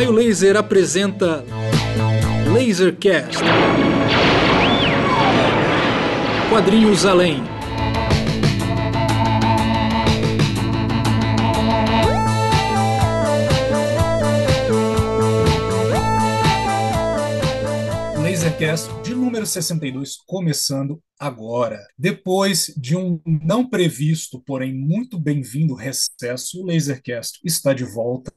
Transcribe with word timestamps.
Raio 0.00 0.12
Laser 0.12 0.56
apresenta 0.56 1.44
Lasercast. 2.50 3.42
Quadrinhos 6.48 7.04
Além. 7.04 7.44
Lasercast 18.22 18.99
número 19.40 19.46
62 19.46 20.16
começando 20.26 21.00
agora. 21.18 21.80
Depois 21.98 22.72
de 22.76 22.94
um 22.96 23.20
não 23.24 23.66
previsto, 23.66 24.40
porém 24.40 24.74
muito 24.74 25.18
bem-vindo 25.18 25.74
recesso, 25.74 26.60
o 26.60 26.66
Lasercast 26.66 27.40
está 27.44 27.72
de 27.72 27.84
volta 27.84 28.30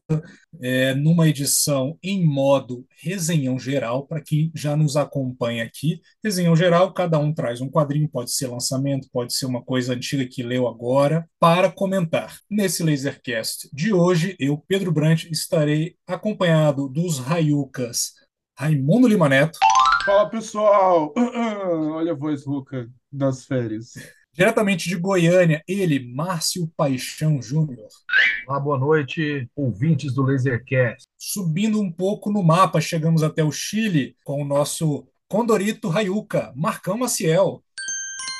é, 0.62 0.94
numa 0.94 1.28
edição 1.28 1.98
em 2.02 2.26
modo 2.26 2.86
resenhão 3.02 3.60
geral, 3.60 4.08
para 4.08 4.22
quem 4.22 4.50
já 4.56 4.78
nos 4.78 4.96
acompanha 4.96 5.64
aqui. 5.64 6.00
Resenhão 6.24 6.56
geral, 6.56 6.94
cada 6.94 7.20
um 7.20 7.34
traz 7.34 7.60
um 7.60 7.70
quadrinho, 7.70 8.10
pode 8.10 8.32
ser 8.32 8.48
lançamento, 8.48 9.10
pode 9.12 9.34
ser 9.34 9.46
uma 9.46 9.62
coisa 9.62 9.94
antiga 9.94 10.26
que 10.26 10.42
leu 10.42 10.68
agora, 10.68 11.28
para 11.40 11.70
comentar. 11.70 12.38
Nesse 12.50 12.82
Lasercast 12.82 13.70
de 13.74 13.94
hoje, 13.94 14.38
eu, 14.40 14.58
Pedro 14.68 14.92
Brant, 14.92 15.26
estarei 15.26 15.96
acompanhado 16.08 16.88
dos 16.88 17.20
Raiucas 17.20 18.14
Raimundo 18.58 19.08
Lima 19.08 19.28
Neto. 19.28 19.58
Fala 20.06 20.30
pessoal! 20.30 21.14
Olha 21.96 22.12
a 22.12 22.16
voz 22.16 22.46
rouca 22.46 22.90
das 23.10 23.46
férias. 23.46 23.94
Diretamente 24.34 24.90
de 24.90 24.98
Goiânia, 24.98 25.64
ele, 25.66 26.14
Márcio 26.14 26.70
Paixão 26.76 27.42
Júnior. 27.42 27.88
Olá, 28.46 28.60
boa 28.60 28.78
noite, 28.78 29.50
ouvintes 29.56 30.14
do 30.14 30.24
Lasercast. 30.24 31.06
Subindo 31.18 31.80
um 31.80 31.90
pouco 31.90 32.30
no 32.30 32.44
mapa, 32.44 32.82
chegamos 32.82 33.24
até 33.24 33.46
o 33.46 33.52
Chile 33.52 34.18
com 34.26 34.42
o 34.42 34.46
nosso 34.46 35.08
Condorito 35.30 35.88
Rayuca, 35.88 36.52
Marcão 36.54 36.98
Maciel. 36.98 37.64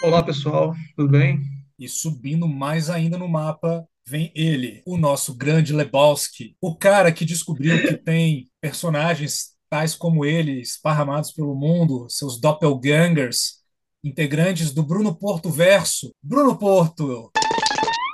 Olá, 0.04 0.22
pessoal, 0.22 0.76
tudo 0.98 1.12
bem? 1.12 1.40
E 1.80 1.88
subindo 1.88 2.46
mais 2.46 2.90
ainda 2.90 3.18
no 3.18 3.30
mapa, 3.30 3.88
vem 4.06 4.34
ele, 4.36 4.84
o 4.86 4.98
nosso 4.98 5.34
grande 5.34 5.72
Lebowski, 5.72 6.58
o 6.60 6.76
cara 6.76 7.10
que 7.10 7.24
descobriu 7.24 7.82
que 7.82 7.96
tem 7.96 8.50
personagens 8.60 9.53
tais 9.74 9.96
como 9.96 10.24
ele, 10.24 10.62
esparramados 10.62 11.32
pelo 11.32 11.56
mundo, 11.56 12.06
seus 12.08 12.40
doppelgangers, 12.40 13.64
integrantes 14.04 14.72
do 14.72 14.84
Bruno 14.84 15.18
Porto 15.18 15.50
Verso. 15.50 16.14
Bruno 16.22 16.56
Porto! 16.60 17.32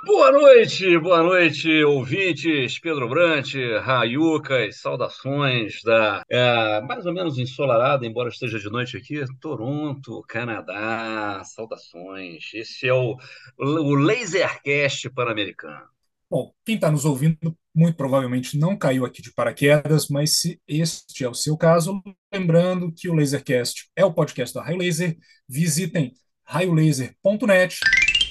Boa 0.06 0.32
noite, 0.32 0.98
boa 0.98 1.22
noite, 1.22 1.84
ouvintes, 1.84 2.78
Pedro 2.78 3.06
Brant, 3.10 3.52
Raiucas, 3.82 4.80
saudações 4.80 5.82
da 5.84 6.22
é, 6.30 6.80
mais 6.80 7.04
ou 7.04 7.12
menos 7.12 7.36
ensolarada, 7.36 8.06
embora 8.06 8.30
esteja 8.30 8.58
de 8.58 8.70
noite 8.70 8.96
aqui, 8.96 9.22
Toronto, 9.38 10.24
Canadá, 10.26 11.42
saudações. 11.44 12.42
Esse 12.54 12.88
é 12.88 12.94
o, 12.94 13.18
o 13.58 13.94
Lasercast 13.96 15.10
Pan-Americano. 15.10 15.99
Bom, 16.30 16.52
quem 16.64 16.76
está 16.76 16.92
nos 16.92 17.04
ouvindo 17.04 17.58
muito 17.74 17.96
provavelmente 17.96 18.56
não 18.56 18.76
caiu 18.76 19.04
aqui 19.04 19.20
de 19.20 19.32
paraquedas, 19.32 20.06
mas 20.06 20.38
se 20.38 20.60
este 20.68 21.24
é 21.24 21.28
o 21.28 21.34
seu 21.34 21.56
caso, 21.56 22.00
lembrando 22.32 22.92
que 22.92 23.08
o 23.08 23.14
Lasercast 23.14 23.90
é 23.96 24.04
o 24.04 24.14
podcast 24.14 24.54
da 24.54 24.62
Raio 24.62 24.78
Laser, 24.78 25.18
visitem 25.48 26.12
raiolaser.net. 26.44 27.80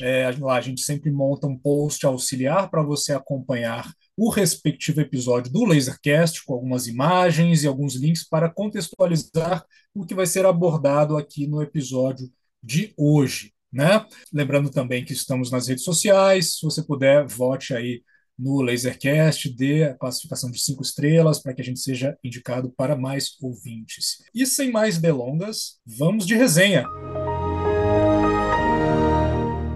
É, 0.02 0.31
lá 0.39 0.55
a 0.55 0.61
gente 0.61 0.80
sempre 0.80 1.11
monta 1.11 1.45
um 1.45 1.58
post 1.58 2.05
auxiliar 2.05 2.70
para 2.70 2.81
você 2.81 3.11
acompanhar 3.11 3.92
o 4.16 4.30
respectivo 4.30 5.02
episódio 5.02 5.52
do 5.52 5.66
Lasercast, 5.66 6.45
com 6.45 6.53
algumas 6.53 6.88
imagens 6.88 7.64
e 7.64 7.67
alguns 7.67 7.95
links 7.95 8.25
para 8.25 8.50
contextualizar 8.50 9.66
o 9.94 10.05
que 10.05 10.16
vai 10.16 10.25
ser 10.25 10.45
abordado 10.45 11.17
aqui 11.17 11.48
no 11.48 11.61
episódio 11.61 12.32
de 12.64 12.93
hoje. 12.95 13.52
Né? 13.72 14.04
Lembrando 14.34 14.72
também 14.72 15.06
que 15.06 15.14
estamos 15.14 15.52
nas 15.52 15.68
redes 15.68 15.84
sociais, 15.84 16.56
se 16.56 16.66
você 16.66 16.82
puder, 16.84 17.28
vote 17.28 17.74
aí 17.74 18.02
no 18.38 18.62
Lasercast, 18.62 19.54
dê 19.54 19.84
a 19.84 19.94
classificação 19.94 20.50
de 20.50 20.60
cinco 20.60 20.82
estrelas 20.82 21.40
para 21.40 21.54
que 21.54 21.62
a 21.62 21.66
gente 21.66 21.80
seja 21.80 22.18
indicado 22.24 22.72
para 22.72 22.96
mais 22.96 23.32
ouvintes. 23.42 24.24
E 24.34 24.46
sem 24.46 24.72
mais 24.72 24.98
delongas, 24.98 25.80
vamos 25.86 26.26
de 26.26 26.36
resenha. 26.36 26.86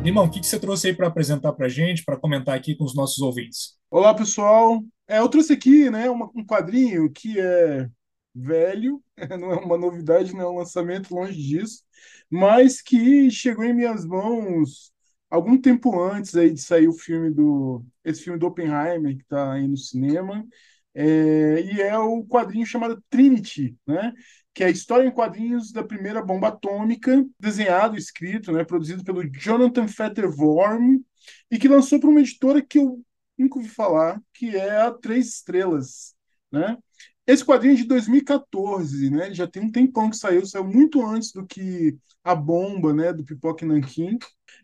Limão, 0.02 0.26
o 0.26 0.30
que, 0.30 0.44
você 0.44 0.60
trouxe 0.60 0.88
aí 0.88 0.96
para 0.96 1.08
apresentar 1.08 1.54
para 1.54 1.66
a 1.66 1.70
gente, 1.70 2.04
para 2.04 2.18
comentar 2.18 2.56
aqui 2.56 2.76
com 2.76 2.84
os 2.84 2.96
nossos 2.96 3.20
ouvintes? 3.20 3.78
Olá, 3.92 4.14
pessoal. 4.14 4.84
É, 5.08 5.20
eu 5.20 5.30
trouxe 5.30 5.54
aqui 5.54 5.90
né, 5.90 6.10
um 6.10 6.46
quadrinho 6.46 7.12
que 7.12 7.40
é 7.40 7.90
velho, 8.34 9.02
não 9.40 9.52
é 9.52 9.56
uma 9.56 9.78
novidade, 9.78 10.34
não 10.34 10.42
é 10.42 10.50
um 10.50 10.58
lançamento 10.58 11.14
longe 11.14 11.38
disso, 11.42 11.84
mas 12.34 12.82
que 12.82 13.30
chegou 13.30 13.64
em 13.64 13.74
minhas 13.76 14.04
mãos 14.04 14.92
algum 15.30 15.56
tempo 15.56 16.02
antes 16.02 16.36
aí 16.36 16.52
de 16.52 16.60
sair 16.62 16.88
o 16.88 16.94
filme 16.94 17.30
do 17.30 17.86
esse 18.04 18.24
filme 18.24 18.40
do 18.40 18.48
Oppenheimer 18.48 19.16
que 19.16 19.22
está 19.22 19.54
aí 19.54 19.68
no 19.68 19.78
cinema 19.78 20.44
é, 20.96 21.62
e 21.62 21.80
é 21.82 21.96
o 21.98 22.24
quadrinho 22.26 22.66
chamado 22.66 23.04
Trinity, 23.10 23.76
né? 23.86 24.14
Que 24.54 24.64
é 24.64 24.68
a 24.68 24.70
história 24.72 25.08
em 25.08 25.12
quadrinhos 25.12 25.72
da 25.72 25.84
primeira 25.84 26.24
bomba 26.24 26.50
atômica, 26.50 27.24
desenhado, 27.40 27.98
escrito, 27.98 28.52
né? 28.52 28.64
Produzido 28.64 29.04
pelo 29.04 29.24
Jonathan 29.32 29.88
Fetterworm 29.88 31.02
e 31.52 31.60
que 31.60 31.68
lançou 31.68 32.00
para 32.00 32.10
uma 32.10 32.22
editora 32.22 32.62
que 32.64 32.80
eu 32.80 33.00
nunca 33.38 33.58
ouvi 33.60 33.70
falar, 33.70 34.20
que 34.34 34.56
é 34.56 34.82
a 34.82 34.92
Três 34.92 35.28
Estrelas, 35.30 36.16
né? 36.52 36.78
Esse 37.26 37.46
quadrinho 37.46 37.74
é 37.74 37.78
de 37.78 37.86
2014, 37.86 39.10
né? 39.10 39.28
Ele 39.28 39.36
já 39.36 39.48
tem 39.48 39.64
um 39.64 39.72
tempão 39.72 40.10
que 40.10 40.18
saiu, 40.18 40.46
saiu 40.46 40.66
muito 40.66 41.06
antes 41.06 41.32
do 41.32 41.46
que 41.46 41.98
a 42.22 42.36
bomba, 42.36 42.94
né? 42.94 43.14
Do 43.14 43.24
Pipoque 43.24 43.66
Nankin. 43.66 44.18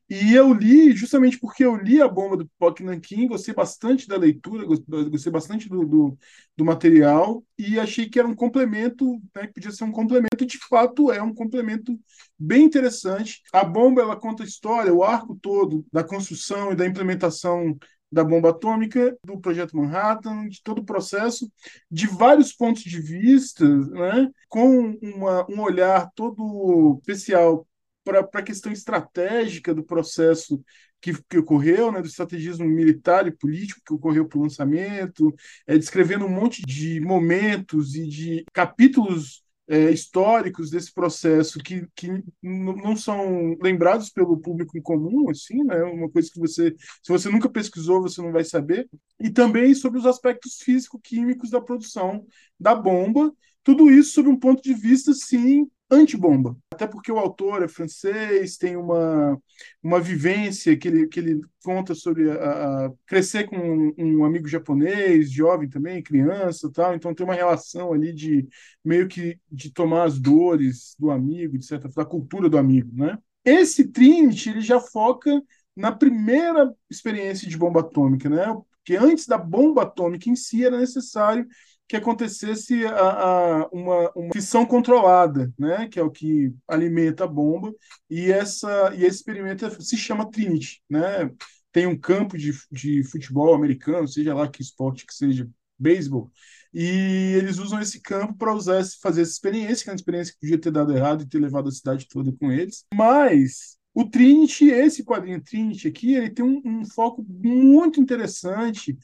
E 0.10 0.34
eu 0.34 0.52
li, 0.54 0.92
justamente 0.92 1.40
porque 1.40 1.64
eu 1.64 1.76
li 1.76 2.02
a 2.02 2.08
bomba 2.08 2.36
do 2.36 2.46
Pipoque 2.46 2.84
Nankin, 2.84 3.28
gostei 3.28 3.54
bastante 3.54 4.08
da 4.08 4.18
leitura, 4.18 4.66
gostei 4.66 5.32
bastante 5.32 5.70
do, 5.70 5.86
do, 5.86 6.18
do, 6.58 6.66
material 6.66 7.44
e 7.58 7.80
achei 7.80 8.10
que 8.10 8.20
era 8.20 8.28
um 8.28 8.36
complemento, 8.36 9.22
né, 9.36 9.48
que 9.48 9.54
podia 9.54 9.72
ser 9.72 9.84
um 9.84 9.92
complemento, 9.92 10.44
e 10.44 10.48
de 10.48 10.58
fato 10.58 11.12
é 11.12 11.22
um 11.22 11.34
complemento 11.34 11.98
bem 12.38 12.64
interessante. 12.64 13.42
A 13.54 13.64
bomba 13.64 14.02
ela 14.02 14.16
conta 14.16 14.44
a 14.44 14.46
história, 14.46 14.94
o 14.94 15.04
arco 15.04 15.38
todo 15.42 15.86
da 15.94 16.04
construção 16.04 16.72
e 16.72 16.76
da 16.76 16.88
implementação 16.88 17.78
da 18.12 18.24
bomba 18.24 18.50
atômica, 18.50 19.18
do 19.24 19.40
projeto 19.40 19.78
Manhattan, 19.78 20.48
de 20.48 20.62
todo 20.64 20.80
o 20.80 20.86
processo, 20.86 21.52
de 21.90 22.08
vários 22.08 22.54
pontos 22.54 22.84
de 22.84 23.00
vista, 23.00 23.66
né, 23.66 24.30
com 24.48 24.98
uma, 25.02 25.46
um 25.50 25.62
olhar 25.62 26.10
todo 26.16 26.98
especial 27.00 27.68
para 28.04 28.28
a 28.34 28.44
questão 28.44 28.72
estratégica 28.72 29.74
do 29.74 29.84
processo 29.84 30.64
que, 31.02 31.14
que, 31.30 31.38
ocorreu, 31.38 31.92
né, 31.92 32.02
do 32.02 32.08
estrategismo 32.08 32.66
militar 32.66 33.28
e 33.28 33.32
político 33.32 33.82
que 33.86 33.94
ocorreu 33.94 34.28
para 34.28 34.40
o 34.40 34.44
lançamento, 34.44 35.34
é, 35.68 35.78
descrevendo 35.78 36.26
um 36.26 36.30
monte 36.30 36.62
de 36.64 37.00
momentos 37.00 37.96
e 37.96 38.08
de 38.08 38.46
capítulos 38.54 39.44
é, 39.70 39.92
históricos 39.92 40.72
desse 40.72 40.92
processo 40.92 41.60
que, 41.60 41.88
que 41.96 42.24
não 42.42 42.96
são 42.96 43.56
lembrados 43.62 44.10
pelo 44.10 44.36
público 44.38 44.76
em 44.76 44.82
comum, 44.82 45.30
assim, 45.30 45.64
né? 45.64 45.84
Uma 45.84 46.10
coisa 46.10 46.30
que 46.32 46.40
você, 46.40 46.76
se 47.04 47.12
você 47.12 47.30
nunca 47.30 47.48
pesquisou, 47.48 48.02
você 48.02 48.20
não 48.20 48.32
vai 48.32 48.44
saber. 48.44 48.90
E 49.20 49.30
também 49.30 49.76
sobre 49.76 50.00
os 50.00 50.08
aspectos 50.08 50.58
físico-químicos 50.64 51.52
da 51.52 51.62
produção 51.62 52.26
da 52.60 52.74
bomba. 52.74 53.32
Tudo 53.64 53.92
isso 53.92 54.14
sob 54.14 54.28
um 54.30 54.40
ponto 54.40 54.64
de 54.64 54.74
vista, 54.74 55.14
sim, 55.14 55.70
antibomba. 55.92 56.56
Até 56.72 56.86
porque 56.88 57.12
o 57.12 57.18
autor 57.18 57.64
é 57.64 57.68
francês, 57.68 58.58
tem 58.58 58.76
uma, 58.76 59.42
uma 59.82 60.00
vivência 60.00 60.78
que 60.78 60.88
ele, 60.88 61.08
que 61.08 61.20
ele 61.20 61.42
conta 61.64 61.96
sobre 61.96 62.30
a, 62.32 62.86
a 62.86 62.92
crescer 63.06 63.46
com 63.46 63.58
um, 63.58 63.94
um, 63.98 64.24
amigo 64.24 64.48
japonês, 64.48 65.32
jovem 65.32 65.68
também, 65.68 66.04
criança 66.04 66.72
tal. 66.72 66.96
Então 66.96 67.14
tem 67.14 67.26
uma 67.26 67.36
relação 67.36 67.92
ali 67.92 68.14
de 68.14 68.48
meio 68.84 69.08
que 69.08 69.38
de 69.52 69.72
tomar 69.72 70.04
as 70.04 70.20
dores 70.20 70.96
do 70.98 71.12
amigo, 71.12 71.58
de 71.58 71.66
certa 71.66 71.90
da 71.90 72.06
cultura 72.06 72.50
do 72.50 72.58
amigo, 72.58 72.96
né? 72.96 73.18
Esse 73.44 73.88
Trinity 73.88 74.50
ele 74.50 74.62
já 74.62 74.80
foca 74.80 75.42
na 75.76 75.92
primeira 75.92 76.74
experiência 76.90 77.48
de 77.48 77.58
bomba 77.58 77.80
atômica, 77.80 78.30
né? 78.30 78.46
Porque 78.78 78.96
antes 78.96 79.26
da 79.26 79.38
bomba 79.38 79.84
atômica 79.84 80.30
em 80.30 80.36
si 80.36 80.66
era 80.66 80.78
necessário 80.78 81.48
que 81.90 81.98
acontecesse 81.98 82.86
a, 82.86 83.64
a, 83.64 83.68
uma, 83.70 84.12
uma 84.16 84.32
fissão 84.32 84.64
controlada, 84.64 85.52
né, 85.58 85.88
que 85.88 86.00
é 86.00 86.04
o 86.04 86.12
que 86.12 86.54
alimenta 86.68 87.24
a 87.24 87.28
bomba, 87.28 87.74
e, 88.08 88.32
essa, 88.32 88.94
e 88.96 89.04
esse 89.04 89.18
experimento 89.18 89.82
se 89.82 89.98
chama 89.98 90.30
Trinity. 90.30 90.84
Né? 90.88 91.32
Tem 91.72 91.88
um 91.88 91.98
campo 91.98 92.38
de, 92.38 92.54
de 92.72 93.04
futebol 93.04 93.56
americano, 93.56 94.08
seja 94.08 94.36
lá 94.36 94.48
que 94.48 94.62
esporte 94.62 95.04
que 95.04 95.14
seja, 95.16 95.50
beisebol, 95.80 96.32
e 96.72 97.34
eles 97.38 97.58
usam 97.58 97.82
esse 97.82 98.00
campo 98.00 98.36
para 98.38 98.54
usar 98.54 98.84
fazer 99.02 99.24
essa 99.24 99.32
experiência, 99.32 99.84
que 99.84 99.90
é 99.90 99.94
uma 99.94 99.98
experiência 99.98 100.34
que 100.34 100.40
podia 100.42 100.60
ter 100.60 100.72
dado 100.72 100.96
errado 100.96 101.24
e 101.24 101.28
ter 101.28 101.40
levado 101.40 101.70
a 101.70 101.72
cidade 101.72 102.08
toda 102.08 102.32
com 102.34 102.52
eles. 102.52 102.86
Mas 102.94 103.80
o 103.94 104.06
Trinity, 104.08 104.70
esse 104.70 105.04
quadrinho 105.04 105.42
Trinity 105.42 105.88
aqui, 105.88 106.14
ele 106.14 106.30
tem 106.30 106.46
um, 106.46 106.62
um 106.64 106.86
foco 106.86 107.26
muito 107.28 108.00
interessante 108.00 108.96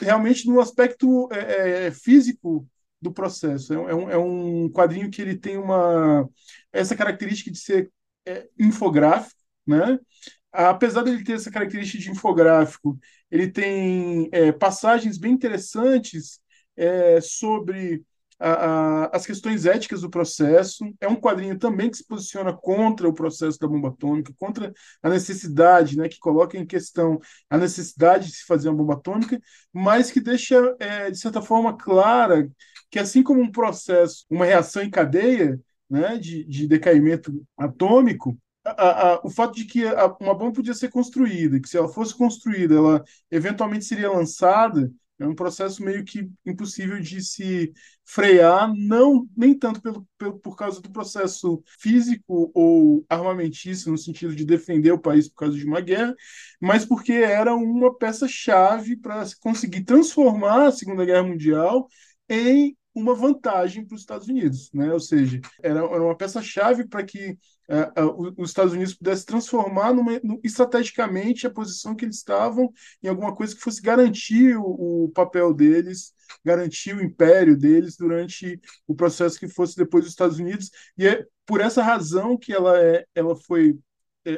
realmente 0.00 0.46
no 0.48 0.60
aspecto 0.60 1.28
é, 1.32 1.86
é, 1.86 1.90
físico 1.90 2.66
do 3.00 3.12
processo. 3.12 3.72
É, 3.74 3.76
é, 3.76 3.94
um, 3.94 4.10
é 4.10 4.18
um 4.18 4.70
quadrinho 4.70 5.10
que 5.10 5.20
ele 5.22 5.36
tem 5.36 5.56
uma 5.58 6.28
essa 6.72 6.96
característica 6.96 7.50
de 7.50 7.58
ser 7.58 7.90
é, 8.26 8.48
infográfico, 8.58 9.40
né? 9.66 9.98
Apesar 10.52 11.02
de 11.02 11.10
ele 11.10 11.24
ter 11.24 11.34
essa 11.34 11.50
característica 11.50 11.98
de 12.02 12.10
infográfico, 12.10 12.98
ele 13.30 13.50
tem 13.50 14.28
é, 14.32 14.52
passagens 14.52 15.18
bem 15.18 15.32
interessantes 15.32 16.40
é, 16.76 17.20
sobre 17.20 18.04
a, 18.38 19.04
a, 19.04 19.16
as 19.16 19.26
questões 19.26 19.66
éticas 19.66 20.00
do 20.02 20.10
processo. 20.10 20.84
É 21.00 21.08
um 21.08 21.16
quadrinho 21.16 21.58
também 21.58 21.90
que 21.90 21.96
se 21.96 22.06
posiciona 22.06 22.52
contra 22.52 23.08
o 23.08 23.14
processo 23.14 23.58
da 23.58 23.68
bomba 23.68 23.88
atômica, 23.88 24.32
contra 24.38 24.72
a 25.02 25.08
necessidade, 25.08 25.96
né, 25.96 26.08
que 26.08 26.18
coloca 26.18 26.58
em 26.58 26.66
questão 26.66 27.18
a 27.48 27.58
necessidade 27.58 28.26
de 28.26 28.36
se 28.36 28.44
fazer 28.46 28.68
uma 28.68 28.76
bomba 28.78 28.94
atômica, 28.94 29.40
mas 29.72 30.10
que 30.10 30.20
deixa, 30.20 30.76
é, 30.78 31.10
de 31.10 31.18
certa 31.18 31.42
forma, 31.42 31.76
clara 31.76 32.48
que, 32.90 32.98
assim 32.98 33.22
como 33.22 33.40
um 33.40 33.50
processo, 33.50 34.24
uma 34.30 34.44
reação 34.44 34.82
em 34.82 34.90
cadeia 34.90 35.60
né, 35.88 36.18
de, 36.18 36.44
de 36.44 36.66
decaimento 36.66 37.44
atômico, 37.56 38.38
a, 38.64 39.14
a, 39.14 39.20
o 39.24 39.30
fato 39.30 39.54
de 39.54 39.64
que 39.64 39.86
a, 39.86 40.06
uma 40.20 40.34
bomba 40.34 40.52
podia 40.52 40.74
ser 40.74 40.88
construída, 40.90 41.60
que 41.60 41.68
se 41.68 41.76
ela 41.76 41.88
fosse 41.88 42.16
construída, 42.16 42.74
ela 42.74 43.04
eventualmente 43.30 43.84
seria 43.84 44.10
lançada, 44.10 44.90
é 45.18 45.26
um 45.26 45.34
processo 45.34 45.82
meio 45.82 46.04
que 46.04 46.28
impossível 46.44 47.00
de 47.00 47.22
se 47.22 47.72
frear, 48.04 48.72
não 48.76 49.28
nem 49.36 49.56
tanto 49.56 49.80
pelo, 49.80 50.06
pelo, 50.18 50.38
por 50.40 50.56
causa 50.56 50.80
do 50.80 50.90
processo 50.90 51.62
físico 51.78 52.50
ou 52.54 53.04
armamentista, 53.08 53.90
no 53.90 53.98
sentido 53.98 54.34
de 54.34 54.44
defender 54.44 54.92
o 54.92 54.98
país 54.98 55.28
por 55.28 55.36
causa 55.36 55.56
de 55.56 55.64
uma 55.64 55.80
guerra, 55.80 56.14
mas 56.60 56.84
porque 56.84 57.12
era 57.12 57.54
uma 57.54 57.96
peça-chave 57.96 58.96
para 58.96 59.24
conseguir 59.40 59.84
transformar 59.84 60.66
a 60.66 60.72
Segunda 60.72 61.04
Guerra 61.04 61.22
Mundial 61.22 61.86
em 62.28 62.76
uma 62.94 63.14
vantagem 63.14 63.84
para 63.84 63.94
os 63.96 64.02
Estados 64.02 64.28
Unidos, 64.28 64.70
né? 64.72 64.92
Ou 64.92 65.00
seja, 65.00 65.40
era, 65.62 65.80
era 65.80 66.02
uma 66.02 66.16
peça-chave 66.16 66.86
para 66.86 67.04
que 67.04 67.36
uh, 67.68 68.04
uh, 68.04 68.34
os 68.38 68.50
Estados 68.50 68.72
Unidos 68.72 68.94
pudessem 68.94 69.26
transformar 69.26 69.92
numa, 69.92 70.20
no, 70.22 70.40
estrategicamente 70.44 71.46
a 71.46 71.50
posição 71.50 71.94
que 71.94 72.04
eles 72.04 72.16
estavam 72.16 72.72
em 73.02 73.08
alguma 73.08 73.34
coisa 73.34 73.54
que 73.54 73.60
fosse 73.60 73.82
garantir 73.82 74.56
o, 74.56 75.04
o, 75.04 75.08
papel 75.10 75.52
deles, 75.52 76.12
garantir 76.44 76.94
o 76.94 77.02
império 77.02 77.56
deles 77.56 77.96
durante 77.96 78.60
o 78.86 78.94
processo 78.94 79.38
que 79.38 79.48
fosse 79.48 79.76
depois 79.76 80.04
dos 80.04 80.12
Estados 80.12 80.38
Unidos. 80.38 80.70
E 80.96 81.06
é 81.06 81.26
por 81.44 81.60
essa 81.60 81.82
razão 81.82 82.38
que 82.38 82.52
ela, 82.52 82.80
é, 82.80 83.04
ela 83.14 83.34
foi 83.34 83.76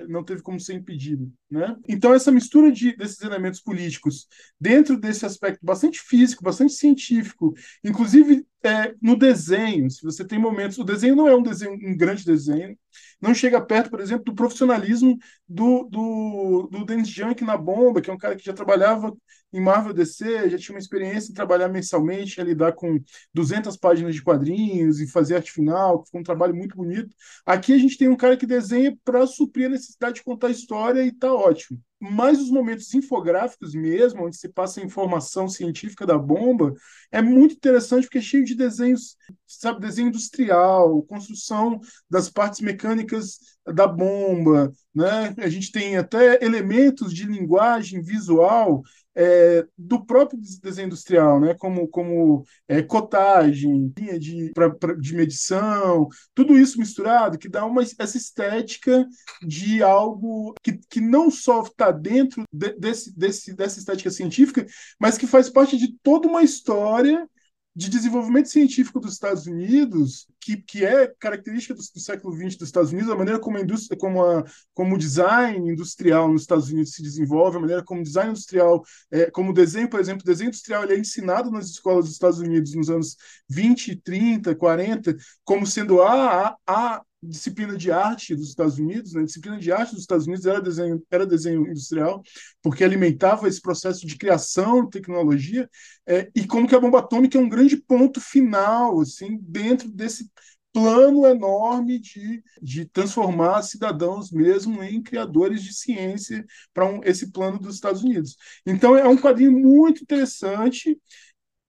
não 0.08 0.24
teve 0.24 0.42
como 0.42 0.58
ser 0.58 0.74
impedido. 0.74 1.32
Né? 1.50 1.76
Então, 1.88 2.12
essa 2.14 2.32
mistura 2.32 2.70
de, 2.72 2.96
desses 2.96 3.20
elementos 3.20 3.60
políticos, 3.60 4.26
dentro 4.60 4.98
desse 4.98 5.24
aspecto 5.24 5.64
bastante 5.64 6.00
físico, 6.00 6.42
bastante 6.42 6.72
científico, 6.72 7.54
inclusive 7.84 8.46
é, 8.66 8.94
no 9.00 9.16
desenho, 9.16 9.90
se 9.90 10.02
você 10.02 10.24
tem 10.24 10.38
momentos. 10.38 10.78
O 10.78 10.84
desenho 10.84 11.16
não 11.16 11.28
é 11.28 11.34
um 11.34 11.42
desenho, 11.42 11.72
um 11.72 11.96
grande 11.96 12.24
desenho, 12.24 12.76
não 13.20 13.34
chega 13.34 13.60
perto, 13.60 13.90
por 13.90 14.00
exemplo, 14.00 14.24
do 14.24 14.34
profissionalismo 14.34 15.16
do, 15.48 15.84
do, 15.84 16.68
do 16.70 16.84
Dennis 16.84 17.08
Junk 17.08 17.42
na 17.44 17.56
bomba, 17.56 18.00
que 18.00 18.10
é 18.10 18.12
um 18.12 18.18
cara 18.18 18.36
que 18.36 18.44
já 18.44 18.52
trabalhava 18.52 19.16
em 19.52 19.60
Marvel 19.60 19.92
DC, 19.94 20.50
já 20.50 20.58
tinha 20.58 20.74
uma 20.74 20.80
experiência 20.80 21.30
em 21.30 21.34
trabalhar 21.34 21.68
mensalmente, 21.68 22.40
em 22.40 22.44
lidar 22.44 22.72
com 22.72 23.00
200 23.32 23.76
páginas 23.76 24.14
de 24.14 24.22
quadrinhos 24.22 25.00
e 25.00 25.06
fazer 25.06 25.36
arte 25.36 25.52
final, 25.52 26.02
que 26.02 26.10
foi 26.10 26.20
um 26.20 26.24
trabalho 26.24 26.54
muito 26.54 26.76
bonito. 26.76 27.14
Aqui 27.44 27.72
a 27.72 27.78
gente 27.78 27.96
tem 27.96 28.08
um 28.08 28.16
cara 28.16 28.36
que 28.36 28.46
desenha 28.46 28.96
para 29.04 29.26
suprir 29.26 29.66
a 29.66 29.70
necessidade 29.70 30.16
de 30.16 30.24
contar 30.24 30.50
história 30.50 31.02
e 31.02 31.12
tá 31.12 31.32
ótimo 31.32 31.80
mas 31.98 32.40
os 32.40 32.50
momentos 32.50 32.92
infográficos 32.94 33.74
mesmo, 33.74 34.26
onde 34.26 34.36
se 34.36 34.48
passa 34.48 34.80
a 34.80 34.84
informação 34.84 35.48
científica 35.48 36.06
da 36.06 36.18
bomba, 36.18 36.74
é 37.10 37.22
muito 37.22 37.54
interessante 37.54 38.04
porque 38.04 38.18
é 38.18 38.22
cheio 38.22 38.44
de 38.44 38.54
desenhos, 38.54 39.16
sabe, 39.46 39.80
desenho 39.80 40.08
industrial, 40.08 41.02
construção 41.04 41.80
das 42.08 42.28
partes 42.28 42.60
mecânicas 42.60 43.38
da 43.64 43.86
bomba, 43.86 44.70
né? 44.94 45.34
A 45.38 45.48
gente 45.48 45.72
tem 45.72 45.96
até 45.96 46.44
elementos 46.44 47.12
de 47.14 47.24
linguagem 47.24 48.02
visual 48.02 48.82
é, 49.16 49.66
do 49.78 50.04
próprio 50.04 50.38
desenho 50.62 50.86
industrial, 50.86 51.40
né? 51.40 51.54
como, 51.54 51.88
como 51.88 52.44
é, 52.68 52.82
cotagem, 52.82 53.92
linha 53.98 54.18
de, 54.18 54.52
pra, 54.54 54.68
pra, 54.68 54.94
de 54.94 55.14
medição, 55.14 56.08
tudo 56.34 56.58
isso 56.58 56.78
misturado 56.78 57.38
que 57.38 57.48
dá 57.48 57.64
uma, 57.64 57.82
essa 57.82 58.16
estética 58.18 59.06
de 59.42 59.82
algo 59.82 60.54
que, 60.62 60.78
que 60.90 61.00
não 61.00 61.30
só 61.30 61.62
está 61.62 61.90
dentro 61.90 62.42
de, 62.52 62.74
desse, 62.74 63.16
desse, 63.16 63.54
dessa 63.54 63.78
estética 63.78 64.10
científica, 64.10 64.66
mas 65.00 65.16
que 65.16 65.26
faz 65.26 65.48
parte 65.48 65.78
de 65.78 65.96
toda 66.02 66.28
uma 66.28 66.42
história 66.42 67.26
de 67.74 67.90
desenvolvimento 67.90 68.48
científico 68.48 69.00
dos 69.00 69.14
Estados 69.14 69.46
Unidos, 69.46 70.26
que, 70.46 70.56
que 70.58 70.84
é 70.84 71.12
característica 71.18 71.74
do, 71.74 71.80
do 71.80 72.00
século 72.00 72.32
XX 72.32 72.56
dos 72.56 72.68
Estados 72.68 72.92
Unidos, 72.92 73.10
a 73.10 73.16
maneira 73.16 73.40
como 73.40 73.58
a 73.58 73.60
indústria, 73.60 73.98
como, 73.98 74.24
a, 74.24 74.44
como 74.72 74.94
o 74.94 74.98
design 74.98 75.68
industrial 75.68 76.30
nos 76.30 76.42
Estados 76.42 76.70
Unidos 76.70 76.92
se 76.92 77.02
desenvolve, 77.02 77.56
a 77.56 77.60
maneira 77.60 77.82
como 77.82 78.00
o 78.00 78.04
design 78.04 78.30
industrial, 78.30 78.84
é, 79.10 79.28
como 79.28 79.50
o 79.50 79.54
desenho, 79.54 79.90
por 79.90 79.98
exemplo, 79.98 80.22
o 80.22 80.26
desenho 80.26 80.48
industrial 80.48 80.84
ele 80.84 80.94
é 80.94 80.98
ensinado 80.98 81.50
nas 81.50 81.66
escolas 81.66 82.04
dos 82.04 82.14
Estados 82.14 82.38
Unidos 82.38 82.74
nos 82.74 82.88
anos 82.88 83.16
20, 83.48 83.96
30, 83.96 84.54
40, 84.54 85.16
como 85.42 85.66
sendo 85.66 86.00
a, 86.00 86.46
a, 86.48 86.56
a 86.64 87.02
disciplina 87.26 87.76
de 87.76 87.90
arte 87.90 88.34
dos 88.34 88.48
Estados 88.48 88.78
Unidos, 88.78 89.12
né? 89.12 89.22
a 89.22 89.24
disciplina 89.24 89.58
de 89.58 89.72
arte 89.72 89.92
dos 89.92 90.02
Estados 90.02 90.26
Unidos 90.26 90.46
era 90.46 90.60
desenho, 90.60 91.02
era 91.10 91.26
desenho 91.26 91.66
industrial, 91.66 92.22
porque 92.62 92.84
alimentava 92.84 93.48
esse 93.48 93.60
processo 93.60 94.06
de 94.06 94.16
criação 94.16 94.84
de 94.84 94.90
tecnologia, 94.90 95.68
é, 96.06 96.30
e 96.34 96.46
como 96.46 96.68
que 96.68 96.74
a 96.74 96.80
bomba 96.80 97.00
atômica 97.00 97.36
é 97.36 97.40
um 97.40 97.48
grande 97.48 97.76
ponto 97.76 98.20
final, 98.20 99.00
assim, 99.00 99.38
dentro 99.42 99.90
desse 99.90 100.30
plano 100.76 101.26
enorme 101.26 101.98
de, 101.98 102.42
de 102.60 102.84
transformar 102.84 103.62
cidadãos 103.62 104.30
mesmo 104.30 104.82
em 104.82 105.02
criadores 105.02 105.62
de 105.62 105.74
ciência 105.74 106.44
para 106.74 106.84
um, 106.84 107.00
esse 107.02 107.32
plano 107.32 107.58
dos 107.58 107.76
Estados 107.76 108.02
Unidos. 108.02 108.36
Então 108.66 108.94
é 108.94 109.08
um 109.08 109.16
quadrinho 109.16 109.52
muito 109.52 110.02
interessante 110.02 111.00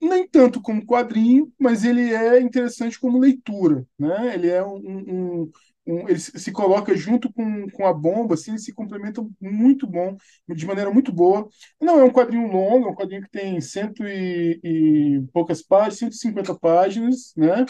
nem 0.02 0.28
tanto 0.28 0.62
como 0.62 0.86
quadrinho, 0.86 1.52
mas 1.60 1.84
ele 1.86 2.14
é 2.14 2.40
interessante 2.42 3.00
como 3.00 3.20
leitura, 3.20 3.86
né? 4.00 4.34
Ele 4.36 4.50
é 4.50 4.64
um, 4.64 4.78
um, 4.78 5.52
um 5.88 6.10
ele 6.10 6.20
se 6.20 6.52
coloca 6.52 6.96
junto 6.96 7.32
com, 7.34 7.68
com 7.72 7.86
a 7.88 7.94
bomba, 7.94 8.36
assim, 8.36 8.58
se 8.58 8.74
complementam 8.74 9.30
muito 9.42 9.88
bom, 9.88 10.18
de 10.50 10.66
maneira 10.68 10.92
muito 10.92 11.12
boa. 11.12 11.50
Não 11.82 12.00
é 12.00 12.04
um 12.04 12.12
quadrinho 12.12 12.48
longo, 12.52 12.88
é 12.88 12.92
um 12.92 12.96
quadrinho 12.96 13.24
que 13.24 13.30
tem 13.32 13.60
cento 13.62 14.04
e, 14.06 14.60
e 14.64 15.22
poucas 15.34 15.62
páginas, 15.64 16.00
150 16.00 16.54
páginas, 16.60 17.34
né? 17.36 17.66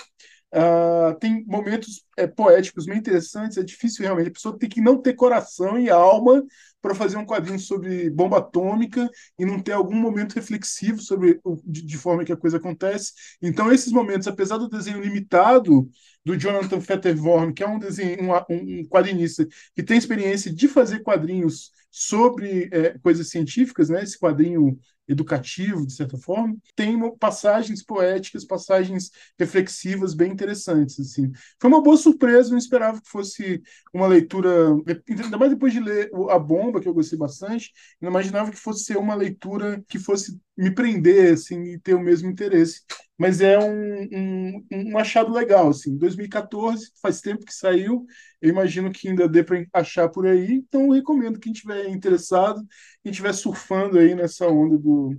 Uh, 0.54 1.14
tem 1.20 1.44
momentos 1.46 2.06
é, 2.18 2.28
poéticos 2.28 2.86
bem 2.86 2.98
interessantes. 2.98 3.58
É 3.58 3.64
difícil 3.64 4.04
realmente. 4.04 4.30
A 4.30 4.34
pessoa 4.34 4.58
tem 4.58 4.68
que 4.68 4.82
não 4.82 5.02
ter 5.02 5.14
coração 5.14 5.80
e 5.80 5.90
alma 5.90 6.44
para 6.82 6.96
fazer 6.96 7.18
um 7.18 7.26
quadrinho 7.26 7.60
sobre 7.60 8.10
bomba 8.10 8.38
atômica 8.40 9.10
e 9.38 9.46
não 9.46 9.60
ter 9.60 9.74
algum 9.74 9.96
momento 9.96 10.34
reflexivo 10.34 11.00
sobre 11.02 11.40
o, 11.44 11.58
de, 11.66 11.82
de, 11.82 11.98
forma 11.98 12.24
que 12.24 12.32
a 12.32 12.38
coisa 12.38 12.58
acontece. 12.58 13.14
Então, 13.42 13.72
esses 13.72 13.92
momentos, 13.92 14.28
apesar 14.28 14.58
do 14.58 14.70
desenho 14.70 15.02
limitado 15.02 15.90
do 16.26 16.38
Jonathan 16.38 16.82
Fetterworm, 16.82 17.54
que 17.54 17.64
é 17.64 17.68
um, 17.68 17.80
desenho, 17.80 18.18
um, 18.22 18.34
um 18.50 18.86
quadrinista 18.88 19.48
que 19.76 19.84
tem 19.84 19.98
experiência 19.98 20.54
de 20.54 20.68
fazer 20.68 21.00
quadrinhos 21.00 21.72
sobre 21.90 22.70
é, 22.72 22.98
coisas 23.00 23.30
científicas, 23.30 23.90
né? 23.90 24.04
Esse 24.04 24.20
quadrinho 24.20 24.78
educativo, 25.08 25.86
de 25.86 25.94
certa 25.94 26.18
forma, 26.18 26.56
tem 26.76 27.00
passagens 27.18 27.82
poéticas, 27.82 28.44
passagens 28.44 29.10
reflexivas 29.40 30.14
bem 30.14 30.32
interessantes. 30.32 31.00
Assim. 31.00 31.32
Foi 31.60 31.70
uma 31.70 31.82
boa 31.82 31.98
surpresa, 32.08 32.52
não 32.52 32.58
esperava 32.58 33.02
que 33.02 33.10
fosse 33.10 33.62
uma 33.94 34.08
leitura, 34.08 34.50
ainda 35.10 35.38
mais 35.38 35.52
depois 35.52 35.74
de 35.74 35.80
ler 35.80 36.10
A 36.30 36.40
Bomba, 36.40 36.80
que 36.80 36.88
eu 36.88 36.94
gostei 36.94 37.18
bastante, 37.18 37.72
não 38.02 38.10
imaginava 38.10 38.52
que 38.52 38.58
fosse 38.58 38.86
ser 38.86 38.98
uma 38.98 39.16
leitura 39.16 39.84
que 39.88 40.00
fosse 40.00 40.40
me 40.58 40.72
prender 40.74 41.34
assim, 41.34 41.62
e 41.74 41.80
ter 41.80 41.94
o 41.94 42.00
mesmo 42.02 42.30
interesse. 42.30 42.82
Mas 43.18 43.42
é 43.42 43.58
um, 43.58 44.04
um, 44.12 44.68
um 44.72 44.98
achado 44.98 45.34
legal. 45.34 45.70
Assim. 45.70 45.98
2014, 45.98 46.92
faz 47.02 47.20
tempo 47.22 47.46
que 47.46 47.54
saiu, 47.54 48.06
eu 48.42 48.50
imagino 48.50 48.92
que 48.92 49.10
ainda 49.10 49.28
dê 49.28 49.44
para 49.44 49.66
achar 49.74 50.10
por 50.10 50.28
aí, 50.28 50.54
então 50.54 50.90
recomendo 50.92 51.40
quem 51.40 51.52
estiver 51.52 51.90
interessado, 51.90 52.62
quem 53.04 53.12
estiver 53.12 53.34
surfando 53.34 53.98
aí 53.98 54.14
nessa 54.16 54.48
onda 54.48 54.78
do, 54.78 55.16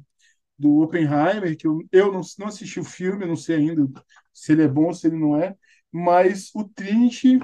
do 0.59 0.81
Oppenheimer, 0.81 1.57
que 1.57 1.67
eu, 1.67 1.81
eu 1.93 2.13
não, 2.13 2.21
não 2.39 2.47
assisti 2.49 2.81
o 2.81 2.85
filme, 2.85 3.27
não 3.27 3.37
sei 3.37 3.57
ainda 3.57 3.87
se 4.33 4.53
ele 4.53 4.63
é 4.63 4.69
bom 4.69 4.87
ou 4.87 4.95
se 4.95 5.07
ele 5.07 5.17
não 5.17 5.37
é, 5.41 5.57
mas 5.93 6.51
o 6.55 6.65
Trinity 6.65 7.39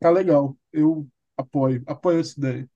tá 0.00 0.10
legal. 0.10 0.56
Eu 0.72 1.06
apoio, 1.36 1.82
apoio 1.86 2.20
essa 2.20 2.38
ideia. 2.38 2.68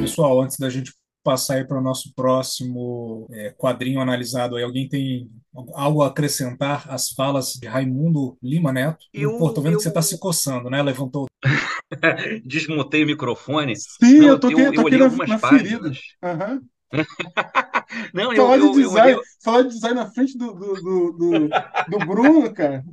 Pessoal, 0.00 0.40
antes 0.40 0.58
da 0.58 0.68
gente 0.70 0.92
passar 1.22 1.54
aí 1.54 1.64
para 1.64 1.78
o 1.78 1.82
nosso 1.82 2.12
próximo 2.14 3.28
é, 3.30 3.50
quadrinho 3.50 4.00
analisado 4.00 4.56
aí. 4.56 4.64
Alguém 4.64 4.88
tem 4.88 5.30
algo 5.74 6.02
a 6.02 6.08
acrescentar 6.08 6.84
às 6.88 7.10
falas 7.10 7.52
de 7.52 7.66
Raimundo 7.66 8.36
Lima 8.42 8.72
Neto? 8.72 9.06
Eu, 9.12 9.38
Pô, 9.38 9.50
tô 9.52 9.60
vendo 9.60 9.74
eu... 9.74 9.76
que 9.78 9.82
você 9.82 9.88
está 9.88 10.02
se 10.02 10.18
coçando, 10.18 10.68
né? 10.68 10.82
Levantou. 10.82 11.26
Desmontei 12.44 13.04
o 13.04 13.06
microfone. 13.06 13.74
Sim, 13.76 14.18
Não, 14.18 14.28
eu 14.28 14.40
toquei, 14.40 14.60
eu, 14.60 14.66
eu, 14.66 14.74
toquei 14.74 14.98
na, 14.98 15.04
algumas 15.04 15.28
na 15.28 15.38
páginas. 15.38 15.98
Uhum. 16.22 16.60
Não, 18.12 18.32
eu, 18.32 18.36
Falar 18.36 18.56
de 18.56 18.62
eu, 18.62 18.66
eu 18.66 18.72
olhei. 18.72 18.84
design, 18.84 19.20
falar 19.42 19.62
de 19.62 19.68
design 19.68 19.96
na 19.96 20.10
frente 20.10 20.36
do, 20.36 20.52
do, 20.52 20.74
do, 20.74 21.12
do, 21.12 21.48
do 21.88 21.98
Bruno, 22.06 22.52
cara. 22.52 22.84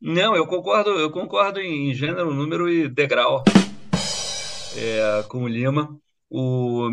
Não, 0.00 0.34
eu 0.34 0.46
concordo, 0.46 0.90
eu 0.90 1.10
concordo 1.10 1.60
em 1.60 1.94
gênero, 1.94 2.34
número 2.34 2.68
e 2.68 2.88
degrau 2.88 3.42
é, 4.76 5.22
com 5.28 5.44
o 5.44 5.48
Lima. 5.48 5.96
O, 6.28 6.88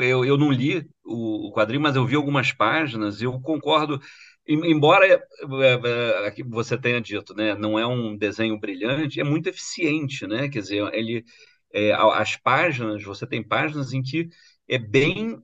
eu, 0.00 0.24
eu 0.24 0.38
não 0.38 0.50
li 0.50 0.88
o, 1.04 1.48
o 1.48 1.52
quadrinho, 1.52 1.82
mas 1.82 1.94
eu 1.96 2.06
vi 2.06 2.16
algumas 2.16 2.52
páginas. 2.52 3.20
Eu 3.20 3.38
concordo, 3.40 4.00
em- 4.46 4.70
embora 4.70 5.06
é, 5.06 5.14
é, 5.14 6.42
você 6.48 6.76
tenha 6.78 7.00
dito, 7.00 7.34
né, 7.34 7.54
não 7.54 7.78
é 7.78 7.86
um 7.86 8.16
desenho 8.16 8.58
brilhante, 8.58 9.20
é 9.20 9.24
muito 9.24 9.48
eficiente, 9.48 10.26
né? 10.26 10.48
Quer 10.48 10.60
dizer, 10.60 10.94
ele, 10.94 11.24
é, 11.72 11.92
as 11.92 12.36
páginas, 12.36 13.02
você 13.02 13.26
tem 13.26 13.42
páginas 13.46 13.92
em 13.92 14.02
que 14.02 14.28
é 14.68 14.78
bem 14.78 15.38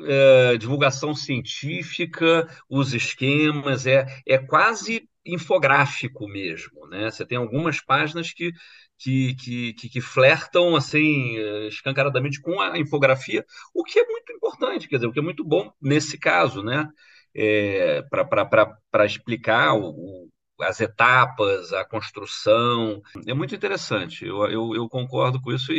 é, 0.00 0.56
divulgação 0.56 1.14
científica, 1.14 2.46
os 2.68 2.94
esquemas, 2.94 3.86
é, 3.86 4.06
é 4.26 4.38
quase 4.38 5.08
infográfico 5.34 6.26
mesmo, 6.28 6.86
né? 6.88 7.10
Você 7.10 7.24
tem 7.26 7.38
algumas 7.38 7.80
páginas 7.80 8.32
que, 8.32 8.52
que, 8.98 9.34
que, 9.34 9.88
que, 9.90 10.00
flertam 10.00 10.74
assim 10.76 11.36
eh, 11.38 11.68
escancaradamente 11.68 12.40
com 12.40 12.60
a 12.60 12.78
infografia, 12.78 13.44
o 13.74 13.84
que 13.84 13.98
é 14.00 14.06
muito 14.06 14.32
importante, 14.32 14.88
quer 14.88 14.96
dizer, 14.96 15.06
o 15.08 15.12
que 15.12 15.18
é 15.20 15.22
muito 15.22 15.44
bom 15.44 15.72
nesse 15.80 16.18
caso, 16.18 16.62
né? 16.62 16.88
É, 17.34 18.02
para 18.10 19.04
explicar 19.06 19.74
o, 19.74 19.90
o- 19.90 20.28
as 20.60 20.80
etapas, 20.80 21.72
a 21.72 21.84
construção. 21.84 23.00
É 23.26 23.32
muito 23.34 23.54
interessante. 23.54 24.24
Eu, 24.26 24.44
eu, 24.50 24.74
eu 24.74 24.88
concordo 24.88 25.40
com 25.40 25.52
isso 25.52 25.72
e, 25.72 25.76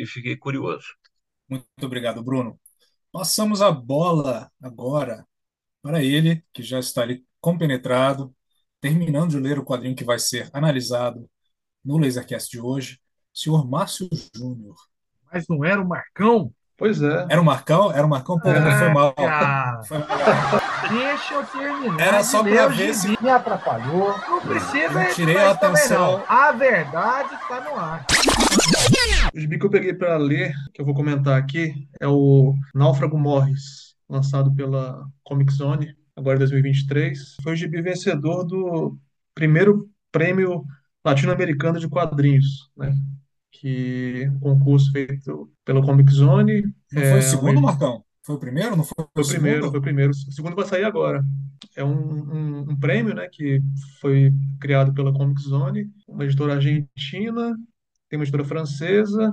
e- 0.00 0.02
e 0.02 0.06
fiquei 0.06 0.36
curioso. 0.36 0.86
Muito 1.48 1.66
obrigado, 1.82 2.22
Bruno. 2.22 2.58
Passamos 3.12 3.62
a 3.62 3.70
bola 3.72 4.52
agora 4.62 5.26
para 5.82 6.02
ele, 6.04 6.44
que 6.52 6.62
já 6.62 6.80
está 6.80 7.02
ali 7.02 7.26
compenetrado, 7.40 8.34
terminando 8.80 9.30
de 9.30 9.38
ler 9.38 9.58
o 9.58 9.64
quadrinho 9.64 9.96
que 9.96 10.04
vai 10.04 10.18
ser 10.18 10.48
analisado 10.52 11.28
no 11.84 11.98
Lasercast 11.98 12.50
de 12.50 12.60
hoje, 12.60 12.98
senhor 13.32 13.68
Márcio 13.68 14.08
Júnior. 14.34 14.76
Mas 15.32 15.46
não 15.48 15.64
era 15.64 15.80
o 15.80 15.88
Marcão? 15.88 16.52
Pois 16.76 17.02
é. 17.02 17.26
Era 17.28 17.40
o 17.40 17.44
Marcão? 17.44 17.90
Era 17.90 18.06
o 18.06 18.08
Marcão? 18.08 18.38
Pô, 18.38 18.48
foi 18.50 18.88
mal. 18.90 19.14
Foi 19.84 19.98
mal. 19.98 20.68
Deixa 20.88 21.34
eu 21.34 21.44
terminar. 21.46 22.00
Era 22.00 22.22
só 22.22 22.42
pra 22.42 22.66
o 22.66 22.70
ver 22.70 22.94
gibi. 22.94 23.18
Me 23.20 23.28
atrapalhou. 23.28 24.16
Não 24.16 24.40
precisa 24.40 25.02
Eu 25.02 25.02
ir 25.02 25.14
tirei 25.14 25.36
a 25.36 25.50
atenção. 25.50 26.22
A 26.28 26.52
verdade 26.52 27.34
está 27.34 27.60
no 27.62 27.76
ar. 27.76 28.06
O 29.34 29.40
gibi 29.40 29.58
que 29.58 29.66
eu 29.66 29.70
peguei 29.70 29.92
para 29.92 30.16
ler, 30.16 30.54
que 30.72 30.80
eu 30.80 30.86
vou 30.86 30.94
comentar 30.94 31.36
aqui, 31.36 31.88
é 32.00 32.06
o 32.06 32.54
Náufrago 32.72 33.18
Morris, 33.18 33.96
lançado 34.08 34.54
pela 34.54 35.04
Comic 35.24 35.52
Zone, 35.52 35.96
agora 36.18 36.36
em 36.36 36.40
2023. 36.40 37.36
Foi 37.42 37.52
o 37.52 37.56
gibi 37.56 37.80
vencedor 37.82 38.44
do 38.44 38.98
primeiro 39.34 39.88
prêmio 40.12 40.64
latino-americano 41.04 41.78
de 41.78 41.88
quadrinhos, 41.88 42.70
né? 42.76 42.94
Que 43.50 44.28
um 44.36 44.38
concurso 44.40 44.92
feito 44.92 45.50
pela 45.64 45.82
Comic 45.82 46.10
Zone. 46.12 46.62
Não 46.92 47.02
foi 47.02 47.12
o 47.14 47.16
É, 47.16 47.22
segundo, 47.22 47.58
uma- 47.58 47.72
Marcão? 47.72 48.04
Foi 48.24 48.36
o 48.36 48.38
primeiro? 48.38 48.76
Não 48.76 48.84
foi 48.84 49.06
Foi 49.14 49.22
o 49.24 49.24
o 49.24 49.28
primeiro, 49.28 49.60
segundo? 49.60 49.70
foi 49.70 49.80
o 49.80 49.82
primeiro. 49.82 50.10
O 50.12 50.32
segundo 50.32 50.56
vai 50.56 50.66
sair 50.66 50.84
agora. 50.84 51.24
É 51.76 51.82
um, 51.84 51.90
um, 51.90 52.70
um 52.72 52.76
prêmio, 52.78 53.14
né, 53.14 53.28
que 53.32 53.60
foi 54.00 54.32
criado 54.60 54.92
pela 54.92 55.12
Comic 55.12 55.40
Zone, 55.42 55.90
uma 56.06 56.24
editora 56.24 56.54
argentina, 56.54 57.56
tem 58.08 58.18
uma 58.18 58.24
editora 58.24 58.44
francesa 58.44 59.32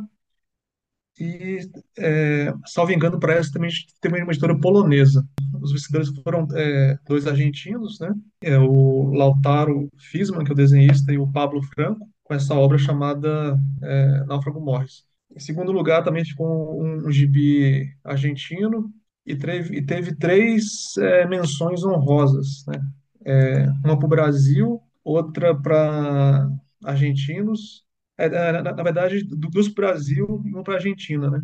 e, 1.20 1.60
é, 1.98 2.54
salvo 2.66 2.92
engano, 2.92 3.20
parece 3.20 3.52
também 3.52 3.72
tem 4.02 4.12
uma 4.12 4.32
editora 4.32 4.60
polonesa. 4.60 5.26
Os 5.66 5.72
vencedores 5.74 6.10
foram 6.24 6.48
é, 6.56 6.98
dois 7.08 7.28
argentinos, 7.28 8.00
né? 8.00 8.14
É 8.42 8.58
o 8.58 9.14
Lautaro 9.14 9.90
Fisman, 9.98 10.44
que 10.44 10.52
é 10.52 10.54
o 10.54 10.56
desenhista, 10.56 11.12
e 11.14 11.18
o 11.18 11.32
Pablo 11.32 11.62
Franco, 11.64 12.08
com 12.24 12.34
essa 12.34 12.54
obra 12.56 12.78
chamada 12.78 13.58
é, 13.82 14.24
Náufrago 14.26 14.60
Morris. 14.62 15.04
Em 15.36 15.40
segundo 15.40 15.72
lugar, 15.72 16.04
também 16.04 16.24
ficou 16.26 16.82
um, 16.82 17.08
um 17.08 17.12
gibi 17.12 17.90
argentino 18.04 18.92
e 19.26 19.36
teve, 19.36 19.78
e 19.78 19.82
teve 19.86 20.16
três 20.16 20.96
é, 20.98 21.26
menções 21.28 21.84
honrosas, 21.84 22.64
né? 22.68 22.82
É, 23.26 23.66
uma 23.84 23.98
para 23.98 24.06
o 24.06 24.10
Brasil, 24.10 24.82
outra 25.04 25.56
para 25.60 26.48
argentinos, 26.84 27.84
é, 28.18 28.30
na, 28.30 28.62
na 28.62 28.84
verdade, 28.84 29.24
do- 29.24 29.50
dos 29.50 29.68
Brasil 29.68 30.42
e 30.46 30.50
uma 30.54 30.64
para 30.64 30.76
Argentina, 30.76 31.30
né? 31.30 31.42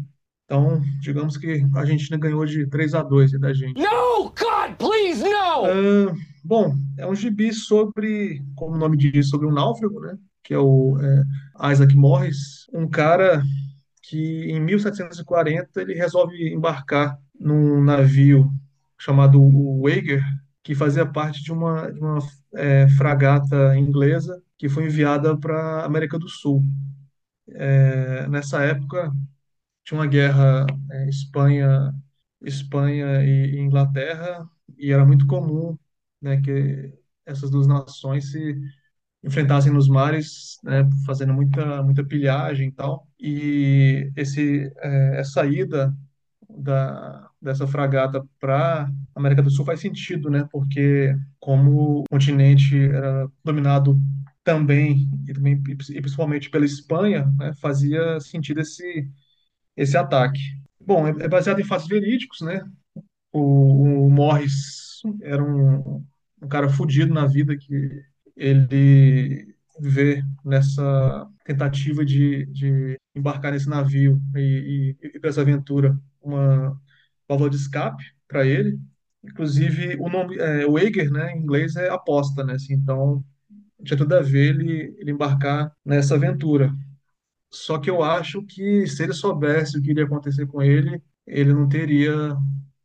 Então, 0.52 0.82
digamos 1.00 1.38
que 1.38 1.66
a 1.74 1.80
Argentina 1.80 2.18
ganhou 2.18 2.46
de 2.46 2.68
3 2.68 2.94
a 2.94 3.02
2 3.02 3.40
da 3.40 3.54
gente. 3.54 3.82
No, 3.82 4.24
God, 4.24 4.76
please, 4.78 5.24
no! 5.24 5.30
Ah, 5.30 6.14
bom, 6.44 6.76
é 6.98 7.08
um 7.08 7.16
gibi 7.16 7.54
sobre, 7.54 8.44
como 8.54 8.76
o 8.76 8.78
nome 8.78 8.98
diz, 8.98 9.30
sobre 9.30 9.48
um 9.48 9.54
náufrago, 9.54 10.02
né? 10.02 10.18
Que 10.44 10.54
é 10.54 10.60
o 10.60 10.98
é, 11.00 11.72
Isaac 11.72 11.96
Morris, 11.96 12.68
um 12.74 12.86
cara 12.86 13.42
que 14.04 14.52
em 14.52 14.60
1740 14.60 15.82
ele 15.82 15.94
resolve 15.94 16.54
embarcar 16.54 17.18
num 17.40 17.82
navio 17.82 18.52
chamado 19.00 19.42
o 19.42 19.84
Wager, 19.84 20.22
que 20.62 20.76
fazia 20.76 21.06
parte 21.06 21.42
de 21.42 21.54
uma, 21.54 21.90
de 21.90 22.00
uma 22.02 22.20
é, 22.56 22.90
fragata 22.90 23.78
inglesa 23.78 24.44
que 24.58 24.68
foi 24.68 24.84
enviada 24.88 25.38
para 25.38 25.56
a 25.56 25.86
América 25.86 26.20
do 26.20 26.28
Sul. 26.28 26.62
É, 27.48 28.28
nessa 28.28 28.62
época 28.64 29.14
tinha 29.84 30.00
uma 30.00 30.08
guerra 30.08 30.66
é, 30.92 31.10
Espanha, 31.10 31.94
Espanha 32.44 33.24
e, 33.24 33.56
e 33.58 33.60
Inglaterra 33.60 34.48
e 34.78 34.92
era 34.92 35.06
muito 35.06 35.28
comum, 35.28 35.78
né, 36.22 36.42
que 36.42 36.94
essas 37.26 37.50
duas 37.52 37.68
nações 37.68 38.32
se 38.32 38.56
enfrentassem 39.24 39.72
nos 39.72 39.88
mares, 39.88 40.58
né, 40.64 40.88
fazendo 41.06 41.34
muita 41.34 41.84
muita 41.84 42.04
pilhagem 42.06 42.70
e 42.70 42.72
tal. 42.72 43.08
E 43.20 44.12
esse 44.16 44.72
é, 44.78 45.20
essa 45.20 45.46
ida 45.46 45.96
da 46.50 47.30
dessa 47.42 47.68
fragata 47.68 48.24
para 48.40 48.90
América 49.16 49.42
do 49.42 49.50
Sul 49.52 49.66
faz 49.66 49.80
sentido, 49.80 50.30
né? 50.30 50.48
Porque 50.52 51.16
como 51.40 52.02
o 52.02 52.04
continente 52.10 52.76
era 52.78 53.28
dominado 53.44 54.00
também 54.44 55.10
e 55.28 55.34
também 55.34 55.54
e 55.56 56.02
principalmente 56.02 56.50
pela 56.50 56.66
Espanha, 56.66 57.26
né, 57.38 57.54
fazia 57.62 58.20
sentido 58.20 58.62
esse 58.62 59.10
esse 59.82 59.98
ataque. 59.98 60.40
Bom, 60.80 61.08
é 61.08 61.26
é 61.26 61.28
baseado 61.28 61.60
em 61.60 61.66
fatos 61.66 61.88
verídicos, 61.88 62.42
né? 62.42 62.64
O, 63.32 64.06
o 64.06 64.10
Morris 64.10 65.02
era 65.22 65.44
um, 65.44 66.06
um 66.42 66.48
cara 66.48 66.70
fudido 66.70 67.14
na 67.14 67.26
vida 67.26 67.58
que 67.58 68.04
ele 68.36 69.56
vê 69.80 70.24
nessa 70.46 71.28
tentativa 71.46 72.06
de, 72.06 72.46
de 72.48 72.98
embarcar 73.16 73.52
nesse 73.52 73.70
navio 73.70 74.22
e, 74.36 74.96
e, 75.02 75.08
e 75.08 75.20
para 75.20 75.30
essa 75.30 75.42
aventura 75.42 75.98
uma 76.22 76.80
válvula 77.28 77.50
de 77.50 77.56
escape 77.56 78.04
para 78.28 78.46
ele. 78.46 78.80
Inclusive, 79.24 79.96
o 80.00 80.10
nome, 80.10 80.38
é, 80.38 80.66
Wager, 80.66 81.12
né, 81.12 81.32
em 81.34 81.42
inglês 81.42 81.76
é 81.76 81.90
aposta, 81.90 82.44
né? 82.44 82.54
Assim, 82.54 82.74
então, 82.74 83.24
tinha 83.84 83.98
tudo 83.98 84.14
a 84.16 84.22
ver 84.22 84.50
ele, 84.50 84.96
ele 85.00 85.12
embarcar 85.12 85.72
nessa 85.86 86.16
aventura. 86.16 86.74
Só 87.52 87.78
que 87.80 87.90
eu 87.90 88.04
acho 88.04 88.44
que 88.46 88.88
se 88.88 89.04
ele 89.04 89.14
soubesse 89.14 89.78
o 89.78 89.82
que 89.82 89.92
iria 89.92 90.06
acontecer 90.06 90.46
com 90.48 90.62
ele, 90.62 91.02
ele 91.28 91.54
não 91.54 91.68
teria 91.68 92.36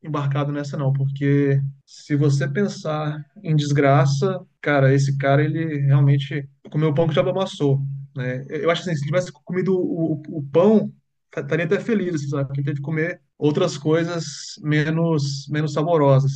embarcado 0.03 0.53
nessa 0.53 0.77
não, 0.77 0.93
porque 0.93 1.61
se 1.85 2.17
você 2.17 2.49
pensar 2.49 3.25
em 3.43 3.57
desgraça, 3.57 4.41
cara, 4.61 4.93
esse 4.95 5.17
cara 5.19 5.43
ele 5.45 5.79
realmente 5.81 6.49
comeu 6.71 6.91
o 6.91 6.95
pão 6.95 7.07
que 7.07 7.11
o 7.13 7.15
diabo 7.15 7.31
amassou, 7.31 7.81
né? 8.17 8.45
Eu 8.49 8.71
acho 8.71 8.83
assim, 8.83 8.95
se 8.97 9.05
tivesse 9.07 9.33
comido 9.33 9.75
o, 9.77 10.15
o, 10.15 10.39
o 10.39 10.43
pão, 10.51 10.93
estaria 11.37 11.65
até 11.65 11.81
feliz, 11.81 12.15
assim, 12.15 12.29
sabe? 12.29 12.47
Porque 12.49 12.63
teve 12.63 12.77
que 12.77 12.83
comer 12.83 13.21
outras 13.39 13.77
coisas 13.79 14.25
menos 14.63 15.47
menos 15.49 15.73
saborosas. 15.73 16.33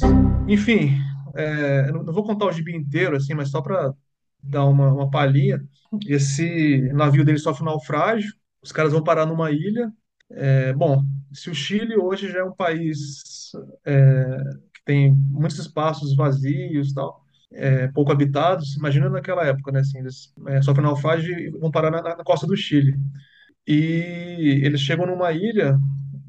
Enfim, 0.47 0.97
é, 1.35 1.91
não 1.93 2.03
não 2.03 2.13
vou 2.13 2.25
contar 2.25 2.47
o 2.47 2.53
gibi 2.53 2.75
inteiro 2.77 3.17
assim, 3.17 3.35
mas 3.35 3.51
só 3.51 3.61
para 3.63 3.93
dar 4.43 4.65
uma, 4.67 4.93
uma 4.93 5.11
palhinha. 5.11 5.63
Esse 6.07 6.81
navio 6.93 7.25
dele 7.25 7.39
sofre 7.39 7.63
um 7.63 7.67
naufrágio, 7.67 8.33
os 8.63 8.73
caras 8.73 8.93
vão 8.93 9.03
parar 9.03 9.27
numa 9.27 9.51
ilha. 9.51 9.93
É, 10.31 10.73
bom, 10.73 11.03
se 11.33 11.51
o 11.51 11.55
Chile 11.55 11.97
hoje 11.97 12.31
já 12.31 12.41
é 12.41 12.45
um 12.45 12.55
país 12.55 13.51
é, 13.85 14.37
que 14.75 14.83
tem 14.85 15.13
muitos 15.15 15.59
espaços 15.59 16.15
vazios, 16.15 16.93
tal, 16.93 17.25
é, 17.53 17.89
pouco 17.89 18.13
habitados, 18.13 18.77
imagina 18.77 19.11
naquela 19.11 19.45
época, 19.45 19.73
né? 19.73 19.81
Assim, 19.81 19.99
eles 19.99 20.33
é, 20.49 20.63
sofrem 20.63 20.87
naufrágio 20.87 21.37
e 21.39 21.51
vão 21.51 21.71
parar 21.71 21.91
na, 21.91 22.03
na 22.03 22.25
costa 22.25 22.47
do 22.47 22.57
Chile. 22.57 22.95
E 23.67 24.61
eles 24.65 24.81
chegam 24.81 25.07
numa 25.07 25.33
ilha 25.33 25.79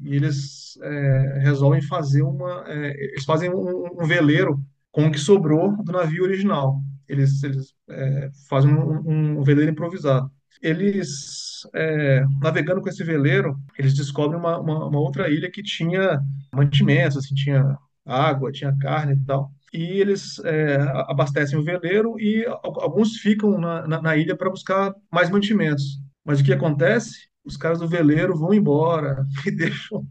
e 0.02 0.14
eles 0.16 0.78
é, 0.82 1.38
resolvem 1.40 1.82
fazer 1.82 2.22
uma. 2.22 2.64
é, 2.68 2.90
eles 3.12 3.24
fazem 3.24 3.50
um, 3.50 4.02
um 4.02 4.06
veleiro 4.06 4.62
com 4.90 5.06
o 5.06 5.12
que 5.12 5.18
sobrou 5.18 5.76
do 5.84 5.92
navio 5.92 6.24
original. 6.24 6.80
Eles, 7.08 7.42
eles 7.42 7.74
é, 7.90 8.30
fazem 8.48 8.72
um, 8.72 9.38
um, 9.38 9.42
veleiro 9.42 9.70
improvisado. 9.72 10.30
eles, 10.62 11.60
é, 11.74 12.24
navegando 12.40 12.80
com 12.80 12.88
esse 12.88 13.02
veleiro, 13.04 13.56
eles 13.78 13.94
descobrem 13.94 14.38
uma, 14.38 14.58
uma, 14.60 14.86
uma 14.86 15.00
outra 15.00 15.28
ilha 15.30 15.50
que 15.50 15.62
tinha 15.62 16.20
mantimentos, 16.54 17.16
assim, 17.16 17.34
tinha 17.34 17.76
água, 18.06 18.52
tinha 18.52 18.76
carne 18.78 19.14
e 19.14 19.24
tal. 19.24 19.50
E 19.72 19.82
eles 20.00 20.38
é, 20.44 20.76
abastecem 21.08 21.58
o 21.58 21.64
veleiro 21.64 22.20
e 22.20 22.44
alguns 22.62 23.16
ficam 23.16 23.58
na, 23.58 23.86
na, 23.88 24.02
na 24.02 24.16
ilha 24.16 24.36
para 24.36 24.50
buscar 24.50 24.94
mais 25.10 25.30
mantimentos. 25.30 25.98
Mas 26.24 26.40
o 26.40 26.44
que 26.44 26.52
acontece? 26.52 27.28
Os 27.44 27.56
caras 27.56 27.80
do 27.80 27.88
veleiro 27.88 28.36
vão 28.36 28.52
embora 28.52 29.24
e 29.46 29.50
deixam, 29.50 30.06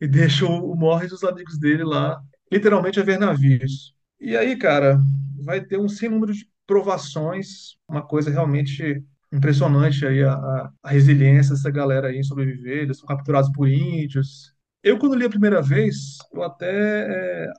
e 0.00 0.08
deixam 0.08 0.64
o 0.64 0.74
Morris 0.74 1.12
e 1.12 1.14
os 1.14 1.24
amigos 1.24 1.58
dele 1.58 1.84
lá, 1.84 2.20
literalmente 2.50 2.98
a 2.98 3.04
ver 3.04 3.18
navios. 3.18 3.94
E 4.22 4.36
aí, 4.36 4.56
cara, 4.56 5.00
vai 5.42 5.60
ter 5.60 5.80
um 5.80 5.88
sem 5.88 6.08
número 6.08 6.32
de 6.32 6.48
provações, 6.64 7.76
uma 7.88 8.06
coisa 8.06 8.30
realmente 8.30 9.04
impressionante 9.32 10.06
aí 10.06 10.22
a, 10.22 10.70
a, 10.80 10.90
resiliência 10.90 11.54
dessa 11.54 11.70
galera 11.72 12.06
aí 12.06 12.18
em 12.18 12.22
sobreviver, 12.22 12.84
eles 12.84 12.98
são 12.98 13.06
capturados 13.06 13.50
por 13.50 13.68
índios. 13.68 14.54
Eu, 14.80 14.96
quando 14.96 15.16
li 15.16 15.24
a 15.24 15.30
primeira 15.30 15.60
vez, 15.60 16.18
eu 16.32 16.44
até 16.44 16.70
é, 16.70 17.52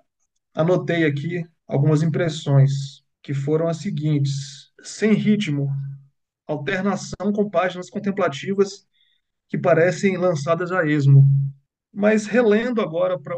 anotei 0.53 1.03
aqui 1.03 1.43
algumas 1.67 2.01
impressões, 2.01 2.71
que 3.21 3.33
foram 3.33 3.67
as 3.67 3.77
seguintes. 3.77 4.71
Sem 4.81 5.13
ritmo, 5.13 5.69
alternação 6.47 7.33
com 7.33 7.49
páginas 7.49 7.89
contemplativas 7.89 8.85
que 9.49 9.57
parecem 9.57 10.15
lançadas 10.15 10.71
a 10.71 10.85
esmo. 10.85 11.25
Mas 11.93 12.25
relendo 12.25 12.81
agora 12.81 13.19
para 13.19 13.35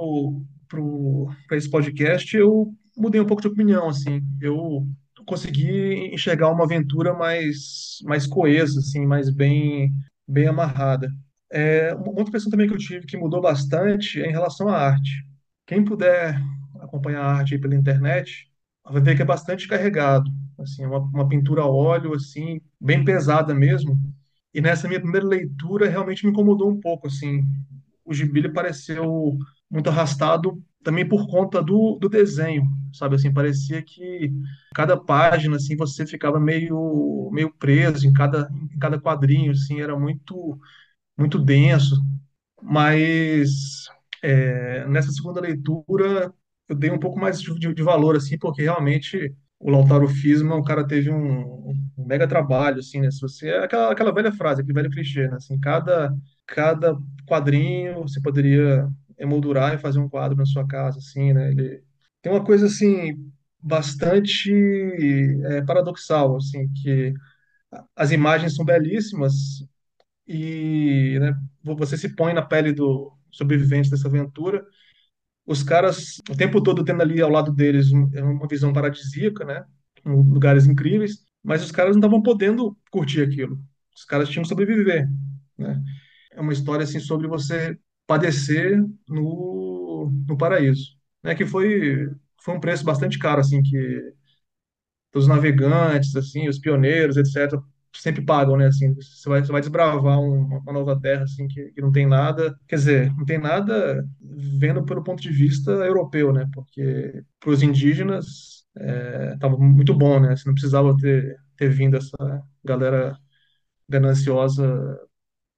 esse 1.58 1.70
podcast, 1.72 2.38
eu 2.38 2.72
mudei 2.97 3.19
um 3.21 3.25
pouco 3.25 3.41
de 3.41 3.47
opinião, 3.47 3.89
assim. 3.89 4.21
Eu 4.41 4.87
consegui 5.25 6.13
enxergar 6.13 6.49
uma 6.51 6.63
aventura 6.65 7.13
mais, 7.13 7.97
mais 8.03 8.27
coesa, 8.27 8.79
assim, 8.79 9.05
mais 9.05 9.29
bem, 9.29 9.93
bem 10.27 10.47
amarrada. 10.47 11.09
É, 11.51 11.93
uma 11.95 12.09
outra 12.09 12.31
questão 12.31 12.51
também 12.51 12.67
que 12.67 12.73
eu 12.73 12.77
tive 12.77 13.05
que 13.05 13.17
mudou 13.17 13.41
bastante 13.41 14.21
é 14.21 14.27
em 14.27 14.31
relação 14.31 14.67
à 14.69 14.77
arte. 14.77 15.11
Quem 15.65 15.83
puder 15.83 16.39
acompanhar 16.81 17.21
a 17.23 17.33
arte 17.37 17.57
pela 17.57 17.75
internet, 17.75 18.47
vai 18.83 19.01
ver 19.01 19.15
que 19.15 19.21
é 19.21 19.25
bastante 19.25 19.67
carregado, 19.67 20.29
assim, 20.59 20.85
uma, 20.85 20.99
uma 20.99 21.27
pintura 21.27 21.61
a 21.61 21.67
óleo, 21.67 22.13
assim, 22.13 22.61
bem 22.79 23.03
pesada 23.03 23.53
mesmo. 23.53 23.99
E 24.53 24.61
nessa 24.61 24.87
minha 24.87 24.99
primeira 25.01 25.25
leitura 25.25 25.89
realmente 25.89 26.25
me 26.25 26.31
incomodou 26.31 26.69
um 26.71 26.79
pouco, 26.79 27.07
assim. 27.07 27.43
O 28.05 28.13
gibi 28.13 28.47
pareceu 28.51 29.37
muito 29.69 29.89
arrastado 29.89 30.62
também 30.84 31.07
por 31.07 31.27
conta 31.27 31.63
do, 31.63 31.98
do 32.00 32.07
desenho, 32.07 32.63
sabe 32.93 33.15
assim, 33.15 33.34
parecia 33.34 33.81
que 33.81 34.31
cada 34.75 34.95
página 34.95 35.55
assim 35.57 35.75
você 35.75 36.05
ficava 36.05 36.39
meio 36.39 37.29
meio 37.34 37.51
preso 37.51 38.07
em 38.07 38.13
cada 38.13 38.50
em 38.74 38.77
cada 38.79 39.00
quadrinho, 39.00 39.51
assim, 39.51 39.81
era 39.81 39.98
muito 39.98 40.60
muito 41.17 41.39
denso. 41.39 41.95
Mas 42.62 43.88
é, 44.24 44.88
nessa 44.88 45.12
segunda 45.12 45.41
leitura 45.41 46.34
eu 46.69 46.75
dei 46.75 46.91
um 46.91 47.00
pouco 47.00 47.19
mais 47.19 47.41
de, 47.41 47.74
de, 47.74 47.84
valor 47.84 48.15
assim, 48.15 48.38
porque 48.38 48.63
realmente 48.63 49.34
o 49.60 49.69
Lautaro 49.72 50.07
Fisma, 50.07 50.55
o 50.55 50.63
cara 50.63 50.86
teve 50.88 51.12
um, 51.12 51.69
um, 51.69 52.05
mega 52.07 52.27
trabalho, 52.27 52.79
assim, 52.79 53.00
né? 53.01 53.10
Se 53.12 53.22
você 53.22 53.50
é 53.50 53.63
aquela, 53.63 53.91
aquela 53.91 54.13
velha 54.13 54.31
frase, 54.31 54.62
aquele 54.62 54.74
velho 54.74 54.91
clichê, 54.91 55.27
né? 55.27 55.36
Assim, 55.38 55.60
cada 55.60 56.15
cada 56.48 56.95
quadrinho 57.27 58.01
você 58.01 58.22
poderia 58.22 58.88
emoldurar 59.17 59.74
e 59.75 59.77
fazer 59.79 60.00
um 60.00 60.10
quadro 60.10 60.38
na 60.38 60.45
sua 60.45 60.67
casa, 60.67 61.00
assim, 61.00 61.34
né? 61.34 61.51
Ele 61.51 61.84
tem 62.22 62.31
uma 62.31 62.43
coisa 62.43 62.65
assim 62.67 63.31
bastante 63.62 64.51
é, 65.45 65.62
paradoxal, 65.63 66.38
assim, 66.38 66.67
que 66.81 67.13
as 67.95 68.12
imagens 68.12 68.55
são 68.55 68.65
belíssimas 68.65 69.34
e 70.27 71.17
né, 71.19 71.34
você 71.63 71.98
se 71.98 72.15
põe 72.15 72.34
na 72.34 72.41
pele 72.41 72.74
do 72.74 73.13
sobrevivente 73.31 73.89
dessa 73.89 74.07
aventura. 74.07 74.65
Os 75.45 75.63
caras 75.63 76.19
o 76.29 76.36
tempo 76.36 76.62
todo 76.62 76.84
tendo 76.84 77.01
ali 77.01 77.22
ao 77.22 77.29
lado 77.29 77.51
deles 77.53 77.91
uma 77.91 78.48
visão 78.48 78.74
paradisíaca, 78.74 79.45
né? 79.45 79.65
Lugares 80.05 80.66
incríveis, 80.68 81.25
mas 81.44 81.63
os 81.63 81.72
caras 81.72 81.94
não 81.96 82.00
estavam 82.01 82.22
podendo 82.22 82.77
curtir 82.92 83.22
aquilo. 83.22 83.59
Os 83.96 84.05
caras 84.05 84.29
tinham 84.29 84.44
que 84.44 84.50
sobreviver, 84.50 85.07
né? 85.57 85.81
É 86.31 86.42
uma 86.42 86.53
história 86.53 86.83
assim 86.83 87.00
sobre 87.00 87.27
você 87.27 87.77
padecer 88.07 88.83
no, 89.07 90.11
no 90.27 90.37
paraíso, 90.37 90.98
né? 91.24 91.35
Que 91.35 91.46
foi 91.46 92.09
foi 92.44 92.55
um 92.55 92.59
preço 92.59 92.83
bastante 92.85 93.18
caro 93.20 93.41
assim 93.41 93.61
que 93.63 94.13
os 95.13 95.27
navegantes 95.27 96.15
assim, 96.15 96.48
os 96.48 96.59
pioneiros, 96.59 97.18
etc, 97.18 97.59
sempre 97.96 98.22
pagam, 98.24 98.57
né? 98.57 98.68
Assim, 98.68 98.94
você 98.96 99.29
vai, 99.29 99.41
você 99.44 99.51
vai 99.51 99.61
desbravar 99.61 100.20
um, 100.20 100.57
uma 100.59 100.74
nova 100.74 101.00
terra 101.00 101.24
assim 101.24 101.48
que, 101.48 101.72
que 101.72 101.81
não 101.81 101.91
tem 101.91 102.05
nada, 102.07 102.57
quer 102.68 102.75
dizer, 102.75 103.15
não 103.15 103.25
tem 103.25 103.37
nada 103.39 104.05
vendo 104.22 104.83
pelo 104.85 105.03
ponto 105.03 105.22
de 105.22 105.29
vista 105.31 105.72
europeu, 105.72 106.33
né? 106.33 106.48
Porque 106.53 107.24
para 107.39 107.50
os 107.51 107.63
indígenas 107.63 108.65
estava 109.33 109.55
é, 109.55 109.57
muito 109.59 109.94
bom, 109.94 110.20
né? 110.20 110.35
Você 110.35 110.48
não 110.48 110.53
precisava 110.53 110.96
ter 110.98 111.37
ter 111.57 111.70
vindo 111.70 111.96
essa 111.96 112.44
galera 112.65 113.18
gananciosa 113.89 115.00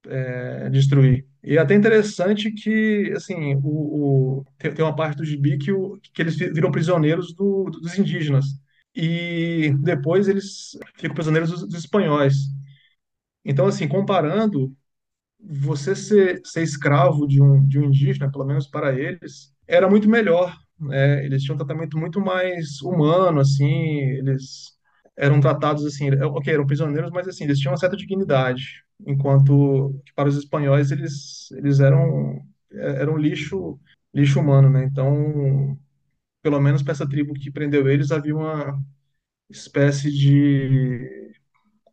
é, 0.07 0.69
destruir. 0.69 1.27
E 1.47 1.55
é 1.57 1.59
até 1.61 1.73
interessante 1.75 2.51
que, 2.51 3.13
assim, 3.15 3.55
o, 3.63 4.39
o 4.41 4.45
tem, 4.57 4.73
tem, 4.73 4.83
uma 4.83 4.93
parte 4.95 5.15
do 5.17 5.23
gibi 5.25 5.57
que, 5.57 5.71
o, 5.71 5.97
que 6.13 6.21
eles 6.21 6.35
viram 6.35 6.69
prisioneiros 6.71 7.33
do, 7.33 7.65
dos 7.71 7.97
indígenas. 7.97 8.45
E 8.93 9.73
depois 9.81 10.27
eles 10.27 10.71
ficam 10.95 11.15
prisioneiros 11.15 11.49
dos, 11.49 11.61
dos 11.61 11.79
espanhóis. 11.79 12.35
Então, 13.45 13.65
assim, 13.67 13.87
comparando, 13.87 14.75
você 15.39 15.95
ser, 15.95 16.41
ser 16.45 16.63
escravo 16.63 17.27
de 17.27 17.41
um, 17.41 17.65
de 17.67 17.79
um 17.79 17.85
indígena, 17.85 18.31
pelo 18.31 18.45
menos 18.45 18.67
para 18.67 18.93
eles, 18.99 19.53
era 19.67 19.89
muito 19.89 20.09
melhor. 20.09 20.57
Né? 20.79 21.25
Eles 21.25 21.43
tinham 21.43 21.55
um 21.55 21.57
tratamento 21.59 21.97
muito 21.97 22.21
mais 22.21 22.81
humano, 22.81 23.39
assim, 23.41 23.65
eles 24.19 24.77
eram 25.17 25.39
tratados 25.41 25.85
assim, 25.85 26.11
ok, 26.11 26.53
eram 26.53 26.67
prisioneiros, 26.67 27.11
mas 27.11 27.27
assim, 27.27 27.45
eles 27.45 27.59
tinham 27.59 27.71
uma 27.73 27.77
certa 27.79 27.97
dignidade, 27.97 28.83
enquanto 29.05 30.01
que 30.05 30.13
para 30.13 30.29
os 30.29 30.37
espanhóis 30.37 30.91
eles 30.91 31.51
eles 31.51 31.79
eram 31.79 32.41
eram 32.71 33.17
lixo 33.17 33.79
lixo 34.13 34.39
humano, 34.39 34.69
né? 34.69 34.83
Então, 34.85 35.77
pelo 36.41 36.59
menos 36.61 36.83
para 36.83 36.93
essa 36.93 37.07
tribo 37.09 37.33
que 37.33 37.51
prendeu 37.51 37.89
eles 37.89 38.11
havia 38.11 38.35
uma 38.35 38.79
espécie 39.49 40.11
de 40.11 41.31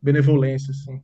benevolência, 0.01 0.71
assim. 0.71 1.01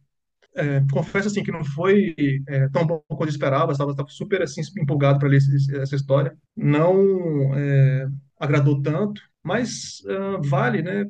É, 0.55 0.81
confesso 0.91 1.27
assim 1.29 1.43
que 1.43 1.51
não 1.51 1.63
foi 1.63 2.15
é, 2.47 2.67
tão 2.69 2.85
bom 2.85 3.01
quanto 3.09 3.29
esperava, 3.29 3.71
estava, 3.71 3.91
estava 3.91 4.09
super 4.09 4.41
assim 4.41 4.61
empolgado 4.77 5.19
para 5.19 5.29
ler 5.29 5.39
essa 5.81 5.95
história. 5.95 6.37
Não 6.55 7.55
é, 7.55 8.09
agradou 8.39 8.81
tanto, 8.81 9.21
mas 9.43 10.01
uh, 10.05 10.41
vale, 10.43 10.81
né? 10.81 11.05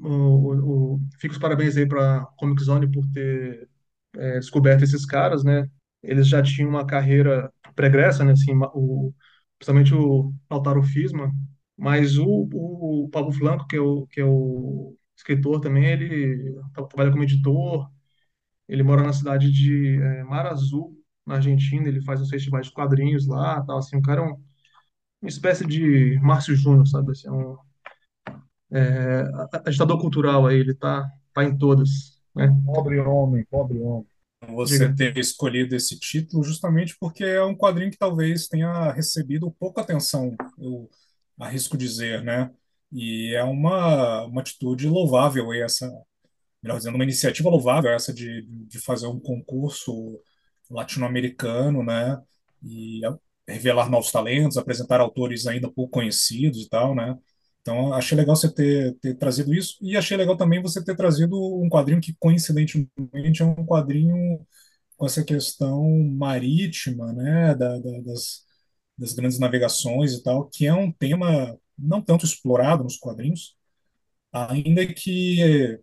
o, 0.00 0.94
o, 0.96 1.00
fica 1.18 1.32
os 1.32 1.38
parabéns 1.38 1.76
aí 1.76 1.86
para 1.86 2.24
Comic 2.36 2.62
Zone 2.62 2.90
por 2.90 3.06
ter 3.08 3.68
é, 4.16 4.38
descoberto 4.38 4.82
esses 4.84 5.04
caras, 5.06 5.44
né? 5.44 5.68
Eles 6.02 6.28
já 6.28 6.42
tinham 6.42 6.70
uma 6.70 6.86
carreira 6.86 7.52
pregressa, 7.74 8.24
né? 8.24 8.32
Assim, 8.32 8.52
o, 8.74 9.12
principalmente 9.58 9.94
o 9.94 10.32
Lautaro 10.50 10.82
Fisma, 10.82 11.32
mas 11.76 12.18
o, 12.18 12.48
o 12.52 13.08
Pablo 13.10 13.32
Flanco, 13.32 13.66
que 13.66 13.76
é 13.76 13.80
o, 13.80 14.06
que 14.06 14.20
é 14.20 14.24
o 14.24 14.96
escritor 15.16 15.60
também, 15.60 15.86
ele 15.86 16.54
trabalha 16.72 17.10
como 17.10 17.22
editor, 17.24 17.90
ele 18.68 18.82
mora 18.82 19.02
na 19.02 19.12
cidade 19.12 19.50
de 19.52 19.96
é, 20.00 20.24
Mar 20.24 20.46
Azul, 20.46 20.96
na 21.26 21.36
Argentina, 21.36 21.88
ele 21.88 22.02
faz 22.02 22.20
os 22.20 22.30
festivais 22.30 22.66
de 22.66 22.72
quadrinhos 22.72 23.26
lá, 23.26 23.62
tal, 23.64 23.78
assim, 23.78 23.96
o 23.96 24.02
cara 24.02 24.22
é 24.22 24.24
um, 24.24 24.42
uma 25.22 25.28
espécie 25.28 25.66
de 25.66 26.18
Márcio 26.22 26.56
Júnior, 26.56 26.86
sabe, 26.88 27.12
assim, 27.12 27.28
é 27.28 27.32
um, 27.32 27.56
é, 28.70 29.24
agitador 29.66 29.98
cultural 30.00 30.46
aí, 30.46 30.58
ele 30.58 30.74
tá, 30.74 31.08
tá 31.32 31.44
em 31.44 31.56
todas, 31.56 32.17
né? 32.38 32.62
Pobre 32.64 32.98
homem, 33.00 33.44
pobre 33.50 33.78
homem. 33.80 34.06
Você 34.54 34.88
Diga. 34.88 34.94
ter 34.94 35.18
escolhido 35.18 35.74
esse 35.74 35.98
título 35.98 36.44
justamente 36.44 36.96
porque 36.98 37.24
é 37.24 37.42
um 37.42 37.56
quadrinho 37.56 37.90
que 37.90 37.98
talvez 37.98 38.46
tenha 38.46 38.92
recebido 38.92 39.50
pouca 39.58 39.80
atenção, 39.80 40.36
eu 40.58 40.88
arrisco 41.38 41.76
dizer, 41.76 42.22
né? 42.22 42.50
E 42.92 43.34
é 43.34 43.42
uma, 43.42 44.24
uma 44.24 44.40
atitude 44.40 44.88
louvável 44.88 45.52
essa, 45.52 45.90
melhor 46.62 46.78
dizendo, 46.78 46.94
uma 46.94 47.04
iniciativa 47.04 47.50
louvável 47.50 47.90
essa 47.90 48.12
de, 48.12 48.42
de 48.42 48.78
fazer 48.78 49.06
um 49.08 49.20
concurso 49.20 50.20
latino-americano, 50.70 51.82
né? 51.82 52.20
E 52.62 53.00
revelar 53.46 53.90
novos 53.90 54.12
talentos, 54.12 54.56
apresentar 54.56 55.00
autores 55.00 55.46
ainda 55.46 55.70
pouco 55.70 55.92
conhecidos 55.92 56.64
e 56.64 56.68
tal, 56.68 56.94
né? 56.94 57.16
Então, 57.62 57.92
achei 57.92 58.16
legal 58.16 58.34
você 58.36 58.52
ter, 58.52 58.96
ter 59.00 59.14
trazido 59.16 59.54
isso, 59.54 59.76
e 59.82 59.96
achei 59.96 60.16
legal 60.16 60.36
também 60.36 60.62
você 60.62 60.82
ter 60.82 60.96
trazido 60.96 61.36
um 61.62 61.68
quadrinho 61.68 62.00
que, 62.00 62.14
coincidentemente, 62.18 63.42
é 63.42 63.44
um 63.44 63.66
quadrinho 63.66 64.46
com 64.96 65.06
essa 65.06 65.24
questão 65.24 65.82
marítima, 66.12 67.12
né, 67.12 67.54
da, 67.56 67.78
da, 67.78 68.00
das, 68.02 68.44
das 68.98 69.12
grandes 69.14 69.38
navegações 69.40 70.14
e 70.14 70.22
tal, 70.22 70.48
que 70.50 70.66
é 70.66 70.74
um 70.74 70.92
tema 70.92 71.58
não 71.78 72.02
tanto 72.02 72.26
explorado 72.26 72.84
nos 72.84 72.98
quadrinhos, 72.98 73.56
ainda 74.32 74.86
que 74.86 75.80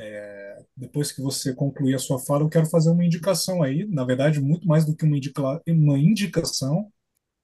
É, 0.00 0.64
depois 0.76 1.12
que 1.12 1.20
você 1.22 1.54
concluir 1.54 1.94
a 1.94 1.98
sua 1.98 2.18
fala, 2.20 2.42
eu 2.44 2.48
quero 2.48 2.66
fazer 2.66 2.90
uma 2.90 3.04
indicação 3.04 3.62
aí. 3.62 3.86
Na 3.86 4.04
verdade, 4.04 4.40
muito 4.40 4.66
mais 4.66 4.84
do 4.84 4.94
que 4.96 5.04
uma, 5.04 5.16
indica 5.16 5.42
uma 5.68 5.98
indicação, 5.98 6.92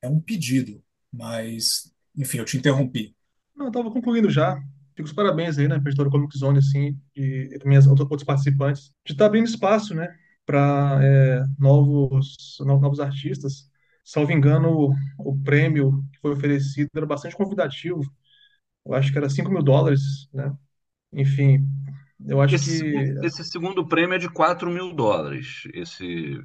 é 0.02 0.08
um 0.08 0.20
pedido. 0.20 0.82
Mas, 1.12 1.92
enfim, 2.16 2.38
eu 2.38 2.44
te 2.46 2.56
interrompi. 2.58 3.13
Não, 3.54 3.66
eu 3.66 3.68
estava 3.68 3.90
concluindo 3.90 4.30
já. 4.30 4.56
Fico 4.94 5.08
os 5.08 5.12
parabéns 5.12 5.58
aí, 5.58 5.66
né, 5.66 5.76
para 5.78 5.88
a 5.88 5.90
Editora 5.90 6.10
Comic 6.10 6.38
Zone, 6.38 6.58
assim, 6.58 6.98
e, 7.16 7.50
e 7.52 7.58
também 7.58 7.76
as 7.76 7.86
outras, 7.86 8.08
outros 8.08 8.24
participantes, 8.24 8.92
de 9.04 9.12
estar 9.12 9.24
tá 9.24 9.26
abrindo 9.26 9.46
espaço, 9.46 9.94
né, 9.94 10.08
para 10.46 11.00
é, 11.02 11.42
novos, 11.58 12.56
novos 12.60 13.00
artistas. 13.00 13.68
Salvo 14.04 14.32
engano, 14.32 14.70
o, 14.70 14.94
o 15.18 15.42
prêmio 15.42 16.04
que 16.12 16.20
foi 16.20 16.32
oferecido 16.32 16.90
era 16.94 17.06
bastante 17.06 17.36
convidativo. 17.36 18.02
Eu 18.86 18.94
acho 18.94 19.10
que 19.10 19.18
era 19.18 19.30
5 19.30 19.50
mil 19.50 19.62
dólares, 19.62 20.28
né? 20.32 20.54
Enfim, 21.12 21.66
eu 22.26 22.40
acho 22.40 22.54
Esse, 22.54 22.80
que. 22.82 23.26
esse 23.26 23.44
segundo 23.44 23.86
prêmio 23.86 24.14
é 24.14 24.18
de 24.18 24.28
4 24.28 24.70
mil 24.70 24.94
dólares. 24.94 25.62
Esse, 25.72 26.38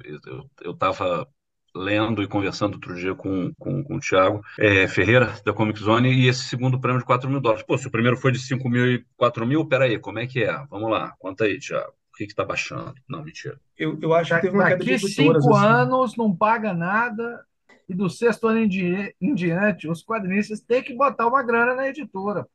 eu 0.62 0.72
estava 0.72 1.26
lendo 1.74 2.22
e 2.22 2.26
conversando 2.26 2.74
outro 2.74 2.94
dia 2.94 3.14
com, 3.14 3.52
com, 3.58 3.82
com 3.84 3.96
o 3.96 4.00
Thiago 4.00 4.42
é, 4.58 4.88
Ferreira, 4.88 5.34
da 5.44 5.52
Comic 5.52 5.78
Zone, 5.78 6.10
e 6.12 6.28
esse 6.28 6.44
segundo 6.44 6.80
prêmio 6.80 7.00
de 7.00 7.06
4 7.06 7.28
mil 7.30 7.40
dólares. 7.40 7.64
Pô, 7.64 7.76
se 7.78 7.86
o 7.86 7.90
primeiro 7.90 8.16
foi 8.16 8.32
de 8.32 8.38
5 8.38 8.68
mil 8.68 8.86
e 8.86 9.04
4 9.16 9.46
mil, 9.46 9.64
peraí, 9.66 9.98
como 9.98 10.18
é 10.18 10.26
que 10.26 10.42
é? 10.42 10.52
Vamos 10.68 10.90
lá, 10.90 11.14
conta 11.18 11.44
aí, 11.44 11.58
Thiago. 11.58 11.92
Por 12.10 12.18
que 12.18 12.26
que 12.26 12.34
tá 12.34 12.44
baixando? 12.44 12.94
Não, 13.08 13.22
mentira. 13.24 13.58
Eu, 13.78 13.98
eu 14.02 14.12
acho 14.12 14.34
que 14.34 14.40
teve 14.42 14.54
uma 14.56 14.68
queda 14.68 14.84
de 14.84 14.90
Daqui 14.92 15.08
cinco 15.08 15.54
assim. 15.54 15.66
anos 15.66 16.16
não 16.16 16.34
paga 16.34 16.74
nada, 16.74 17.44
e 17.88 17.94
do 17.94 18.10
sexto 18.10 18.46
ano 18.46 18.60
em, 18.60 18.68
di- 18.68 19.14
em 19.20 19.34
diante, 19.34 19.88
os 19.88 20.04
quadrinistas 20.04 20.60
têm 20.60 20.82
que 20.82 20.94
botar 20.94 21.26
uma 21.26 21.42
grana 21.42 21.74
na 21.74 21.88
editora. 21.88 22.46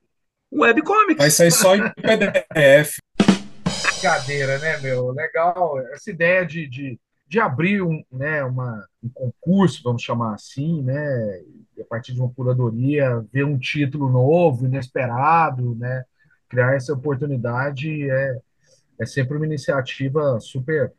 Webcomics. 0.54 1.18
Vai 1.18 1.30
sair 1.32 1.52
só 1.52 1.76
em 1.76 1.82
PDF. 1.94 3.00
Brincadeira, 3.92 4.60
né, 4.60 4.78
meu? 4.80 5.12
Legal 5.12 5.80
essa 5.92 6.12
ideia 6.12 6.46
de, 6.46 6.68
de, 6.68 7.00
de 7.28 7.40
abrir 7.40 7.82
um, 7.82 8.04
né, 8.12 8.44
uma, 8.44 8.88
um 9.04 9.10
concurso, 9.10 9.82
vamos 9.84 10.02
chamar 10.04 10.36
assim, 10.36 10.82
né? 10.84 10.96
A 11.80 11.84
partir 11.90 12.14
de 12.14 12.22
uma 12.22 12.32
curadoria, 12.34 13.26
ver 13.32 13.46
um 13.46 13.58
título 13.58 14.10
novo, 14.10 14.66
inesperado, 14.66 15.76
né? 15.76 16.04
Criar 16.50 16.76
essa 16.76 16.94
oportunidade 16.94 18.10
é, 18.10 18.40
é 19.00 19.06
sempre 19.06 19.38
uma 19.38 19.46
iniciativa 19.46 20.40
super 20.40 20.94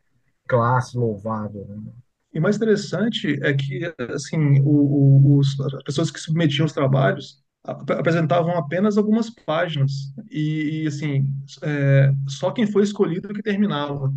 classe, 0.47 0.97
louvável, 0.97 1.65
né? 1.67 1.91
E 2.33 2.39
mais 2.39 2.57
interessante 2.57 3.39
é 3.43 3.53
que, 3.53 3.93
assim, 4.13 4.59
o, 4.61 4.69
o- 4.69 5.37
os, 5.39 5.59
as 5.59 5.83
pessoas 5.83 6.11
que 6.11 6.19
submetiam 6.19 6.65
os 6.65 6.73
trabalhos 6.73 7.41
ap- 7.63 7.89
apresentavam 7.91 8.57
apenas 8.57 8.97
algumas 8.97 9.29
páginas 9.29 9.91
e, 10.29 10.83
e, 10.83 10.87
assim, 10.87 11.25
é, 11.63 12.11
só 12.27 12.51
quem 12.51 12.67
foi 12.67 12.83
escolhido 12.83 13.33
que 13.33 13.41
terminava. 13.41 14.13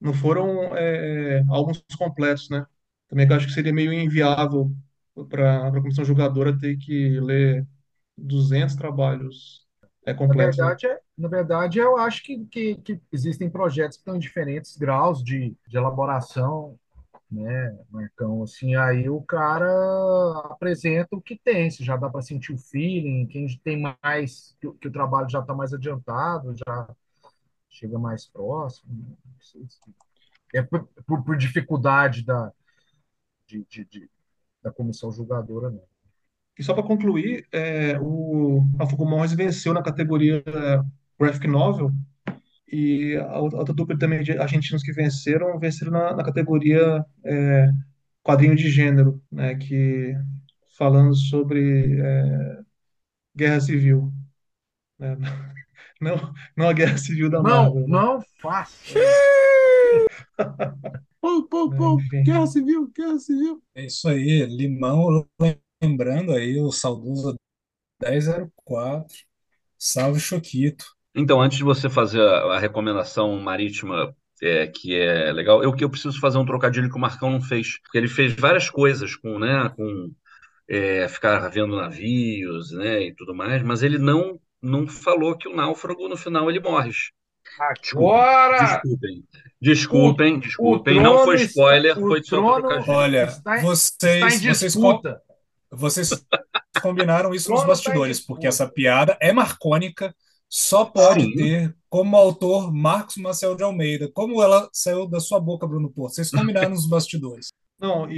Não 0.00 0.12
foram 0.14 0.76
é, 0.76 1.40
álbuns 1.50 1.82
completos, 1.98 2.48
né? 2.50 2.66
Também 3.08 3.26
que 3.26 3.32
eu 3.32 3.36
acho 3.36 3.46
que 3.46 3.52
seria 3.54 3.72
meio 3.72 3.92
inviável 3.92 4.72
para 5.28 5.68
a 5.68 5.72
comissão 5.72 6.04
julgadora 6.04 6.56
ter 6.58 6.76
que 6.78 7.18
ler 7.20 7.66
200 8.16 8.76
trabalhos 8.76 9.66
é, 10.06 10.14
Na 10.26 10.34
completos, 10.34 10.60
né? 10.60 10.72
verdade, 10.72 10.86
é, 10.86 11.00
na 11.16 11.28
verdade, 11.28 11.78
eu 11.78 11.96
acho 11.96 12.22
que, 12.22 12.44
que, 12.46 12.74
que 12.76 13.00
existem 13.12 13.48
projetos 13.48 13.96
que 13.96 14.02
estão 14.02 14.16
em 14.16 14.18
diferentes 14.18 14.76
graus 14.76 15.22
de, 15.22 15.56
de 15.66 15.76
elaboração, 15.76 16.78
né, 17.30 17.78
Marcão? 17.90 18.42
Assim, 18.42 18.74
aí 18.76 19.08
o 19.10 19.22
cara 19.22 19.68
apresenta 20.50 21.16
o 21.16 21.22
que 21.22 21.36
tem, 21.38 21.70
se 21.70 21.84
já 21.84 21.96
dá 21.96 22.10
para 22.10 22.22
sentir 22.22 22.52
o 22.54 22.58
feeling, 22.58 23.26
quem 23.28 23.46
tem 23.64 23.82
mais, 24.02 24.56
que, 24.60 24.70
que 24.74 24.88
o 24.88 24.92
trabalho 24.92 25.28
já 25.30 25.40
está 25.40 25.54
mais 25.54 25.74
adiantado, 25.74 26.54
já 26.56 26.88
chega 27.78 27.98
mais 27.98 28.26
próximo. 28.26 28.92
né? 28.94 29.16
Se- 29.40 29.66
É 30.54 30.62
por, 30.62 30.88
por, 31.06 31.36
dificuldade 31.36 32.24
da, 32.24 32.52
de, 33.46 33.64
de, 33.70 33.84
de- 33.86 34.10
da 34.62 34.72
comissão 34.72 35.12
julgadora, 35.12 35.70
né? 35.70 35.80
E 36.58 36.64
só 36.64 36.74
para 36.74 36.82
concluir, 36.84 37.46
é, 37.52 37.98
o 38.00 38.64
Alfonso 38.78 39.04
Morris 39.06 39.32
venceu 39.32 39.74
na 39.74 39.82
categoria 39.82 40.42
Graphic 41.18 41.46
Novel 41.48 41.92
e 42.72 43.16
a 43.16 43.40
outra 43.40 43.74
dupla 43.74 43.98
também 43.98 44.22
de 44.22 44.32
argentinos 44.38 44.82
que 44.82 44.92
venceram, 44.92 45.58
venceram 45.58 45.92
na, 45.92 46.16
na 46.16 46.24
categoria 46.24 47.04
é, 47.24 47.68
quadrinho 48.22 48.56
de 48.56 48.70
gênero, 48.70 49.22
né, 49.32 49.56
que 49.56 50.14
falando 50.78 51.14
sobre 51.16 52.00
é, 52.02 52.32
guerra 53.36 53.60
civil, 53.60 54.12
né? 54.98 55.16
Não, 56.00 56.32
não 56.56 56.68
a 56.68 56.72
guerra 56.72 56.96
civil 56.98 57.30
da 57.30 57.42
Não, 57.42 57.42
Marvel, 57.42 57.88
né? 57.88 57.98
não 57.98 58.22
faça. 58.40 59.08
Pô, 61.20 61.42
pô, 61.48 61.70
Né, 61.70 61.76
pô, 61.76 62.02
enfim. 62.02 62.24
guerra 62.24 62.46
civil, 62.46 62.90
guerra 62.94 63.18
civil. 63.18 63.62
É 63.74 63.86
isso 63.86 64.08
aí, 64.08 64.44
Limão, 64.46 65.26
lembrando 65.82 66.32
aí 66.32 66.58
o 66.60 66.70
saudoso 66.72 67.36
1004. 68.00 69.16
Salve, 69.78 70.20
Choquito. 70.20 70.86
Então, 71.14 71.40
antes 71.40 71.58
de 71.58 71.64
você 71.64 71.88
fazer 71.90 72.20
a, 72.20 72.54
a 72.56 72.58
recomendação 72.58 73.38
marítima, 73.40 74.14
é, 74.42 74.66
que 74.68 74.94
é 74.94 75.32
legal, 75.32 75.62
eu 75.62 75.72
que 75.74 75.82
eu 75.84 75.90
preciso 75.90 76.20
fazer 76.20 76.38
um 76.38 76.44
trocadilho 76.46 76.88
que 76.90 76.96
o 76.96 77.00
Marcão 77.00 77.30
não 77.30 77.40
fez, 77.40 77.80
porque 77.82 77.98
ele 77.98 78.08
fez 78.08 78.32
várias 78.34 78.70
coisas 78.70 79.16
com, 79.16 79.38
né, 79.38 79.68
com 79.76 80.12
é, 80.68 81.08
ficar 81.08 81.48
vendo 81.50 81.76
navios, 81.76 82.72
né, 82.72 83.02
e 83.04 83.14
tudo 83.16 83.34
mais, 83.34 83.62
mas 83.62 83.82
ele 83.82 83.98
não 83.98 84.40
não 84.62 84.86
falou 84.86 85.36
que 85.36 85.48
o 85.48 85.54
náufrago 85.54 86.08
no 86.08 86.16
final 86.16 86.50
ele 86.50 86.60
morre. 86.60 86.90
Agora, 87.92 88.80
Desculpem, 88.80 89.24
desculpem, 89.60 90.38
desculpem, 90.40 90.98
o 90.98 91.02
não 91.02 91.24
foi 91.24 91.36
spoiler, 91.42 91.94
foi 91.98 92.22
só 92.22 92.36
trono- 92.36 92.60
trocadilho. 92.68 92.92
Olha, 92.92 93.24
Está 93.24 93.58
em- 93.58 93.62
vocês, 93.62 94.34
está 94.34 94.52
vocês, 95.70 96.10
vocês 96.10 96.26
combinaram 96.82 97.34
isso 97.34 97.50
nos 97.50 97.64
bastidores, 97.64 98.20
porque 98.20 98.46
essa 98.46 98.68
piada 98.68 99.16
é 99.20 99.32
marcônica, 99.32 100.14
só 100.48 100.84
pode 100.84 101.22
Sim. 101.24 101.34
ter 101.34 101.76
como 101.88 102.16
autor 102.16 102.72
Marcos 102.72 103.16
Maciel 103.16 103.56
de 103.56 103.62
Almeida. 103.62 104.10
Como 104.12 104.42
ela 104.42 104.68
saiu 104.72 105.06
da 105.06 105.18
sua 105.20 105.40
boca, 105.40 105.66
Bruno 105.66 105.90
Porto? 105.90 106.14
Vocês 106.14 106.30
combinaram 106.30 106.70
nos 106.70 106.88
bastidores. 106.88 107.48
Não, 107.80 108.10
e, 108.10 108.16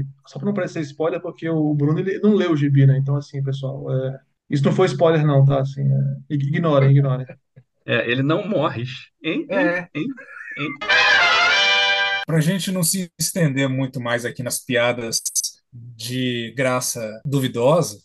e 0.00 0.04
só 0.26 0.38
para 0.38 0.46
não 0.46 0.54
parecer 0.54 0.80
spoiler, 0.80 1.20
porque 1.20 1.48
o 1.48 1.74
Bruno 1.74 1.98
ele 1.98 2.18
não 2.20 2.34
leu 2.34 2.52
o 2.52 2.56
gibi, 2.56 2.86
né? 2.86 2.96
Então, 2.98 3.16
assim, 3.16 3.42
pessoal, 3.42 3.84
é, 3.92 4.20
isso 4.48 4.64
não 4.64 4.72
foi 4.72 4.86
spoiler, 4.86 5.26
não, 5.26 5.44
tá? 5.44 5.60
Assim, 5.60 5.82
é, 5.82 6.34
ignorem, 6.34 6.90
ignorem. 6.90 7.26
É, 7.86 8.10
ele 8.10 8.22
não 8.22 8.46
morre. 8.46 8.84
Hein? 9.22 9.46
É. 9.50 9.88
Hein? 9.94 10.06
Para 12.26 12.38
a 12.38 12.40
gente 12.40 12.70
não 12.70 12.82
se 12.82 13.10
estender 13.18 13.68
muito 13.68 14.00
mais 14.00 14.24
aqui 14.24 14.42
nas 14.42 14.62
piadas 14.62 15.20
de 15.72 16.52
graça 16.56 17.20
duvidosa, 17.24 17.98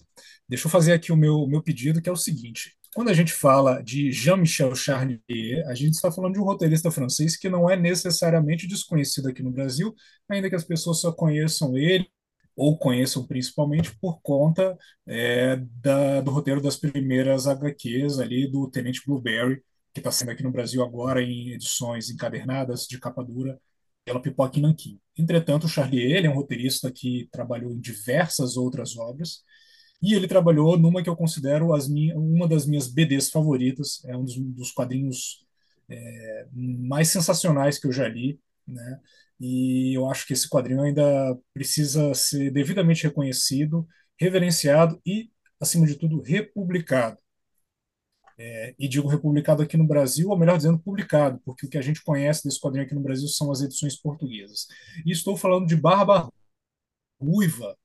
deixa 0.48 0.68
eu 0.68 0.72
fazer 0.72 0.94
aqui 0.94 1.12
o 1.12 1.18
meu, 1.18 1.48
meu 1.48 1.62
pedido, 1.62 2.02
que 2.02 2.10
é 2.10 2.12
o 2.12 2.18
seguinte. 2.18 2.74
Quando 2.94 3.10
a 3.10 3.14
gente 3.14 3.34
fala 3.34 3.82
de 3.82 4.12
Jean-Michel 4.12 4.76
Charlier, 4.76 5.68
a 5.68 5.74
gente 5.74 5.96
está 5.96 6.12
falando 6.12 6.34
de 6.34 6.40
um 6.40 6.44
roteirista 6.44 6.92
francês 6.92 7.36
que 7.36 7.50
não 7.50 7.70
é 7.70 7.76
necessariamente 7.76 8.68
desconhecido 8.68 9.30
aqui 9.30 9.42
no 9.42 9.52
Brasil, 9.52 9.96
ainda 10.30 10.48
que 10.48 10.56
as 10.56 10.64
pessoas 10.64 11.02
só 11.02 11.12
conheçam 11.12 11.76
ele, 11.76 12.08
ou 12.56 12.78
conheçam 12.78 13.26
principalmente 13.26 13.96
por 14.00 14.22
conta 14.22 14.78
é, 15.08 15.58
da, 15.82 16.22
do 16.22 16.32
roteiro 16.32 16.62
das 16.62 16.78
primeiras 16.78 17.48
HQs 17.48 18.20
ali 18.20 18.50
do 18.50 18.70
Tenente 18.70 19.02
Blueberry, 19.06 19.62
que 19.94 20.00
está 20.00 20.12
sendo 20.12 20.32
aqui 20.32 20.44
no 20.44 20.52
Brasil 20.52 20.84
agora 20.84 21.22
em 21.22 21.52
edições 21.52 22.10
encadernadas 22.10 22.88
de 22.88 23.00
capa 23.00 23.24
dura 23.24 23.60
pela 24.06 24.22
Pipoca 24.22 24.60
Nanquim. 24.60 25.00
Entretanto, 25.18 25.66
o 25.66 25.70
Charlier 25.70 26.18
ele 26.18 26.28
é 26.28 26.30
um 26.30 26.36
roteirista 26.36 26.92
que 26.92 27.28
trabalhou 27.32 27.72
em 27.72 27.80
diversas 27.80 28.58
outras 28.58 28.98
obras 28.98 29.44
e 30.02 30.14
ele 30.14 30.28
trabalhou 30.28 30.78
numa 30.78 31.02
que 31.02 31.10
eu 31.10 31.16
considero 31.16 31.74
as 31.74 31.88
minha, 31.88 32.18
uma 32.18 32.48
das 32.48 32.66
minhas 32.66 32.88
BDs 32.88 33.30
favoritas, 33.30 34.04
é 34.06 34.18
um 34.18 34.24
dos, 34.26 34.36
dos 34.36 34.72
quadrinhos 34.72 35.46
é, 35.90 36.48
mais 36.54 37.08
sensacionais 37.10 37.80
que 37.80 37.88
eu 37.88 37.92
já 37.92 38.08
li, 38.08 38.40
né? 38.68 39.00
E 39.40 39.94
eu 39.98 40.10
acho 40.10 40.26
que 40.26 40.34
esse 40.34 40.50
quadrinho 40.50 40.82
ainda 40.82 41.38
precisa 41.54 42.14
ser 42.14 42.52
devidamente 42.52 43.04
reconhecido, 43.04 43.88
reverenciado 44.20 45.02
e, 45.06 45.30
acima 45.60 45.86
de 45.86 45.96
tudo, 45.96 46.22
republicado. 46.22 47.18
É, 48.38 48.74
e 48.80 48.88
digo 48.88 49.08
republicado 49.08 49.62
aqui 49.62 49.78
no 49.78 49.86
Brasil, 49.86 50.30
ou 50.30 50.38
melhor 50.38 50.58
dizendo, 50.58 50.80
publicado, 50.80 51.40
porque 51.46 51.66
o 51.66 51.70
que 51.70 51.78
a 51.78 51.82
gente 51.82 52.04
conhece 52.04 52.44
desse 52.44 52.60
quadrinho 52.60 52.86
aqui 52.86 52.96
no 52.96 53.02
Brasil 53.02 53.28
são 53.28 53.52
as 53.52 53.62
edições 53.62 53.96
portuguesas. 53.96 54.68
E 55.06 55.12
estou 55.12 55.38
falando 55.38 55.68
de 55.68 55.76
Barba 55.76 56.32
Ruiva, 57.22 57.78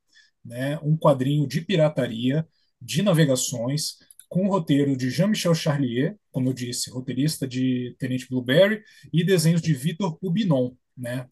né, 0.45 0.79
um 0.83 0.97
quadrinho 0.97 1.47
de 1.47 1.61
pirataria, 1.61 2.47
de 2.81 3.03
navegações, 3.03 3.99
com 4.29 4.47
o 4.47 4.51
roteiro 4.51 4.97
de 4.97 5.11
Jean-Michel 5.11 5.55
Charlier, 5.55 6.17
como 6.31 6.49
eu 6.49 6.53
disse, 6.53 6.91
roteirista 6.91 7.47
de 7.47 7.95
Tenente 7.99 8.29
Blueberry, 8.29 8.83
e 9.13 9.25
desenhos 9.25 9.63
de 9.63 9.75
Victor 9.75 10.19
Ubinon. 10.23 10.73
Né? 10.99 11.29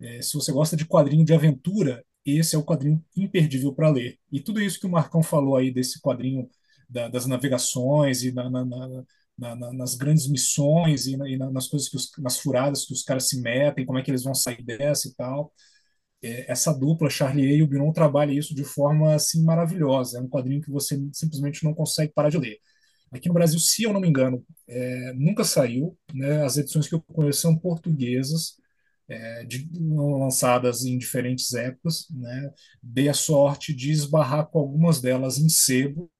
É, 0.00 0.22
se 0.22 0.34
você 0.34 0.52
gosta 0.52 0.76
de 0.76 0.86
quadrinho 0.86 1.24
de 1.24 1.34
aventura, 1.34 2.04
esse 2.24 2.54
é 2.56 2.58
o 2.58 2.64
quadrinho 2.64 3.04
imperdível 3.16 3.72
para 3.74 3.90
ler. 3.90 4.18
E 4.32 4.40
tudo 4.40 4.60
isso 4.60 4.80
que 4.80 4.86
o 4.86 4.90
Marcão 4.90 5.22
falou 5.22 5.56
aí 5.56 5.72
desse 5.72 6.00
quadrinho 6.00 6.48
da, 6.88 7.08
das 7.08 7.26
navegações 7.26 8.22
e 8.22 8.32
na, 8.32 8.50
na, 8.50 8.64
na, 8.64 9.04
na, 9.38 9.56
na, 9.56 9.72
nas 9.72 9.94
grandes 9.94 10.28
missões 10.28 11.06
e, 11.06 11.14
e, 11.14 11.36
nas 11.36 11.68
coisas 11.68 11.88
que 11.88 11.96
os, 11.96 12.10
nas 12.18 12.38
furadas 12.38 12.84
que 12.84 12.92
os 12.92 13.02
caras 13.02 13.28
se 13.28 13.40
metem, 13.40 13.86
como 13.86 13.98
é 13.98 14.02
que 14.02 14.10
eles 14.10 14.24
vão 14.24 14.34
sair 14.34 14.62
dessa 14.62 15.08
e 15.08 15.14
tal. 15.14 15.52
É, 16.22 16.50
essa 16.52 16.72
dupla, 16.72 17.08
Charlie 17.10 17.56
e 17.56 17.62
o 17.62 17.66
Binon, 17.66 17.92
trabalha 17.92 18.32
isso 18.32 18.54
de 18.54 18.64
forma 18.64 19.14
assim 19.14 19.42
maravilhosa. 19.44 20.18
É 20.18 20.20
um 20.22 20.28
quadrinho 20.28 20.60
que 20.62 20.70
você 20.70 21.00
simplesmente 21.12 21.64
não 21.64 21.74
consegue 21.74 22.12
parar 22.12 22.30
de 22.30 22.38
ler. 22.38 22.58
Aqui 23.10 23.28
no 23.28 23.34
Brasil, 23.34 23.58
se 23.58 23.82
eu 23.84 23.92
não 23.92 24.00
me 24.00 24.08
engano, 24.08 24.44
é, 24.68 25.12
nunca 25.14 25.44
saiu. 25.44 25.98
Né? 26.14 26.44
As 26.44 26.56
edições 26.56 26.88
que 26.88 26.94
eu 26.94 27.00
conheço 27.02 27.40
são 27.40 27.56
portuguesas, 27.58 28.56
é, 29.10 29.44
de, 29.44 29.68
lançadas 29.74 30.84
em 30.84 30.96
diferentes 30.96 31.52
épocas. 31.52 32.06
Né? 32.10 32.52
Dei 32.82 33.08
a 33.08 33.14
sorte 33.14 33.74
de 33.74 33.90
esbarrar 33.90 34.46
com 34.46 34.60
algumas 34.60 35.00
delas 35.00 35.38
em 35.38 35.48
sebo. 35.48 36.10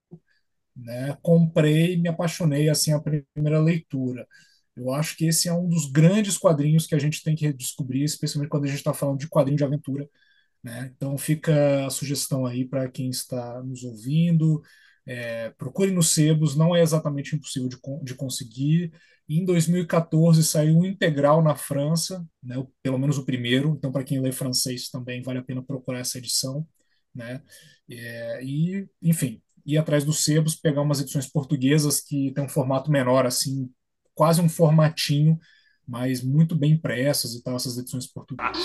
Né? 0.76 1.16
Comprei 1.22 1.94
e 1.94 1.96
me 1.96 2.09
apaixonei 2.09 2.68
assim 2.68 2.92
a 2.92 3.00
primeira 3.00 3.61
leitura. 3.61 4.26
Eu 4.76 4.92
acho 4.92 5.16
que 5.16 5.26
esse 5.26 5.48
é 5.48 5.53
um 5.53 5.68
dos 5.68 5.90
grandes 5.90 6.37
quadrinhos 6.38 6.87
que 6.87 6.94
a 6.94 6.98
gente 6.98 7.22
tem 7.22 7.37
que 7.37 7.46
redescobrir, 7.46 8.03
especialmente 8.05 8.50
quando 8.50 8.64
a 8.64 8.68
gente 8.68 8.79
está 8.79 8.94
falando 8.94 9.18
de 9.18 9.29
quadrinho 9.29 9.59
de 9.59 9.64
aventura. 9.64 10.09
Né? 10.62 10.92
Então 10.96 11.16
fica 11.16 11.87
a 11.87 11.90
sugestão 11.90 12.46
aí 12.46 12.66
para 12.66 12.90
quem 12.90 13.09
está 13.11 13.62
nos 13.62 13.85
ouvindo. 13.85 14.62
É, 15.07 15.50
procure 15.50 15.90
nos 15.90 16.11
sebos, 16.11 16.57
não 16.57 16.74
é 16.74 16.83
exatamente 16.83 17.37
impossível 17.37 17.68
de, 17.68 17.79
de 18.03 18.14
conseguir. 18.14 18.92
Em 19.33 19.45
2014 19.45 20.43
saiu 20.43 20.79
um 20.79 20.85
integral 20.85 21.40
na 21.40 21.55
França, 21.55 22.27
né, 22.43 22.57
pelo 22.83 22.99
menos 22.99 23.16
o 23.16 23.25
primeiro, 23.25 23.77
então 23.79 23.93
para 23.93 24.03
quem 24.03 24.21
lê 24.21 24.33
francês 24.33 24.88
também 24.90 25.23
vale 25.23 25.38
a 25.38 25.43
pena 25.43 25.62
procurar 25.62 26.01
essa 26.01 26.19
edição. 26.19 26.66
Né? 27.14 27.40
É, 27.88 28.43
e, 28.43 28.88
enfim, 29.01 29.40
ir 29.64 29.79
atrás 29.79 30.03
dos 30.03 30.25
sebos, 30.25 30.57
pegar 30.57 30.83
umas 30.83 31.01
edições 31.01 31.29
portuguesas 31.29 32.01
que 32.01 32.33
tem 32.33 32.43
um 32.43 32.49
formato 32.49 32.90
menor, 32.90 33.25
assim, 33.25 33.71
quase 34.16 34.40
um 34.40 34.49
formatinho, 34.49 35.38
mas 35.87 36.25
muito 36.25 36.57
bem 36.57 36.73
impressas 36.73 37.33
e 37.35 37.40
tal, 37.40 37.55
essas 37.55 37.79
edições 37.79 38.09
portuguesas. 38.09 38.64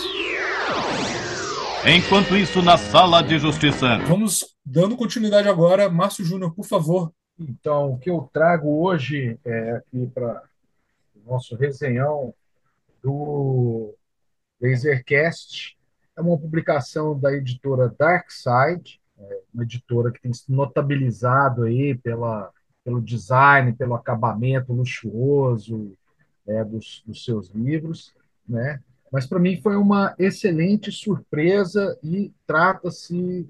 Enquanto 1.95 2.36
isso, 2.36 2.63
na 2.63 2.75
sala 2.75 3.21
de 3.21 3.38
justiça. 3.38 3.99
Vamos 4.08 4.56
dando 4.65 4.97
continuidade 4.97 5.47
agora. 5.47 5.91
Márcio 5.91 6.25
Júnior, 6.25 6.56
por 6.56 6.65
favor. 6.65 7.13
Então, 7.38 7.93
o 7.93 7.99
que 7.99 8.10
eu 8.10 8.28
trago 8.34 8.82
hoje 8.84 9.38
é 9.45 9.71
aqui 9.73 10.08
para 10.08 10.41
nosso 11.25 11.55
resenhão 11.55 12.33
do 13.01 13.93
Lasercast 14.61 15.77
é 16.17 16.21
uma 16.21 16.38
publicação 16.38 17.19
da 17.19 17.33
editora 17.33 17.93
Darkside, 17.97 19.01
é 19.19 19.41
uma 19.53 19.63
editora 19.63 20.11
que 20.11 20.21
tem 20.21 20.33
se 20.33 20.51
notabilizado 20.51 21.63
aí 21.63 21.95
pela, 21.95 22.51
pelo 22.83 23.01
design, 23.01 23.73
pelo 23.73 23.95
acabamento 23.95 24.71
luxuoso 24.73 25.97
é, 26.47 26.63
dos, 26.63 27.03
dos 27.05 27.23
seus 27.25 27.49
livros, 27.49 28.13
né? 28.47 28.81
Mas 29.11 29.25
para 29.25 29.39
mim 29.39 29.61
foi 29.61 29.75
uma 29.75 30.13
excelente 30.19 30.91
surpresa 30.91 31.97
e 32.03 32.33
trata-se 32.45 33.47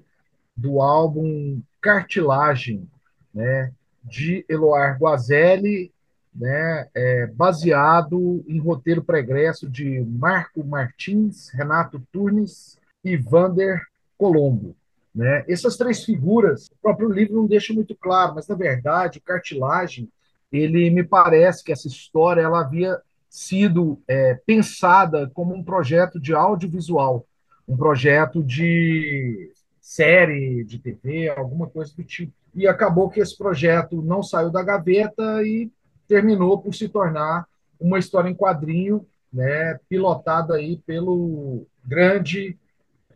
do 0.56 0.80
álbum 0.80 1.60
Cartilagem, 1.80 2.88
né, 3.34 3.72
de 4.02 4.44
Eloar 4.48 4.96
Guazelli, 4.98 5.92
né, 6.38 6.88
é, 6.94 7.26
baseado 7.26 8.44
em 8.46 8.58
roteiro 8.58 9.02
pregresso 9.02 9.68
de 9.68 10.00
Marco 10.00 10.64
Martins, 10.64 11.48
Renato 11.50 12.00
Turnes 12.12 12.78
e 13.02 13.16
Vander 13.16 13.80
Colombo. 14.18 14.76
Né? 15.14 15.44
Essas 15.48 15.76
três 15.76 16.04
figuras, 16.04 16.66
o 16.66 16.76
próprio 16.82 17.08
livro 17.08 17.36
não 17.36 17.46
deixa 17.46 17.72
muito 17.72 17.94
claro, 17.94 18.34
mas 18.34 18.46
na 18.46 18.54
verdade, 18.54 19.18
o 19.18 19.22
Cartilagem, 19.22 20.10
ele 20.52 20.90
me 20.90 21.02
parece 21.02 21.64
que 21.64 21.72
essa 21.72 21.88
história 21.88 22.42
ela 22.42 22.60
havia 22.60 23.00
sido 23.28 24.00
é, 24.06 24.34
pensada 24.46 25.30
como 25.34 25.54
um 25.54 25.62
projeto 25.62 26.20
de 26.20 26.34
audiovisual, 26.34 27.26
um 27.66 27.76
projeto 27.76 28.42
de 28.42 29.52
série 29.80 30.64
de 30.64 30.78
TV, 30.78 31.28
alguma 31.30 31.66
coisa 31.66 31.94
do 31.96 32.04
tipo. 32.04 32.32
E 32.54 32.66
acabou 32.66 33.08
que 33.10 33.20
esse 33.20 33.36
projeto 33.36 34.02
não 34.02 34.22
saiu 34.22 34.50
da 34.50 34.62
gaveta 34.62 35.42
e 35.42 35.70
terminou 36.06 36.58
por 36.58 36.74
se 36.74 36.88
tornar 36.88 37.46
uma 37.78 37.98
história 37.98 38.28
em 38.28 38.34
quadrinho, 38.34 39.06
né, 39.32 39.78
pilotada 39.88 40.54
aí 40.54 40.78
pelo 40.86 41.66
grande 41.84 42.56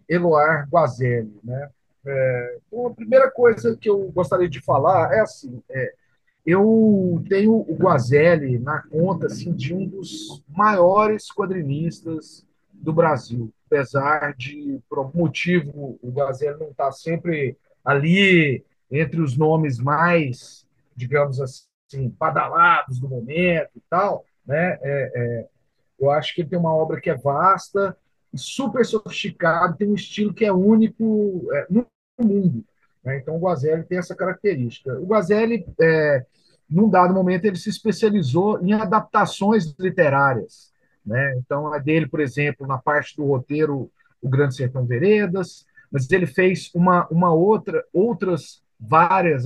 Eloar 0.09 0.69
Guazelli, 0.69 1.39
né? 1.43 1.71
É, 2.05 2.59
então, 2.67 2.87
a 2.87 2.95
primeira 2.95 3.31
coisa 3.31 3.77
que 3.77 3.89
eu 3.89 4.11
gostaria 4.11 4.49
de 4.49 4.61
falar 4.61 5.13
é 5.13 5.21
assim, 5.21 5.63
é, 5.69 5.93
eu 6.45 7.23
tenho 7.29 7.55
o 7.55 7.77
Guazelli 7.79 8.59
na 8.59 8.83
conta 8.83 9.27
assim, 9.27 9.53
de 9.53 9.75
um 9.75 9.87
dos 9.87 10.43
maiores 10.49 11.31
quadrinistas 11.31 12.47
do 12.73 12.93
Brasil, 12.93 13.53
apesar 13.67 14.35
de, 14.35 14.81
por 14.89 14.99
algum 14.99 15.21
motivo, 15.21 15.99
o 16.03 16.11
Guazelli 16.11 16.59
não 16.59 16.71
está 16.71 16.91
sempre 16.91 17.57
ali 17.85 18.65
entre 18.91 19.21
os 19.21 19.37
nomes 19.37 19.79
mais, 19.79 20.67
digamos 20.97 21.41
assim, 21.41 21.70
badalados 22.19 22.99
do 22.99 23.09
momento 23.09 23.71
e 23.77 23.83
tal, 23.89 24.25
né? 24.47 24.79
É, 24.83 25.13
é, 25.15 25.49
eu 25.99 26.11
acho 26.11 26.35
que 26.35 26.41
ele 26.41 26.49
tem 26.49 26.59
uma 26.59 26.75
obra 26.75 27.01
que 27.01 27.11
é 27.11 27.17
vasta, 27.17 27.97
super 28.35 28.85
sofisticado, 28.85 29.77
tem 29.77 29.89
um 29.89 29.95
estilo 29.95 30.33
que 30.33 30.45
é 30.45 30.53
único 30.53 31.47
é, 31.53 31.67
no 31.69 31.87
mundo. 32.19 32.65
Né? 33.05 33.19
Então, 33.19 33.37
o 33.37 33.41
Guazelli 33.41 33.85
tem 33.85 33.99
essa 33.99 34.15
característica. 34.15 34.99
O 34.99 35.07
Guazelli, 35.07 35.67
é, 35.81 36.25
num 36.69 36.89
dado 36.89 37.13
momento, 37.13 37.45
ele 37.45 37.57
se 37.57 37.69
especializou 37.69 38.63
em 38.63 38.73
adaptações 38.73 39.75
literárias. 39.79 40.73
Né? 41.05 41.37
Então, 41.39 41.75
é 41.75 41.81
dele, 41.81 42.07
por 42.07 42.21
exemplo, 42.21 42.67
na 42.67 42.79
parte 42.79 43.17
do 43.17 43.27
roteiro 43.27 43.91
O 44.23 44.29
Grande 44.29 44.55
Sertão 44.55 44.87
Veredas, 44.87 45.67
mas 45.91 46.11
ele 46.11 46.27
fez 46.27 46.71
uma, 46.75 47.07
uma 47.09 47.33
outra, 47.33 47.85
outras 47.93 48.63
várias, 48.79 49.45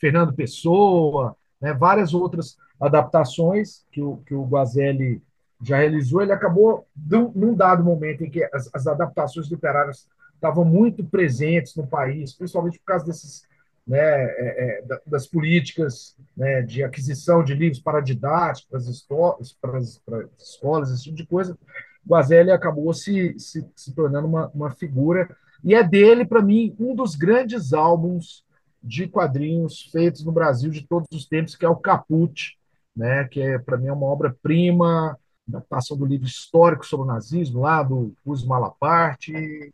Fernando 0.00 0.32
Pessoa, 0.32 1.36
né? 1.62 1.72
várias 1.72 2.12
outras 2.12 2.58
adaptações 2.80 3.86
que 3.92 4.02
o, 4.02 4.16
que 4.26 4.34
o 4.34 4.44
Guazelli 4.44 5.22
já 5.62 5.78
realizou. 5.78 6.20
Ele 6.20 6.32
acabou, 6.32 6.86
num 7.34 7.54
dado 7.54 7.84
momento 7.84 8.24
em 8.24 8.30
que 8.30 8.42
as, 8.52 8.68
as 8.74 8.86
adaptações 8.88 9.48
literárias 9.48 10.08
estavam 10.34 10.64
muito 10.64 11.04
presentes 11.04 11.76
no 11.76 11.86
país, 11.86 12.34
principalmente 12.34 12.80
por 12.80 12.86
causa 12.86 13.06
desses, 13.06 13.44
né, 13.86 13.98
é, 13.98 14.82
é, 14.90 15.00
das 15.06 15.26
políticas 15.28 16.16
né, 16.36 16.62
de 16.62 16.82
aquisição 16.82 17.44
de 17.44 17.54
livros 17.54 17.80
para 17.80 18.00
didática, 18.00 18.66
para 18.68 18.78
as, 18.78 18.88
escolas, 18.88 19.52
para 19.52 19.78
as, 19.78 19.98
para 19.98 20.18
as 20.18 20.42
escolas, 20.42 20.90
esse 20.90 21.04
tipo 21.04 21.16
de 21.16 21.26
coisa. 21.26 21.56
Guazelli 22.04 22.50
acabou 22.50 22.92
se, 22.92 23.38
se, 23.38 23.64
se 23.76 23.94
tornando 23.94 24.26
uma, 24.26 24.48
uma 24.48 24.70
figura, 24.72 25.28
e 25.62 25.76
é 25.76 25.84
dele, 25.84 26.24
para 26.24 26.42
mim, 26.42 26.74
um 26.80 26.92
dos 26.92 27.14
grandes 27.14 27.72
álbuns 27.72 28.44
de 28.82 29.06
quadrinhos 29.06 29.88
feitos 29.92 30.24
no 30.24 30.32
Brasil 30.32 30.70
de 30.70 30.86
todos 30.86 31.08
os 31.12 31.26
tempos, 31.26 31.54
que 31.54 31.64
é 31.64 31.68
o 31.68 31.76
Caput, 31.76 32.58
né, 32.94 33.24
que 33.24 33.40
é, 33.40 33.58
para 33.58 33.76
mim, 33.76 33.86
é 33.86 33.92
uma 33.92 34.06
obra-prima, 34.06 35.18
adaptação 35.48 35.96
do 35.96 36.06
livro 36.06 36.26
histórico 36.26 36.86
sobre 36.86 37.04
o 37.04 37.12
nazismo, 37.12 37.60
lá 37.60 37.82
do 37.82 38.14
Uso 38.24 38.46
Malaparte, 38.46 39.72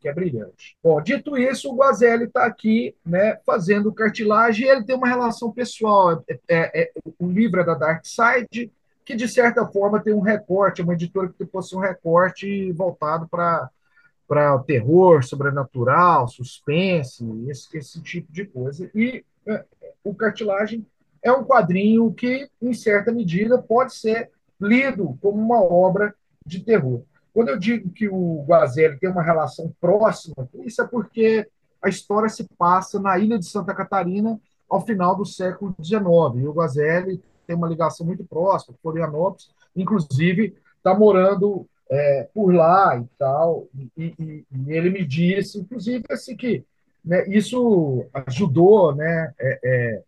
que 0.00 0.08
é 0.08 0.12
brilhante. 0.12 0.76
Bom, 0.82 1.00
dito 1.00 1.36
isso, 1.36 1.70
o 1.70 1.76
Guazelli 1.76 2.24
está 2.24 2.44
aqui 2.44 2.94
né, 3.04 3.38
fazendo 3.44 3.92
cartilagem 3.92 4.66
e 4.66 4.70
ele 4.70 4.84
tem 4.84 4.96
uma 4.96 5.08
relação 5.08 5.50
pessoal. 5.52 6.22
É, 6.28 6.38
é, 6.48 6.82
é, 6.82 6.92
o 7.18 7.26
livro 7.26 7.60
é 7.60 7.64
da 7.64 7.74
Dark 7.74 8.04
Side, 8.04 8.70
que 9.04 9.14
de 9.14 9.28
certa 9.28 9.66
forma 9.66 10.02
tem 10.02 10.14
um 10.14 10.20
recorte, 10.20 10.82
uma 10.82 10.94
editora 10.94 11.32
que 11.36 11.44
possui 11.44 11.78
um 11.78 11.82
recorte 11.82 12.72
voltado 12.72 13.26
para 13.28 13.68
para 14.30 14.54
o 14.54 14.62
terror, 14.62 15.24
sobrenatural, 15.24 16.28
suspense, 16.28 17.24
esse, 17.48 17.76
esse 17.76 18.00
tipo 18.00 18.32
de 18.32 18.44
coisa. 18.44 18.88
E 18.94 19.24
é, 19.44 19.64
o 20.04 20.14
Cartilagem 20.14 20.86
é 21.20 21.32
um 21.32 21.42
quadrinho 21.42 22.12
que, 22.14 22.48
em 22.62 22.72
certa 22.72 23.10
medida, 23.10 23.60
pode 23.60 23.92
ser 23.92 24.30
lido 24.60 25.18
como 25.20 25.36
uma 25.36 25.60
obra 25.60 26.14
de 26.46 26.60
terror. 26.60 27.02
Quando 27.34 27.48
eu 27.48 27.58
digo 27.58 27.90
que 27.90 28.08
o 28.08 28.44
Guazelli 28.46 29.00
tem 29.00 29.10
uma 29.10 29.20
relação 29.20 29.74
próxima, 29.80 30.48
isso 30.64 30.80
é 30.80 30.86
porque 30.86 31.48
a 31.82 31.88
história 31.88 32.28
se 32.28 32.46
passa 32.56 33.00
na 33.00 33.18
ilha 33.18 33.36
de 33.36 33.46
Santa 33.46 33.74
Catarina 33.74 34.38
ao 34.68 34.86
final 34.86 35.16
do 35.16 35.26
século 35.26 35.74
XIX. 35.82 36.04
E 36.36 36.46
o 36.46 36.52
Guazelli 36.52 37.20
tem 37.48 37.56
uma 37.56 37.68
ligação 37.68 38.06
muito 38.06 38.24
próxima 38.24 38.76
com 38.76 38.82
Florianópolis, 38.90 39.50
inclusive 39.74 40.54
está 40.76 40.94
morando 40.94 41.66
é, 41.90 42.28
por 42.32 42.54
lá 42.54 42.96
e 42.96 43.04
tal. 43.18 43.68
E, 43.74 43.90
e, 43.98 44.46
e, 44.50 44.72
ele 44.72 44.90
me 44.90 45.04
disse, 45.04 45.58
inclusive, 45.58 46.04
assim, 46.10 46.36
que 46.36 46.64
né, 47.04 47.26
isso 47.28 48.06
ajudou 48.26 48.94
né, 48.94 49.34
é, 49.38 49.60
é, 49.64 50.02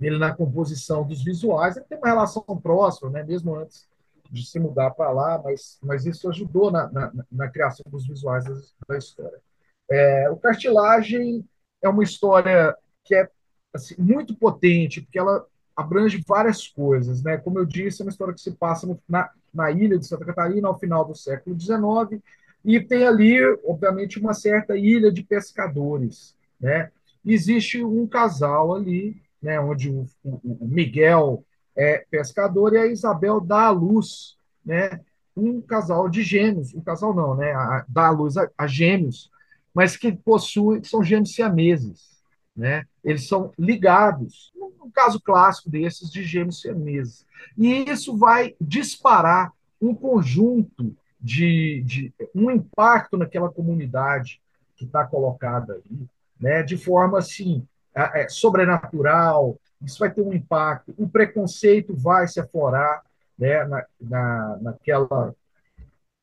ele 0.00 0.18
na 0.18 0.34
composição 0.34 1.06
dos 1.06 1.22
visuais, 1.22 1.76
ele 1.76 1.86
tem 1.86 1.98
uma 1.98 2.08
relação 2.08 2.42
próxima, 2.62 3.10
né, 3.10 3.22
mesmo 3.22 3.54
antes 3.54 3.88
de 4.30 4.44
se 4.44 4.58
mudar 4.58 4.90
para 4.90 5.10
lá, 5.10 5.40
mas, 5.42 5.78
mas 5.82 6.04
isso 6.04 6.28
ajudou 6.28 6.70
na, 6.70 6.90
na, 6.90 7.12
na 7.30 7.48
criação 7.48 7.84
dos 7.88 8.06
visuais 8.06 8.44
da, 8.44 8.54
da 8.88 8.98
história. 8.98 9.40
É, 9.88 10.28
o 10.30 10.36
Cartilagem 10.36 11.44
é 11.80 11.88
uma 11.88 12.02
história 12.02 12.76
que 13.04 13.14
é 13.14 13.28
assim, 13.72 13.94
muito 13.98 14.34
potente, 14.36 15.00
porque 15.00 15.18
ela 15.18 15.46
abrange 15.76 16.24
várias 16.26 16.66
coisas, 16.66 17.22
né? 17.22 17.36
Como 17.36 17.58
eu 17.58 17.64
disse, 17.64 18.00
é 18.00 18.04
uma 18.04 18.10
história 18.10 18.34
que 18.34 18.40
se 18.40 18.50
passa 18.52 18.98
na, 19.08 19.30
na 19.56 19.70
ilha 19.70 19.98
de 19.98 20.06
Santa 20.06 20.24
Catarina 20.24 20.68
ao 20.68 20.78
final 20.78 21.04
do 21.04 21.14
século 21.14 21.58
XIX 21.58 22.22
e 22.66 22.80
tem 22.80 23.06
ali, 23.06 23.40
obviamente, 23.64 24.18
uma 24.18 24.34
certa 24.34 24.76
ilha 24.76 25.10
de 25.12 25.22
pescadores, 25.22 26.34
né? 26.60 26.90
Existe 27.24 27.82
um 27.84 28.06
casal 28.08 28.74
ali, 28.74 29.22
né? 29.40 29.60
Onde 29.60 29.88
o, 29.88 30.06
o, 30.24 30.66
Miguel 30.66 31.44
é 31.76 32.04
pescador 32.10 32.72
e 32.72 32.78
a 32.78 32.86
Isabel 32.86 33.40
dá 33.40 33.66
à 33.66 33.70
luz, 33.70 34.36
né? 34.64 35.00
Um 35.36 35.60
casal 35.60 36.08
de 36.08 36.22
gêmeos, 36.22 36.74
um 36.74 36.80
casal 36.80 37.14
não, 37.14 37.36
né? 37.36 37.52
A, 37.52 37.84
dá 37.88 38.08
à 38.08 38.10
luz 38.10 38.36
a, 38.36 38.50
a 38.58 38.66
gêmeos, 38.66 39.30
mas 39.72 39.96
que 39.96 40.10
possuem, 40.10 40.82
são 40.82 41.04
gêmeos 41.04 41.34
siameses, 41.34 42.20
né? 42.56 42.84
Eles 43.04 43.28
são 43.28 43.52
ligados, 43.56 44.52
um 44.86 44.90
caso 44.90 45.20
clássico 45.20 45.70
desses 45.70 46.10
de 46.10 46.22
gêmeos 46.22 46.60
siameses. 46.60 47.26
E 47.56 47.90
isso 47.90 48.16
vai 48.16 48.54
disparar 48.60 49.52
um 49.80 49.94
conjunto 49.94 50.96
de, 51.20 51.82
de 51.84 52.14
um 52.34 52.50
impacto 52.50 53.16
naquela 53.16 53.50
comunidade 53.50 54.40
que 54.76 54.84
está 54.84 55.04
colocada 55.04 55.74
ali, 55.74 56.08
né? 56.38 56.62
De 56.62 56.76
forma 56.76 57.18
assim 57.18 57.66
é, 57.94 58.28
sobrenatural, 58.28 59.58
isso 59.82 59.98
vai 59.98 60.10
ter 60.10 60.20
um 60.20 60.32
impacto. 60.32 60.94
O 60.98 61.08
preconceito 61.08 61.94
vai 61.94 62.28
se 62.28 62.40
aflorar 62.40 63.02
né, 63.38 63.64
na, 63.64 63.86
na, 64.00 64.58
naquela, 64.60 65.34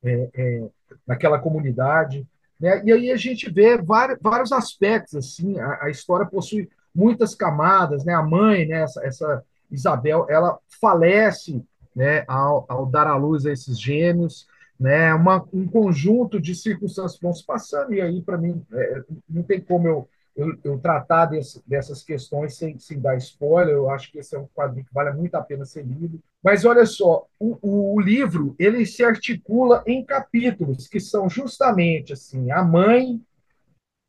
é, 0.04 0.30
é, 0.34 0.70
naquela 1.06 1.40
comunidade. 1.40 2.28
Né? 2.60 2.84
E 2.86 2.92
aí 2.92 3.12
a 3.12 3.18
gente 3.18 3.50
vê 3.52 3.78
vários, 3.78 4.20
vários 4.22 4.52
aspectos. 4.52 5.16
assim 5.16 5.60
a, 5.60 5.86
a, 5.86 5.90
história 5.90 6.26
possui 6.26 6.70
muitas 6.94 7.36
camadas. 7.36 8.04
Né? 8.04 8.14
A 8.14 8.24
mãe, 8.24 8.66
né, 8.66 8.82
essa, 8.84 9.06
essa 9.06 9.44
Isabel, 9.72 10.28
ela 10.30 10.58
falece 10.82 11.64
né, 11.96 12.24
ao, 12.28 12.66
ao 12.68 12.86
dar 12.86 13.08
à 13.08 13.16
luz 13.16 13.46
a 13.46 13.52
esses 13.52 13.80
gêmeos. 13.80 14.48
Né, 14.80 15.14
uma, 15.14 15.46
um 15.54 15.68
conjunto 15.68 16.42
de 16.42 16.56
circunstâncias 16.56 17.22
vão 17.22 17.32
se 17.32 17.46
passando, 17.46 17.94
e 17.94 18.02
aí, 18.02 18.22
para 18.22 18.38
mim, 18.38 18.66
é, 18.74 19.04
não 19.30 19.44
tem 19.44 19.62
como 19.62 19.88
eu 19.88 20.10
eu, 20.36 20.58
eu 20.64 20.80
tratar 20.80 21.28
desse, 21.28 21.62
dessas 21.68 22.04
questões 22.04 22.56
sem, 22.56 22.78
sem 22.80 23.00
dar 23.00 23.16
spoiler. 23.18 23.76
Eu 23.76 23.90
acho 23.90 24.12
que 24.12 24.20
esse 24.20 24.36
é 24.36 24.40
um 24.40 24.48
quadrinho 24.48 24.86
que 24.86 24.94
vale 24.94 25.12
muito 25.14 25.36
a 25.36 25.42
pena 25.42 25.66
ser 25.66 25.86
lido. 25.86 26.20
Mas 26.42 26.66
olha 26.66 26.86
só, 26.86 27.26
o, 27.40 27.94
o 27.96 28.00
livro 28.00 28.56
ele 28.58 28.86
se 28.86 29.04
articula 29.04 29.84
em 29.86 30.04
capítulos 30.04 30.88
que 30.88 31.00
são 31.00 31.30
justamente 31.30 32.14
assim 32.14 32.52
a 32.52 32.64
mãe, 32.64 33.22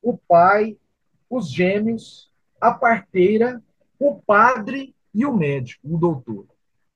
o 0.03 0.17
pai, 0.17 0.77
os 1.29 1.51
gêmeos, 1.51 2.31
a 2.65 2.73
parteira, 2.73 3.63
o 3.99 4.15
padre 4.23 4.95
e 5.15 5.27
o 5.27 5.35
médico, 5.35 5.87
o 5.87 5.99
doutor. 5.99 6.47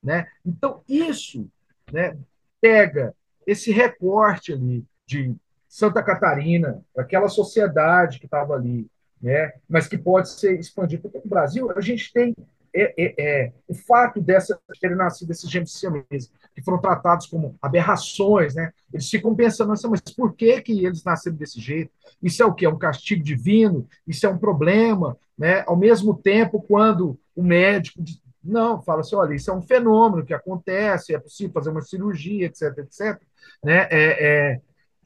Né? 0.01 0.27
Então, 0.43 0.81
isso 0.89 1.47
né, 1.91 2.17
pega 2.59 3.15
esse 3.45 3.71
recorte 3.71 4.51
ali 4.51 4.83
de 5.05 5.35
Santa 5.67 6.01
Catarina, 6.01 6.83
aquela 6.97 7.29
sociedade 7.29 8.17
que 8.17 8.25
estava 8.25 8.55
ali, 8.55 8.87
né? 9.21 9.53
mas 9.69 9.87
que 9.87 9.95
pode 9.95 10.31
ser 10.31 10.59
expandido. 10.59 11.03
Porque 11.03 11.19
no 11.19 11.29
Brasil, 11.29 11.71
a 11.77 11.81
gente 11.81 12.11
tem 12.11 12.35
é, 12.73 12.93
é, 12.97 13.15
é, 13.17 13.53
o 13.67 13.73
fato 13.73 14.21
dessa 14.21 14.59
terem 14.79 14.95
nascido 14.95 15.31
esses 15.31 15.49
gêmeos 15.49 15.73
siameses, 15.73 16.31
que 16.55 16.61
foram 16.61 16.79
tratados 16.79 17.27
como 17.27 17.55
aberrações, 17.61 18.55
né? 18.55 18.71
eles 18.93 19.09
ficam 19.09 19.35
pensando 19.35 19.71
assim, 19.71 19.87
mas 19.87 20.01
por 20.01 20.33
que, 20.33 20.61
que 20.61 20.85
eles 20.85 21.03
nasceram 21.03 21.35
desse 21.35 21.59
jeito? 21.59 21.91
Isso 22.21 22.43
é 22.43 22.45
o 22.45 22.53
que? 22.53 22.65
É 22.65 22.69
um 22.69 22.77
castigo 22.77 23.23
divino? 23.23 23.87
Isso 24.07 24.25
é 24.25 24.29
um 24.29 24.37
problema? 24.37 25.17
Né? 25.37 25.63
Ao 25.65 25.75
mesmo 25.75 26.15
tempo, 26.15 26.61
quando 26.61 27.19
o 27.35 27.43
médico 27.43 28.03
não, 28.43 28.81
fala 28.81 29.01
assim, 29.01 29.15
olha, 29.15 29.33
isso 29.33 29.51
é 29.51 29.53
um 29.53 29.61
fenômeno 29.61 30.25
que 30.25 30.33
acontece, 30.33 31.13
é 31.13 31.19
possível 31.19 31.53
fazer 31.53 31.69
uma 31.69 31.81
cirurgia, 31.81 32.45
etc, 32.45 32.77
etc. 32.79 33.21
Né? 33.63 33.87
É, 33.89 34.27
é, 34.51 34.61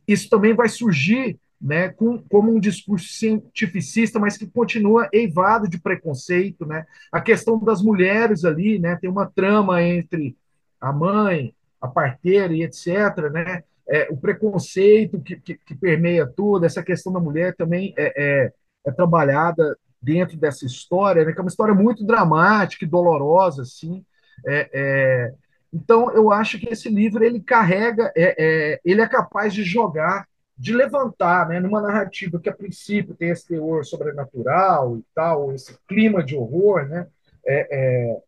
isso 0.08 0.30
também 0.30 0.54
vai 0.54 0.70
surgir 0.70 1.40
né, 1.64 1.88
com, 1.88 2.22
como 2.24 2.54
um 2.54 2.60
discurso 2.60 3.08
cientificista, 3.08 4.20
mas 4.20 4.36
que 4.36 4.46
continua 4.46 5.08
eivado 5.14 5.66
de 5.66 5.80
preconceito, 5.80 6.66
né? 6.66 6.86
A 7.10 7.22
questão 7.22 7.58
das 7.58 7.82
mulheres 7.82 8.44
ali, 8.44 8.78
né, 8.78 8.98
tem 8.98 9.10
uma 9.10 9.26
trama 9.26 9.82
entre 9.82 10.36
a 10.82 10.92
mãe, 10.92 11.56
a 11.80 11.88
parteira 11.88 12.54
e 12.54 12.64
etc, 12.64 13.32
né? 13.32 13.64
É, 13.88 14.10
o 14.12 14.18
preconceito 14.18 15.22
que, 15.22 15.38
que, 15.38 15.56
que, 15.56 15.76
permeia 15.76 16.28
tudo, 16.28 16.66
essa 16.66 16.84
questão 16.84 17.14
da 17.14 17.20
mulher 17.20 17.56
também 17.56 17.94
é, 17.98 18.14
é, 18.16 18.54
é, 18.86 18.92
trabalhada 18.92 19.78
dentro 20.02 20.38
dessa 20.38 20.66
história, 20.66 21.24
né, 21.24 21.32
que 21.32 21.40
é 21.40 21.42
uma 21.42 21.50
história 21.50 21.74
muito 21.74 22.06
dramática 22.06 22.84
e 22.84 22.88
dolorosa, 22.88 23.62
assim. 23.62 24.04
É, 24.46 24.70
é, 24.74 25.34
então, 25.72 26.12
eu 26.12 26.30
acho 26.30 26.60
que 26.60 26.68
esse 26.70 26.90
livro 26.90 27.24
ele 27.24 27.40
carrega, 27.40 28.12
é, 28.18 28.82
ele 28.84 29.02
é 29.02 29.08
capaz 29.08 29.54
de 29.54 29.64
jogar 29.64 30.28
de 30.58 30.74
levantar, 30.74 31.50
né, 31.50 31.60
numa 31.60 31.82
narrativa 31.82 32.40
que 32.40 32.50
a 32.50 32.56
princípio 32.56 33.16
tem 33.16 33.30
esse 33.30 33.48
teor 33.48 33.84
sobrenatural 33.84 34.98
e 34.98 35.04
tal, 35.14 35.54
esse 35.54 35.78
clima 35.88 36.24
de 36.24 36.36
horror, 36.36 36.88
né, 36.88 37.08
é, 37.46 37.68
é, 37.72 38.22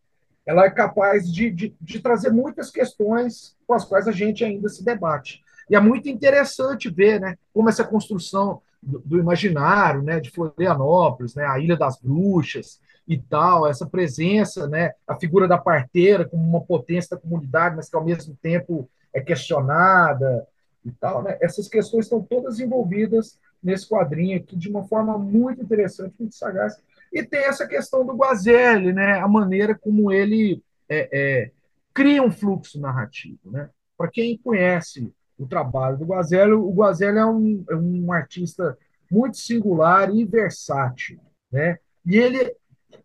ela 0.44 0.64
é 0.64 0.70
capaz 0.70 1.32
de, 1.32 1.50
de, 1.50 1.76
de, 1.80 2.00
trazer 2.00 2.30
muitas 2.30 2.70
questões 2.70 3.56
com 3.66 3.74
as 3.74 3.84
quais 3.84 4.06
a 4.06 4.12
gente 4.12 4.44
ainda 4.44 4.68
se 4.68 4.84
debate. 4.84 5.42
E 5.68 5.74
é 5.74 5.80
muito 5.80 6.08
interessante 6.08 6.88
ver 6.88 7.20
né, 7.20 7.36
como 7.52 7.68
essa 7.68 7.84
construção 7.84 8.60
do, 8.82 9.00
do 9.00 9.18
imaginário 9.18 10.02
né, 10.02 10.20
de 10.20 10.30
Florianópolis, 10.30 11.34
né, 11.34 11.44
a 11.44 11.58
Ilha 11.58 11.76
das 11.76 11.98
Bruxas 12.00 12.80
e 13.08 13.18
tal, 13.18 13.66
essa 13.66 13.86
presença, 13.86 14.68
né, 14.68 14.92
a 15.06 15.16
figura 15.16 15.48
da 15.48 15.58
parteira 15.58 16.24
como 16.24 16.42
uma 16.42 16.60
potência 16.60 17.16
da 17.16 17.22
comunidade, 17.22 17.76
mas 17.76 17.88
que 17.88 17.96
ao 17.96 18.04
mesmo 18.04 18.36
tempo 18.40 18.88
é 19.12 19.20
questionada, 19.20 20.46
e 20.86 20.92
tal, 20.92 21.22
né? 21.22 21.36
Essas 21.40 21.68
questões 21.68 22.04
estão 22.06 22.22
todas 22.22 22.60
envolvidas 22.60 23.38
nesse 23.62 23.88
quadrinho 23.88 24.38
aqui 24.38 24.56
de 24.56 24.68
uma 24.68 24.84
forma 24.84 25.18
muito 25.18 25.62
interessante, 25.62 26.14
muito 26.18 26.34
sagaz. 26.36 26.80
E 27.12 27.24
tem 27.24 27.40
essa 27.40 27.66
questão 27.66 28.06
do 28.06 28.14
Guazelli, 28.14 28.92
né? 28.92 29.18
A 29.18 29.26
maneira 29.26 29.76
como 29.76 30.12
ele 30.12 30.62
é, 30.88 31.08
é, 31.12 31.50
cria 31.92 32.22
um 32.22 32.30
fluxo 32.30 32.80
narrativo, 32.80 33.50
né? 33.50 33.68
Para 33.98 34.08
quem 34.08 34.38
conhece 34.38 35.12
o 35.36 35.46
trabalho 35.46 35.98
do 35.98 36.04
Guazelli, 36.04 36.52
o 36.52 36.72
Guazelli 36.72 37.18
é 37.18 37.26
um, 37.26 37.64
é 37.68 37.74
um 37.74 38.12
artista 38.12 38.78
muito 39.10 39.36
singular 39.36 40.14
e 40.14 40.24
versátil, 40.24 41.18
né? 41.50 41.78
E 42.06 42.16
ele 42.16 42.54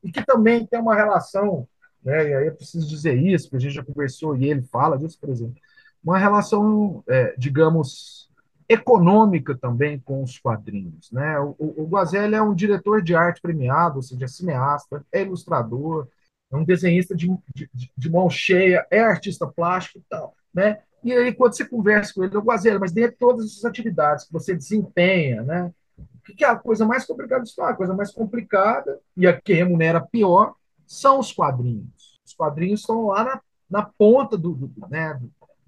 e 0.03 0.11
que 0.11 0.23
também 0.25 0.65
tem 0.65 0.79
uma 0.79 0.95
relação, 0.95 1.67
né? 2.03 2.29
E 2.29 2.33
aí 2.35 2.47
eu 2.47 2.55
preciso 2.55 2.87
dizer 2.87 3.15
isso, 3.15 3.45
porque 3.45 3.57
a 3.57 3.59
gente 3.67 3.75
já 3.75 3.83
conversou 3.83 4.37
e 4.37 4.49
ele 4.49 4.61
fala 4.61 4.97
disso, 4.97 5.17
por 5.19 5.29
exemplo 5.29 5.55
uma 6.03 6.17
relação, 6.17 7.03
é, 7.07 7.35
digamos, 7.37 8.29
econômica 8.67 9.55
também 9.55 9.99
com 9.99 10.23
os 10.23 10.39
quadrinhos. 10.39 11.11
Né? 11.11 11.39
O, 11.39 11.55
o 11.59 11.87
Guazelli 11.87 12.35
é 12.35 12.41
um 12.41 12.55
diretor 12.55 13.01
de 13.01 13.13
arte 13.13 13.41
premiado, 13.41 13.97
ou 13.97 14.01
seja, 14.01 14.25
é 14.25 14.27
cineasta, 14.27 15.05
é 15.11 15.21
ilustrador, 15.21 16.07
é 16.51 16.55
um 16.55 16.63
desenhista 16.63 17.15
de, 17.15 17.27
de, 17.53 17.69
de, 17.95 18.09
mão 18.09 18.29
cheia, 18.29 18.85
é 18.89 18.99
artista 18.99 19.45
plástico 19.45 19.99
e 19.99 20.03
tal. 20.09 20.35
Né? 20.53 20.79
E 21.03 21.11
aí, 21.11 21.33
quando 21.33 21.55
você 21.55 21.65
conversa 21.65 22.13
com 22.13 22.23
ele, 22.23 22.37
o 22.37 22.41
Guazelli, 22.41 22.79
mas 22.79 22.91
dentro 22.91 23.11
de 23.11 23.17
todas 23.17 23.45
essas 23.45 23.65
atividades 23.65 24.25
que 24.25 24.33
você 24.33 24.55
desempenha, 24.55 25.43
né? 25.43 25.73
o 25.97 26.35
que 26.35 26.43
é 26.43 26.47
a 26.47 26.55
coisa 26.55 26.85
mais 26.85 27.05
complicada 27.05 27.43
de 27.43 27.53
A 27.61 27.73
coisa 27.73 27.93
mais 27.93 28.11
complicada, 28.11 28.99
e 29.17 29.27
a 29.27 29.39
que 29.39 29.53
remunera 29.53 29.99
pior, 29.99 30.55
são 30.85 31.19
os 31.19 31.31
quadrinhos. 31.31 32.19
Os 32.25 32.33
quadrinhos 32.33 32.81
estão 32.81 33.07
lá 33.07 33.23
na, 33.23 33.41
na 33.69 33.83
ponta 33.83 34.37
do, 34.37 34.53
do, 34.53 34.87
né, 34.89 35.19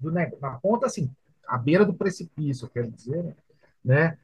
do, 0.04 0.12
na 0.12 0.58
ponta, 0.62 0.86
assim, 0.86 1.10
à 1.46 1.58
beira 1.58 1.84
do 1.84 1.94
precipício, 1.94 2.68
quero 2.68 2.90
dizer, 2.90 3.34
né? 3.84 4.18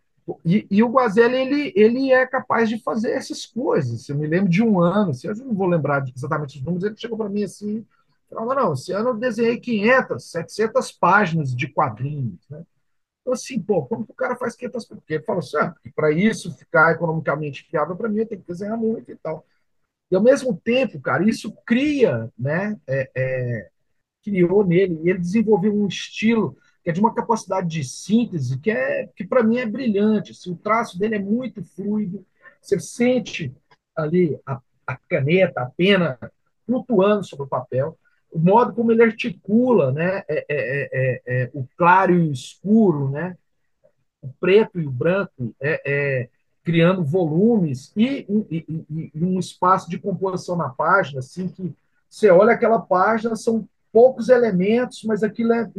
E, 0.45 0.67
e, 0.71 0.83
o 0.83 0.89
Guazelli, 0.89 1.37
ele, 1.37 1.73
ele 1.75 2.13
é 2.13 2.27
capaz 2.27 2.69
de 2.69 2.79
fazer 2.79 3.11
essas 3.13 3.45
coisas. 3.47 4.09
Eu 4.09 4.17
me 4.17 4.27
lembro 4.27 4.49
de 4.49 4.63
um 4.63 4.81
ano, 4.81 5.11
assim, 5.11 5.27
eu 5.27 5.35
não 5.35 5.55
vou 5.55 5.67
lembrar 5.67 6.05
exatamente 6.15 6.59
os 6.59 6.63
números, 6.63 6.85
ele 6.85 6.97
chegou 6.97 7.19
para 7.19 7.29
mim 7.29 7.43
assim, 7.43 7.85
falou, 8.29 8.55
não, 8.55 8.73
esse 8.75 8.93
ano 8.93 9.11
eu 9.11 9.17
desenhei 9.17 9.59
500, 9.59 10.31
700 10.31 10.93
páginas 10.93 11.55
de 11.55 11.69
quadrinhos, 11.69 12.49
né? 12.49 12.65
Então, 13.21 13.33
assim, 13.35 13.61
pô, 13.61 13.85
como 13.87 14.07
que 14.07 14.13
o 14.13 14.15
cara 14.15 14.37
faz 14.37 14.57
500? 14.57 14.87
Porque 14.87 15.15
ele 15.15 15.25
falou 15.25 15.41
assim, 15.41 15.57
ah, 15.59 15.75
para 15.95 16.11
isso 16.11 16.57
ficar 16.57 16.93
economicamente 16.93 17.67
viável 17.71 17.97
para 17.97 18.09
mim, 18.09 18.21
eu 18.21 18.27
tenho 18.27 18.41
que 18.41 18.47
desenhar 18.47 18.77
muito 18.79 19.11
e 19.11 19.17
tal. 19.17 19.45
E, 20.11 20.17
ao 20.17 20.23
mesmo 20.23 20.57
tempo, 20.57 21.01
cara, 21.01 21.29
isso 21.29 21.53
cria, 21.67 22.31
né, 22.39 22.79
é, 22.87 23.11
é, 23.15 23.70
criou 24.23 24.65
nele, 24.65 25.01
e 25.03 25.11
ele 25.11 25.19
desenvolveu 25.19 25.75
um 25.75 25.87
estilo 25.87 26.57
que 26.83 26.91
é 26.91 26.93
de 26.93 27.01
uma 27.01 27.15
capacidade 27.15 27.69
de 27.69 27.85
síntese 27.85 28.59
que 28.59 28.71
é 28.71 29.09
que 29.15 29.25
para 29.25 29.43
mim 29.43 29.59
é 29.59 29.67
brilhante. 29.67 30.33
Assim, 30.33 30.53
o 30.53 30.57
traço 30.57 30.99
dele 30.99 31.17
é 31.17 31.19
muito 31.19 31.63
fluido, 31.63 32.25
você 32.61 32.79
sente 32.79 33.55
ali 33.97 34.39
a, 34.47 34.61
a 34.87 34.97
caneta, 34.97 35.63
a 35.63 35.67
pena 35.67 36.19
flutuando 36.67 37.25
sobre 37.25 37.47
o 37.47 37.49
papel, 37.49 37.99
o 38.33 38.39
modo 38.39 38.73
como 38.73 38.93
ele 38.93 39.03
articula, 39.03 39.91
né, 39.91 40.23
é, 40.29 40.47
é, 40.49 40.89
é, 40.93 41.23
é 41.27 41.51
o 41.53 41.67
claro 41.77 42.15
e 42.15 42.29
o 42.29 42.33
escuro, 42.33 43.11
né, 43.11 43.37
o 44.23 44.29
preto 44.41 44.81
e 44.81 44.87
o 44.87 44.91
branco, 44.91 45.55
é, 45.61 45.83
é 45.85 46.29
criando 46.63 47.03
volumes 47.03 47.91
e, 47.97 48.27
e, 48.51 48.67
e, 48.69 49.11
e, 49.15 49.25
um 49.25 49.39
espaço 49.39 49.89
de 49.89 49.99
composição 49.99 50.57
na 50.57 50.69
página, 50.69 51.21
assim 51.21 51.49
que 51.49 51.75
você 52.09 52.31
olha 52.31 52.53
aquela 52.53 52.79
página, 52.79 53.35
são 53.35 53.67
poucos 53.93 54.29
elementos, 54.29 55.03
mas 55.05 55.23
aquilo 55.23 55.53
é 55.53 55.71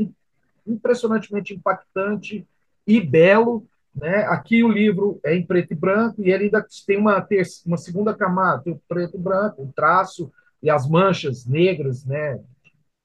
impressionantemente 0.66 1.54
impactante 1.54 2.48
e 2.86 3.00
belo. 3.00 3.66
Né? 3.94 4.24
Aqui 4.26 4.64
o 4.64 4.72
livro 4.72 5.20
é 5.24 5.36
em 5.36 5.46
preto 5.46 5.74
e 5.74 5.76
branco, 5.76 6.22
e 6.22 6.32
ele 6.32 6.46
ainda 6.46 6.66
tem 6.86 6.98
uma, 6.98 7.28
uma 7.66 7.78
segunda 7.78 8.14
camada, 8.14 8.64
tem 8.64 8.74
o 8.74 8.82
preto 8.88 9.18
e 9.18 9.20
branco, 9.20 9.64
o 9.64 9.74
traço 9.74 10.32
e 10.62 10.70
as 10.70 10.88
manchas 10.88 11.46
negras 11.46 12.06
né? 12.06 12.40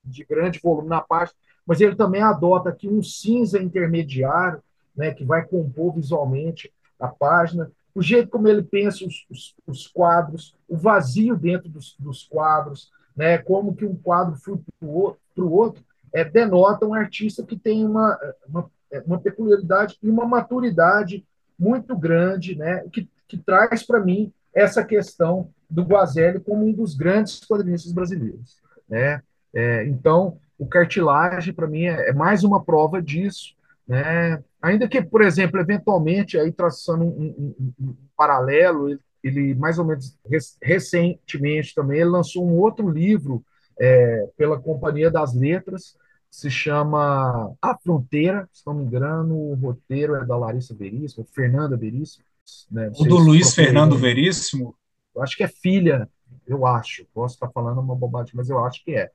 de 0.04 0.24
grande 0.24 0.60
volume 0.60 0.88
na 0.88 1.00
página, 1.00 1.36
mas 1.66 1.80
ele 1.80 1.96
também 1.96 2.22
adota 2.22 2.68
aqui 2.68 2.88
um 2.88 3.02
cinza 3.02 3.60
intermediário, 3.60 4.62
né? 4.96 5.12
que 5.12 5.24
vai 5.24 5.44
compor 5.44 5.94
visualmente 5.94 6.72
a 6.98 7.08
página, 7.08 7.70
o 7.94 8.02
jeito 8.02 8.28
como 8.28 8.46
ele 8.46 8.62
pensa 8.62 9.04
os, 9.04 9.26
os, 9.30 9.54
os 9.66 9.86
quadros, 9.88 10.54
o 10.68 10.76
vazio 10.76 11.34
dentro 11.34 11.68
dos, 11.68 11.96
dos 11.98 12.24
quadros, 12.24 12.92
né? 13.16 13.38
como 13.38 13.74
que 13.74 13.84
um 13.84 13.96
quadro 13.96 14.36
flui 14.36 14.60
para 14.78 15.44
o 15.44 15.52
outro, 15.52 15.84
é, 16.12 16.24
denota 16.24 16.86
um 16.86 16.94
artista 16.94 17.42
que 17.44 17.56
tem 17.56 17.84
uma, 17.84 18.18
uma, 18.48 18.70
uma 19.06 19.18
peculiaridade 19.18 19.98
e 20.02 20.08
uma 20.08 20.26
maturidade 20.26 21.24
muito 21.58 21.96
grande, 21.96 22.56
né? 22.56 22.84
que, 22.92 23.08
que 23.26 23.38
traz 23.38 23.84
para 23.84 24.00
mim 24.00 24.32
essa 24.54 24.84
questão 24.84 25.50
do 25.68 25.82
Guazelli 25.82 26.40
como 26.40 26.66
um 26.66 26.72
dos 26.72 26.94
grandes 26.94 27.40
quadrinistas 27.44 27.92
brasileiros. 27.92 28.60
Né? 28.88 29.20
É, 29.54 29.84
então, 29.86 30.38
o 30.58 30.66
cartilagem, 30.66 31.52
para 31.52 31.66
mim, 31.66 31.84
é, 31.84 32.10
é, 32.10 32.12
mais 32.12 32.44
uma 32.44 32.64
prova 32.64 33.02
disso. 33.02 33.54
Né? 33.86 34.42
Ainda 34.62 34.88
que, 34.88 35.02
por 35.02 35.22
exemplo, 35.22 35.60
eventualmente, 35.60 36.38
aí 36.38 36.52
traçando 36.52 37.04
um, 37.04 37.54
um, 37.58 37.74
um 37.80 37.96
paralelo, 38.16 38.88
ele, 38.88 39.00
ele, 39.26 39.54
mais 39.54 39.78
ou 39.78 39.84
menos 39.84 40.16
recentemente 40.62 41.74
também, 41.74 42.00
ele 42.00 42.10
lançou 42.10 42.46
um 42.46 42.58
outro 42.58 42.88
livro 42.88 43.44
é, 43.78 44.28
pela 44.36 44.58
Companhia 44.58 45.10
das 45.10 45.34
Letras, 45.34 45.96
se 46.30 46.50
chama 46.50 47.52
A 47.60 47.76
Fronteira, 47.78 48.48
se 48.52 48.66
não 48.66 48.74
me 48.74 48.84
engano, 48.84 49.34
o 49.34 49.54
roteiro 49.54 50.14
é 50.14 50.24
da 50.24 50.36
Larissa 50.36 50.74
Veríssimo, 50.74 51.26
Fernanda 51.32 51.76
Veríssimo. 51.76 52.24
Né? 52.70 52.90
O 52.98 53.04
do 53.04 53.16
Luiz 53.16 53.54
Fernando 53.54 53.96
Veríssimo? 53.96 54.74
Eu 55.14 55.22
acho 55.22 55.36
que 55.36 55.42
é 55.42 55.48
filha, 55.48 56.08
eu 56.46 56.66
acho. 56.66 57.06
Posso 57.12 57.34
estar 57.34 57.48
falando 57.50 57.80
uma 57.80 57.96
bobagem, 57.96 58.32
mas 58.34 58.50
eu 58.50 58.64
acho 58.64 58.84
que 58.84 58.94
é. 58.94 59.10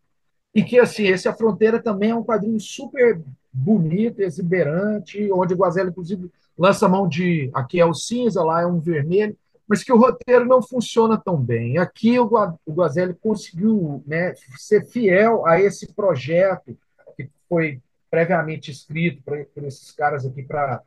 E 0.53 0.63
que, 0.63 0.79
assim, 0.79 1.03
esse 1.03 1.29
A 1.29 1.33
Fronteira 1.33 1.81
também 1.81 2.09
é 2.09 2.15
um 2.15 2.23
quadrinho 2.23 2.59
super 2.59 3.21
bonito, 3.53 4.21
exuberante, 4.21 5.31
onde 5.31 5.53
o 5.53 5.57
Guazelli, 5.57 5.89
inclusive, 5.89 6.29
lança 6.57 6.85
a 6.85 6.89
mão 6.89 7.07
de. 7.07 7.49
Aqui 7.53 7.79
é 7.79 7.85
o 7.85 7.93
cinza, 7.93 8.43
lá 8.43 8.61
é 8.61 8.65
um 8.65 8.79
vermelho 8.79 9.37
mas 9.71 9.85
que 9.85 9.93
o 9.93 9.97
roteiro 9.97 10.43
não 10.43 10.61
funciona 10.61 11.17
tão 11.17 11.37
bem. 11.37 11.77
Aqui 11.77 12.19
o, 12.19 12.29
Guazelli 12.67 13.13
conseguiu 13.13 14.03
né, 14.05 14.33
ser 14.57 14.83
fiel 14.83 15.45
a 15.45 15.61
esse 15.61 15.93
projeto 15.93 16.77
que 17.15 17.29
foi 17.47 17.81
previamente 18.09 18.69
escrito 18.69 19.23
por, 19.23 19.45
por 19.45 19.63
esses 19.63 19.89
caras 19.91 20.25
aqui 20.25 20.43
para 20.43 20.83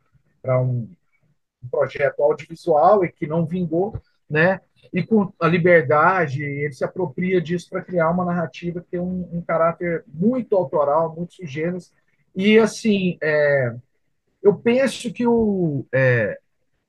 um, 0.61 0.87
um 1.63 1.67
projeto 1.67 2.21
audiovisual 2.21 3.03
e 3.03 3.11
que 3.11 3.25
não 3.25 3.43
vingou, 3.43 3.99
né? 4.29 4.61
E 4.93 5.01
com 5.01 5.33
a 5.39 5.47
liberdade, 5.47 6.43
ele 6.43 6.71
se 6.71 6.85
apropria 6.85 7.41
disso 7.41 7.67
para 7.71 7.81
criar 7.81 8.11
uma 8.11 8.23
narrativa 8.23 8.81
que 8.81 8.91
tem 8.91 8.99
um, 8.99 9.27
um 9.33 9.41
caráter 9.41 10.03
muito 10.07 10.55
autoral, 10.55 11.15
muito 11.15 11.33
sugêneres. 11.33 11.91
E, 12.35 12.59
assim, 12.59 13.17
é, 13.19 13.75
eu 14.43 14.53
penso 14.53 15.11
que 15.11 15.25
o, 15.25 15.87
é, 15.91 16.37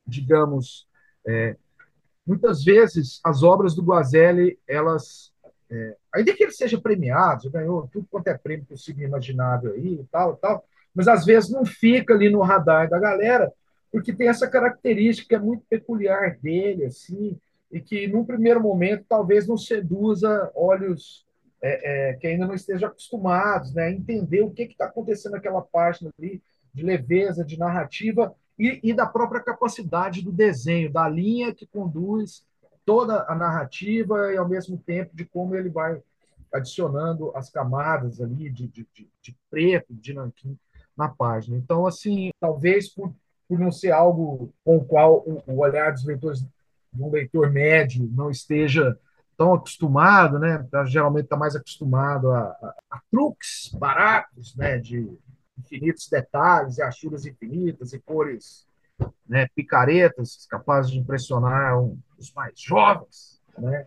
digamos, 0.06 0.86
é, 1.26 1.56
muitas 2.26 2.64
vezes 2.64 3.20
as 3.22 3.42
obras 3.42 3.74
do 3.74 3.82
Guazelli, 3.82 4.58
elas, 4.66 5.32
é, 5.70 5.96
ainda 6.12 6.34
que 6.34 6.42
ele 6.42 6.52
seja 6.52 6.80
premiado, 6.80 7.50
ganhou 7.50 7.88
tudo 7.92 8.06
quanto 8.10 8.28
é 8.28 8.36
prêmio 8.36 8.66
possível 8.66 9.06
imaginável 9.06 9.72
aí 9.72 9.94
e 9.94 10.04
tal, 10.10 10.36
tal, 10.36 10.64
mas 10.94 11.06
às 11.06 11.24
vezes 11.24 11.50
não 11.50 11.64
fica 11.64 12.14
ali 12.14 12.28
no 12.28 12.40
radar 12.40 12.88
da 12.88 12.98
galera, 12.98 13.52
porque 13.92 14.12
tem 14.12 14.28
essa 14.28 14.48
característica 14.48 15.36
é 15.36 15.38
muito 15.38 15.64
peculiar 15.68 16.36
dele, 16.38 16.84
assim, 16.84 17.38
e 17.70 17.80
que 17.80 18.08
num 18.08 18.24
primeiro 18.24 18.60
momento 18.60 19.04
talvez 19.08 19.46
não 19.46 19.56
seduza 19.56 20.50
olhos 20.54 21.26
é, 21.62 22.10
é, 22.10 22.14
que 22.14 22.26
ainda 22.26 22.46
não 22.46 22.54
estejam 22.54 22.88
acostumados, 22.88 23.72
né, 23.74 23.84
a 23.84 23.90
entender 23.90 24.42
o 24.42 24.50
que 24.50 24.64
está 24.64 24.86
acontecendo 24.86 25.32
naquela 25.32 25.62
página 25.62 26.10
ali 26.18 26.42
de 26.72 26.82
leveza, 26.82 27.44
de 27.44 27.58
narrativa, 27.58 28.34
e, 28.58 28.80
e 28.82 28.94
da 28.94 29.06
própria 29.06 29.40
capacidade 29.40 30.22
do 30.22 30.32
desenho, 30.32 30.92
da 30.92 31.08
linha 31.08 31.54
que 31.54 31.66
conduz 31.66 32.44
toda 32.84 33.24
a 33.28 33.34
narrativa 33.34 34.32
e, 34.32 34.36
ao 34.36 34.48
mesmo 34.48 34.78
tempo, 34.78 35.14
de 35.14 35.24
como 35.24 35.54
ele 35.54 35.68
vai 35.68 36.00
adicionando 36.52 37.32
as 37.34 37.50
camadas 37.50 38.20
ali 38.20 38.48
de, 38.50 38.66
de, 38.68 38.86
de, 38.94 39.08
de 39.20 39.36
preto, 39.50 39.92
de 39.92 40.14
nanquim 40.14 40.56
na 40.96 41.08
página. 41.08 41.56
Então, 41.56 41.86
assim, 41.86 42.30
talvez 42.40 42.88
por, 42.88 43.12
por 43.48 43.58
não 43.58 43.70
ser 43.70 43.90
algo 43.90 44.52
com 44.64 44.76
o 44.76 44.84
qual 44.84 45.18
o, 45.26 45.42
o 45.46 45.58
olhar 45.58 45.92
dos 45.92 46.04
leitores, 46.04 46.40
de 46.92 47.02
um 47.02 47.10
leitor 47.10 47.50
médio, 47.50 48.08
não 48.12 48.30
esteja 48.30 48.98
tão 49.36 49.52
acostumado, 49.52 50.38
né? 50.38 50.66
Geralmente 50.86 51.24
está 51.24 51.36
mais 51.36 51.54
acostumado 51.54 52.30
a, 52.30 52.40
a, 52.40 52.74
a, 52.90 53.00
truques 53.10 53.70
baratos, 53.74 54.56
né? 54.56 54.78
De 54.78 55.06
infinitos 55.58 56.08
detalhes 56.08 56.78
e 56.78 56.82
achuras 56.82 57.26
infinitas 57.26 57.92
e 57.92 57.98
cores 57.98 58.66
né, 59.28 59.48
picaretas 59.54 60.46
capazes 60.48 60.90
de 60.90 60.98
impressionar 60.98 61.78
um, 61.78 61.98
os 62.18 62.32
mais 62.32 62.58
jovens, 62.60 63.40
né? 63.58 63.86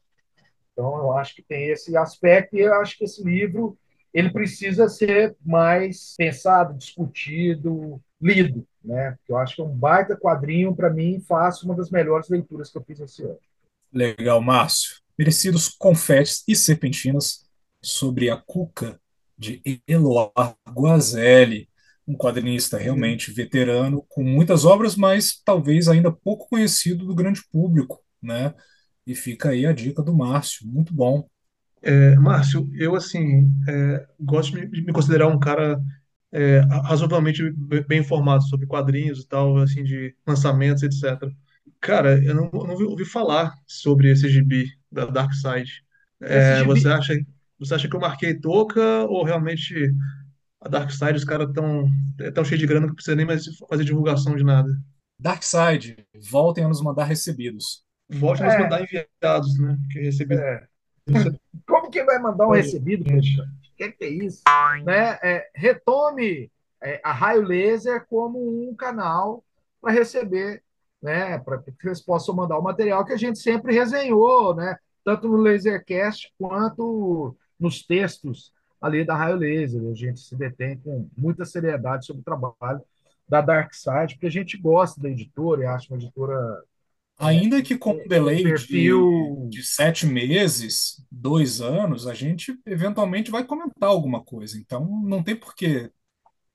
Então 0.71 0.97
eu 0.97 1.17
acho 1.17 1.35
que 1.35 1.41
tem 1.41 1.69
esse 1.69 1.95
aspecto 1.97 2.55
e 2.55 2.61
eu 2.61 2.73
acho 2.75 2.97
que 2.97 3.03
esse 3.03 3.23
livro 3.23 3.77
ele 4.13 4.31
precisa 4.31 4.87
ser 4.87 5.35
mais 5.45 6.15
pensado, 6.17 6.77
discutido, 6.77 8.01
lido, 8.21 8.65
né? 8.83 9.17
Eu 9.27 9.37
acho 9.37 9.55
que 9.55 9.61
é 9.61 9.65
um 9.65 9.75
baita 9.75 10.15
quadrinho 10.15 10.75
para 10.75 10.89
mim, 10.89 11.19
faço 11.19 11.65
uma 11.65 11.75
das 11.75 11.89
melhores 11.89 12.29
leituras 12.29 12.71
que 12.71 12.77
eu 12.77 12.83
fiz 12.83 12.99
esse 12.99 13.23
ano. 13.23 13.37
Legal, 13.91 14.41
Márcio. 14.41 14.99
Merecidos 15.17 15.67
confetes 15.67 16.43
e 16.47 16.55
serpentinas 16.55 17.45
sobre 17.81 18.29
a 18.29 18.37
Cuca 18.37 18.99
de 19.39 19.61
Eloar 19.87 20.55
Guazelli, 20.69 21.69
um 22.05 22.15
quadrinista 22.15 22.75
uhum. 22.75 22.83
realmente 22.83 23.31
veterano, 23.31 24.05
com 24.09 24.21
muitas 24.21 24.65
obras, 24.65 24.95
mas 24.95 25.41
talvez 25.45 25.87
ainda 25.87 26.11
pouco 26.11 26.49
conhecido 26.49 27.05
do 27.05 27.15
grande 27.15 27.41
público, 27.49 27.99
né? 28.21 28.53
E 29.07 29.15
fica 29.15 29.49
aí 29.49 29.65
a 29.65 29.71
dica 29.71 30.03
do 30.03 30.13
Márcio, 30.13 30.67
muito 30.67 30.93
bom. 30.93 31.25
É, 31.81 32.15
Márcio, 32.15 32.69
eu 32.75 32.95
assim 32.95 33.49
é, 33.67 34.05
gosto 34.19 34.53
de 34.53 34.81
me 34.81 34.91
considerar 34.91 35.27
um 35.27 35.39
cara 35.39 35.81
é, 36.31 36.59
razoavelmente 36.83 37.49
bem 37.87 38.01
informado 38.01 38.43
sobre 38.43 38.67
quadrinhos 38.67 39.21
e 39.21 39.27
tal, 39.27 39.57
assim 39.57 39.83
de 39.83 40.13
lançamentos, 40.27 40.83
etc. 40.83 41.31
Cara, 41.79 42.21
eu 42.23 42.35
não, 42.35 42.49
não 42.51 42.75
ouvi 42.85 43.05
falar 43.05 43.53
sobre 43.65 44.11
esse 44.11 44.27
gibi 44.27 44.65
da 44.91 45.05
Dark 45.05 45.31
Side. 45.33 45.83
É. 46.21 46.63
Você 46.65 46.89
acha 46.89 47.13
você 47.59 47.75
acha 47.75 47.89
que 47.89 47.95
eu 47.95 47.99
marquei 47.99 48.33
touca 48.33 49.05
ou 49.05 49.23
realmente 49.23 49.93
a 50.61 50.67
Darkseid, 50.67 51.17
os 51.17 51.23
caras 51.23 51.49
estão 51.49 51.89
tão 52.33 52.43
cheios 52.43 52.59
de 52.59 52.67
grana 52.67 52.85
que 52.85 52.89
não 52.89 52.95
precisa 52.95 53.15
nem 53.15 53.25
mais 53.25 53.45
fazer 53.69 53.83
divulgação 53.83 54.35
de 54.35 54.43
nada? 54.43 54.69
Darkseid, 55.19 55.97
voltem 56.29 56.63
a 56.63 56.67
nos 56.67 56.81
mandar 56.81 57.05
recebidos. 57.05 57.83
Voltem 58.09 58.45
a 58.45 58.47
nos 58.47 58.55
é. 58.55 58.59
mandar 58.59 58.81
enviados, 58.81 59.59
né? 59.59 59.77
Que 59.91 59.99
recebido. 59.99 60.41
É. 60.41 60.67
Como 61.67 61.89
que 61.89 62.03
vai 62.03 62.19
mandar 62.19 62.47
um 62.47 62.51
recebido? 62.51 63.03
O 63.03 63.75
que, 63.75 63.91
que 63.91 64.03
é 64.03 64.09
isso? 64.09 64.43
Né? 64.83 65.17
É, 65.23 65.49
retome 65.55 66.51
é, 66.81 67.01
a 67.03 67.11
Raio 67.11 67.41
Laser 67.41 68.05
como 68.07 68.69
um 68.69 68.75
canal 68.75 69.43
para 69.81 69.93
receber, 69.93 70.63
né? 71.01 71.37
Para 71.39 71.59
que 71.59 71.73
vocês 71.81 72.01
possam 72.01 72.35
mandar 72.35 72.57
o 72.57 72.63
material 72.63 73.05
que 73.05 73.13
a 73.13 73.17
gente 73.17 73.39
sempre 73.39 73.73
resenhou, 73.73 74.55
né? 74.55 74.77
Tanto 75.03 75.27
no 75.27 75.37
Lasercast 75.37 76.31
quanto 76.37 77.35
nos 77.59 77.83
textos 77.83 78.53
ali 78.81 79.03
da 79.03 79.15
Raio 79.15 79.35
Laser. 79.35 79.81
A 79.89 79.93
gente 79.93 80.19
se 80.19 80.35
detém 80.35 80.77
com 80.77 81.09
muita 81.17 81.45
seriedade 81.45 82.05
sobre 82.05 82.21
o 82.21 82.25
trabalho 82.25 82.81
da 83.27 83.41
Dark 83.41 83.73
Side, 83.73 84.15
porque 84.15 84.27
a 84.27 84.31
gente 84.31 84.57
gosta 84.57 84.99
da 85.01 85.09
editora 85.09 85.63
e 85.63 85.65
acha 85.65 85.93
uma 85.93 85.97
editora. 85.97 86.63
Ainda 87.17 87.61
que 87.61 87.77
com 87.77 87.91
um 87.91 88.07
delay 88.07 88.43
perfil... 88.43 89.47
de, 89.49 89.57
de 89.57 89.63
sete 89.63 90.05
meses, 90.05 91.05
dois 91.11 91.59
anos, 91.61 92.07
a 92.07 92.13
gente 92.13 92.57
eventualmente 92.65 93.29
vai 93.29 93.43
comentar 93.43 93.89
alguma 93.89 94.23
coisa. 94.23 94.57
Então 94.57 94.85
não 95.03 95.21
tem 95.21 95.35
porquê. 95.35 95.91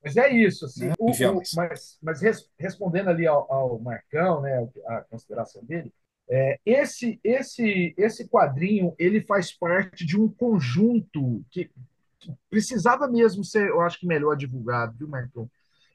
Mas 0.02 0.16
é 0.16 0.30
isso, 0.30 0.64
assim. 0.64 0.86
Né? 0.88 0.94
O, 0.98 1.10
o, 1.10 1.42
mas 1.54 1.98
mas 2.02 2.20
res, 2.20 2.50
respondendo 2.58 3.08
ali 3.08 3.26
ao, 3.26 3.50
ao 3.52 3.78
Marcão, 3.78 4.40
né, 4.40 4.68
a 4.86 5.00
consideração 5.02 5.62
dele, 5.64 5.92
é, 6.28 6.58
esse, 6.64 7.20
esse, 7.22 7.94
esse 7.96 8.28
quadrinho 8.28 8.94
ele 8.98 9.20
faz 9.22 9.52
parte 9.52 10.06
de 10.06 10.18
um 10.18 10.28
conjunto 10.28 11.44
que, 11.50 11.70
precisava 12.48 13.06
mesmo 13.08 13.44
ser, 13.44 13.68
eu 13.68 13.80
acho 13.80 14.00
que 14.00 14.06
melhor 14.06 14.36
divulgado, 14.36 14.96
viu, 14.96 15.08
Marcão? 15.08 15.50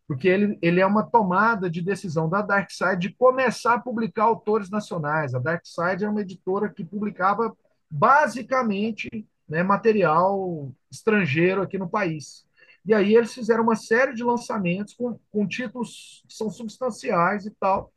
Porque 0.08 0.28
ele, 0.28 0.58
ele 0.62 0.80
é 0.80 0.86
uma 0.86 1.04
tomada 1.04 1.70
de 1.70 1.82
decisão 1.82 2.28
da 2.28 2.42
Darkside 2.42 2.98
de 2.98 3.14
começar 3.14 3.76
a 3.76 3.80
publicar 3.80 4.24
autores 4.24 4.70
nacionais. 4.70 5.34
A 5.34 5.40
Darkside 5.40 6.04
é 6.04 6.10
uma 6.10 6.22
editora 6.22 6.70
que 6.70 6.84
publicava 6.84 7.56
basicamente 7.90 9.08
né, 9.48 9.62
material 9.64 10.72
estrangeiro 10.92 11.62
aqui 11.62 11.78
no 11.78 11.90
país. 11.90 12.46
E 12.86 12.94
aí 12.94 13.16
eles 13.16 13.34
fizeram 13.34 13.64
uma 13.64 13.76
série 13.76 14.14
de 14.14 14.24
lançamentos 14.24 14.94
com, 14.94 15.20
com 15.32 15.48
títulos 15.48 16.24
que 16.28 16.34
são 16.34 16.50
substanciais 16.50 17.46
e 17.46 17.52
tal. 17.52 17.92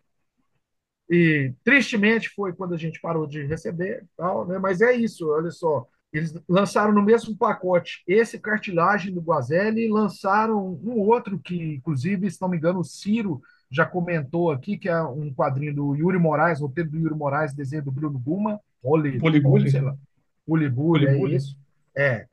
E 1.14 1.52
tristemente 1.62 2.30
foi 2.30 2.54
quando 2.54 2.72
a 2.72 2.78
gente 2.78 2.98
parou 2.98 3.26
de 3.26 3.44
receber, 3.44 4.02
tal, 4.16 4.46
né? 4.46 4.58
Mas 4.58 4.80
é 4.80 4.94
isso, 4.94 5.28
olha 5.28 5.50
só. 5.50 5.86
Eles 6.10 6.34
lançaram 6.48 6.90
no 6.90 7.02
mesmo 7.02 7.36
pacote 7.36 8.02
esse 8.08 8.38
cartilagem 8.38 9.12
do 9.12 9.20
Guazelli 9.20 9.84
e 9.84 9.92
lançaram 9.92 10.80
um 10.82 10.98
outro 11.00 11.38
que, 11.38 11.74
inclusive, 11.74 12.30
se 12.30 12.40
não 12.40 12.48
me 12.48 12.56
engano, 12.56 12.80
o 12.80 12.84
Ciro 12.84 13.42
já 13.70 13.84
comentou 13.84 14.50
aqui, 14.50 14.78
que 14.78 14.88
é 14.88 15.02
um 15.02 15.30
quadrinho 15.34 15.74
do 15.74 15.94
Yuri 15.94 16.18
Moraes, 16.18 16.60
roteiro 16.60 16.88
do 16.88 16.98
Yuri 16.98 17.14
Moraes, 17.14 17.52
desenho 17.52 17.84
do 17.84 17.92
Bruno 17.92 18.18
Guma. 18.18 18.58
Poligule. 18.82 19.20
Poligule, 20.46 21.06
é 21.06 21.36
isso. 21.36 21.58
É. 21.94 22.26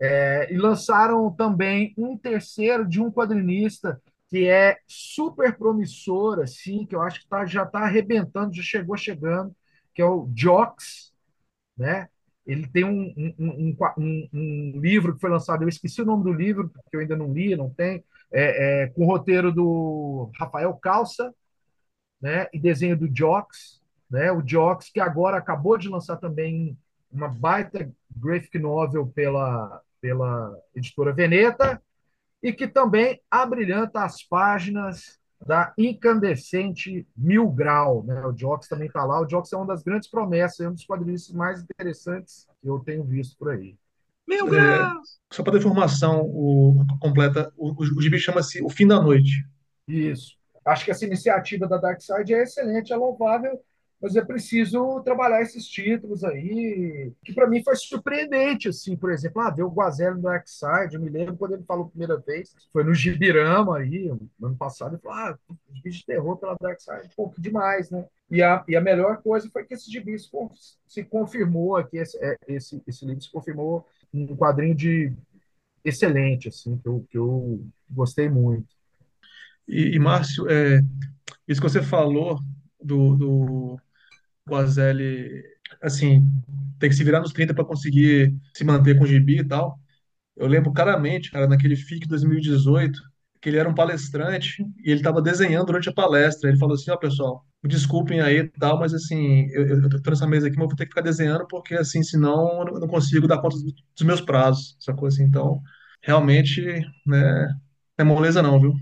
é. 0.00 0.54
E 0.54 0.56
lançaram 0.56 1.28
também 1.32 1.92
um 1.98 2.16
terceiro 2.16 2.86
de 2.86 3.02
um 3.02 3.10
quadrinista 3.10 4.00
que 4.30 4.48
é 4.48 4.78
super 4.86 5.58
promissor, 5.58 6.38
assim, 6.38 6.86
que 6.86 6.94
eu 6.94 7.02
acho 7.02 7.20
que 7.20 7.28
tá, 7.28 7.44
já 7.44 7.64
está 7.64 7.80
arrebentando, 7.80 8.54
já 8.54 8.62
chegou 8.62 8.96
chegando, 8.96 9.54
que 9.92 10.00
é 10.00 10.04
o 10.06 10.30
Jox, 10.34 11.12
né? 11.76 12.08
Ele 12.46 12.66
tem 12.68 12.84
um, 12.84 13.12
um, 13.38 13.76
um, 13.98 14.28
um, 14.32 14.80
livro 14.80 15.14
que 15.14 15.20
foi 15.20 15.30
lançado, 15.30 15.62
eu 15.62 15.68
esqueci 15.68 16.00
o 16.00 16.06
nome 16.06 16.24
do 16.24 16.32
livro, 16.32 16.70
porque 16.70 16.96
eu 16.96 17.00
ainda 17.00 17.16
não 17.16 17.32
li, 17.32 17.56
não 17.56 17.70
tem, 17.70 18.04
é, 18.32 18.84
é, 18.84 18.86
com 18.88 19.04
o 19.04 19.06
roteiro 19.06 19.52
do 19.52 20.30
Rafael 20.38 20.72
Calça, 20.74 21.34
né, 22.20 22.46
e 22.52 22.58
desenho 22.58 22.96
do 22.96 23.10
Jox, 23.12 23.82
né, 24.08 24.30
o 24.30 24.46
Jox, 24.46 24.90
que 24.90 25.00
agora 25.00 25.36
acabou 25.36 25.76
de 25.76 25.88
lançar 25.88 26.16
também 26.16 26.78
uma 27.10 27.28
baita 27.28 27.90
graphic 28.10 28.58
novel 28.58 29.08
pela, 29.08 29.82
pela 30.00 30.56
editora 30.74 31.12
Veneta, 31.12 31.82
e 32.42 32.52
que 32.52 32.66
também 32.66 33.20
abrilhanta 33.30 34.02
as 34.02 34.22
páginas 34.22 35.18
da 35.44 35.72
incandescente 35.76 37.06
Mil 37.16 37.48
Grau. 37.50 38.04
Né? 38.04 38.20
O 38.26 38.36
Jox 38.36 38.68
também 38.68 38.88
está 38.88 39.04
lá. 39.04 39.20
O 39.20 39.28
Jox 39.28 39.52
é 39.52 39.56
uma 39.56 39.66
das 39.66 39.82
grandes 39.82 40.08
promessas, 40.08 40.60
é 40.60 40.68
um 40.68 40.74
dos 40.74 40.84
quadrinhos 40.84 41.30
mais 41.30 41.62
interessantes 41.62 42.46
que 42.60 42.68
eu 42.68 42.78
tenho 42.80 43.04
visto 43.04 43.36
por 43.38 43.50
aí. 43.50 43.76
Mil 44.28 44.46
Grau! 44.46 44.98
É, 44.98 45.00
só 45.30 45.42
para 45.42 45.52
ter 45.52 45.58
informação 45.58 46.22
o, 46.22 46.84
completa, 47.00 47.52
o, 47.56 47.70
o, 47.70 47.82
o 47.82 48.02
gibi 48.02 48.18
chama-se 48.18 48.62
O 48.62 48.68
Fim 48.68 48.86
da 48.86 49.00
Noite. 49.00 49.44
Isso. 49.88 50.38
Acho 50.64 50.84
que 50.84 50.90
essa 50.90 51.06
iniciativa 51.06 51.66
da 51.66 51.78
Dark 51.78 52.00
Side 52.00 52.34
é 52.34 52.42
excelente, 52.42 52.92
é 52.92 52.96
louvável, 52.96 53.58
mas 54.00 54.16
é 54.16 54.24
preciso 54.24 55.02
trabalhar 55.02 55.42
esses 55.42 55.66
títulos 55.66 56.24
aí, 56.24 57.12
que 57.22 57.34
para 57.34 57.46
mim 57.46 57.62
foi 57.62 57.76
surpreendente, 57.76 58.68
assim, 58.68 58.96
por 58.96 59.12
exemplo, 59.12 59.42
ah, 59.42 59.50
ver 59.50 59.62
o 59.62 59.70
Guazelli 59.70 60.16
no 60.16 60.22
Dark 60.22 60.48
Side, 60.48 60.94
eu 60.94 61.00
me 61.00 61.10
lembro 61.10 61.36
quando 61.36 61.52
ele 61.52 61.64
falou 61.64 61.84
a 61.84 61.88
primeira 61.90 62.16
vez, 62.16 62.54
foi 62.72 62.82
no 62.82 62.94
Gibirama 62.94 63.76
aí, 63.76 64.10
no 64.38 64.46
ano 64.48 64.56
passado, 64.56 64.94
ele 64.94 65.02
falou, 65.02 65.18
ah, 65.18 65.38
gibi 65.74 65.90
de 65.90 66.06
terror 66.06 66.36
pela 66.38 66.56
Dark 66.58 66.80
Side, 66.80 67.10
que 67.14 67.40
demais, 67.40 67.90
né? 67.90 68.06
E 68.30 68.42
a, 68.42 68.64
e 68.66 68.74
a 68.74 68.80
melhor 68.80 69.20
coisa 69.22 69.50
foi 69.50 69.64
que 69.64 69.74
esse 69.74 69.90
gibi 69.90 70.18
se, 70.18 70.30
se 70.86 71.04
confirmou 71.04 71.76
aqui, 71.76 71.98
esse, 71.98 72.16
é, 72.24 72.36
esse, 72.48 72.82
esse 72.86 73.04
livro 73.04 73.22
se 73.22 73.30
confirmou 73.30 73.86
um 74.14 74.34
quadrinho 74.34 74.74
de 74.74 75.12
excelente, 75.84 76.48
assim, 76.48 76.78
que 76.78 76.88
eu, 76.88 77.06
que 77.10 77.18
eu 77.18 77.62
gostei 77.90 78.28
muito. 78.28 78.74
E, 79.68 79.94
e 79.94 79.98
Márcio, 79.98 80.48
é, 80.48 80.80
isso 81.46 81.60
que 81.60 81.68
você 81.68 81.82
falou 81.82 82.40
do, 82.82 83.16
do 83.16 83.80
Guazelli, 84.50 85.42
assim, 85.82 86.22
tem 86.78 86.90
que 86.90 86.96
se 86.96 87.04
virar 87.04 87.20
nos 87.20 87.32
30 87.32 87.54
para 87.54 87.64
conseguir 87.64 88.34
se 88.54 88.64
manter 88.64 88.96
com 88.96 89.04
o 89.04 89.06
gibi 89.06 89.38
e 89.38 89.44
tal. 89.46 89.78
Eu 90.36 90.46
lembro 90.46 90.72
claramente, 90.72 91.30
cara, 91.30 91.46
naquele 91.46 91.76
FIC 91.76 92.06
2018, 92.08 93.00
que 93.40 93.48
ele 93.48 93.58
era 93.58 93.68
um 93.68 93.74
palestrante 93.74 94.62
e 94.84 94.90
ele 94.90 95.00
estava 95.00 95.22
desenhando 95.22 95.66
durante 95.66 95.88
a 95.88 95.94
palestra. 95.94 96.48
Ele 96.48 96.58
falou 96.58 96.74
assim: 96.74 96.90
Ó, 96.90 96.94
oh, 96.94 96.98
pessoal, 96.98 97.46
me 97.62 97.68
desculpem 97.68 98.20
aí 98.20 98.38
e 98.38 98.48
tal, 98.48 98.78
mas 98.78 98.94
assim, 98.94 99.48
eu, 99.50 99.82
eu 99.82 100.02
tô 100.02 100.10
nessa 100.10 100.26
mesa 100.26 100.48
aqui, 100.48 100.56
mas 100.56 100.66
vou 100.68 100.76
ter 100.76 100.84
que 100.84 100.90
ficar 100.90 101.02
desenhando 101.02 101.46
porque 101.46 101.74
assim, 101.74 102.02
senão 102.02 102.66
eu 102.66 102.80
não 102.80 102.88
consigo 102.88 103.26
dar 103.26 103.40
conta 103.40 103.56
dos 103.56 104.06
meus 104.06 104.20
prazos, 104.20 104.76
essa 104.80 104.94
coisa 104.94 105.16
assim. 105.16 105.24
Então, 105.24 105.60
realmente, 106.02 106.62
né, 107.06 107.48
não 107.98 107.98
é 107.98 108.04
moleza 108.04 108.42
não, 108.42 108.60
viu? 108.60 108.74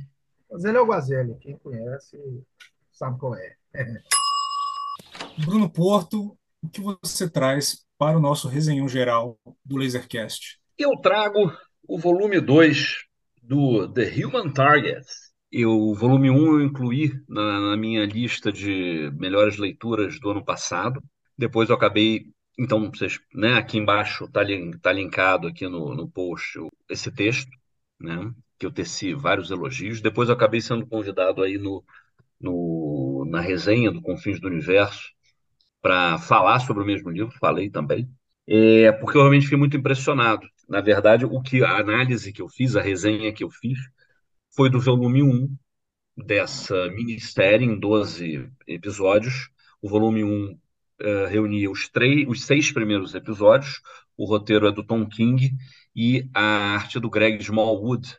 Mas 0.51 0.65
é 0.65 0.81
o 0.81 0.87
Guazelli, 0.87 1.37
quem 1.41 1.57
conhece 1.59 2.17
sabe 2.93 3.19
qual 3.19 3.35
é. 3.35 3.57
Bruno 5.45 5.71
Porto, 5.71 6.37
o 6.61 6.69
que 6.69 6.81
você 6.81 7.31
traz 7.31 7.87
para 7.97 8.19
o 8.19 8.21
nosso 8.21 8.49
resenhão 8.49 8.89
geral 8.89 9.39
do 9.65 9.77
Lasercast? 9.77 10.59
Eu 10.77 10.97
trago 11.01 11.53
o 11.87 11.97
volume 11.97 12.41
2 12.41 13.05
do 13.41 13.89
The 13.89 14.13
Human 14.25 14.51
Target. 14.53 15.07
o 15.65 15.95
volume 15.95 16.29
1 16.29 16.35
um 16.35 16.47
eu 16.59 16.63
incluí 16.63 17.13
na, 17.29 17.61
na, 17.61 17.77
minha 17.77 18.05
lista 18.05 18.51
de 18.51 19.13
melhores 19.15 19.59
leituras 19.59 20.19
do 20.19 20.31
ano 20.31 20.45
passado. 20.45 21.01
Depois 21.37 21.69
eu 21.69 21.77
acabei. 21.77 22.33
Então, 22.59 22.91
vocês, 22.91 23.21
né, 23.33 23.55
aqui 23.55 23.79
embaixo 23.79 24.25
está 24.25 24.41
tá 24.83 24.93
linkado 24.93 25.47
aqui 25.47 25.69
no, 25.69 25.95
no 25.95 26.11
post 26.11 26.59
esse 26.91 27.13
texto, 27.13 27.51
né, 28.01 28.33
que 28.59 28.67
eu 28.67 28.73
teci 28.73 29.15
vários 29.15 29.53
elogios. 29.53 30.01
Depois 30.01 30.29
eu 30.29 30.35
acabei 30.35 30.61
sendo 30.61 30.85
convidado 30.85 31.45
aí 31.45 31.59
no, 31.59 31.85
no, 32.41 33.25
na 33.31 33.41
resenha 33.41 33.93
do 33.93 34.03
Confins 34.03 34.41
do 34.41 34.49
Universo 34.49 35.17
para 35.89 36.19
falar 36.19 36.61
sobre 36.61 36.83
o 36.83 36.87
mesmo 36.87 37.09
livro, 37.09 37.33
falei 37.41 37.71
também, 37.71 38.07
é, 38.47 38.93
porque 38.93 39.17
eu 39.17 39.23
realmente 39.23 39.45
fiquei 39.45 39.57
muito 39.57 39.75
impressionado. 39.75 40.47
Na 40.69 40.83
verdade, 40.83 41.25
o 41.25 41.41
que 41.41 41.65
a 41.65 41.79
análise 41.79 42.31
que 42.31 42.43
eu 42.43 42.49
fiz, 42.49 42.77
a 42.77 42.83
resenha 42.83 43.33
que 43.33 43.43
eu 43.43 43.49
fiz, 43.49 43.79
foi 44.55 44.69
do 44.69 44.79
volume 44.79 45.23
1 45.23 45.57
dessa 46.15 46.91
minissérie 46.91 47.67
em 47.67 47.81
12 47.81 48.51
episódios. 48.67 49.49
O 49.81 49.89
volume 49.89 50.23
1 50.25 50.29
uh, 50.29 50.59
é, 51.01 51.27
reunia 51.29 51.71
os, 51.71 51.89
três, 51.89 52.29
os 52.29 52.45
seis 52.45 52.71
primeiros 52.71 53.15
episódios, 53.15 53.81
o 54.15 54.27
roteiro 54.27 54.67
é 54.67 54.73
do 54.73 54.85
Tom 54.85 55.09
King 55.09 55.53
e 55.97 56.29
a 56.35 56.75
arte 56.75 57.01
do 57.01 57.09
Greg 57.09 57.41
Smallwood. 57.41 58.15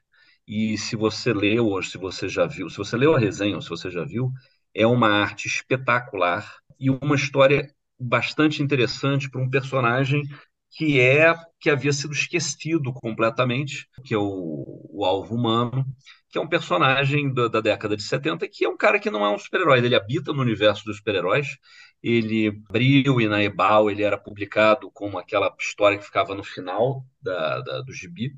E 0.47 0.75
se 0.75 0.95
você 0.95 1.33
leu, 1.33 1.67
ou 1.67 1.83
se 1.83 1.99
você 1.99 2.27
já 2.27 2.47
viu, 2.47 2.67
se 2.67 2.77
você 2.77 2.97
leu 2.97 3.15
a 3.15 3.19
resenha, 3.19 3.55
ou 3.55 3.61
se 3.61 3.69
você 3.69 3.91
já 3.91 4.03
viu, 4.03 4.31
é 4.73 4.87
uma 4.87 5.09
arte 5.09 5.47
espetacular 5.47 6.58
e 6.79 6.89
uma 6.89 7.15
história 7.15 7.69
bastante 7.99 8.63
interessante 8.63 9.29
para 9.29 9.41
um 9.41 9.49
personagem 9.49 10.23
que 10.71 10.99
é 10.99 11.35
que 11.59 11.69
havia 11.69 11.91
sido 11.91 12.13
esquecido 12.13 12.93
completamente, 12.93 13.87
que 14.05 14.13
é 14.13 14.17
o, 14.17 14.87
o 14.89 15.03
alvo 15.03 15.35
humano, 15.35 15.85
que 16.29 16.37
é 16.37 16.41
um 16.41 16.47
personagem 16.47 17.33
da, 17.33 17.47
da, 17.47 17.59
década 17.59 17.97
de 17.97 18.03
70, 18.03 18.47
que 18.47 18.63
é 18.63 18.69
um 18.69 18.77
cara 18.77 18.99
que 18.99 19.09
não 19.09 19.25
é 19.25 19.29
um 19.29 19.37
super-herói, 19.37 19.79
ele 19.79 19.95
habita 19.95 20.31
no 20.31 20.41
universo 20.41 20.85
dos 20.85 20.97
super-heróis, 20.97 21.57
ele 22.01 22.47
abriu 22.69 23.19
e 23.19 23.27
na 23.27 23.43
Ebal 23.43 23.89
ele 23.89 24.03
era 24.03 24.17
publicado 24.17 24.89
como 24.91 25.17
aquela 25.17 25.53
história 25.59 25.97
que 25.97 26.05
ficava 26.05 26.35
no 26.35 26.43
final 26.43 27.03
da, 27.21 27.59
da, 27.61 27.81
do 27.81 27.91
gibi, 27.91 28.33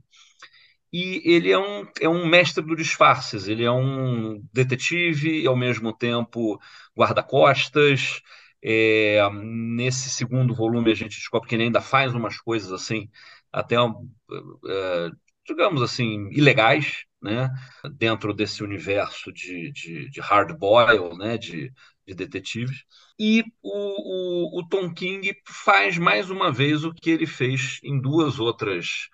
e 0.91 1.21
ele 1.23 1.51
é 1.51 1.57
um, 1.57 1.87
é 2.01 2.09
um 2.09 2.25
mestre 2.25 2.63
do 2.63 2.75
disfarces, 2.75 3.47
ele 3.47 3.63
é 3.63 3.71
um 3.71 4.43
detetive 4.51 5.41
e 5.41 5.47
ao 5.47 5.55
mesmo 5.55 5.93
tempo 5.93 6.59
guarda-costas, 6.97 8.21
é, 8.63 9.21
nesse 9.31 10.09
segundo 10.09 10.53
volume 10.53 10.91
a 10.91 10.95
gente 10.95 11.17
descobre 11.17 11.47
que 11.47 11.55
ele 11.55 11.63
ainda 11.63 11.81
faz 11.81 12.13
umas 12.13 12.37
coisas 12.37 12.71
assim, 12.71 13.09
até, 13.51 13.75
é, 13.75 15.09
digamos 15.47 15.81
assim, 15.81 16.29
ilegais, 16.31 17.05
né? 17.21 17.49
dentro 17.97 18.33
desse 18.33 18.63
universo 18.63 19.31
de, 19.31 19.71
de, 19.71 20.09
de 20.09 20.19
hard 20.19 20.57
boil, 20.57 21.15
né? 21.15 21.37
de, 21.37 21.71
de 22.05 22.13
detetives. 22.13 22.83
E 23.17 23.43
o, 23.61 24.57
o, 24.57 24.59
o, 24.59 24.67
Tom 24.67 24.91
King 24.93 25.33
faz 25.45 25.97
mais 25.97 26.29
uma 26.29 26.51
vez 26.51 26.83
o 26.83 26.93
que 26.93 27.11
ele 27.11 27.27
fez 27.27 27.79
em 27.83 27.99
duas 28.01 28.39
outras 28.39 29.09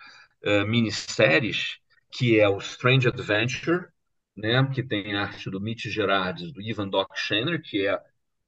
uh, 0.46 0.66
minisséries, 0.68 1.78
que 2.12 2.40
é 2.40 2.48
o 2.48 2.58
Strange 2.58 3.08
Adventure, 3.08 3.88
né? 4.36 4.70
que 4.74 4.84
tem 4.84 5.16
arte 5.16 5.50
do 5.50 5.60
Mitch 5.60 5.86
Gerardes, 5.86 6.52
do 6.52 6.62
Ivan 6.62 6.90
Doc 6.90 7.16
Schenner, 7.16 7.62
que 7.62 7.88
é 7.88 8.00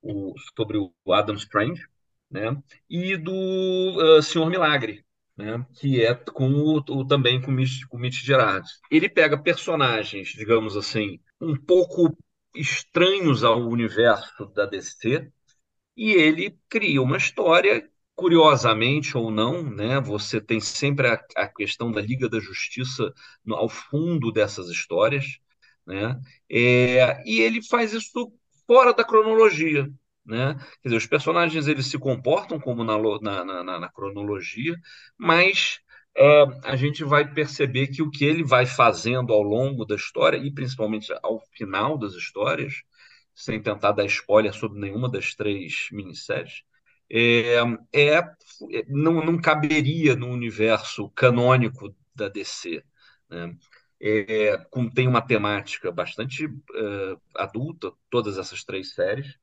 o, 0.01 0.33
sobre 0.55 0.77
o 0.77 1.13
Adam 1.13 1.35
Strange, 1.35 1.83
né? 2.29 2.55
E 2.89 3.17
do 3.17 3.31
uh, 3.31 4.21
Senhor 4.21 4.49
Milagre, 4.49 5.03
né? 5.35 5.65
Que 5.73 6.03
é 6.05 6.13
com 6.13 6.51
o, 6.51 6.77
o 6.77 7.05
também 7.05 7.41
com 7.41 7.51
o 7.51 7.53
Mitch, 7.53 7.85
com 7.87 7.97
o 7.97 7.99
Mitch 7.99 8.23
Gerardes. 8.23 8.79
Ele 8.91 9.09
pega 9.09 9.41
personagens, 9.41 10.29
digamos 10.29 10.77
assim, 10.77 11.19
um 11.41 11.55
pouco 11.55 12.15
estranhos 12.55 13.43
ao 13.43 13.59
universo 13.67 14.45
da 14.47 14.65
DC 14.65 15.31
e 15.95 16.11
ele 16.11 16.57
cria 16.69 17.01
uma 17.01 17.17
história 17.17 17.89
curiosamente 18.19 19.17
ou 19.17 19.31
não, 19.31 19.63
né, 19.63 19.99
você 20.01 20.41
tem 20.41 20.59
sempre 20.59 21.07
a, 21.07 21.19
a 21.37 21.47
questão 21.47 21.91
da 21.91 22.01
Liga 22.01 22.29
da 22.29 22.39
Justiça 22.39 23.13
no, 23.45 23.55
ao 23.55 23.69
fundo 23.69 24.31
dessas 24.31 24.69
histórias, 24.69 25.25
né, 25.85 26.19
é, 26.51 27.23
e 27.25 27.41
ele 27.41 27.61
faz 27.67 27.93
isso 27.93 28.33
fora 28.67 28.93
da 28.93 29.03
cronologia. 29.03 29.87
né? 30.25 30.55
Quer 30.81 30.89
dizer, 30.89 30.97
os 30.97 31.07
personagens 31.07 31.67
eles 31.67 31.87
se 31.87 31.97
comportam 31.97 32.59
como 32.59 32.83
na, 32.83 32.97
na, 33.21 33.63
na, 33.63 33.79
na 33.79 33.89
cronologia, 33.89 34.75
mas 35.17 35.79
é, 36.15 36.43
a 36.65 36.75
gente 36.75 37.03
vai 37.03 37.31
perceber 37.33 37.87
que 37.87 38.01
o 38.01 38.11
que 38.11 38.25
ele 38.25 38.43
vai 38.43 38.65
fazendo 38.65 39.33
ao 39.33 39.41
longo 39.41 39.85
da 39.85 39.95
história, 39.95 40.37
e 40.37 40.51
principalmente 40.53 41.11
ao 41.23 41.39
final 41.57 41.97
das 41.97 42.13
histórias, 42.13 42.73
sem 43.33 43.61
tentar 43.61 43.93
dar 43.93 44.05
spoiler 44.05 44.53
sobre 44.53 44.79
nenhuma 44.79 45.09
das 45.09 45.33
três 45.35 45.87
minisséries, 45.91 46.63
é, 47.11 47.55
é, 47.93 48.35
não, 48.87 49.23
não 49.25 49.39
caberia 49.39 50.15
no 50.15 50.27
universo 50.27 51.09
canônico 51.09 51.95
da 52.13 52.29
DC. 52.29 52.83
Né? 53.29 53.55
É, 54.01 54.57
com, 54.69 54.89
tem 54.89 55.07
uma 55.07 55.21
temática 55.21 55.91
bastante 55.91 56.45
uh, 56.45 57.21
adulta, 57.35 57.91
todas 58.09 58.37
essas 58.37 58.63
três 58.63 58.93
séries. 58.93 59.37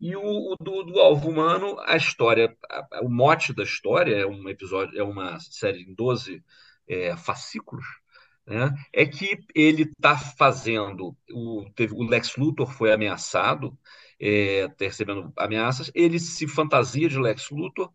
E 0.00 0.16
o, 0.16 0.52
o 0.52 0.56
do, 0.56 0.82
do, 0.84 0.98
Alvo 0.98 1.28
Humano, 1.28 1.78
a 1.80 1.96
história, 1.96 2.56
a, 2.70 3.00
o 3.02 3.08
mote 3.10 3.52
da 3.52 3.62
história 3.62 4.16
é 4.16 4.26
um 4.26 4.48
episódio, 4.48 4.98
é 4.98 5.02
uma 5.02 5.38
série 5.40 5.82
em 5.82 5.94
12 5.94 6.42
é, 6.88 7.16
fascículos, 7.16 7.84
né? 8.46 8.74
É 8.92 9.06
que 9.06 9.38
ele 9.54 9.82
está 9.82 10.16
fazendo. 10.16 11.16
O, 11.30 11.70
teve, 11.74 11.94
o 11.94 12.02
Lex 12.02 12.36
Luthor 12.36 12.66
foi 12.72 12.92
ameaçado, 12.92 13.78
é, 14.20 14.68
recebendo 14.78 15.32
ameaças, 15.36 15.90
ele 15.94 16.18
se 16.18 16.46
fantasia 16.46 17.08
de 17.08 17.18
Lex 17.18 17.50
Luthor 17.50 17.90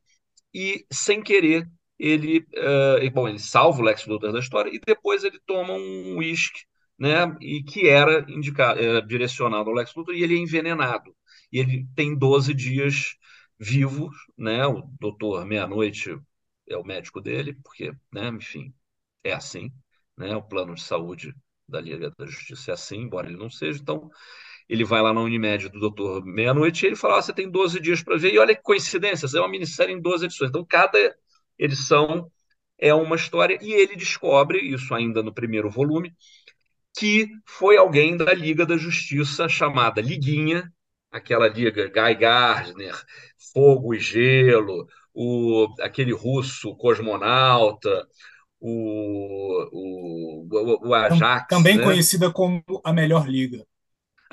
e, 0.53 0.85
sem 0.91 1.21
querer, 1.21 1.69
ele, 1.99 2.39
uh, 2.57 3.11
bom, 3.11 3.27
ele 3.27 3.39
salva 3.39 3.79
o 3.81 3.83
Lex 3.83 4.05
Luthor 4.05 4.31
da 4.31 4.39
história 4.39 4.69
e 4.73 4.79
depois 4.79 5.23
ele 5.23 5.39
toma 5.45 5.73
um 5.73 6.17
uísque, 6.17 6.61
né, 6.97 7.35
e 7.41 7.63
que 7.63 7.87
era 7.87 8.25
indicado, 8.29 8.79
era 8.79 9.01
direcionado 9.01 9.69
ao 9.69 9.75
Lex 9.75 9.93
Luthor 9.95 10.15
e 10.15 10.23
ele 10.23 10.35
é 10.35 10.39
envenenado. 10.39 11.15
E 11.51 11.59
ele 11.59 11.87
tem 11.95 12.17
12 12.17 12.53
dias 12.53 13.15
vivos, 13.59 14.15
né, 14.37 14.65
o 14.65 14.81
doutor 14.99 15.45
Meia-Noite 15.45 16.17
é 16.67 16.77
o 16.77 16.83
médico 16.83 17.21
dele, 17.21 17.53
porque, 17.63 17.93
né, 18.11 18.29
enfim, 18.29 18.73
é 19.23 19.33
assim, 19.33 19.71
né, 20.17 20.35
o 20.35 20.43
plano 20.43 20.75
de 20.75 20.81
saúde 20.81 21.33
da 21.67 21.81
Liga 21.81 22.11
da 22.17 22.25
Justiça 22.25 22.71
é 22.71 22.73
assim, 22.73 22.97
embora 22.97 23.27
ele 23.27 23.37
não 23.37 23.49
seja, 23.49 23.79
então 23.81 24.09
ele 24.67 24.83
vai 24.83 25.01
lá 25.01 25.13
na 25.13 25.21
Unimed 25.21 25.69
do 25.69 25.79
doutor 25.79 26.25
Meia-Noite 26.25 26.83
e 26.83 26.87
ele 26.87 26.95
fala, 26.95 27.19
ah, 27.19 27.21
você 27.21 27.33
tem 27.33 27.49
12 27.49 27.79
dias 27.79 28.01
para 28.03 28.17
ver, 28.17 28.33
e 28.33 28.39
olha 28.39 28.55
que 28.55 28.61
coincidência, 28.61 29.27
é 29.37 29.39
uma 29.39 29.49
minissérie 29.49 29.93
em 29.93 30.01
12 30.01 30.25
edições, 30.25 30.49
então 30.49 30.65
cada 30.65 30.97
edição 31.57 32.31
é 32.77 32.93
uma 32.93 33.15
história, 33.15 33.57
e 33.61 33.71
ele 33.73 33.95
descobre, 33.95 34.59
isso 34.59 34.93
ainda 34.93 35.23
no 35.23 35.33
primeiro 35.33 35.69
volume, 35.69 36.13
que 36.97 37.27
foi 37.45 37.77
alguém 37.77 38.17
da 38.17 38.33
Liga 38.33 38.65
da 38.65 38.77
Justiça 38.77 39.47
chamada 39.47 40.01
Liguinha, 40.01 40.71
aquela 41.11 41.47
liga 41.47 41.87
Guy 41.87 42.15
Gardner, 42.15 42.95
Fogo 43.53 43.93
e 43.93 43.99
Gelo, 43.99 44.87
o, 45.13 45.73
aquele 45.79 46.11
russo 46.11 46.75
cosmonauta, 46.75 48.05
o, 48.59 49.69
o, 49.71 50.89
o 50.89 50.93
Ajax. 50.93 51.47
Também 51.47 51.77
né? 51.77 51.83
conhecida 51.83 52.31
como 52.31 52.63
a 52.83 52.91
melhor 52.91 53.27
liga. 53.27 53.65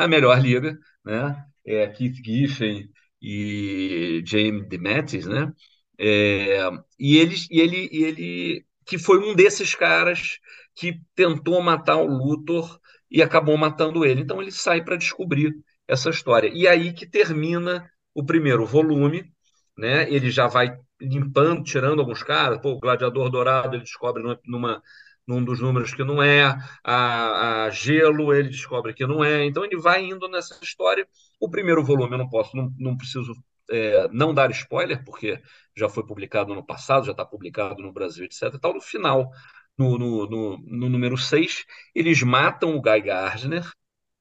A 0.02 0.08
melhor 0.08 0.40
liga, 0.40 0.78
né? 1.04 1.44
É 1.64 1.86
Keith 1.88 2.16
Giffen 2.24 2.88
e 3.20 4.22
James 4.26 4.68
DeMatteis, 4.68 5.26
né? 5.26 5.52
É, 5.98 6.58
e, 6.98 7.16
ele, 7.18 7.36
e, 7.50 7.60
ele, 7.60 7.88
e 7.92 8.04
ele, 8.04 8.66
que 8.84 8.98
foi 8.98 9.18
um 9.18 9.34
desses 9.34 9.74
caras 9.74 10.38
que 10.74 11.00
tentou 11.14 11.62
matar 11.62 11.96
o 11.98 12.06
Luthor 12.06 12.80
e 13.10 13.22
acabou 13.22 13.56
matando 13.56 14.04
ele. 14.04 14.22
Então 14.22 14.42
ele 14.42 14.50
sai 14.50 14.82
para 14.82 14.96
descobrir 14.96 15.54
essa 15.86 16.10
história. 16.10 16.50
E 16.52 16.66
aí 16.66 16.92
que 16.92 17.06
termina 17.06 17.88
o 18.14 18.24
primeiro 18.24 18.66
volume, 18.66 19.32
né? 19.78 20.10
Ele 20.12 20.30
já 20.30 20.48
vai 20.48 20.76
limpando, 21.00 21.62
tirando 21.62 22.00
alguns 22.00 22.22
caras. 22.22 22.60
Pô, 22.60 22.70
o 22.72 22.80
Gladiador 22.80 23.30
Dourado 23.30 23.76
ele 23.76 23.84
descobre 23.84 24.22
numa, 24.46 24.82
num 25.26 25.44
dos 25.44 25.60
números 25.60 25.94
que 25.94 26.04
não 26.04 26.22
é, 26.22 26.44
a, 26.84 27.64
a, 27.64 27.70
Gelo 27.70 28.32
ele 28.34 28.48
descobre 28.48 28.94
que 28.94 29.06
não 29.06 29.24
é. 29.24 29.44
Então 29.44 29.64
ele 29.64 29.76
vai 29.76 30.04
indo 30.04 30.28
nessa 30.28 30.58
história. 30.62 31.06
O 31.40 31.48
primeiro 31.50 31.84
volume 31.84 32.14
eu 32.14 32.18
não 32.18 32.28
posso, 32.28 32.56
não, 32.56 32.72
não 32.78 32.96
preciso 32.96 33.34
é, 33.70 34.08
não 34.08 34.34
dar 34.34 34.50
spoiler, 34.50 35.04
porque 35.04 35.40
já 35.76 35.88
foi 35.88 36.04
publicado 36.04 36.54
no 36.54 36.64
passado, 36.64 37.06
já 37.06 37.12
está 37.12 37.24
publicado 37.24 37.82
no 37.82 37.92
Brasil, 37.92 38.24
etc. 38.24 38.58
Tal. 38.60 38.74
No 38.74 38.80
final, 38.80 39.30
no, 39.78 39.98
no, 39.98 40.26
no, 40.28 40.58
no 40.58 40.88
número 40.88 41.16
6, 41.16 41.64
eles 41.94 42.22
matam 42.22 42.76
o 42.76 42.82
Guy 42.82 43.00
Gardner, 43.02 43.70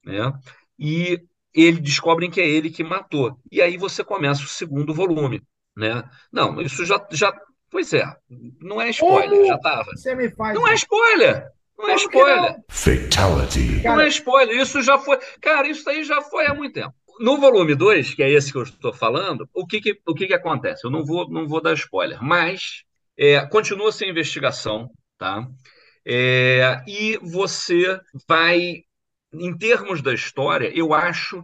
né? 0.05 0.31
E 0.79 1.21
ele 1.53 1.79
descobrem 1.79 2.29
que 2.31 2.41
é 2.41 2.47
ele 2.47 2.69
que 2.69 2.83
matou. 2.83 3.39
E 3.51 3.61
aí 3.61 3.77
você 3.77 4.03
começa 4.03 4.43
o 4.43 4.47
segundo 4.47 4.93
volume, 4.93 5.43
né? 5.75 6.03
Não, 6.31 6.61
isso 6.61 6.85
já, 6.85 7.05
já 7.11 7.33
pois 7.71 7.93
é, 7.93 8.05
não 8.59 8.81
é 8.81 8.89
spoiler, 8.89 9.29
Como 9.29 9.47
já 9.47 9.55
estava. 9.55 9.85
Você 9.95 10.13
me 10.13 10.29
faz 10.29 10.53
Não 10.53 10.67
é 10.67 10.73
spoiler. 10.75 11.47
Não 11.77 11.89
é 11.89 11.95
spoiler. 11.95 12.41
não? 12.41 12.63
Fatality. 12.69 13.81
Não 13.83 13.99
é 13.99 14.07
spoiler, 14.09 14.55
isso 14.61 14.81
já 14.83 14.99
foi. 14.99 15.17
Cara, 15.41 15.67
isso 15.67 15.89
aí 15.89 16.03
já 16.03 16.21
foi 16.21 16.45
há 16.45 16.53
muito 16.53 16.73
tempo. 16.73 16.93
No 17.19 17.37
volume 17.39 17.73
2, 17.73 18.13
que 18.13 18.23
é 18.23 18.29
esse 18.29 18.51
que 18.51 18.57
eu 18.57 18.63
estou 18.63 18.93
falando, 18.93 19.49
o 19.53 19.65
que, 19.65 19.81
que, 19.81 19.99
o 20.07 20.13
que, 20.13 20.27
que 20.27 20.33
acontece? 20.33 20.85
Eu 20.85 20.91
não 20.91 21.03
vou, 21.03 21.29
não 21.29 21.47
vou 21.47 21.61
dar 21.61 21.73
spoiler, 21.73 22.21
mas 22.21 22.83
é, 23.17 23.43
continua 23.47 23.91
sem 23.91 24.09
investigação, 24.09 24.89
tá? 25.17 25.47
É, 26.05 26.83
e 26.87 27.17
você 27.21 27.99
vai, 28.27 28.83
em 29.33 29.57
termos 29.57 30.01
da 30.01 30.13
história, 30.13 30.71
eu 30.73 30.93
acho 30.93 31.43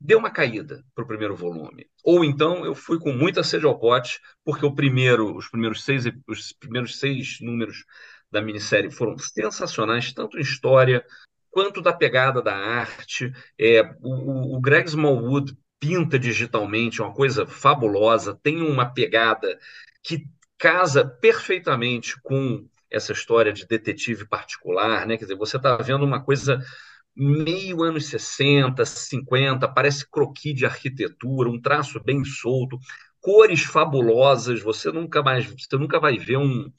deu 0.00 0.18
uma 0.18 0.30
caída 0.30 0.84
para 0.94 1.04
o 1.04 1.06
primeiro 1.06 1.34
volume. 1.34 1.86
Ou 2.04 2.24
então 2.24 2.64
eu 2.64 2.74
fui 2.74 2.98
com 2.98 3.12
muita 3.12 3.42
sede 3.42 3.66
ao 3.66 3.78
pote, 3.78 4.20
porque 4.44 4.64
o 4.64 4.74
primeiro, 4.74 5.36
os 5.36 5.48
primeiros 5.48 5.84
seis, 5.84 6.04
os 6.26 6.52
primeiros 6.52 6.98
seis 6.98 7.38
números 7.40 7.84
da 8.30 8.40
minissérie 8.40 8.90
foram 8.90 9.16
sensacionais, 9.18 10.12
tanto 10.12 10.38
em 10.38 10.42
história 10.42 11.04
quanto 11.50 11.80
da 11.80 11.92
pegada 11.92 12.40
da 12.42 12.54
arte. 12.54 13.32
É, 13.58 13.82
o, 14.00 14.56
o 14.56 14.60
Greg 14.60 14.88
Smallwood 14.88 15.56
pinta 15.80 16.18
digitalmente, 16.18 17.00
é 17.00 17.04
uma 17.04 17.14
coisa 17.14 17.46
fabulosa, 17.46 18.38
tem 18.42 18.60
uma 18.62 18.92
pegada 18.92 19.58
que 20.02 20.26
casa 20.56 21.04
perfeitamente 21.04 22.20
com 22.20 22.66
essa 22.90 23.12
história 23.12 23.52
de 23.52 23.66
detetive 23.66 24.26
particular, 24.26 25.06
né? 25.06 25.16
Quer 25.16 25.24
dizer, 25.24 25.36
você 25.36 25.56
está 25.56 25.76
vendo 25.76 26.04
uma 26.04 26.22
coisa 26.22 26.58
meio 27.18 27.82
anos 27.82 28.06
60, 28.06 28.84
50, 28.86 29.68
parece 29.68 30.08
croquis 30.08 30.54
de 30.54 30.66
arquitetura, 30.66 31.50
um 31.50 31.60
traço 31.60 32.00
bem 32.02 32.24
solto, 32.24 32.78
cores 33.20 33.62
fabulosas, 33.62 34.62
você 34.62 34.92
nunca 34.92 35.22
mais, 35.22 35.46
você 35.46 35.76
nunca 35.76 35.98
vai 36.00 36.16
ver 36.18 36.38
um, 36.38 36.70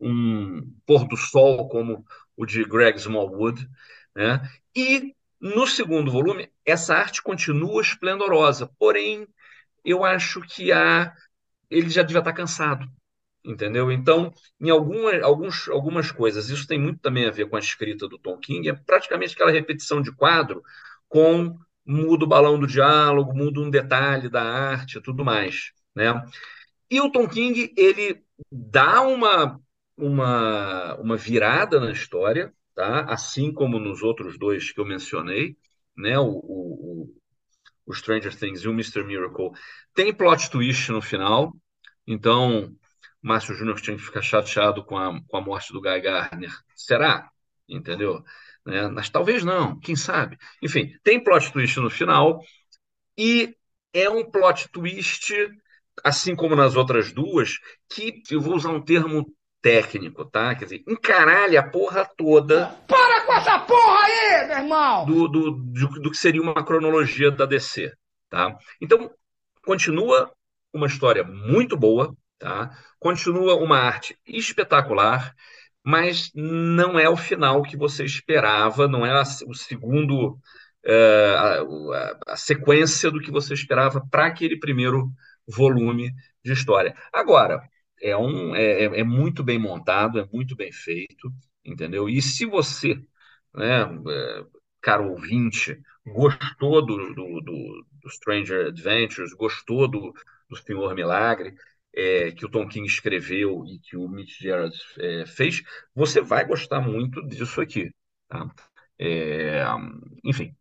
um 0.00 0.62
pôr 0.86 1.06
do 1.06 1.16
sol 1.16 1.68
como 1.68 2.04
o 2.36 2.46
de 2.46 2.64
Greg 2.64 2.98
Smallwood, 2.98 3.68
né? 4.14 4.40
E 4.76 5.14
no 5.40 5.66
segundo 5.66 6.10
volume, 6.10 6.50
essa 6.64 6.94
arte 6.94 7.22
continua 7.22 7.82
esplendorosa, 7.82 8.68
porém, 8.78 9.26
eu 9.84 10.04
acho 10.04 10.40
que 10.42 10.72
a, 10.72 11.14
ele 11.70 11.90
já 11.90 12.02
devia 12.02 12.20
estar 12.20 12.32
cansado, 12.32 12.88
entendeu? 13.44 13.92
Então, 13.92 14.32
em 14.60 14.70
alguma, 14.70 15.20
alguns, 15.22 15.68
algumas 15.68 16.10
coisas, 16.10 16.48
isso 16.48 16.66
tem 16.66 16.78
muito 16.78 17.00
também 17.00 17.26
a 17.26 17.30
ver 17.30 17.48
com 17.48 17.56
a 17.56 17.60
escrita 17.60 18.08
do 18.08 18.18
Tom 18.18 18.38
King, 18.38 18.68
é 18.68 18.72
praticamente 18.72 19.34
aquela 19.34 19.50
repetição 19.50 20.00
de 20.00 20.10
quadro 20.12 20.62
com 21.08 21.56
muda 21.86 22.24
o 22.24 22.28
balão 22.28 22.58
do 22.58 22.66
diálogo, 22.66 23.36
muda 23.36 23.60
um 23.60 23.70
detalhe 23.70 24.28
da 24.28 24.42
arte 24.42 25.00
tudo 25.00 25.24
mais, 25.24 25.72
né? 25.94 26.24
E 26.90 27.00
o 27.00 27.10
Tom 27.10 27.28
King, 27.28 27.72
ele 27.76 28.22
dá 28.50 29.02
uma, 29.02 29.60
uma, 29.96 30.94
uma 30.96 31.16
virada 31.16 31.78
na 31.80 31.90
história, 31.90 32.52
tá? 32.74 33.04
assim 33.04 33.52
como 33.52 33.78
nos 33.78 34.02
outros 34.02 34.38
dois 34.38 34.72
que 34.72 34.80
eu 34.80 34.84
mencionei, 34.84 35.56
né? 35.96 36.18
o, 36.18 36.28
o, 36.28 37.14
o 37.86 37.92
Stranger 37.92 38.34
Things 38.34 38.62
e 38.62 38.68
o 38.68 38.72
Mr. 38.72 39.04
Miracle, 39.04 39.50
tem 39.94 40.12
plot 40.14 40.50
twist 40.50 40.90
no 40.90 41.02
final, 41.02 41.54
então 42.06 42.74
Márcio 43.24 43.54
Júnior 43.54 43.80
tinha 43.80 43.96
que 43.96 44.02
ficar 44.02 44.20
chateado 44.20 44.84
com 44.84 44.98
a, 44.98 45.18
com 45.26 45.36
a 45.38 45.40
morte 45.40 45.72
do 45.72 45.80
Guy 45.80 45.98
Gardner. 45.98 46.52
Será? 46.76 47.30
Entendeu? 47.66 48.22
Né? 48.66 48.86
Mas 48.88 49.08
talvez 49.08 49.42
não, 49.42 49.80
quem 49.80 49.96
sabe? 49.96 50.36
Enfim, 50.62 50.94
tem 51.02 51.24
plot 51.24 51.50
twist 51.50 51.80
no 51.80 51.88
final 51.88 52.38
e 53.16 53.56
é 53.94 54.10
um 54.10 54.30
plot 54.30 54.68
twist, 54.68 55.32
assim 56.04 56.36
como 56.36 56.54
nas 56.54 56.76
outras 56.76 57.12
duas, 57.12 57.58
que 57.88 58.22
eu 58.30 58.42
vou 58.42 58.56
usar 58.56 58.68
um 58.68 58.82
termo 58.82 59.24
técnico, 59.62 60.26
tá? 60.26 60.54
Quer 60.54 60.64
dizer, 60.64 60.84
encaralha 60.86 61.60
a 61.60 61.70
porra 61.70 62.06
toda. 62.18 62.66
Para 62.86 63.24
com 63.24 63.32
essa 63.32 63.58
porra 63.60 64.04
aí, 64.04 64.48
meu 64.48 64.58
irmão! 64.58 65.06
Do, 65.06 65.28
do, 65.28 65.50
do, 65.50 65.88
do 66.02 66.10
que 66.10 66.18
seria 66.18 66.42
uma 66.42 66.62
cronologia 66.62 67.30
da 67.30 67.46
DC, 67.46 67.90
tá? 68.28 68.54
Então, 68.82 69.10
continua 69.64 70.30
uma 70.74 70.86
história 70.86 71.24
muito 71.24 71.74
boa, 71.74 72.14
tá? 72.44 72.78
Continua 73.00 73.54
uma 73.56 73.78
arte 73.78 74.18
espetacular, 74.26 75.34
mas 75.82 76.30
não 76.34 76.98
é 76.98 77.08
o 77.08 77.16
final 77.16 77.62
que 77.62 77.74
você 77.74 78.04
esperava, 78.04 78.86
não 78.86 79.04
é 79.06 79.18
o 79.46 79.54
segundo 79.54 80.38
é, 80.84 81.34
a, 81.38 82.32
a, 82.32 82.36
sequência 82.36 83.10
do 83.10 83.18
que 83.20 83.30
você 83.30 83.54
esperava 83.54 84.06
para 84.10 84.26
aquele 84.26 84.58
primeiro 84.58 85.10
volume 85.48 86.12
de 86.44 86.52
história. 86.52 86.94
Agora, 87.10 87.62
é, 88.02 88.14
um, 88.14 88.54
é, 88.54 88.84
é, 88.84 89.00
é 89.00 89.04
muito 89.04 89.42
bem 89.42 89.58
montado, 89.58 90.20
é 90.20 90.28
muito 90.30 90.54
bem 90.54 90.70
feito, 90.70 91.32
entendeu? 91.64 92.10
E 92.10 92.20
se 92.20 92.44
você, 92.44 92.94
né, 93.54 93.84
é, 94.08 94.44
caro 94.82 95.10
ouvinte, 95.12 95.80
gostou 96.06 96.84
do, 96.84 97.14
do, 97.14 97.40
do, 97.40 97.86
do 98.02 98.10
Stranger 98.10 98.66
Adventures, 98.66 99.32
gostou 99.32 99.88
do, 99.88 100.12
do 100.48 100.56
Senhor 100.56 100.94
Milagre, 100.94 101.54
é, 101.94 102.32
que 102.32 102.44
o 102.44 102.50
Tom 102.50 102.66
King 102.68 102.86
escreveu 102.86 103.64
e 103.66 103.78
que 103.78 103.96
o 103.96 104.08
Mitch 104.08 104.40
Gerard 104.40 104.76
é, 104.98 105.24
fez, 105.26 105.62
você 105.94 106.20
vai 106.20 106.44
gostar 106.44 106.80
muito 106.80 107.26
disso 107.26 107.60
aqui. 107.60 107.90
Tá? 108.28 108.50
É, 108.98 109.64
enfim, 110.24 110.54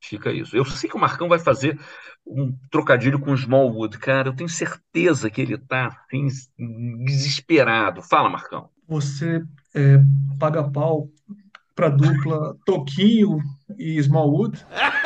fica 0.00 0.32
isso. 0.32 0.56
Eu 0.56 0.64
sei 0.64 0.88
que 0.88 0.96
o 0.96 1.00
Marcão 1.00 1.28
vai 1.28 1.38
fazer 1.38 1.78
um 2.26 2.52
trocadilho 2.70 3.18
com 3.18 3.32
o 3.32 3.36
Smallwood, 3.36 3.98
cara. 3.98 4.28
Eu 4.28 4.36
tenho 4.36 4.48
certeza 4.48 5.30
que 5.30 5.40
ele 5.40 5.54
está 5.54 5.86
assim, 5.86 6.28
desesperado. 7.04 8.02
Fala, 8.02 8.28
Marcão. 8.28 8.70
Você 8.86 9.42
é, 9.74 9.98
paga 10.38 10.68
pau 10.70 11.08
para 11.74 11.88
dupla 11.88 12.56
Toquinho 12.64 13.38
e 13.78 13.96
Smallwood? 13.98 14.64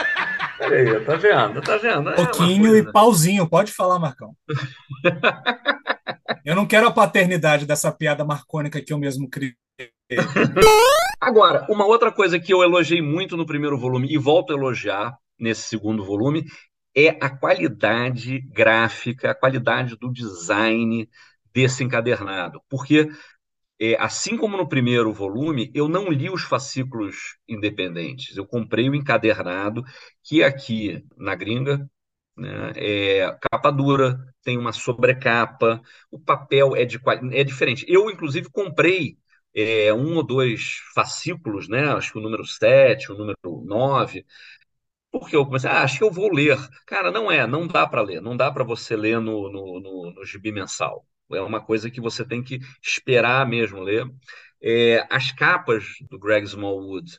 Aí, 0.61 1.01
tá 1.05 1.17
vendo? 1.17 1.61
Tá 1.61 1.77
vendo? 1.77 2.11
É 2.11 2.15
Toquinho 2.15 2.77
e 2.77 2.93
pauzinho, 2.93 3.49
pode 3.49 3.73
falar, 3.73 3.99
Marcão. 3.99 4.35
eu 6.45 6.55
não 6.55 6.67
quero 6.67 6.87
a 6.87 6.93
paternidade 6.93 7.67
dessa 7.67 7.93
piada 7.93 8.25
marcônica 8.25 8.81
que 8.81 8.93
eu 8.93 8.99
mesmo 8.99 9.29
criei. 9.29 9.55
Agora, 11.21 11.67
uma 11.69 11.87
outra 11.87 12.13
coisa 12.13 12.39
que 12.39 12.53
eu 12.53 12.63
elogiei 12.63 13.03
muito 13.03 13.37
no 13.37 13.47
primeiro 13.47 13.79
volume 13.79 14.09
e 14.13 14.17
volto 14.17 14.53
a 14.53 14.57
elogiar 14.57 15.17
nesse 15.39 15.63
segundo 15.63 16.05
volume 16.05 16.45
é 16.95 17.09
a 17.21 17.29
qualidade 17.29 18.41
gráfica, 18.41 19.31
a 19.31 19.35
qualidade 19.35 19.97
do 19.97 20.11
design 20.11 21.09
desse 21.53 21.85
encadernado. 21.85 22.61
Porque 22.69 23.01
é, 23.01 23.09
assim 23.99 24.37
como 24.37 24.57
no 24.57 24.69
primeiro 24.69 25.13
volume, 25.13 25.71
eu 25.75 25.89
não 25.89 26.09
li 26.11 26.31
os 26.31 26.43
fascículos 26.43 27.37
independentes. 27.49 28.37
Eu 28.37 28.47
comprei 28.47 28.89
o 28.89 28.95
encadernado, 28.95 29.83
que 30.25 30.43
aqui 30.43 31.05
na 31.17 31.35
gringa 31.35 31.89
né, 32.37 32.73
é 32.77 33.37
capa 33.51 33.71
dura, 33.71 34.19
tem 34.43 34.59
uma 34.59 34.73
sobrecapa, 34.73 35.81
o 36.11 36.19
papel 36.19 36.77
é, 36.77 36.85
de, 36.85 36.99
é 37.33 37.45
diferente. 37.45 37.85
Eu, 37.89 38.11
inclusive, 38.11 38.51
comprei 38.51 39.19
é, 39.55 39.93
um 39.93 40.17
ou 40.17 40.23
dois 40.23 40.79
fascículos, 40.95 41.69
né, 41.69 41.87
acho 41.93 42.13
que 42.13 42.19
o 42.19 42.23
número 42.23 42.45
7, 42.47 43.11
o 43.13 43.17
número 43.17 43.39
9, 43.65 44.25
porque 45.11 45.37
eu 45.37 45.47
comecei, 45.47 45.71
ah, 45.71 45.83
acho 45.83 45.99
que 45.99 46.05
eu 46.05 46.11
vou 46.11 46.33
ler. 46.33 46.59
Cara, 46.87 47.11
não 47.11 47.31
é, 47.31 47.47
não 47.47 47.67
dá 47.67 47.87
para 47.87 48.03
ler, 48.03 48.21
não 48.23 48.37
dá 48.37 48.51
para 48.53 48.65
você 48.65 48.97
ler 48.97 49.21
no, 49.21 49.51
no, 49.51 49.81
no, 49.81 50.13
no 50.15 50.25
gibi 50.25 50.53
mensal. 50.53 51.07
É 51.33 51.41
uma 51.41 51.61
coisa 51.61 51.91
que 51.91 52.01
você 52.01 52.25
tem 52.25 52.43
que 52.43 52.61
esperar 52.83 53.47
mesmo 53.47 53.81
ler. 53.81 54.07
É, 54.63 55.07
as 55.11 55.33
capas 55.33 55.85
do 56.11 56.19
Greg 56.19 56.47
Smallwood, 56.47 57.19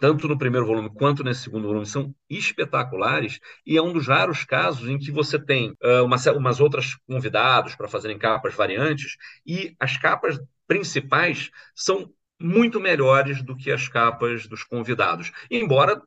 tanto 0.00 0.28
no 0.28 0.38
primeiro 0.38 0.66
volume 0.66 0.90
quanto 0.90 1.22
nesse 1.22 1.42
segundo 1.42 1.66
volume, 1.66 1.86
são 1.86 2.14
espetaculares 2.28 3.38
e 3.64 3.76
é 3.76 3.82
um 3.82 3.92
dos 3.92 4.06
raros 4.08 4.44
casos 4.44 4.88
em 4.88 4.98
que 4.98 5.10
você 5.10 5.38
tem 5.38 5.70
uh, 5.82 6.04
uma, 6.04 6.16
umas 6.36 6.60
outras 6.60 6.96
convidados 7.06 7.74
para 7.74 7.88
fazerem 7.88 8.18
capas 8.18 8.54
variantes 8.54 9.16
e 9.46 9.74
as 9.78 9.96
capas 9.96 10.38
principais 10.66 11.50
são 11.74 12.12
muito 12.40 12.80
melhores 12.80 13.42
do 13.42 13.56
que 13.56 13.70
as 13.70 13.88
capas 13.88 14.46
dos 14.46 14.64
convidados, 14.64 15.32
embora 15.50 16.00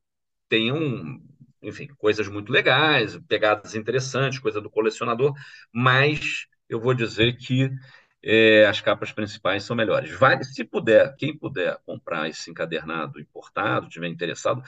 tenham 0.49 1.19
enfim, 1.61 1.87
coisas 1.97 2.27
muito 2.27 2.51
legais, 2.51 3.17
pegadas 3.27 3.75
interessantes, 3.75 4.39
coisa 4.39 4.61
do 4.61 4.69
colecionador, 4.69 5.33
mas 5.73 6.45
eu 6.69 6.79
vou 6.79 6.93
dizer 6.93 7.37
que 7.37 7.69
é, 8.23 8.65
as 8.65 8.81
capas 8.81 9.11
principais 9.11 9.63
são 9.63 9.75
melhores. 9.75 10.11
Vale, 10.11 10.43
se 10.43 10.63
puder, 10.63 11.15
quem 11.15 11.37
puder 11.37 11.77
comprar 11.85 12.27
esse 12.29 12.49
encadernado 12.49 13.19
importado, 13.19 13.89
tiver 13.89 14.07
interessado, 14.07 14.61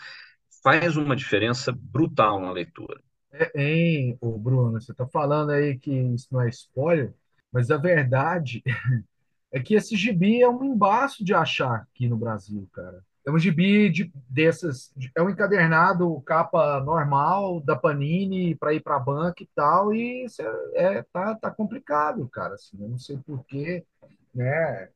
faz 0.64 0.98
uma 0.98 1.16
diferença 1.16 1.72
brutal 1.72 2.40
na 2.40 2.52
leitura. 2.52 3.02
É, 3.32 3.52
hein, 3.62 4.18
Bruno, 4.22 4.80
você 4.80 4.92
está 4.92 5.06
falando 5.08 5.52
aí 5.52 5.78
que 5.78 5.92
isso 5.92 6.28
não 6.32 6.42
é 6.42 6.50
spoiler, 6.50 7.14
mas 7.52 7.70
a 7.70 7.78
verdade 7.78 8.64
é 9.52 9.60
que 9.60 9.76
esse 9.76 9.96
gibi 9.96 10.42
é 10.42 10.50
um 10.50 10.64
embaço 10.64 11.24
de 11.24 11.34
achar 11.34 11.76
aqui 11.76 12.08
no 12.08 12.18
Brasil, 12.18 12.68
cara. 12.74 13.04
É 13.30 13.32
um 13.32 13.38
gibi 13.38 13.90
de, 13.92 14.12
dessas. 14.28 14.92
É 15.16 15.22
um 15.22 15.30
encadernado, 15.30 16.20
capa 16.22 16.80
normal 16.80 17.62
da 17.62 17.76
Panini 17.76 18.56
para 18.56 18.74
ir 18.74 18.82
para 18.82 18.96
a 18.96 19.00
banca 19.00 19.44
e 19.44 19.50
tal, 19.56 19.94
e 19.94 20.26
é, 20.74 20.96
é, 20.98 21.04
tá, 21.14 21.36
tá 21.36 21.52
complicado, 21.52 22.28
cara. 22.28 22.56
Assim, 22.56 22.82
eu 22.82 22.90
não 22.90 22.98
sei 22.98 23.18
porquê, 23.18 23.86
né? 24.34 24.90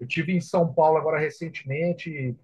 Eu 0.00 0.08
tive 0.08 0.32
em 0.32 0.40
São 0.40 0.72
Paulo 0.72 0.98
agora 0.98 1.20
recentemente 1.20 2.36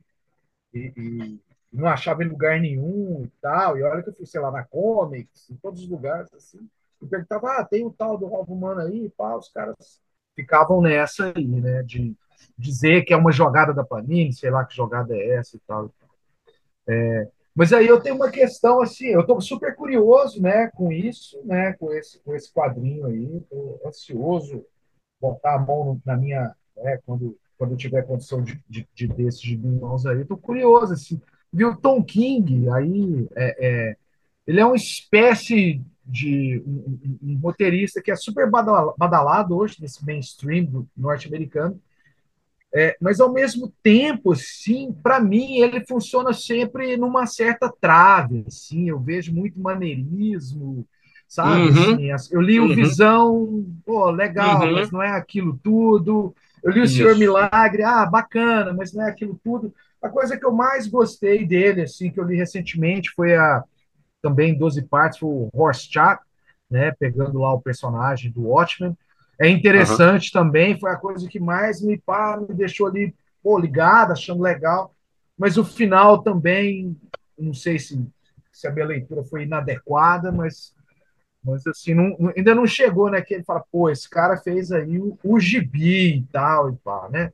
e, 0.72 0.92
e, 0.96 1.40
não 1.72 1.88
achava 1.88 2.22
em 2.22 2.28
lugar 2.28 2.60
nenhum 2.60 3.24
e 3.24 3.28
tal. 3.42 3.76
E 3.76 3.82
olha 3.82 4.04
que 4.04 4.10
eu 4.10 4.14
fui, 4.14 4.26
sei 4.26 4.40
lá, 4.40 4.52
na 4.52 4.62
Comics, 4.62 5.50
em 5.50 5.56
todos 5.56 5.82
os 5.82 5.88
lugares, 5.88 6.32
assim. 6.32 6.60
E 7.02 7.06
perguntava, 7.06 7.58
ah, 7.58 7.64
tem 7.64 7.84
o 7.84 7.90
tal 7.90 8.16
do 8.16 8.26
Robo 8.26 8.54
Humano 8.54 8.82
aí, 8.82 9.10
pá, 9.10 9.36
os 9.36 9.48
caras 9.48 10.00
ficavam 10.36 10.80
nessa 10.80 11.32
aí, 11.36 11.46
né? 11.46 11.82
De 11.82 12.16
dizer 12.58 13.04
que 13.04 13.12
é 13.12 13.16
uma 13.16 13.32
jogada 13.32 13.72
da 13.72 13.84
Panini, 13.84 14.32
sei 14.32 14.50
lá 14.50 14.64
que 14.64 14.76
jogada 14.76 15.16
é 15.16 15.36
essa 15.36 15.56
e 15.56 15.60
tal. 15.66 15.90
É, 16.88 17.28
mas 17.54 17.72
aí 17.72 17.86
eu 17.86 18.00
tenho 18.00 18.16
uma 18.16 18.30
questão 18.30 18.82
assim, 18.82 19.06
eu 19.06 19.20
estou 19.20 19.40
super 19.40 19.74
curioso, 19.76 20.42
né, 20.42 20.68
com 20.74 20.90
isso, 20.90 21.40
né, 21.44 21.72
com 21.74 21.92
esse, 21.92 22.18
com 22.20 22.34
esse 22.34 22.52
quadrinho 22.52 23.06
aí, 23.06 23.36
estou 23.36 23.80
ansioso 23.86 24.64
botar 25.20 25.54
a 25.54 25.58
mão 25.58 26.00
na 26.04 26.16
minha, 26.16 26.54
né, 26.76 26.98
quando 27.06 27.36
quando 27.56 27.76
tiver 27.76 28.02
condição 28.02 28.42
de, 28.42 28.60
de, 28.68 28.86
de 28.94 29.06
desses 29.06 29.40
de 29.40 29.56
mãos 29.56 30.04
aí, 30.06 30.22
estou 30.22 30.36
curioso 30.36 30.92
assim. 30.92 31.20
Viu 31.52 31.76
Tom 31.76 32.02
King 32.02 32.68
aí 32.68 33.28
é, 33.36 33.66
é, 33.66 33.96
ele 34.46 34.60
é 34.60 34.66
uma 34.66 34.76
espécie 34.76 35.80
de 36.04 36.62
um, 36.66 36.98
um, 37.22 37.30
um, 37.30 37.38
roteirista 37.38 38.02
que 38.02 38.10
é 38.10 38.16
super 38.16 38.50
badalado 38.50 39.56
hoje 39.56 39.80
nesse 39.80 40.04
mainstream 40.04 40.86
norte-americano 40.96 41.80
é, 42.76 42.96
mas, 43.00 43.20
ao 43.20 43.32
mesmo 43.32 43.72
tempo, 43.84 44.34
sim, 44.34 44.92
para 45.00 45.20
mim, 45.20 45.58
ele 45.58 45.86
funciona 45.86 46.32
sempre 46.32 46.96
numa 46.96 47.24
certa 47.24 47.72
trave. 47.80 48.44
Assim, 48.48 48.88
eu 48.88 48.98
vejo 48.98 49.32
muito 49.32 49.60
maneirismo, 49.60 50.84
sabe? 51.28 51.68
Uhum. 51.68 52.12
Assim, 52.12 52.34
eu 52.34 52.40
li 52.40 52.58
o 52.58 52.64
uhum. 52.64 52.74
Visão, 52.74 53.64
pô, 53.86 54.10
legal, 54.10 54.62
uhum. 54.62 54.72
mas 54.72 54.90
não 54.90 55.00
é 55.00 55.10
aquilo 55.10 55.56
tudo. 55.62 56.34
Eu 56.64 56.72
li 56.72 56.80
o 56.80 56.84
Isso. 56.84 56.96
Senhor 56.96 57.16
Milagre, 57.16 57.84
ah, 57.84 58.04
bacana, 58.06 58.72
mas 58.72 58.92
não 58.92 59.04
é 59.04 59.10
aquilo 59.10 59.38
tudo. 59.44 59.72
A 60.02 60.08
coisa 60.08 60.36
que 60.36 60.44
eu 60.44 60.52
mais 60.52 60.88
gostei 60.88 61.46
dele, 61.46 61.82
assim, 61.82 62.10
que 62.10 62.18
eu 62.18 62.24
li 62.24 62.34
recentemente, 62.34 63.10
foi 63.14 63.36
a 63.36 63.62
também 64.20 64.58
12 64.58 64.82
partes, 64.82 65.20
foi 65.20 65.28
o 65.28 65.48
Horse 65.52 65.86
Chat, 65.88 66.20
né? 66.68 66.92
Pegando 66.98 67.38
lá 67.38 67.54
o 67.54 67.60
personagem 67.60 68.32
do 68.32 68.48
Watchmen. 68.48 68.96
É 69.40 69.48
interessante 69.48 70.28
uhum. 70.28 70.44
também, 70.44 70.78
foi 70.78 70.90
a 70.90 70.96
coisa 70.96 71.28
que 71.28 71.40
mais 71.40 71.80
me, 71.82 71.98
pá, 71.98 72.40
me 72.40 72.54
deixou 72.54 72.86
ali 72.86 73.14
pô, 73.42 73.58
ligado, 73.58 74.12
achando 74.12 74.42
legal. 74.42 74.94
Mas 75.36 75.58
o 75.58 75.64
final 75.64 76.22
também, 76.22 76.96
não 77.38 77.52
sei 77.52 77.78
se, 77.78 78.00
se 78.50 78.66
a 78.66 78.72
minha 78.72 78.86
leitura 78.86 79.24
foi 79.24 79.42
inadequada, 79.42 80.32
mas, 80.32 80.74
mas 81.44 81.66
assim, 81.66 81.92
não, 81.94 82.16
ainda 82.36 82.54
não 82.54 82.66
chegou, 82.66 83.10
né? 83.10 83.20
Que 83.20 83.34
ele 83.34 83.44
fala, 83.44 83.64
pô, 83.70 83.90
esse 83.90 84.08
cara 84.08 84.36
fez 84.36 84.72
aí 84.72 84.98
o, 84.98 85.18
o 85.22 85.38
gibi 85.38 86.18
e 86.18 86.26
tal, 86.32 86.70
e 86.70 86.76
pá, 86.76 87.08
né? 87.10 87.32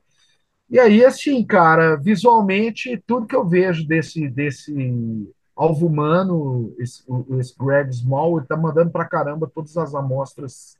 E 0.69 0.79
aí, 0.79 1.03
assim, 1.03 1.45
cara, 1.45 1.95
visualmente, 1.97 3.01
tudo 3.05 3.27
que 3.27 3.35
eu 3.35 3.47
vejo 3.47 3.85
desse, 3.85 4.29
desse 4.29 5.29
alvo 5.55 5.85
humano, 5.85 6.73
esse, 6.79 7.03
esse 7.39 7.53
Greg 7.57 7.93
Small, 7.93 8.37
ele 8.37 8.47
tá 8.47 8.55
mandando 8.55 8.89
pra 8.89 9.05
caramba 9.05 9.51
todas 9.53 9.75
as 9.77 9.93
amostras 9.93 10.77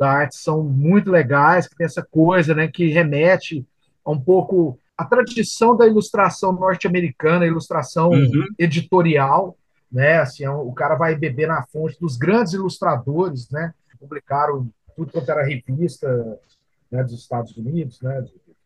da 0.00 0.10
arte 0.10 0.34
são 0.36 0.62
muito 0.62 1.10
legais, 1.10 1.68
que 1.68 1.76
tem 1.76 1.84
essa 1.84 2.02
coisa 2.02 2.54
né, 2.54 2.66
que 2.66 2.88
remete 2.88 3.66
a 4.02 4.10
um 4.10 4.18
pouco 4.18 4.78
a 4.96 5.04
tradição 5.04 5.76
da 5.76 5.86
ilustração 5.86 6.52
norte-americana, 6.52 7.46
ilustração 7.46 8.08
uhum. 8.08 8.46
editorial, 8.58 9.56
né? 9.92 10.18
Assim, 10.18 10.44
é 10.44 10.50
o 10.50 10.72
cara 10.72 10.94
vai 10.94 11.14
beber 11.14 11.48
na 11.48 11.62
fonte 11.64 12.00
dos 12.00 12.16
grandes 12.16 12.54
ilustradores, 12.54 13.50
né? 13.50 13.74
Publicaram 13.98 14.68
tudo 14.96 15.12
quanto 15.12 15.30
era 15.30 15.42
revista 15.44 16.38
né, 16.90 17.02
dos 17.02 17.20
Estados 17.20 17.54
Unidos, 17.56 18.00
né? 18.00 18.24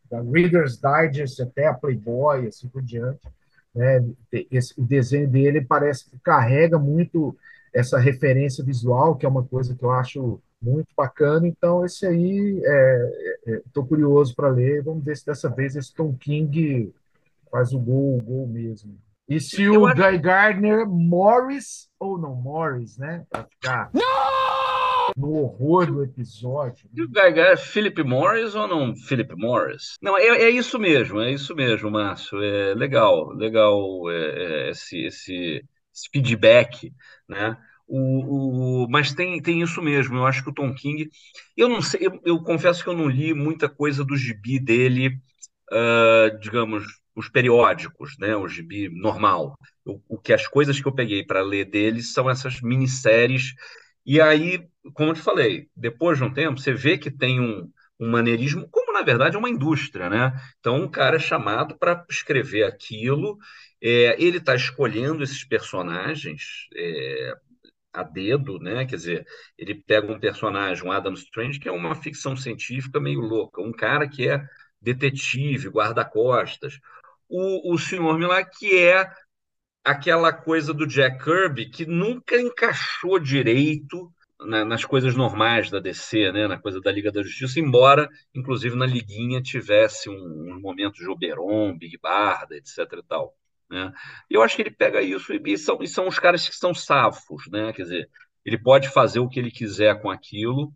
Da 0.09 0.21
Reader's 0.21 0.79
Digest 0.79 1.41
até 1.41 1.67
a 1.67 1.73
Playboy, 1.73 2.47
assim 2.47 2.69
por 2.69 2.81
diante. 2.81 3.27
Né? 3.73 4.05
Esse, 4.49 4.73
o 4.79 4.85
desenho 4.85 5.27
dele 5.27 5.61
parece 5.61 6.09
que 6.09 6.17
carrega 6.19 6.79
muito 6.79 7.35
essa 7.73 7.99
referência 7.99 8.63
visual, 8.63 9.15
que 9.15 9.25
é 9.25 9.29
uma 9.29 9.43
coisa 9.43 9.75
que 9.75 9.83
eu 9.83 9.91
acho 9.91 10.39
muito 10.61 10.87
bacana. 10.95 11.47
Então, 11.47 11.85
esse 11.85 12.05
aí, 12.05 12.61
estou 13.65 13.83
é, 13.83 13.85
é, 13.85 13.89
curioso 13.89 14.35
para 14.35 14.49
ler. 14.49 14.83
Vamos 14.83 15.03
ver 15.03 15.15
se 15.15 15.25
dessa 15.25 15.49
vez 15.49 15.75
esse 15.75 15.93
Tom 15.93 16.15
King 16.15 16.93
faz 17.51 17.73
o 17.73 17.79
gol, 17.79 18.17
o 18.17 18.23
gol 18.23 18.47
mesmo. 18.47 18.97
E 19.27 19.39
se 19.39 19.67
o 19.67 19.91
Guy 19.93 20.19
Gardner 20.19 20.87
Morris 20.87 21.89
ou 21.99 22.17
não 22.17 22.35
Morris, 22.35 22.97
né? 22.97 23.25
Pra 23.29 23.43
ficar 23.43 23.89
no 25.15 25.33
horror 25.33 25.87
do 25.87 26.03
episódio. 26.03 26.89
E 26.93 27.01
o 27.01 27.07
Guy 27.07 27.31
Gardner 27.31 27.51
é 27.53 27.57
Philip 27.57 28.03
Morris 28.03 28.55
ou 28.55 28.67
não 28.67 28.95
Philip 28.95 29.33
Morris? 29.35 29.97
Não, 30.01 30.17
é, 30.17 30.27
é 30.27 30.49
isso 30.49 30.77
mesmo, 30.77 31.19
é 31.21 31.31
isso 31.31 31.55
mesmo, 31.55 31.89
Márcio. 31.89 32.41
É 32.41 32.73
legal, 32.75 33.29
legal 33.29 33.77
é, 34.09 34.15
é, 34.15 34.69
esse, 34.69 35.05
esse, 35.05 35.63
esse 35.93 36.09
feedback, 36.11 36.93
né? 37.27 37.57
O, 37.87 38.85
o, 38.85 38.89
mas 38.89 39.13
tem, 39.13 39.41
tem 39.41 39.61
isso 39.61 39.81
mesmo. 39.81 40.17
Eu 40.17 40.25
acho 40.25 40.43
que 40.43 40.49
o 40.49 40.53
Tom 40.53 40.73
King. 40.73 41.09
Eu 41.55 41.69
não 41.69 41.81
sei, 41.81 42.07
eu, 42.07 42.19
eu 42.25 42.41
confesso 42.43 42.83
que 42.83 42.89
eu 42.89 42.97
não 42.97 43.07
li 43.07 43.33
muita 43.33 43.69
coisa 43.69 44.03
do 44.03 44.15
gibi 44.17 44.59
dele, 44.59 45.09
uh, 45.71 46.37
digamos, 46.39 46.83
os 47.15 47.29
periódicos, 47.29 48.17
né? 48.19 48.35
O 48.35 48.47
gibi 48.47 48.89
normal. 48.89 49.57
O, 49.85 50.01
o 50.09 50.17
que 50.19 50.33
as 50.33 50.47
coisas 50.47 50.79
que 50.79 50.87
eu 50.87 50.93
peguei 50.95 51.23
para 51.25 51.41
ler 51.41 51.65
dele 51.65 52.01
são 52.03 52.29
essas 52.29 52.61
minisséries. 52.61 53.53
E 54.05 54.21
aí, 54.21 54.67
como 54.93 55.11
eu 55.11 55.15
te 55.15 55.21
falei, 55.21 55.67
depois 55.75 56.17
de 56.17 56.23
um 56.23 56.33
tempo, 56.33 56.59
você 56.59 56.73
vê 56.73 56.97
que 56.97 57.09
tem 57.11 57.39
um, 57.39 57.71
um 57.99 58.09
maneirismo, 58.11 58.67
como 58.69 58.93
na 58.93 59.01
verdade 59.01 59.35
é 59.35 59.39
uma 59.39 59.49
indústria, 59.49 60.09
né? 60.09 60.33
Então, 60.59 60.75
um 60.83 60.89
cara 60.89 61.15
é 61.17 61.19
chamado 61.19 61.77
para 61.77 62.05
escrever 62.09 62.63
aquilo, 62.63 63.37
é, 63.81 64.15
ele 64.21 64.37
está 64.37 64.55
escolhendo 64.55 65.23
esses 65.23 65.43
personagens. 65.43 66.43
É, 66.75 67.33
a 67.95 68.03
dedo, 68.03 68.59
né? 68.59 68.85
Quer 68.85 68.95
dizer, 68.95 69.27
ele 69.57 69.75
pega 69.75 70.11
um 70.11 70.19
personagem, 70.19 70.83
um 70.85 70.91
Adam 70.91 71.13
Strange, 71.13 71.59
que 71.59 71.69
é 71.69 71.71
uma 71.71 71.95
ficção 71.95 72.35
científica 72.35 72.99
meio 72.99 73.19
louca, 73.21 73.61
um 73.61 73.71
cara 73.71 74.07
que 74.07 74.27
é 74.27 74.43
detetive, 74.81 75.69
guarda-costas. 75.69 76.79
O, 77.27 77.73
o 77.73 77.77
Senhor 77.77 78.17
Milagre, 78.17 78.51
que 78.57 78.77
é 78.77 79.09
aquela 79.83 80.33
coisa 80.33 80.73
do 80.73 80.87
Jack 80.87 81.23
Kirby 81.23 81.69
que 81.69 81.85
nunca 81.85 82.39
encaixou 82.39 83.19
direito 83.19 84.11
na, 84.39 84.65
nas 84.65 84.83
coisas 84.83 85.15
normais 85.15 85.69
da 85.69 85.79
DC, 85.79 86.31
né, 86.31 86.47
na 86.47 86.59
coisa 86.59 86.81
da 86.81 86.91
Liga 86.91 87.11
da 87.11 87.23
Justiça, 87.23 87.59
embora, 87.59 88.09
inclusive, 88.33 88.75
na 88.75 88.85
Liguinha 88.85 89.41
tivesse 89.41 90.09
um, 90.09 90.13
um 90.13 90.59
momento 90.59 90.95
de 90.95 91.07
Oberon, 91.07 91.77
Big 91.77 91.97
Barda, 91.97 92.55
etc. 92.55 92.79
e 92.97 93.03
tal. 93.03 93.35
Né? 93.69 93.91
Eu 94.29 94.41
acho 94.41 94.55
que 94.55 94.61
ele 94.61 94.71
pega 94.71 95.01
isso 95.01 95.33
e, 95.33 95.41
e, 95.45 95.57
são, 95.57 95.81
e 95.81 95.87
são 95.87 96.07
os 96.07 96.19
caras 96.19 96.47
que 96.47 96.55
são 96.55 96.73
safos, 96.73 97.47
né? 97.51 97.73
Quer 97.73 97.83
dizer, 97.83 98.09
ele 98.45 98.57
pode 98.57 98.89
fazer 98.89 99.19
o 99.19 99.29
que 99.29 99.39
ele 99.39 99.51
quiser 99.51 100.01
com 100.01 100.09
aquilo. 100.09 100.67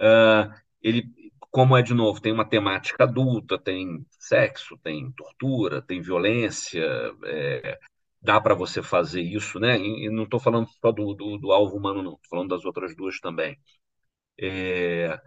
Uh, 0.00 0.52
ele, 0.82 1.04
como 1.50 1.76
é 1.76 1.82
de 1.82 1.94
novo, 1.94 2.20
tem 2.20 2.32
uma 2.32 2.48
temática 2.48 3.04
adulta, 3.04 3.58
tem 3.58 4.04
sexo, 4.18 4.76
tem 4.82 5.12
tortura, 5.12 5.82
tem 5.82 6.00
violência, 6.02 6.82
é, 7.24 7.78
dá 8.20 8.40
para 8.40 8.54
você 8.54 8.82
fazer 8.82 9.20
isso, 9.22 9.60
né? 9.60 9.78
E, 9.78 10.08
não 10.10 10.24
estou 10.24 10.40
falando 10.40 10.68
só 10.80 10.90
do, 10.92 11.14
do, 11.14 11.38
do, 11.38 11.52
alvo 11.52 11.76
humano, 11.76 12.02
não, 12.02 12.14
estou 12.14 12.30
falando 12.30 12.48
das 12.50 12.64
outras 12.64 12.96
duas 12.96 13.20
também. 13.20 13.58
É, 14.40 15.20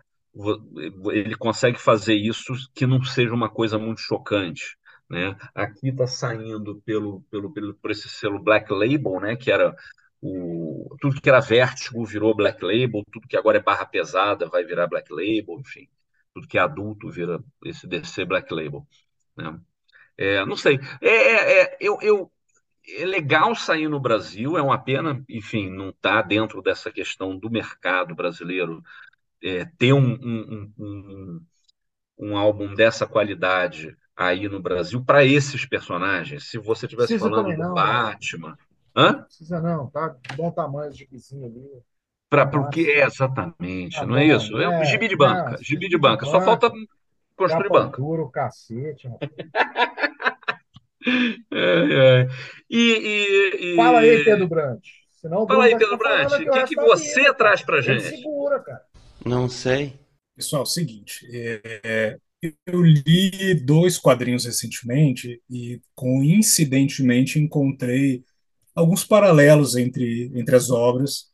ele 1.11 1.35
consegue 1.35 1.79
fazer 1.79 2.15
isso 2.15 2.53
que 2.73 2.85
não 2.85 3.03
seja 3.03 3.33
uma 3.33 3.49
coisa 3.49 3.77
muito 3.77 4.01
chocante. 4.01 4.77
Né? 5.09 5.35
Aqui 5.53 5.89
está 5.89 6.07
saindo 6.07 6.81
pelo, 6.81 7.21
pelo, 7.29 7.53
pelo, 7.53 7.73
por 7.75 7.91
esse 7.91 8.09
selo 8.09 8.39
Black 8.39 8.71
Label, 8.71 9.19
né? 9.19 9.35
que 9.35 9.51
era 9.51 9.75
o, 10.21 10.95
tudo 10.99 11.21
que 11.21 11.29
era 11.29 11.39
Vertigo 11.39 12.03
virou 12.05 12.35
Black 12.35 12.63
Label, 12.63 13.03
tudo 13.11 13.27
que 13.27 13.37
agora 13.37 13.57
é 13.57 13.61
barra 13.61 13.85
pesada 13.85 14.47
vai 14.47 14.63
virar 14.63 14.87
Black 14.87 15.11
Label, 15.11 15.59
enfim, 15.59 15.87
tudo 16.33 16.47
que 16.47 16.57
é 16.57 16.61
adulto 16.61 17.09
vira 17.11 17.39
esse 17.63 17.87
DC 17.87 18.25
Black 18.25 18.51
Label. 18.53 18.85
Né? 19.37 19.59
É, 20.17 20.45
não 20.45 20.55
sei, 20.55 20.79
é, 21.01 21.09
é, 21.09 21.61
é 21.61 21.77
eu, 21.79 21.99
eu, 22.01 22.31
é 22.87 23.05
legal 23.05 23.55
sair 23.55 23.87
no 23.87 23.99
Brasil, 23.99 24.57
é 24.57 24.61
uma 24.61 24.77
pena, 24.77 25.23
enfim, 25.29 25.69
não 25.69 25.89
está 25.89 26.21
dentro 26.21 26.61
dessa 26.61 26.91
questão 26.91 27.37
do 27.37 27.49
mercado 27.49 28.15
brasileiro 28.15 28.81
é, 29.43 29.65
ter 29.77 29.93
um, 29.93 30.13
um, 30.13 30.73
um, 30.79 31.45
um 32.17 32.37
álbum 32.37 32.73
dessa 32.73 33.05
qualidade 33.05 33.95
aí 34.15 34.47
no 34.47 34.61
Brasil 34.61 35.03
para 35.03 35.25
esses 35.25 35.65
personagens. 35.65 36.49
Se 36.49 36.57
você 36.57 36.87
tivesse 36.87 37.19
falando 37.19 37.51
do 37.51 37.57
não, 37.57 37.73
né? 37.73 37.81
Batman. 37.81 38.57
Hã? 38.95 39.11
Não 39.11 39.23
precisa 39.23 39.61
não, 39.61 39.87
tá? 39.87 40.15
Bom 40.35 40.51
tamanho 40.51 40.91
de 40.91 40.99
gibizinho 40.99 41.45
ali. 41.45 41.65
Para 42.29 42.45
porque 42.47 42.81
é 42.81 43.05
exatamente, 43.05 43.97
tá 43.97 44.05
não 44.05 44.17
é 44.17 44.25
isso? 44.25 44.57
É, 44.57 44.81
é 44.81 44.85
gibi 44.85 45.07
de 45.07 45.15
banca, 45.15 45.51
não, 45.51 45.57
gibi 45.61 45.87
de 45.87 45.97
banca. 45.97 46.25
Só 46.25 46.41
falta 46.41 46.71
construir 47.35 47.69
banca. 47.69 47.97
Duro, 47.97 48.29
cacete. 48.29 49.07
é, 51.51 52.23
é. 52.23 52.27
E, 52.67 53.53
e, 53.61 53.75
Fala 53.75 53.99
aí, 53.99 54.23
Pedro 54.23 54.47
Brant. 54.47 54.83
Senão 55.11 55.45
Fala 55.47 55.65
aí, 55.65 55.77
Pedro 55.77 55.97
Brant. 55.97 56.31
O 56.31 56.51
que, 56.51 56.63
que 56.65 56.75
você 56.81 57.31
traz 57.35 57.61
para 57.61 57.79
gente? 57.79 58.03
Segura, 58.03 58.59
cara. 58.59 58.81
Não 59.23 59.47
sei. 59.47 59.99
Pessoal, 60.35 60.63
é 60.63 60.63
o 60.63 60.65
seguinte, 60.65 61.25
é, 61.31 62.17
eu 62.65 62.81
li 62.81 63.53
dois 63.55 63.97
quadrinhos 63.97 64.45
recentemente 64.45 65.41
e, 65.49 65.81
coincidentemente, 65.95 67.39
encontrei 67.39 68.23
alguns 68.73 69.03
paralelos 69.03 69.75
entre, 69.75 70.31
entre 70.35 70.55
as 70.55 70.69
obras 70.69 71.29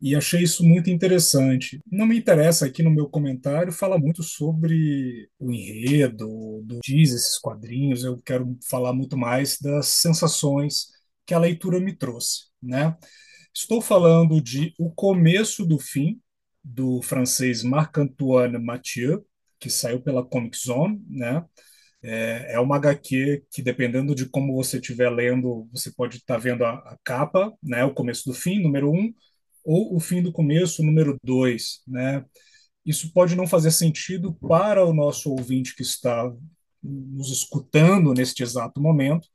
e 0.00 0.14
achei 0.14 0.42
isso 0.42 0.62
muito 0.64 0.90
interessante. 0.90 1.80
Não 1.90 2.06
me 2.06 2.18
interessa 2.18 2.66
aqui 2.66 2.82
no 2.82 2.90
meu 2.90 3.08
comentário 3.08 3.72
falar 3.72 3.98
muito 3.98 4.22
sobre 4.22 5.28
o 5.38 5.50
enredo, 5.50 6.60
do 6.62 6.80
diz 6.84 7.12
esses 7.12 7.38
quadrinhos, 7.38 8.04
eu 8.04 8.18
quero 8.18 8.58
falar 8.68 8.92
muito 8.92 9.16
mais 9.16 9.58
das 9.58 9.88
sensações 9.88 10.88
que 11.26 11.32
a 11.32 11.38
leitura 11.38 11.80
me 11.80 11.94
trouxe, 11.96 12.48
né? 12.62 12.96
Estou 13.54 13.80
falando 13.80 14.40
de 14.42 14.74
O 14.78 14.90
Começo 14.90 15.64
do 15.64 15.78
Fim, 15.78 16.20
do 16.62 17.00
francês 17.00 17.62
Marc-Antoine 17.62 18.58
Mathieu, 18.58 19.24
que 19.64 19.70
saiu 19.70 19.98
pela 19.98 20.22
Comic 20.22 20.58
Zone, 20.58 21.02
né? 21.08 21.42
É, 22.02 22.52
é 22.52 22.60
uma 22.60 22.76
HQ 22.76 23.44
que, 23.50 23.62
dependendo 23.62 24.14
de 24.14 24.28
como 24.28 24.54
você 24.54 24.76
estiver 24.76 25.08
lendo, 25.08 25.66
você 25.72 25.90
pode 25.90 26.18
estar 26.18 26.34
tá 26.34 26.38
vendo 26.38 26.62
a, 26.62 26.72
a, 26.72 26.98
capa, 27.02 27.50
né? 27.62 27.82
O 27.82 27.94
começo 27.94 28.28
do 28.28 28.34
fim, 28.34 28.60
número 28.60 28.92
um, 28.92 29.10
ou 29.64 29.96
o 29.96 30.00
fim 30.00 30.22
do 30.22 30.30
começo, 30.30 30.82
número 30.82 31.16
dois, 31.24 31.80
né? 31.88 32.22
Isso 32.84 33.10
pode 33.10 33.34
não 33.34 33.46
fazer 33.46 33.70
sentido 33.70 34.34
para 34.34 34.84
o 34.84 34.92
nosso 34.92 35.30
ouvinte 35.30 35.74
que 35.74 35.82
está 35.82 36.30
nos 36.82 37.32
escutando 37.32 38.12
neste 38.12 38.42
exato 38.42 38.82
momento. 38.82 39.26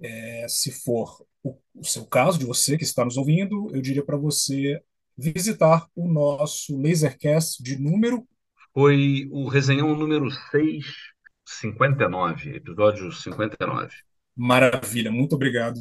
É, 0.00 0.46
se 0.48 0.72
for 0.72 1.24
o, 1.44 1.56
o 1.76 1.84
seu 1.84 2.04
caso, 2.06 2.40
de 2.40 2.44
você 2.44 2.76
que 2.76 2.82
está 2.82 3.04
nos 3.04 3.16
ouvindo, 3.16 3.68
eu 3.72 3.80
diria 3.80 4.04
para 4.04 4.16
você 4.16 4.82
visitar 5.16 5.86
o 5.94 6.08
nosso 6.08 6.76
Lasercast 6.76 7.62
de 7.62 7.78
número 7.78 8.26
foi 8.72 9.28
o 9.30 9.48
resenhão 9.48 9.96
número 9.96 10.30
659, 10.50 12.56
episódio 12.56 13.12
59. 13.12 13.88
Maravilha, 14.36 15.10
muito 15.10 15.34
obrigado. 15.34 15.80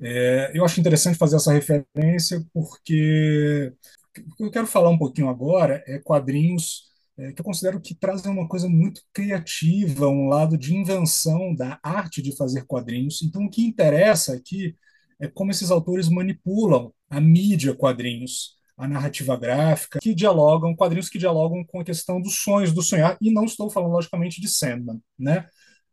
É, 0.00 0.52
eu 0.54 0.64
acho 0.64 0.80
interessante 0.80 1.18
fazer 1.18 1.36
essa 1.36 1.52
referência 1.52 2.42
porque 2.52 3.72
o 4.18 4.36
que 4.36 4.44
eu 4.44 4.50
quero 4.50 4.66
falar 4.66 4.90
um 4.90 4.98
pouquinho 4.98 5.28
agora 5.28 5.82
é 5.86 5.98
quadrinhos 5.98 6.88
é, 7.18 7.32
que 7.32 7.40
eu 7.40 7.44
considero 7.44 7.80
que 7.80 7.94
trazem 7.94 8.32
uma 8.32 8.48
coisa 8.48 8.68
muito 8.68 9.02
criativa, 9.12 10.08
um 10.08 10.28
lado 10.28 10.56
de 10.56 10.74
invenção 10.74 11.54
da 11.54 11.78
arte 11.82 12.22
de 12.22 12.34
fazer 12.34 12.64
quadrinhos. 12.64 13.20
Então, 13.22 13.44
o 13.44 13.50
que 13.50 13.62
interessa 13.62 14.34
aqui 14.34 14.74
é 15.20 15.28
como 15.28 15.50
esses 15.50 15.70
autores 15.70 16.08
manipulam 16.08 16.92
a 17.10 17.20
mídia 17.20 17.74
quadrinhos 17.74 18.56
a 18.80 18.88
narrativa 18.88 19.36
gráfica, 19.36 19.98
que 20.00 20.14
dialogam, 20.14 20.74
quadrinhos 20.74 21.10
que 21.10 21.18
dialogam 21.18 21.62
com 21.64 21.80
a 21.80 21.84
questão 21.84 22.20
dos 22.20 22.36
sonhos, 22.36 22.72
do 22.72 22.82
sonhar, 22.82 23.16
e 23.20 23.30
não 23.30 23.44
estou 23.44 23.70
falando, 23.70 23.92
logicamente, 23.92 24.40
de 24.40 24.48
Sandman. 24.48 25.00
Né? 25.18 25.46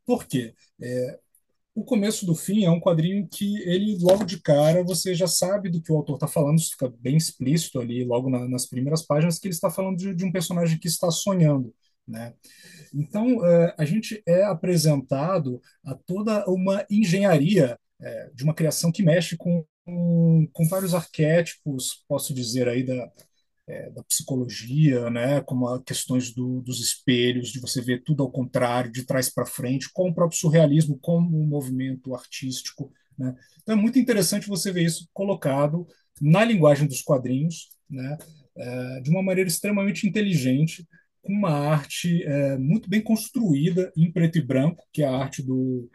Por 0.05 0.25
quê? 0.25 0.53
É, 0.81 1.19
o 1.75 1.83
começo 1.83 2.25
do 2.25 2.33
fim 2.33 2.63
é 2.63 2.71
um 2.71 2.79
quadrinho 2.79 3.27
que 3.27 3.57
ele, 3.63 3.97
logo 3.99 4.23
de 4.23 4.41
cara, 4.41 4.83
você 4.83 5.13
já 5.13 5.27
sabe 5.27 5.69
do 5.69 5.81
que 5.81 5.91
o 5.91 5.97
autor 5.97 6.15
está 6.15 6.27
falando, 6.27 6.59
isso 6.59 6.71
fica 6.71 6.89
bem 6.99 7.17
explícito 7.17 7.79
ali, 7.79 8.05
logo 8.05 8.29
na, 8.29 8.47
nas 8.47 8.65
primeiras 8.65 9.05
páginas, 9.05 9.37
que 9.37 9.47
ele 9.47 9.53
está 9.53 9.69
falando 9.69 9.97
de, 9.97 10.15
de 10.15 10.23
um 10.23 10.31
personagem 10.31 10.79
que 10.79 10.87
está 10.87 11.11
sonhando. 11.11 11.75
Né? 12.07 12.33
Então, 12.93 13.45
é, 13.45 13.75
a 13.77 13.83
gente 13.83 14.23
é 14.25 14.45
apresentado 14.45 15.61
a 15.83 15.93
toda 15.93 16.49
uma 16.49 16.85
engenharia 16.89 17.77
é, 17.99 18.31
de 18.33 18.45
uma 18.45 18.53
criação 18.53 18.93
que 18.93 19.03
mexe 19.03 19.35
com 19.35 19.65
com, 20.51 20.67
vários 20.69 20.93
arquétipos, 20.93 22.03
posso 22.07 22.33
dizer 22.33 22.67
aí, 22.67 22.83
da, 22.83 23.09
é, 23.67 23.89
da 23.91 24.03
psicologia, 24.03 25.09
né, 25.09 25.41
como 25.41 25.67
as 25.67 25.81
questões 25.83 26.33
do, 26.33 26.61
dos 26.61 26.81
espelhos, 26.81 27.49
de 27.49 27.59
você 27.59 27.81
ver 27.81 28.03
tudo 28.03 28.21
ao 28.21 28.31
contrário, 28.31 28.91
de 28.91 29.05
trás 29.05 29.29
para 29.29 29.45
frente, 29.45 29.89
com 29.93 30.09
o 30.09 30.13
próprio 30.13 30.39
surrealismo, 30.39 30.99
como 30.99 31.41
um 31.41 31.47
movimento 31.47 32.13
artístico. 32.13 32.91
Né. 33.17 33.33
Então 33.61 33.77
é 33.77 33.81
muito 33.81 33.97
interessante 33.97 34.47
você 34.47 34.71
ver 34.71 34.83
isso 34.83 35.07
colocado 35.13 35.87
na 36.21 36.43
linguagem 36.43 36.87
dos 36.87 37.01
quadrinhos, 37.01 37.69
né, 37.89 38.17
é, 38.57 39.01
de 39.01 39.09
uma 39.09 39.23
maneira 39.23 39.47
extremamente 39.47 40.05
inteligente, 40.05 40.85
com 41.21 41.31
uma 41.31 41.51
arte 41.51 42.23
é, 42.23 42.57
muito 42.57 42.89
bem 42.89 43.01
construída 43.01 43.91
em 43.95 44.11
preto 44.11 44.37
e 44.37 44.41
branco, 44.41 44.83
que 44.91 45.03
é 45.03 45.05
a 45.05 45.15
arte 45.15 45.41
do, 45.41 45.89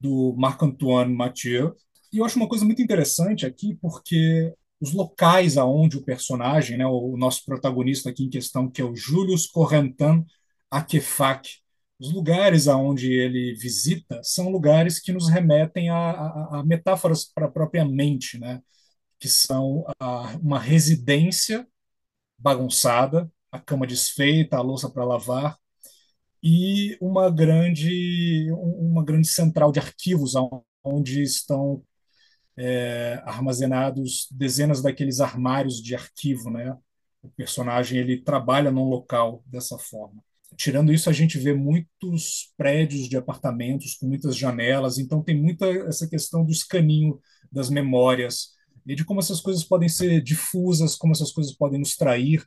do 0.00 0.34
Marc-Antoine 0.38 1.14
Mathieu, 1.14 1.74
E 2.14 2.18
eu 2.18 2.24
acho 2.24 2.38
uma 2.38 2.48
coisa 2.48 2.64
muito 2.64 2.80
interessante 2.80 3.44
aqui, 3.44 3.74
porque 3.82 4.54
os 4.80 4.92
locais 4.92 5.58
aonde 5.58 5.96
o 5.96 6.04
personagem, 6.04 6.78
né, 6.78 6.86
o 6.86 7.16
nosso 7.16 7.44
protagonista 7.44 8.08
aqui 8.08 8.22
em 8.22 8.30
questão, 8.30 8.70
que 8.70 8.80
é 8.80 8.84
o 8.84 8.94
Julius 8.94 9.48
Correntan 9.48 10.24
Akefak, 10.70 11.58
os 11.98 12.12
lugares 12.12 12.68
aonde 12.68 13.12
ele 13.12 13.54
visita 13.54 14.20
são 14.22 14.48
lugares 14.48 15.00
que 15.00 15.12
nos 15.12 15.28
remetem 15.28 15.90
a, 15.90 15.96
a, 15.96 16.60
a 16.60 16.64
metáforas 16.64 17.24
para 17.24 17.46
a 17.46 17.50
própria 17.50 17.84
mente, 17.84 18.38
né? 18.38 18.62
que 19.18 19.28
são 19.28 19.84
a, 19.98 20.36
uma 20.36 20.60
residência 20.60 21.66
bagunçada, 22.38 23.28
a 23.50 23.58
cama 23.58 23.88
desfeita, 23.88 24.56
a 24.56 24.62
louça 24.62 24.88
para 24.88 25.04
lavar, 25.04 25.58
e 26.42 26.96
uma 27.00 27.28
grande, 27.30 28.52
uma 28.52 29.04
grande 29.04 29.26
central 29.26 29.72
de 29.72 29.80
arquivos 29.80 30.34
onde 30.84 31.22
estão 31.22 31.82
é, 32.56 33.22
armazenados 33.24 34.28
dezenas 34.30 34.82
daqueles 34.82 35.20
armários 35.20 35.82
de 35.82 35.94
arquivo, 35.94 36.50
né? 36.50 36.76
O 37.22 37.28
personagem 37.30 37.98
ele 37.98 38.22
trabalha 38.22 38.70
num 38.70 38.84
local 38.84 39.42
dessa 39.46 39.78
forma. 39.78 40.22
Tirando 40.56 40.92
isso, 40.92 41.10
a 41.10 41.12
gente 41.12 41.38
vê 41.38 41.52
muitos 41.52 42.52
prédios 42.56 43.08
de 43.08 43.16
apartamentos 43.16 43.94
com 43.94 44.06
muitas 44.06 44.36
janelas, 44.36 44.98
então 44.98 45.22
tem 45.22 45.36
muita 45.36 45.66
essa 45.66 46.06
questão 46.08 46.44
do 46.44 46.52
escaninho 46.52 47.18
das 47.50 47.70
memórias 47.70 48.50
e 48.86 48.94
de 48.94 49.04
como 49.04 49.20
essas 49.20 49.40
coisas 49.40 49.64
podem 49.64 49.88
ser 49.88 50.22
difusas, 50.22 50.96
como 50.96 51.12
essas 51.12 51.32
coisas 51.32 51.54
podem 51.54 51.78
nos 51.80 51.96
trair. 51.96 52.44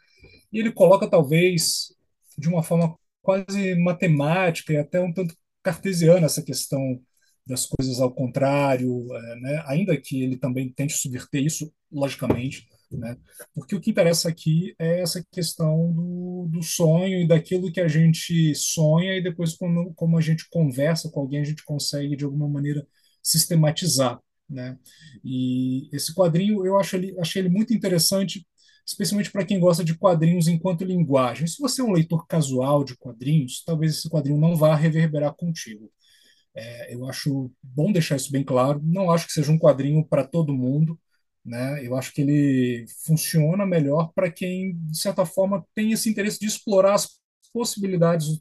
E 0.52 0.60
ele 0.60 0.72
coloca, 0.72 1.10
talvez, 1.10 1.94
de 2.38 2.48
uma 2.48 2.64
forma 2.64 2.96
quase 3.22 3.76
matemática 3.76 4.72
e 4.72 4.78
até 4.78 5.02
um 5.02 5.12
tanto 5.12 5.36
cartesiana 5.64 6.28
essa 6.28 6.42
questão 6.42 7.02
das 7.48 7.66
coisas 7.66 8.00
ao 8.02 8.12
contrário, 8.12 9.08
é, 9.16 9.36
né? 9.40 9.64
ainda 9.66 9.96
que 10.00 10.22
ele 10.22 10.38
também 10.38 10.70
tente 10.72 10.94
subverter 10.94 11.44
isso, 11.44 11.72
logicamente, 11.92 12.68
né? 12.92 13.18
porque 13.54 13.76
o 13.76 13.80
que 13.80 13.92
interessa 13.92 14.30
aqui 14.30 14.76
é 14.78 15.02
essa 15.02 15.26
questão 15.32 15.92
do, 15.94 16.48
do 16.52 16.62
sonho 16.62 17.22
e 17.22 17.28
daquilo 17.28 17.72
que 17.72 17.80
a 17.80 17.88
gente 17.88 18.54
sonha 18.54 19.16
e 19.16 19.24
depois, 19.24 19.56
como, 19.56 19.94
como 19.94 20.18
a 20.18 20.22
gente 20.22 20.48
conversa 20.50 21.10
com 21.10 21.22
alguém, 21.22 21.40
a 21.40 21.46
gente 21.46 21.64
consegue, 21.64 22.16
de 22.16 22.26
alguma 22.26 22.50
maneira, 22.50 22.86
sistematizar. 23.24 24.20
Né? 24.50 24.78
E 25.24 25.90
esse 25.94 26.14
quadrinho 26.14 26.66
eu 26.66 26.78
acho 26.78 26.96
ele, 26.96 27.18
achei 27.20 27.42
ele 27.42 27.50
muito 27.50 27.74
interessante, 27.74 28.46
especialmente 28.86 29.32
para 29.32 29.46
quem 29.46 29.60
gosta 29.60 29.84
de 29.84 29.98
quadrinhos 29.98 30.48
enquanto 30.48 30.86
linguagem. 30.86 31.48
Se 31.48 31.62
você 31.62 31.82
é 31.82 31.84
um 31.84 31.92
leitor 31.92 32.26
casual 32.28 32.84
de 32.84 32.96
quadrinhos, 32.96 33.64
talvez 33.66 33.98
esse 33.98 34.10
quadrinho 34.10 34.40
não 34.40 34.56
vá 34.56 34.76
reverberar 34.76 35.34
contigo. 35.34 35.92
É, 36.58 36.92
eu 36.94 37.08
acho 37.08 37.52
bom 37.62 37.92
deixar 37.92 38.16
isso 38.16 38.32
bem 38.32 38.44
claro. 38.44 38.82
Não 38.84 39.12
acho 39.12 39.28
que 39.28 39.34
seja 39.34 39.52
um 39.52 39.60
quadrinho 39.60 40.04
para 40.04 40.26
todo 40.28 40.56
mundo. 40.56 41.00
Né? 41.46 41.86
Eu 41.86 41.96
acho 41.96 42.12
que 42.14 42.22
ele 42.22 42.88
funciona 43.06 43.66
melhor 43.66 44.12
para 44.14 44.32
quem, 44.32 44.76
de 44.90 45.00
certa 45.00 45.24
forma, 45.26 45.64
tem 45.76 45.92
esse 45.92 46.10
interesse 46.10 46.40
de 46.40 46.48
explorar 46.48 46.96
as 46.96 47.20
possibilidades 47.54 48.40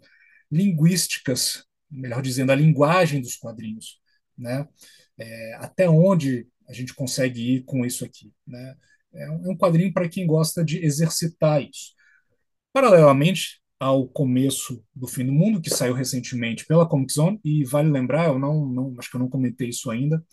linguísticas, 0.50 1.64
melhor 1.90 2.22
dizendo, 2.22 2.52
a 2.52 2.56
linguagem 2.56 3.20
dos 3.20 3.36
quadrinhos. 3.36 4.00
Né? 4.36 4.66
É, 5.18 5.54
até 5.56 5.88
onde 5.88 6.48
a 6.66 6.72
gente 6.72 6.94
consegue 6.94 7.56
ir 7.56 7.64
com 7.64 7.84
isso 7.84 8.02
aqui. 8.04 8.32
Né? 8.46 8.76
É 9.12 9.30
um 9.30 9.52
é 9.52 9.56
quadrinho 9.56 9.92
para 9.92 10.08
quem 10.08 10.26
gosta 10.26 10.64
de 10.64 10.82
exercitar 10.82 11.62
isso. 11.62 11.94
Paralelamente, 12.72 13.60
ao 13.78 14.08
começo 14.08 14.82
do 14.94 15.06
fim 15.06 15.26
do 15.26 15.32
mundo, 15.32 15.60
que 15.60 15.70
saiu 15.70 15.94
recentemente 15.94 16.66
pela 16.66 16.88
Comic 16.88 17.12
Zone, 17.12 17.40
e 17.44 17.64
vale 17.64 17.90
lembrar, 17.90 18.26
eu 18.28 18.38
não, 18.38 18.66
não 18.66 18.94
acho 18.98 19.10
que 19.10 19.16
eu 19.16 19.20
não 19.20 19.28
comentei 19.28 19.68
isso 19.68 19.90
ainda, 19.90 20.24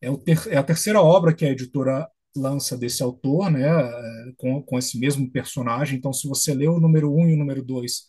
é, 0.00 0.14
ter, 0.18 0.38
é, 0.48 0.56
a 0.56 0.62
terceira 0.62 1.00
obra 1.00 1.34
que 1.34 1.44
a 1.44 1.50
editora 1.50 2.08
lança 2.36 2.76
desse 2.76 3.02
autor, 3.02 3.50
né, 3.50 3.66
é, 3.68 4.32
com, 4.36 4.62
com 4.62 4.78
esse 4.78 4.98
mesmo 4.98 5.30
personagem. 5.30 5.98
Então, 5.98 6.12
se 6.12 6.28
você 6.28 6.54
leu 6.54 6.74
o 6.74 6.80
número 6.80 7.12
1 7.12 7.20
um 7.20 7.28
e 7.28 7.34
o 7.34 7.38
número 7.38 7.64
2, 7.64 8.06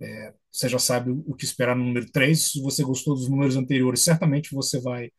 é, 0.00 0.34
você 0.50 0.68
já 0.68 0.78
sabe 0.78 1.10
o 1.10 1.34
que 1.34 1.44
esperar 1.44 1.76
no 1.76 1.84
número 1.84 2.10
3. 2.10 2.52
Se 2.52 2.62
você 2.62 2.82
gostou 2.82 3.14
dos 3.14 3.28
números 3.28 3.56
anteriores, 3.56 4.02
certamente 4.02 4.54
você 4.54 4.80
vai 4.80 5.10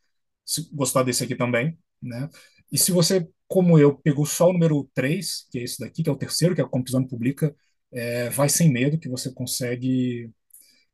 gostar 0.73 1.03
desse 1.03 1.23
aqui 1.23 1.35
também. 1.35 1.77
Né? 2.01 2.29
E 2.71 2.77
se 2.77 2.91
você, 2.91 3.27
como 3.47 3.77
eu, 3.77 3.97
pegou 3.97 4.25
só 4.25 4.49
o 4.49 4.53
número 4.53 4.89
3, 4.93 5.47
que 5.51 5.59
é 5.59 5.63
esse 5.63 5.79
daqui, 5.79 6.03
que 6.03 6.09
é 6.09 6.11
o 6.11 6.17
terceiro, 6.17 6.55
que 6.55 6.61
a 6.61 6.67
Comic 6.67 6.91
Zone 6.91 7.07
publica, 7.07 7.55
é, 7.93 8.29
vai 8.29 8.49
sem 8.49 8.71
medo, 8.71 8.97
que 8.97 9.09
você 9.09 9.31
consegue 9.31 10.29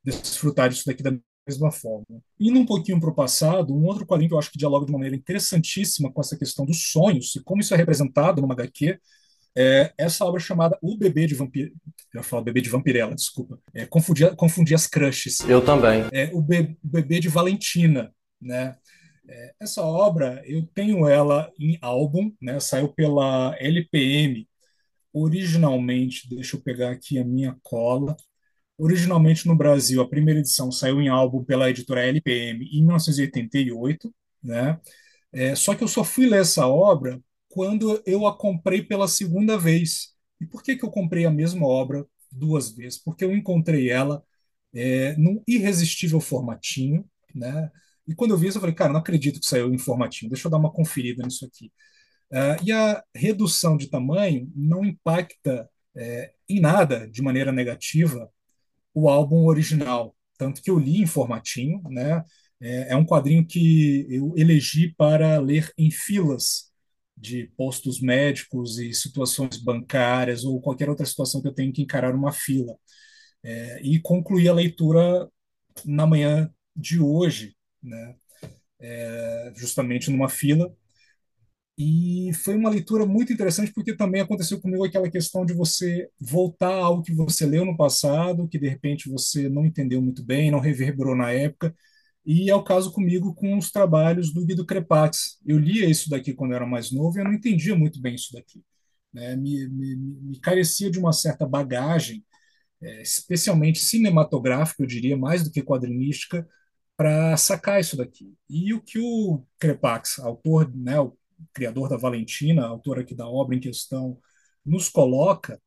desfrutar 0.04 0.70
disso 0.70 0.86
daqui 0.86 1.04
da 1.04 1.18
mesma 1.48 1.72
forma. 1.72 2.06
Indo 2.40 2.60
um 2.60 2.66
pouquinho 2.66 3.00
para 3.00 3.10
o 3.10 3.16
passado, 3.16 3.76
um 3.76 3.86
outro 3.86 4.06
quadrinho 4.06 4.30
que 4.30 4.36
eu 4.36 4.40
acho 4.40 4.52
que 4.52 4.58
dialoga 4.58 4.86
de 4.86 4.92
uma 4.92 5.00
maneira 5.00 5.16
interessantíssima 5.16 6.12
com 6.12 6.22
essa 6.22 6.38
questão 6.38 6.66
dos 6.66 6.92
sonhos 6.92 7.36
e 7.36 7.44
como 7.44 7.62
isso 7.62 7.74
é 7.74 7.78
representado 7.78 8.42
numa 8.42 8.54
HQ 8.54 9.00
é 9.58 9.92
essa 9.98 10.24
obra 10.24 10.40
chamada 10.40 10.78
O 10.84 10.96
Bebê 10.96 11.26
de 11.26 11.34
Vampir... 11.34 11.74
Eu 12.14 12.22
falo 12.22 12.44
Bebê 12.44 12.62
de 12.62 12.70
Vampirella, 12.70 13.16
desculpa. 13.16 13.60
É, 13.74 13.86
confundi, 13.88 14.30
confundi 14.36 14.76
as 14.76 14.86
crushes. 14.86 15.40
Eu 15.42 15.66
também. 15.66 16.06
É 16.12 16.30
o 16.32 16.42
Be 16.42 16.78
Bebê 16.84 17.20
de 17.20 17.28
Valentina, 17.28 18.14
né? 18.40 18.76
É, 19.28 19.54
essa 19.60 19.82
obra, 19.82 20.42
eu 20.46 20.66
tenho 20.74 21.08
ela 21.08 21.52
em 21.60 21.78
álbum, 21.82 22.32
né? 22.40 22.60
Saiu 22.60 22.90
pela 22.90 23.56
LPM, 23.60 24.48
originalmente, 25.24 26.30
deixa 26.30 26.56
eu 26.58 26.62
pegar 26.62 26.92
aqui 26.92 27.20
a 27.20 27.26
minha 27.26 27.58
cola. 27.64 28.16
Originalmente 28.78 29.48
no 29.48 29.56
Brasil, 29.56 30.02
a 30.02 30.10
primeira 30.10 30.40
edição 30.40 30.72
saiu 30.72 31.02
em 31.02 31.10
álbum 31.10 31.44
pela 31.44 31.70
editora 31.70 32.06
LPM 32.06 32.66
em 32.66 32.82
1988, 32.84 34.14
né? 34.44 34.80
É, 35.32 35.56
só 35.56 35.76
que 35.76 35.84
eu 35.84 35.88
só 35.88 36.04
fui 36.04 36.28
ler 36.28 36.42
essa 36.42 36.68
obra 36.68 37.22
quando 37.50 38.02
eu 38.06 38.28
a 38.28 38.38
comprei 38.38 38.84
pela 38.84 39.08
segunda 39.08 39.58
vez. 39.58 40.14
E 40.42 40.46
por 40.46 40.64
que, 40.64 40.76
que 40.76 40.86
eu 40.86 40.92
comprei 40.92 41.26
a 41.26 41.32
mesma 41.32 41.68
obra 41.68 42.06
duas 42.32 42.72
vezes? 42.72 43.00
Porque 43.00 43.26
eu 43.26 43.36
encontrei 43.36 43.90
ela 43.90 44.24
é, 44.74 45.16
num 45.18 45.42
irresistível 45.48 46.20
formatinho, 46.20 47.06
né? 47.34 47.72
E 48.08 48.16
quando 48.16 48.32
eu 48.32 48.38
vi 48.38 48.48
isso, 48.48 48.58
eu 48.58 48.62
falei, 48.62 48.76
cara, 48.76 48.94
não 48.94 49.00
acredito 49.00 49.40
que 49.40 49.46
saiu 49.46 49.74
em 49.74 49.78
formatinho, 49.78 50.30
deixa 50.32 50.48
eu 50.48 50.52
dar 50.52 50.58
uma 50.58 50.72
conferida 50.72 51.24
nisso 51.24 51.46
aqui. 51.46 51.72
Uh, 52.32 52.64
e 52.64 52.72
a 52.72 53.04
redução 53.16 53.78
de 53.78 53.90
tamanho 53.90 54.52
não 54.56 54.84
impacta 54.84 55.70
é, 55.96 56.34
em 56.48 56.60
nada 56.60 57.08
de 57.10 57.22
maneira 57.22 57.52
negativa 57.52 58.30
o 58.94 59.10
álbum 59.10 59.46
original, 59.46 60.16
tanto 60.38 60.62
que 60.62 60.70
eu 60.70 60.80
li 60.80 61.02
em 61.02 61.06
formatinho, 61.08 61.82
né? 61.90 62.24
É, 62.60 62.94
é 62.94 62.96
um 62.96 63.06
quadrinho 63.06 63.46
que 63.46 64.08
eu 64.10 64.34
elegi 64.36 64.94
para 64.98 65.40
ler 65.40 65.72
em 65.78 65.92
filas 65.92 66.72
de 67.16 67.48
postos 67.58 68.02
médicos 68.02 68.80
e 68.80 68.94
situações 68.94 69.58
bancárias 69.58 70.44
ou 70.44 70.62
qualquer 70.62 70.90
outra 70.90 71.06
situação 71.06 71.42
que 71.42 71.48
eu 71.48 71.54
tenho 71.54 71.74
que 71.74 71.82
encarar 71.82 72.16
uma 72.16 72.32
fila. 72.32 72.76
É, 73.44 73.82
e 73.84 74.00
concluí 74.00 74.48
a 74.50 74.54
leitura 74.54 75.30
na 75.86 76.08
manhã 76.08 76.52
de 76.76 77.00
hoje, 77.00 77.56
né? 77.82 78.16
É, 78.80 79.52
justamente 79.56 80.12
numa 80.12 80.30
fila 80.30 80.76
e 81.78 82.32
foi 82.34 82.56
uma 82.56 82.72
leitura 82.72 83.06
muito 83.06 83.32
interessante 83.32 83.72
porque 83.72 83.96
também 83.96 84.22
aconteceu 84.22 84.60
comigo 84.60 84.84
aquela 84.84 85.12
questão 85.12 85.46
de 85.46 85.54
você 85.54 86.10
voltar 86.20 86.74
ao 86.74 87.04
que 87.04 87.14
você 87.14 87.46
leu 87.46 87.64
no 87.66 87.78
passado, 87.78 88.48
que 88.48 88.58
de 88.58 88.68
repente 88.68 89.08
você 89.08 89.48
não 89.48 89.64
entendeu 89.64 90.02
muito 90.02 90.24
bem, 90.26 90.50
não 90.50 90.60
reverberou 90.60 91.16
na 91.16 91.32
época. 91.32 91.76
E 92.26 92.50
é 92.50 92.56
o 92.56 92.64
caso 92.64 92.92
comigo 92.92 93.34
com 93.36 93.58
os 93.58 93.72
trabalhos 93.72 94.34
do 94.34 94.44
Guido 94.46 94.66
Crepax. 94.66 95.40
Eu 95.46 95.60
lia 95.60 95.88
isso 95.88 96.10
daqui 96.10 96.34
quando 96.34 96.56
era 96.56 96.66
mais 96.66 96.92
novo 96.92 97.18
e 97.18 97.22
eu 97.22 97.26
não 97.26 97.34
entendia 97.34 97.76
muito 97.76 98.02
bem 98.02 98.16
isso 98.16 98.34
daqui. 98.34 98.64
Né? 99.14 99.36
Me, 99.36 99.68
me, 99.70 99.96
me 99.96 100.40
carecia 100.40 100.90
de 100.92 101.00
uma 101.00 101.14
certa 101.14 101.46
bagagem, 101.48 102.26
é, 102.82 103.02
especialmente 103.04 103.80
cinematográfica, 103.80 104.84
eu 104.84 104.88
diria, 104.88 105.18
mais 105.18 105.44
do 105.44 105.52
que 105.52 105.62
quadrinística, 105.64 106.48
para 106.98 107.38
sacar 107.38 107.80
isso 107.80 107.96
daqui. 107.98 108.34
E 108.50 108.74
o 108.74 108.82
que 108.82 109.00
o 109.00 109.44
Crepax, 109.60 110.20
autor, 110.20 110.74
né, 110.76 111.00
o 111.00 111.16
criador 111.54 111.90
da 111.90 111.98
Valentina, 111.98 112.66
autor 112.66 113.00
aqui 113.00 113.16
da 113.16 113.28
obra 113.28 113.56
em 113.56 113.60
questão, 113.60 114.20
nos 114.66 114.90
coloca, 114.90 115.62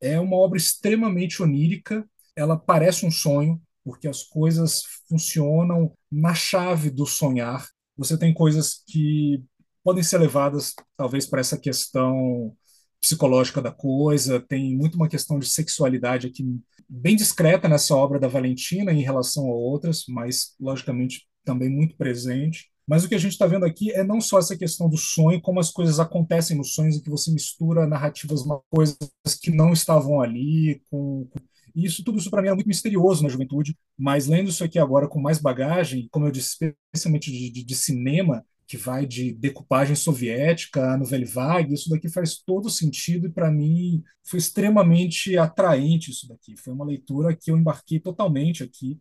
é 0.00 0.18
uma 0.18 0.36
obra 0.36 0.58
extremamente 0.58 1.42
onírica, 1.42 2.08
ela 2.34 2.56
parece 2.56 3.04
um 3.04 3.10
sonho, 3.10 3.60
porque 3.84 4.08
as 4.08 4.22
coisas 4.22 4.82
funcionam 5.08 5.92
na 6.10 6.34
chave 6.34 6.90
do 6.90 7.06
sonhar. 7.06 7.66
Você 7.96 8.16
tem 8.18 8.32
coisas 8.32 8.82
que 8.86 9.42
podem 9.82 10.02
ser 10.02 10.18
levadas, 10.18 10.74
talvez, 10.96 11.26
para 11.26 11.40
essa 11.40 11.58
questão 11.58 12.54
psicológica 13.00 13.62
da 13.62 13.72
coisa, 13.72 14.40
tem 14.40 14.76
muito 14.76 14.94
uma 14.94 15.08
questão 15.08 15.38
de 15.38 15.48
sexualidade 15.48 16.26
aqui 16.26 16.44
bem 16.88 17.16
discreta 17.16 17.68
nessa 17.68 17.94
obra 17.94 18.18
da 18.18 18.28
Valentina 18.28 18.92
em 18.92 19.02
relação 19.02 19.44
a 19.44 19.54
outras, 19.54 20.04
mas 20.08 20.54
logicamente 20.60 21.26
também 21.44 21.70
muito 21.70 21.96
presente. 21.96 22.70
Mas 22.86 23.04
o 23.04 23.08
que 23.08 23.14
a 23.14 23.18
gente 23.18 23.32
está 23.32 23.46
vendo 23.46 23.64
aqui 23.64 23.92
é 23.92 24.02
não 24.02 24.20
só 24.20 24.38
essa 24.38 24.56
questão 24.56 24.88
do 24.88 24.96
sonho, 24.96 25.40
como 25.40 25.60
as 25.60 25.70
coisas 25.70 26.00
acontecem 26.00 26.56
nos 26.56 26.74
sonhos 26.74 26.96
e 26.96 27.02
que 27.02 27.10
você 27.10 27.30
mistura 27.30 27.86
narrativas, 27.86 28.42
coisas 28.68 28.98
que 29.40 29.50
não 29.50 29.72
estavam 29.72 30.20
ali, 30.20 30.82
com, 30.90 31.28
isso 31.74 32.04
tudo 32.04 32.18
isso 32.18 32.30
para 32.30 32.42
mim 32.42 32.48
é 32.48 32.54
muito 32.54 32.66
misterioso 32.66 33.22
na 33.22 33.28
juventude, 33.28 33.76
mas 33.96 34.26
lendo 34.26 34.50
isso 34.50 34.64
aqui 34.64 34.78
agora 34.78 35.08
com 35.08 35.20
mais 35.20 35.38
bagagem, 35.38 36.08
como 36.10 36.26
eu 36.26 36.30
disse, 36.30 36.74
especialmente 36.92 37.30
de, 37.30 37.50
de, 37.50 37.64
de 37.64 37.74
cinema, 37.74 38.44
que 38.66 38.76
vai 38.76 39.04
de 39.04 39.32
decupagem 39.32 39.96
soviética 39.96 40.96
no 40.96 41.04
Velvag, 41.04 41.74
isso 41.74 41.90
daqui 41.90 42.08
faz 42.08 42.36
todo 42.36 42.70
sentido 42.70 43.26
e 43.26 43.32
para 43.32 43.50
mim 43.50 44.02
foi 44.24 44.38
extremamente 44.38 45.36
atraente 45.36 46.12
isso 46.12 46.28
daqui. 46.28 46.56
Foi 46.56 46.72
uma 46.72 46.84
leitura 46.84 47.36
que 47.36 47.50
eu 47.50 47.58
embarquei 47.58 47.98
totalmente 47.98 48.62
aqui, 48.62 48.96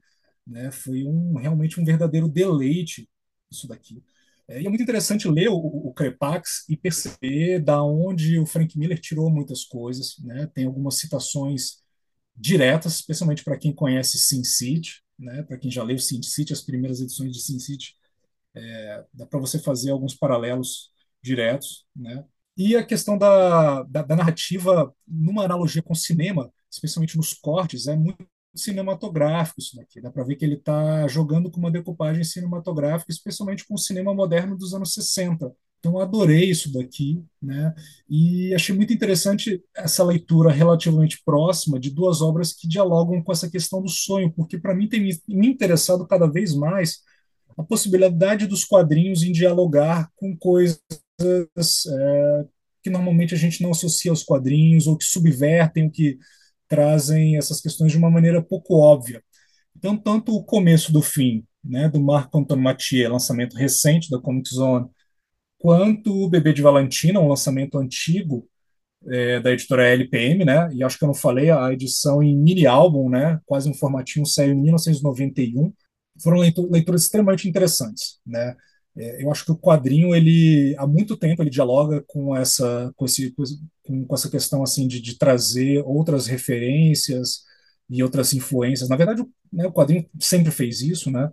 né? 0.45 0.71
Foi 0.71 1.03
um 1.03 1.35
realmente 1.35 1.79
um 1.79 1.85
verdadeiro 1.85 2.27
deleite 2.27 3.07
isso 3.51 3.67
daqui. 3.67 4.03
É, 4.47 4.61
e 4.61 4.65
é 4.65 4.69
muito 4.69 4.81
interessante 4.81 5.27
ler 5.27 5.49
o, 5.49 5.57
o 5.57 5.93
Crepax 5.93 6.65
e 6.67 6.75
perceber 6.75 7.59
da 7.59 7.83
onde 7.83 8.39
o 8.39 8.45
Frank 8.45 8.77
Miller 8.77 8.99
tirou 8.99 9.29
muitas 9.29 9.63
coisas, 9.63 10.17
né? 10.19 10.47
Tem 10.53 10.65
algumas 10.65 10.95
citações 10.95 11.77
diretas, 12.35 12.95
especialmente 12.95 13.43
para 13.43 13.57
quem 13.57 13.73
conhece 13.73 14.17
Sin 14.17 14.43
City, 14.43 15.03
né? 15.17 15.43
Para 15.43 15.57
quem 15.57 15.69
já 15.69 15.83
leu 15.83 15.97
Sin 15.99 16.21
City, 16.23 16.53
as 16.53 16.61
primeiras 16.61 17.01
edições 17.01 17.31
de 17.31 17.41
Sin 17.41 17.59
City 17.59 17.95
é, 18.55 19.05
dá 19.13 19.25
para 19.25 19.39
você 19.39 19.59
fazer 19.59 19.91
alguns 19.91 20.15
paralelos 20.15 20.91
diretos, 21.21 21.85
né? 21.95 22.25
E 22.57 22.75
a 22.75 22.85
questão 22.85 23.17
da, 23.17 23.83
da, 23.83 24.01
da, 24.01 24.15
narrativa, 24.15 24.93
numa 25.07 25.45
analogia 25.45 25.81
com 25.81 25.93
o 25.93 25.95
cinema, 25.95 26.51
especialmente 26.69 27.15
nos 27.15 27.33
cortes, 27.33 27.87
é 27.87 27.95
muito 27.95 28.27
cinematográfico 28.55 29.59
isso 29.59 29.75
daqui. 29.75 30.01
Dá 30.01 30.11
para 30.11 30.23
ver 30.23 30.35
que 30.35 30.45
ele 30.45 30.55
está 30.55 31.07
jogando 31.07 31.49
com 31.51 31.59
uma 31.59 31.71
decupagem 31.71 32.23
cinematográfica, 32.23 33.11
especialmente 33.11 33.65
com 33.67 33.75
o 33.75 33.77
cinema 33.77 34.13
moderno 34.13 34.57
dos 34.57 34.73
anos 34.73 34.93
60. 34.93 35.51
Então, 35.79 35.97
adorei 35.97 36.49
isso 36.49 36.71
daqui, 36.73 37.23
né? 37.41 37.73
E 38.09 38.53
achei 38.53 38.75
muito 38.75 38.91
interessante 38.91 39.63
essa 39.75 40.03
leitura 40.03 40.51
relativamente 40.51 41.21
próxima 41.23 41.79
de 41.79 41.89
duas 41.89 42.21
obras 42.21 42.53
que 42.53 42.67
dialogam 42.67 43.23
com 43.23 43.31
essa 43.31 43.49
questão 43.49 43.81
do 43.81 43.87
sonho, 43.87 44.31
porque 44.31 44.57
para 44.57 44.75
mim 44.75 44.89
tem 44.89 44.99
me 45.01 45.47
interessado 45.47 46.05
cada 46.05 46.27
vez 46.27 46.53
mais 46.53 46.99
a 47.57 47.63
possibilidade 47.63 48.45
dos 48.45 48.65
quadrinhos 48.65 49.23
em 49.23 49.31
dialogar 49.31 50.09
com 50.15 50.35
coisas 50.35 50.81
é, 51.21 52.45
que 52.81 52.89
normalmente 52.89 53.33
a 53.33 53.37
gente 53.37 53.61
não 53.61 53.71
associa 53.71 54.11
aos 54.11 54.23
quadrinhos 54.23 54.87
ou 54.87 54.97
que 54.97 55.05
subvertem, 55.05 55.85
ou 55.85 55.91
que 55.91 56.17
trazem 56.69 57.37
essas 57.37 57.59
questões 57.59 57.91
de 57.91 57.97
uma 57.97 58.09
maneira 58.09 58.41
pouco 58.41 58.75
óbvia. 58.75 59.21
Então, 59.75 59.97
tanto 59.97 60.33
o 60.33 60.43
começo 60.43 60.93
do 60.93 61.01
fim, 61.01 61.43
né, 61.63 61.89
do 61.89 62.01
Marco 62.01 62.37
Antônio 62.37 62.63
Mathieu, 62.63 63.11
lançamento 63.11 63.55
recente 63.57 64.09
da 64.09 64.19
Comic 64.19 64.49
Zone, 64.53 64.87
quanto 65.57 66.13
o 66.13 66.29
Bebê 66.29 66.53
de 66.53 66.61
Valentina, 66.61 67.19
um 67.19 67.27
lançamento 67.27 67.77
antigo 67.77 68.47
é, 69.07 69.39
da 69.39 69.51
editora 69.51 69.87
LPM, 69.87 70.45
né, 70.45 70.69
e 70.73 70.83
acho 70.83 70.97
que 70.97 71.03
eu 71.03 71.07
não 71.07 71.13
falei, 71.13 71.49
a 71.49 71.73
edição 71.73 72.21
em 72.21 72.37
mini 72.37 72.65
álbum, 72.65 73.09
né, 73.09 73.39
quase 73.45 73.69
um 73.69 73.73
formatinho, 73.73 74.25
saiu 74.25 74.53
em 74.53 74.61
1991, 74.61 75.73
foram 76.21 76.39
leituras 76.39 77.03
extremamente 77.03 77.47
interessantes, 77.47 78.19
né? 78.25 78.55
É, 78.97 79.23
eu 79.23 79.31
acho 79.31 79.45
que 79.45 79.51
o 79.51 79.57
quadrinho 79.57 80.15
ele 80.15 80.75
há 80.77 80.87
muito 80.87 81.15
tempo 81.17 81.41
ele 81.41 81.49
dialoga 81.49 82.03
com 82.07 82.35
essa 82.35 82.91
com 82.95 83.05
esse 83.05 83.33
com, 83.83 84.05
com 84.05 84.15
essa 84.15 84.29
questão 84.29 84.63
assim 84.63 84.87
de, 84.87 84.99
de, 85.01 85.17
trazer 85.17 85.83
outras 85.85 86.27
referências 86.27 87.43
e 87.89 88.03
outras 88.03 88.33
influências. 88.33 88.89
Na 88.89 88.95
verdade, 88.95 89.23
né, 89.51 89.67
o 89.67 89.71
quadrinho 89.73 90.05
sempre 90.19 90.51
fez 90.51 90.81
isso, 90.81 91.11
né? 91.11 91.31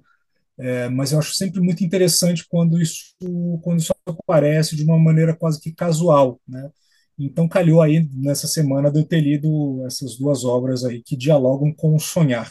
É, 0.59 0.89
mas 0.89 1.13
eu 1.13 1.19
acho 1.19 1.35
sempre 1.35 1.61
muito 1.61 1.85
interessante 1.85 2.47
quando 2.49 2.81
isso 2.81 3.15
quando 3.63 3.81
isso 3.81 3.93
aparece 4.07 4.77
de 4.77 4.85
uma 4.85 4.99
maneira 4.99 5.37
quase 5.37 5.61
que 5.61 5.73
casual, 5.73 6.41
né? 6.49 6.71
Então 7.19 7.49
calhou 7.49 7.81
aí 7.83 8.09
nessa 8.13 8.47
semana 8.47 8.91
de 8.91 9.01
eu 9.01 9.07
ter 9.07 9.21
lido 9.21 9.85
essas 9.87 10.17
duas 10.17 10.45
obras 10.45 10.85
aí 10.85 11.03
que 11.03 11.17
dialogam 11.17 11.73
com 11.75 11.95
o 11.95 12.01
sonhar. 12.01 12.51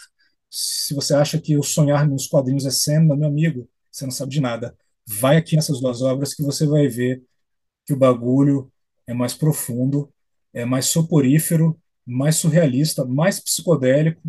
Se 0.50 0.94
você 0.94 1.14
acha 1.14 1.40
que 1.40 1.58
o 1.58 1.64
sonhar 1.64 2.08
nos 2.08 2.28
quadrinhos 2.28 2.66
é 2.66 2.72
cena, 2.72 3.16
meu 3.16 3.28
amigo, 3.28 3.70
você 3.92 4.06
não 4.06 4.12
sabe 4.12 4.32
de 4.32 4.42
nada. 4.42 4.76
Vai 5.08 5.38
aqui 5.38 5.56
nessas 5.56 5.80
duas 5.80 6.02
obras 6.02 6.34
que 6.34 6.44
você 6.44 6.66
vai 6.66 6.88
ver 6.88 7.24
que 7.86 7.94
o 7.94 7.98
bagulho 7.98 8.72
é 9.06 9.14
mais 9.14 9.34
profundo, 9.34 10.12
é 10.54 10.66
mais 10.66 10.88
soporífero, 10.88 11.80
mais 12.06 12.38
surrealista, 12.38 13.06
mais 13.06 13.40
psicodélico 13.40 14.22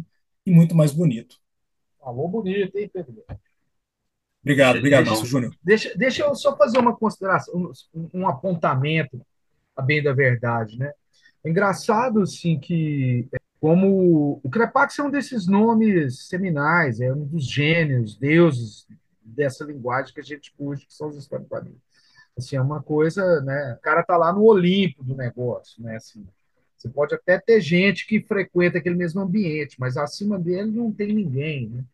e 0.45 0.51
muito 0.51 0.75
mais 0.75 0.93
bonito. 0.93 1.39
Falou 1.99 2.29
bonito, 2.29 2.77
hein, 2.77 2.91
Pedro? 2.93 3.25
Obrigado, 4.43 4.77
obrigado, 4.79 5.05
deixa, 5.07 5.25
Júnior. 5.25 5.57
Deixa, 5.63 5.97
deixa 5.97 6.23
eu 6.23 6.35
só 6.35 6.57
fazer 6.57 6.79
uma 6.79 6.97
consideração, 6.97 7.73
um, 7.93 8.09
um 8.15 8.29
apontamento 8.29 9.21
a 9.75 9.83
bem 9.83 10.03
da 10.03 10.13
verdade, 10.13 10.79
né? 10.79 10.93
É 11.43 11.51
engraçado, 11.51 12.25
sim, 12.27 12.59
que 12.59 13.29
como 13.61 14.41
o 14.43 14.51
Crepax 14.51 14.99
é 14.99 15.03
um 15.03 15.11
desses 15.11 15.47
nomes 15.47 16.29
seminais, 16.29 17.01
é 17.01 17.13
um 17.13 17.25
dos 17.25 17.51
gênios, 17.51 18.17
deuses 18.17 18.87
dessa 19.27 19.65
linguagem 19.65 20.15
que 20.15 20.21
a 20.21 20.25
gente 20.25 20.53
puxa, 20.57 20.87
que 20.87 20.95
são 20.95 21.09
os 21.09 21.27
quadrinhos. 21.27 21.81
Assim, 22.37 22.57
é 22.57 22.61
uma 22.61 22.83
coisa, 22.83 23.41
né? 23.41 23.77
O 23.79 23.83
cara 23.83 24.03
tá 24.03 24.17
lá 24.17 24.33
no 24.33 24.45
Olimpo 24.45 25.03
do 25.03 25.17
negócio, 25.17 25.83
né? 25.83 25.97
Assim, 25.97 26.27
você 26.77 26.89
pode 26.89 27.15
até 27.15 27.39
ter 27.39 27.61
gente 27.61 28.07
que 28.07 28.21
frequenta 28.21 28.79
aquele 28.79 28.95
mesmo 28.95 29.21
ambiente, 29.21 29.77
mas 29.81 29.97
acima 29.97 30.39
dele 30.39 30.71
não 30.71 30.93
tem 30.93 31.15
ninguém, 31.15 31.69
né? 31.69 31.85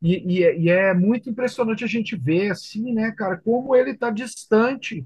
E, 0.00 0.38
e, 0.38 0.62
e 0.62 0.70
é 0.70 0.94
muito 0.94 1.28
impressionante 1.28 1.84
a 1.84 1.88
gente 1.88 2.16
ver, 2.16 2.50
assim, 2.50 2.94
né, 2.94 3.12
cara, 3.12 3.36
como 3.36 3.76
ele 3.76 3.90
está 3.90 4.10
distante, 4.10 5.04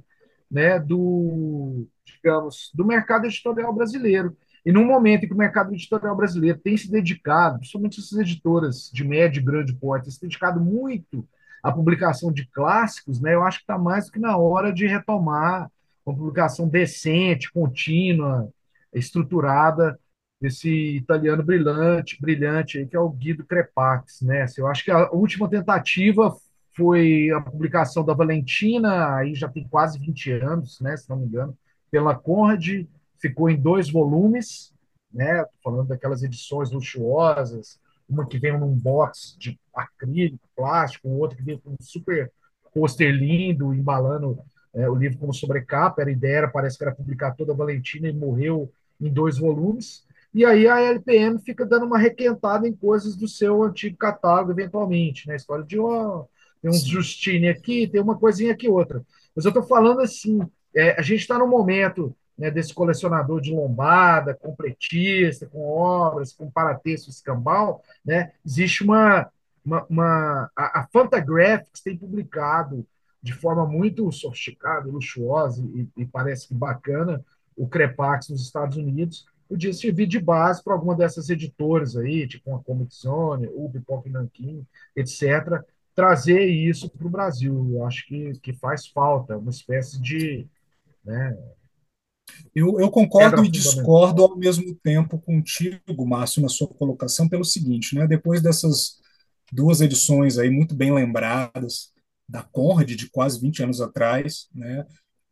né, 0.48 0.78
do, 0.78 1.88
digamos, 2.04 2.70
do 2.72 2.84
mercado 2.84 3.26
editorial 3.26 3.72
brasileiro. 3.74 4.36
E 4.64 4.70
num 4.70 4.84
momento 4.84 5.24
em 5.24 5.28
que 5.28 5.34
o 5.34 5.36
mercado 5.36 5.74
editorial 5.74 6.16
brasileiro 6.16 6.58
tem 6.58 6.76
se 6.76 6.90
dedicado, 6.90 7.58
principalmente 7.58 7.98
essas 7.98 8.18
editoras 8.18 8.88
de 8.92 9.02
médio 9.02 9.40
e 9.40 9.44
grande 9.44 9.74
porte, 9.74 10.04
tem 10.04 10.12
se 10.12 10.20
dedicado 10.20 10.60
muito 10.60 11.26
à 11.64 11.72
publicação 11.72 12.30
de 12.30 12.46
clássicos, 12.46 13.22
né, 13.22 13.34
eu 13.34 13.42
acho 13.42 13.58
que 13.58 13.62
está 13.64 13.78
mais 13.78 14.06
do 14.06 14.12
que 14.12 14.18
na 14.18 14.36
hora 14.36 14.70
de 14.70 14.86
retomar 14.86 15.70
uma 16.04 16.14
publicação 16.14 16.68
decente, 16.68 17.50
contínua, 17.50 18.50
estruturada 18.92 19.98
desse 20.38 20.68
italiano 20.96 21.42
brilhante, 21.42 22.20
brilhante 22.20 22.84
que 22.86 22.94
é 22.94 23.00
o 23.00 23.08
Guido 23.08 23.46
Crepax, 23.46 24.20
né? 24.20 24.42
Assim, 24.42 24.60
eu 24.60 24.66
acho 24.66 24.84
que 24.84 24.90
a 24.90 25.10
última 25.10 25.48
tentativa 25.48 26.36
foi 26.76 27.30
a 27.30 27.40
publicação 27.40 28.04
da 28.04 28.12
Valentina, 28.12 29.16
aí 29.16 29.34
já 29.34 29.48
tem 29.48 29.66
quase 29.66 29.98
20 29.98 30.32
anos, 30.32 30.78
né, 30.80 30.94
se 30.96 31.08
não 31.08 31.16
me 31.16 31.24
engano, 31.24 31.56
pela 31.90 32.14
Conrad, 32.14 32.86
ficou 33.18 33.48
em 33.48 33.56
dois 33.56 33.88
volumes, 33.90 34.74
né? 35.10 35.46
falando 35.62 35.88
daquelas 35.88 36.22
edições 36.22 36.70
luxuosas, 36.70 37.80
uma 38.08 38.26
que 38.26 38.38
vem 38.38 38.58
num 38.58 38.74
box 38.74 39.36
de 39.38 39.58
acrílico, 39.74 40.48
plástico, 40.56 41.08
outra 41.08 41.36
que 41.36 41.42
vem 41.42 41.58
com 41.58 41.70
um 41.70 41.76
super 41.80 42.30
pôster 42.72 43.12
lindo, 43.12 43.72
embalando 43.72 44.38
é, 44.74 44.88
o 44.88 44.94
livro 44.94 45.18
como 45.18 45.32
sobrecapa. 45.32 46.02
Era 46.02 46.10
ideia, 46.10 46.36
era, 46.38 46.48
parece 46.48 46.76
que 46.76 46.84
era 46.84 46.94
publicar 46.94 47.32
toda 47.32 47.52
a 47.52 47.56
Valentina 47.56 48.08
e 48.08 48.12
morreu 48.12 48.70
em 49.00 49.10
dois 49.10 49.38
volumes. 49.38 50.04
E 50.34 50.44
aí 50.44 50.66
a 50.66 50.80
LPM 50.80 51.38
fica 51.38 51.64
dando 51.64 51.86
uma 51.86 51.98
requentada 51.98 52.66
em 52.66 52.72
coisas 52.72 53.14
do 53.14 53.28
seu 53.28 53.62
antigo 53.62 53.96
catálogo, 53.96 54.50
eventualmente, 54.50 55.28
né? 55.28 55.36
História 55.36 55.64
de 55.64 55.78
uma, 55.78 56.26
tem 56.60 56.70
uns 56.70 56.84
Justine 56.84 57.48
aqui, 57.48 57.86
tem 57.86 58.00
uma 58.00 58.18
coisinha 58.18 58.52
aqui 58.52 58.68
outra. 58.68 59.04
Mas 59.34 59.44
eu 59.44 59.50
estou 59.50 59.62
falando 59.62 60.00
assim, 60.00 60.40
é, 60.74 60.98
a 60.98 61.02
gente 61.02 61.20
está 61.20 61.38
no 61.38 61.46
momento 61.46 62.16
né, 62.36 62.50
desse 62.50 62.74
colecionador 62.74 63.40
de 63.40 63.52
lombada, 63.52 64.34
completista, 64.34 65.46
com 65.46 65.66
obras, 65.66 66.32
com 66.32 66.50
paratexto 66.50 67.10
escambau, 67.10 67.82
né, 68.04 68.32
existe 68.44 68.82
uma. 68.82 69.30
uma, 69.64 69.86
uma 69.88 70.50
a, 70.56 70.80
a, 70.80 70.88
Fantagraphics 70.92 71.80
tem 71.82 71.96
publicado 71.96 72.86
de 73.22 73.32
forma 73.32 73.66
muito 73.66 74.10
sofisticada, 74.12 74.90
luxuosa 74.90 75.64
e, 75.74 75.88
e 75.96 76.04
parece 76.04 76.48
que 76.48 76.54
bacana 76.54 77.24
o 77.56 77.66
Crepax 77.66 78.28
nos 78.28 78.42
Estados 78.42 78.76
Unidos. 78.76 79.26
Podia 79.48 79.72
servir 79.72 80.06
de 80.06 80.18
base 80.18 80.62
para 80.62 80.74
alguma 80.74 80.94
dessas 80.94 81.30
editoras 81.30 81.96
aí, 81.96 82.26
tipo 82.26 82.54
a 82.54 82.62
Comic 82.62 82.94
Zone, 82.94 83.46
o 83.48 83.70
Nankin, 84.06 84.66
etc., 84.96 85.62
trazer 85.94 86.44
isso 86.44 86.90
para 86.90 87.06
o 87.06 87.10
Brasil. 87.10 87.70
Eu 87.72 87.86
acho 87.86 88.06
que, 88.06 88.32
que 88.40 88.52
faz 88.52 88.86
falta, 88.88 89.38
uma 89.38 89.50
espécie 89.50 90.00
de. 90.00 90.46
Né, 91.04 91.36
eu, 92.54 92.78
eu 92.80 92.90
concordo 92.90 93.44
e 93.44 93.48
discordo 93.48 94.22
ao 94.22 94.36
mesmo 94.36 94.74
tempo 94.76 95.18
contigo, 95.18 96.06
Márcio, 96.06 96.42
na 96.42 96.48
sua 96.48 96.68
colocação, 96.68 97.28
pelo 97.28 97.44
seguinte, 97.44 97.94
né? 97.94 98.06
Depois 98.06 98.40
dessas 98.40 99.00
duas 99.52 99.80
edições 99.80 100.38
aí 100.38 100.50
muito 100.50 100.74
bem 100.74 100.92
lembradas 100.92 101.92
da 102.28 102.42
Conrad 102.42 102.90
de 102.90 103.10
quase 103.10 103.40
20 103.40 103.62
anos 103.62 103.80
atrás, 103.80 104.48
né? 104.54 104.86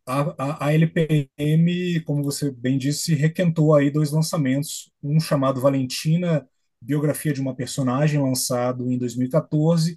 A, 0.05 0.21
a, 0.37 0.67
a, 0.67 0.73
LPM, 0.73 2.01
como 2.01 2.23
você 2.23 2.51
bem 2.51 2.77
disse, 2.77 3.15
requentou 3.15 3.73
aí 3.73 3.89
dois 3.89 4.11
lançamentos, 4.11 4.91
um 5.01 5.19
chamado 5.19 5.61
Valentina, 5.61 6.45
biografia 6.81 7.31
de 7.33 7.39
uma 7.39 7.55
personagem, 7.55 8.21
lançado 8.21 8.91
em 8.91 8.97
2014, 8.97 9.95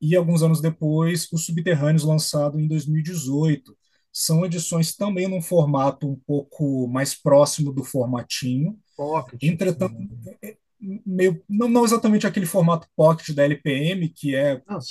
e 0.00 0.14
alguns 0.14 0.44
anos 0.44 0.60
depois, 0.60 1.28
Os 1.32 1.44
Subterrâneos, 1.44 2.04
lançado 2.04 2.60
em 2.60 2.68
2018 2.68 3.76
são 4.12 4.44
edições 4.44 4.94
também 4.96 5.28
num 5.28 5.40
formato 5.42 6.08
um 6.08 6.16
pouco 6.26 6.86
mais 6.88 7.14
próximo 7.14 7.72
do 7.72 7.84
formatinho. 7.84 8.78
Pocket, 8.96 9.42
Entretanto, 9.42 9.94
é, 10.42 10.56
meio 11.04 11.42
não, 11.48 11.68
não 11.68 11.84
exatamente 11.84 12.26
aquele 12.26 12.46
formato 12.46 12.88
pocket 12.96 13.30
da 13.34 13.44
LPM, 13.44 14.08
que 14.08 14.34
é 14.34 14.60
mas- 14.66 14.86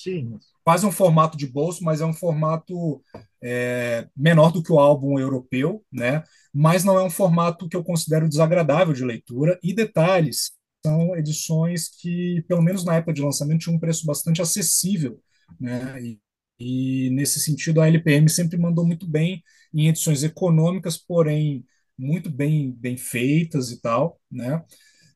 quase 0.64 0.85
um 0.85 0.91
formato 0.91 1.38
de 1.38 1.48
bolso, 1.48 1.84
mas 1.84 2.02
é 2.02 2.06
um 2.06 2.14
formato 2.14 3.02
é, 3.41 4.07
menor 4.15 4.52
do 4.52 4.61
que 4.61 4.72
o 4.72 4.80
álbum 4.80 5.18
europeu, 5.19 5.84
né? 5.91 6.23
Mas 6.53 6.84
não 6.84 6.98
é 6.99 7.03
um 7.03 7.10
formato 7.10 7.68
que 7.69 7.76
eu 7.76 7.84
considero 7.84 8.27
desagradável 8.27 8.94
de 8.94 9.06
leitura. 9.06 9.57
E 9.64 9.73
detalhes, 9.73 10.52
são 10.85 11.15
edições 11.18 11.89
que, 11.89 12.44
pelo 12.48 12.61
menos 12.61 12.84
na 12.84 12.95
época 12.95 13.14
de 13.14 13.22
lançamento, 13.22 13.61
tinham 13.61 13.76
um 13.76 13.80
preço 13.80 14.06
bastante 14.06 14.41
acessível, 14.41 15.19
né? 15.60 16.02
E, 16.02 16.19
e 16.60 17.10
nesse 17.12 17.40
sentido, 17.40 17.82
a 17.82 17.88
LPM 17.88 18.30
sempre 18.30 18.58
mandou 18.58 18.86
muito 18.86 19.08
bem 19.08 19.44
em 19.74 19.88
edições 19.90 20.24
econômicas, 20.24 20.98
porém 20.98 21.66
muito 21.98 22.30
bem, 22.30 22.72
bem 22.72 22.98
feitas 22.98 23.72
e 23.72 23.82
tal, 23.82 24.20
né? 24.32 24.64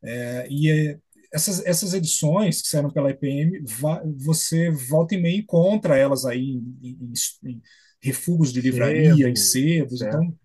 É, 0.04 0.48
e 0.50 0.70
é, 0.72 1.00
essas, 1.34 1.66
essas 1.66 1.94
edições 1.94 2.62
que 2.62 2.68
saíram 2.68 2.92
pela 2.92 3.12
IPM, 3.12 3.64
você 4.18 4.70
volta 4.72 5.16
e 5.16 5.22
meia 5.22 5.38
encontra 5.38 5.98
elas 5.98 6.26
aí 6.26 6.42
em, 6.52 6.78
em- 6.84 7.14
em 7.46 7.62
refugos 8.04 8.52
de 8.52 8.62
livraria, 8.62 9.30
em 9.30 9.36
Sebo, 9.36 9.36
sebos. 9.36 10.02
certo. 10.02 10.02
Então, 10.04 10.36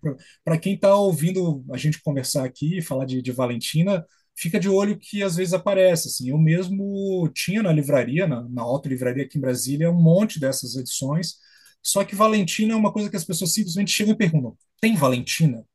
para 0.43 0.57
quem 0.59 0.75
está 0.75 0.95
ouvindo 0.95 1.65
a 1.71 1.77
gente 1.77 2.01
conversar 2.01 2.45
aqui, 2.45 2.81
falar 2.81 3.05
de, 3.05 3.21
de 3.21 3.31
Valentina, 3.31 4.05
fica 4.37 4.59
de 4.59 4.69
olho 4.69 4.97
que 4.97 5.23
às 5.23 5.35
vezes 5.35 5.53
aparece. 5.53 6.07
Assim, 6.07 6.29
eu 6.29 6.37
mesmo 6.37 7.29
tinha 7.33 7.63
na 7.63 7.71
livraria, 7.71 8.27
na, 8.27 8.47
na 8.49 8.61
auto-livraria 8.61 9.23
aqui 9.25 9.37
em 9.37 9.41
Brasília, 9.41 9.91
um 9.91 10.01
monte 10.01 10.39
dessas 10.39 10.75
edições. 10.75 11.35
Só 11.81 12.03
que 12.03 12.15
Valentina 12.15 12.73
é 12.73 12.75
uma 12.75 12.93
coisa 12.93 13.09
que 13.09 13.15
as 13.17 13.25
pessoas 13.25 13.53
simplesmente 13.53 13.91
chegam 13.91 14.13
e 14.13 14.17
perguntam: 14.17 14.57
tem 14.79 14.95
Valentina? 14.95 15.65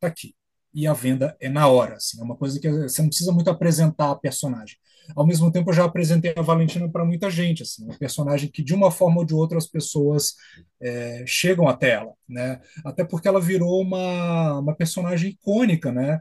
tá 0.00 0.06
aqui. 0.08 0.34
E 0.74 0.86
a 0.86 0.92
venda 0.92 1.34
é 1.40 1.48
na 1.48 1.68
hora, 1.68 1.94
assim, 1.96 2.20
é 2.20 2.22
uma 2.24 2.36
coisa 2.36 2.60
que 2.60 2.70
você 2.70 3.00
não 3.00 3.08
precisa 3.08 3.32
muito 3.32 3.48
apresentar 3.48 4.10
a 4.10 4.16
personagem. 4.16 4.76
Ao 5.14 5.26
mesmo 5.26 5.50
tempo, 5.50 5.70
eu 5.70 5.74
já 5.74 5.84
apresentei 5.84 6.34
a 6.36 6.42
Valentina 6.42 6.90
para 6.90 7.04
muita 7.04 7.30
gente, 7.30 7.62
assim, 7.62 7.84
uma 7.84 7.96
personagem 7.96 8.50
que 8.50 8.62
de 8.62 8.74
uma 8.74 8.90
forma 8.90 9.18
ou 9.20 9.24
de 9.24 9.32
outra 9.32 9.56
as 9.56 9.66
pessoas 9.66 10.34
é, 10.80 11.24
chegam 11.26 11.66
até 11.68 11.92
ela, 11.92 12.12
né? 12.28 12.60
Até 12.84 13.04
porque 13.04 13.26
ela 13.26 13.40
virou 13.40 13.80
uma, 13.80 14.58
uma 14.58 14.74
personagem 14.74 15.30
icônica, 15.30 15.90
né? 15.90 16.20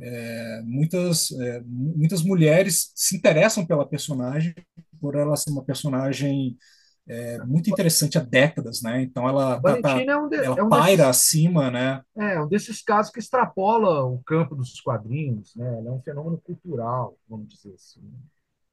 É, 0.00 0.62
muitas, 0.64 1.30
é, 1.32 1.60
muitas 1.64 2.22
mulheres 2.22 2.92
se 2.94 3.16
interessam 3.16 3.66
pela 3.66 3.88
personagem 3.88 4.54
por 5.00 5.14
ela 5.16 5.36
ser 5.36 5.50
uma 5.50 5.64
personagem 5.64 6.56
é, 7.08 7.38
muito 7.40 7.70
interessante 7.70 8.18
há 8.18 8.22
décadas, 8.22 8.82
né? 8.82 9.02
Então 9.02 9.28
ela 9.28 9.60
tá, 9.62 9.76
tá- 9.78 9.92
Valentina 9.92 10.12
é 10.12 10.16
um, 10.16 10.28
de- 10.28 10.36
ela 10.36 10.56
é 10.56 10.62
um 10.62 10.68
paira 10.68 11.04
desses, 11.04 11.10
acima, 11.10 11.70
né? 11.70 12.02
é 12.16 12.40
um 12.40 12.48
desses 12.48 12.82
casos 12.82 13.12
que 13.12 13.18
extrapola 13.20 14.04
o 14.04 14.22
campo 14.24 14.54
dos 14.54 14.80
quadrinhos, 14.80 15.54
né? 15.56 15.66
Ela 15.78 15.88
é 15.90 15.92
um 15.92 16.02
fenômeno 16.02 16.38
cultural, 16.40 17.18
vamos 17.28 17.48
dizer 17.48 17.74
assim. 17.74 18.02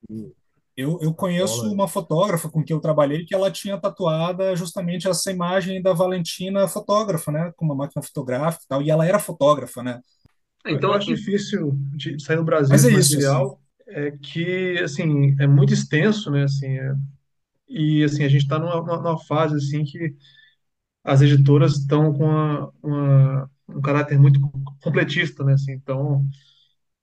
E 0.09 0.33
Eu, 0.75 0.97
eu 1.01 1.13
conheço 1.13 1.67
extrapola. 1.67 1.73
uma 1.73 1.87
fotógrafa 1.87 2.49
com 2.49 2.63
quem 2.63 2.75
eu 2.75 2.81
trabalhei 2.81 3.25
que 3.25 3.35
ela 3.35 3.51
tinha 3.51 3.79
tatuada 3.79 4.55
justamente 4.55 5.07
essa 5.07 5.31
imagem 5.31 5.81
da 5.83 5.93
Valentina 5.93 6.67
fotógrafa, 6.67 7.31
né? 7.31 7.51
Com 7.55 7.65
uma 7.65 7.75
máquina 7.75 8.01
fotográfica 8.03 8.63
e 8.65 8.67
tal, 8.67 8.81
e 8.81 8.89
ela 8.89 9.05
era 9.05 9.19
fotógrafa, 9.19 9.83
né? 9.83 10.01
Então, 10.65 10.91
eu 10.91 10.95
acho 10.95 11.07
difícil 11.07 11.73
de 11.95 12.19
sair 12.23 12.37
do 12.37 12.43
Brasil 12.43 12.69
Mas 12.69 12.85
é 12.85 12.91
isso, 12.91 13.17
assim. 13.17 13.41
material, 13.41 13.61
é 13.87 14.11
que, 14.11 14.79
assim, 14.83 15.35
é 15.39 15.47
muito 15.47 15.73
extenso, 15.73 16.31
né, 16.31 16.43
assim, 16.43 16.67
é- 16.77 16.95
e, 17.69 18.03
assim, 18.03 18.23
a 18.25 18.29
gente 18.29 18.43
está 18.43 18.59
numa, 18.59 18.81
numa 18.83 19.19
fase, 19.19 19.57
assim, 19.57 19.83
que 19.85 20.15
as 21.03 21.21
editoras 21.21 21.77
estão 21.77 22.13
com 22.13 22.25
uma, 22.25 22.73
uma- 22.83 23.51
um 23.69 23.81
caráter 23.81 24.19
muito 24.19 24.39
completista, 24.83 25.43
né, 25.43 25.53
assim, 25.53 25.73
então, 25.73 26.25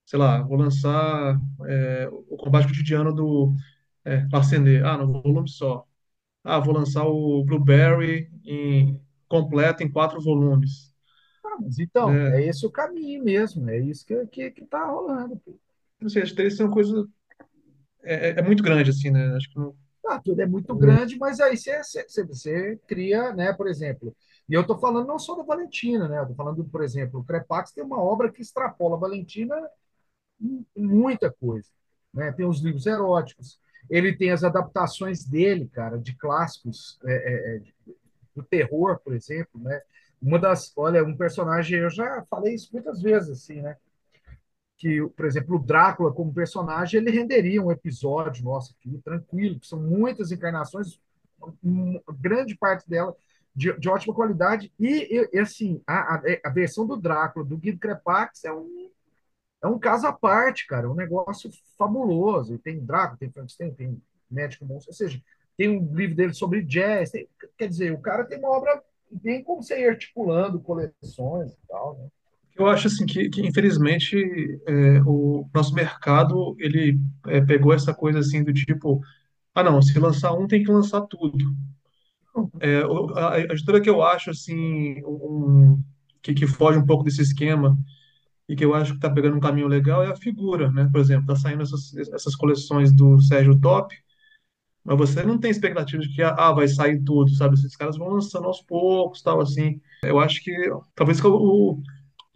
sei 0.06 0.18
lá, 0.18 0.42
vou 0.42 0.56
lançar 0.58 1.40
é, 1.68 2.08
o 2.28 2.36
combate 2.38 2.68
cotidiano 2.68 3.14
do 3.14 3.54
é, 4.04 4.26
ah, 4.84 4.96
no 4.98 5.22
volume 5.22 5.48
só. 5.48 5.86
Ah, 6.44 6.60
vou 6.60 6.74
lançar 6.74 7.04
o 7.06 7.44
Blueberry 7.44 8.30
em, 8.44 9.00
completo 9.28 9.82
em 9.82 9.90
quatro 9.90 10.20
volumes, 10.22 10.89
Então, 11.78 12.20
né, 12.24 12.30
é 12.30 12.44
esse 12.46 12.66
o 12.66 12.70
caminho 12.70 13.22
mesmo, 13.24 13.68
é 13.70 13.78
isso 13.78 14.04
que, 14.06 14.26
que, 14.26 14.50
que 14.50 14.64
tá 14.66 14.84
rolando. 14.86 15.40
não 16.00 16.08
sei, 16.08 16.22
acho 16.22 16.32
que 16.32 16.36
teria 16.36 16.50
que 16.50 16.56
ser 16.56 16.64
uma 16.64 16.72
coisa, 16.72 17.08
é, 18.04 18.30
é 18.30 18.40
é 18.40 18.42
muito 18.42 18.62
grande, 18.62 18.90
assim, 18.90 19.10
né, 19.10 19.36
acho 19.36 19.50
que 19.50 19.58
não, 19.58 19.76
Ah, 20.06 20.20
tudo 20.20 20.40
é 20.40 20.46
muito 20.46 20.74
não- 20.76 20.76
grande, 20.76 21.18
mas 21.18 21.40
aí 21.40 21.56
você, 21.56 21.82
você, 21.82 22.24
você 22.24 22.76
cria, 22.88 23.32
né, 23.34 23.52
por 23.52 23.68
exemplo, 23.68 24.14
e 24.48 24.54
eu 24.54 24.62
estou 24.62 24.78
falando 24.78 25.06
não 25.06 25.18
só 25.18 25.36
da 25.36 25.44
Valentina, 25.44 26.08
né? 26.08 26.18
Eu 26.18 26.22
estou 26.22 26.36
falando, 26.36 26.64
por 26.64 26.82
exemplo, 26.82 27.20
o 27.20 27.24
Crepax 27.24 27.70
tem 27.72 27.84
uma 27.84 28.02
obra 28.02 28.32
que 28.32 28.42
extrapola 28.42 28.96
a 28.96 28.98
Valentina 28.98 29.54
em 30.40 30.66
muita 30.76 31.30
coisa, 31.30 31.68
né? 32.12 32.32
Tem 32.32 32.46
os 32.46 32.60
livros 32.60 32.86
eróticos, 32.86 33.60
ele 33.88 34.16
tem 34.16 34.30
as 34.30 34.44
adaptações 34.44 35.24
dele, 35.24 35.68
cara, 35.68 35.98
de 35.98 36.16
clássicos 36.16 36.98
é, 37.04 37.12
é, 37.12 37.56
é, 37.56 37.62
do 38.34 38.42
terror, 38.44 39.00
por 39.04 39.14
exemplo, 39.14 39.60
né? 39.60 39.80
Uma 40.22 40.38
das, 40.38 40.72
olha, 40.76 41.04
um 41.04 41.16
personagem, 41.16 41.78
eu 41.80 41.90
já 41.90 42.24
falei 42.30 42.54
isso 42.54 42.70
muitas 42.72 43.00
vezes, 43.02 43.30
assim, 43.30 43.60
né? 43.62 43.76
que, 44.76 45.06
por 45.10 45.26
exemplo, 45.26 45.56
o 45.56 45.58
Drácula 45.58 46.12
como 46.12 46.32
personagem, 46.32 47.00
ele 47.00 47.10
renderia 47.10 47.62
um 47.62 47.70
episódio 47.70 48.42
nosso 48.44 48.74
aqui, 48.78 48.98
tranquilo, 49.04 49.60
que 49.60 49.66
são 49.66 49.80
muitas 49.80 50.32
encarnações, 50.32 50.98
grande 52.18 52.56
parte 52.56 52.88
dela 52.88 53.14
de, 53.54 53.72
de 53.78 53.88
ótima 53.88 54.14
qualidade, 54.14 54.72
e, 54.78 54.86
e- 55.18 55.28
e, 55.32 55.38
assim, 55.38 55.82
a, 55.86 56.14
a, 56.16 56.22
a 56.44 56.50
versão 56.50 56.86
do 56.86 56.96
Drácula, 56.96 57.44
do 57.44 57.56
Guido 57.58 57.78
Crepax, 57.80 58.44
é 58.44 58.52
um, 58.52 58.90
é 59.62 59.68
um 59.68 59.78
caso 59.78 60.06
à 60.06 60.12
parte, 60.12 60.66
cara, 60.66 60.86
é 60.86 60.90
um 60.90 60.94
negócio 60.94 61.50
fabuloso, 61.78 62.54
e 62.54 62.58
tem 62.58 62.84
Drácula, 62.84 63.18
tem 63.18 63.30
Frankenstein, 63.30 63.72
tem 63.74 64.02
Médico 64.30 64.66
Monstro, 64.66 64.90
ou 64.92 64.94
seja, 64.96 65.22
tem 65.56 65.68
um 65.70 65.94
livro 65.94 66.16
dele 66.16 66.34
sobre 66.34 66.62
jazz, 66.62 67.10
tem- 67.10 67.28
quer 67.58 67.68
dizer, 67.68 67.92
o 67.92 68.00
cara 68.00 68.24
tem 68.24 68.38
uma 68.38 68.50
obra 68.50 68.82
bem 69.10 69.42
como 69.44 69.62
você 69.62 69.80
ir 69.80 69.88
articulando 69.88 70.60
coleções 70.60 71.52
e 71.52 71.58
tal, 71.68 71.98
né? 71.98 72.08
Eu 72.56 72.66
acho 72.66 72.88
assim 72.88 73.06
que, 73.06 73.28
que, 73.30 73.40
infelizmente 73.46 74.16
é, 74.66 75.00
o 75.06 75.48
nosso 75.54 75.74
mercado 75.74 76.54
ele 76.58 76.98
é, 77.26 77.40
pegou 77.40 77.72
essa 77.72 77.94
coisa 77.94 78.18
assim 78.18 78.42
do 78.44 78.52
tipo, 78.52 79.00
ah 79.54 79.62
não, 79.64 79.82
se 79.82 79.98
lançar 79.98 80.34
um 80.34 80.48
tem 80.48 80.64
que 80.64 80.72
lançar 80.72 81.02
tudo. 81.02 81.38
É, 82.60 82.84
o- 82.86 83.10
a, 83.16 83.34
a 83.34 83.40
editora 83.40 83.80
que 83.80 83.90
eu 83.90 84.02
acho 84.02 84.30
assim 84.30 85.02
um, 85.04 85.82
que, 86.22 86.32
que 86.34 86.46
foge 86.46 86.78
um 86.78 86.86
pouco 86.86 87.04
desse 87.04 87.20
esquema 87.22 87.76
e 88.48 88.56
que 88.56 88.64
eu 88.64 88.74
acho 88.74 88.92
que 88.92 88.98
está 88.98 89.10
pegando 89.10 89.36
um 89.36 89.40
caminho 89.40 89.68
legal 89.68 90.02
é 90.04 90.08
a 90.10 90.16
Figura, 90.16 90.70
né? 90.72 90.88
Por 90.92 91.00
exemplo, 91.00 91.26
tá 91.26 91.36
saindo 91.36 91.62
essas, 91.62 91.94
essas 92.14 92.36
coleções 92.36 92.92
do 92.94 93.20
Sérgio 93.20 93.60
Top, 93.60 93.94
mas 94.84 94.96
você 94.98 95.22
não 95.22 95.38
tem 95.38 95.50
expectativa 95.50 96.02
de 96.02 96.08
que 96.14 96.22
ah 96.22 96.52
vai 96.52 96.68
sair 96.68 97.02
tudo, 97.04 97.30
sabe? 97.34 97.54
Esses 97.54 97.76
caras 97.76 97.96
vão 97.98 98.08
lançando 98.08 98.46
aos 98.46 98.62
poucos, 98.62 99.22
tal 99.22 99.40
assim. 99.40 99.80
Eu 100.02 100.18
acho 100.18 100.42
que 100.42 100.52
talvez 100.94 101.20
que 101.20 101.26
o, 101.26 101.82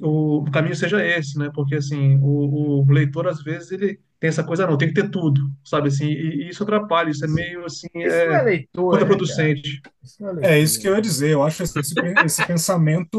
o 0.00 0.44
caminho 0.52 0.76
seja 0.76 1.04
esse, 1.04 1.38
né? 1.38 1.50
Porque 1.54 1.76
assim, 1.76 2.16
o, 2.22 2.82
o 2.86 2.92
leitor 2.92 3.26
às 3.28 3.42
vezes 3.42 3.72
ele 3.72 4.00
tem 4.20 4.28
essa 4.28 4.44
coisa, 4.44 4.66
não, 4.66 4.78
tem 4.78 4.88
que 4.88 4.94
ter 4.94 5.10
tudo, 5.10 5.50
sabe 5.64 5.88
assim, 5.88 6.06
e, 6.06 6.46
e 6.46 6.48
isso 6.48 6.62
atrapalha, 6.62 7.10
isso 7.10 7.24
é 7.24 7.28
meio 7.28 7.64
assim, 7.64 7.88
Isso 7.94 8.24
não 8.24 8.34
é 8.36 8.40
é 8.40 8.42
leitor, 8.42 9.00
né, 9.00 9.08
cara? 9.08 9.26
contraproducente. 9.26 9.82
Isso 10.02 10.22
não 10.22 10.40
é 10.40 10.54
É 10.56 10.58
isso 10.60 10.80
que 10.80 10.88
eu 10.88 10.94
ia 10.94 11.00
dizer. 11.02 11.30
Eu 11.30 11.42
acho 11.42 11.62
esse, 11.62 11.78
esse 12.24 12.46
pensamento 12.46 13.18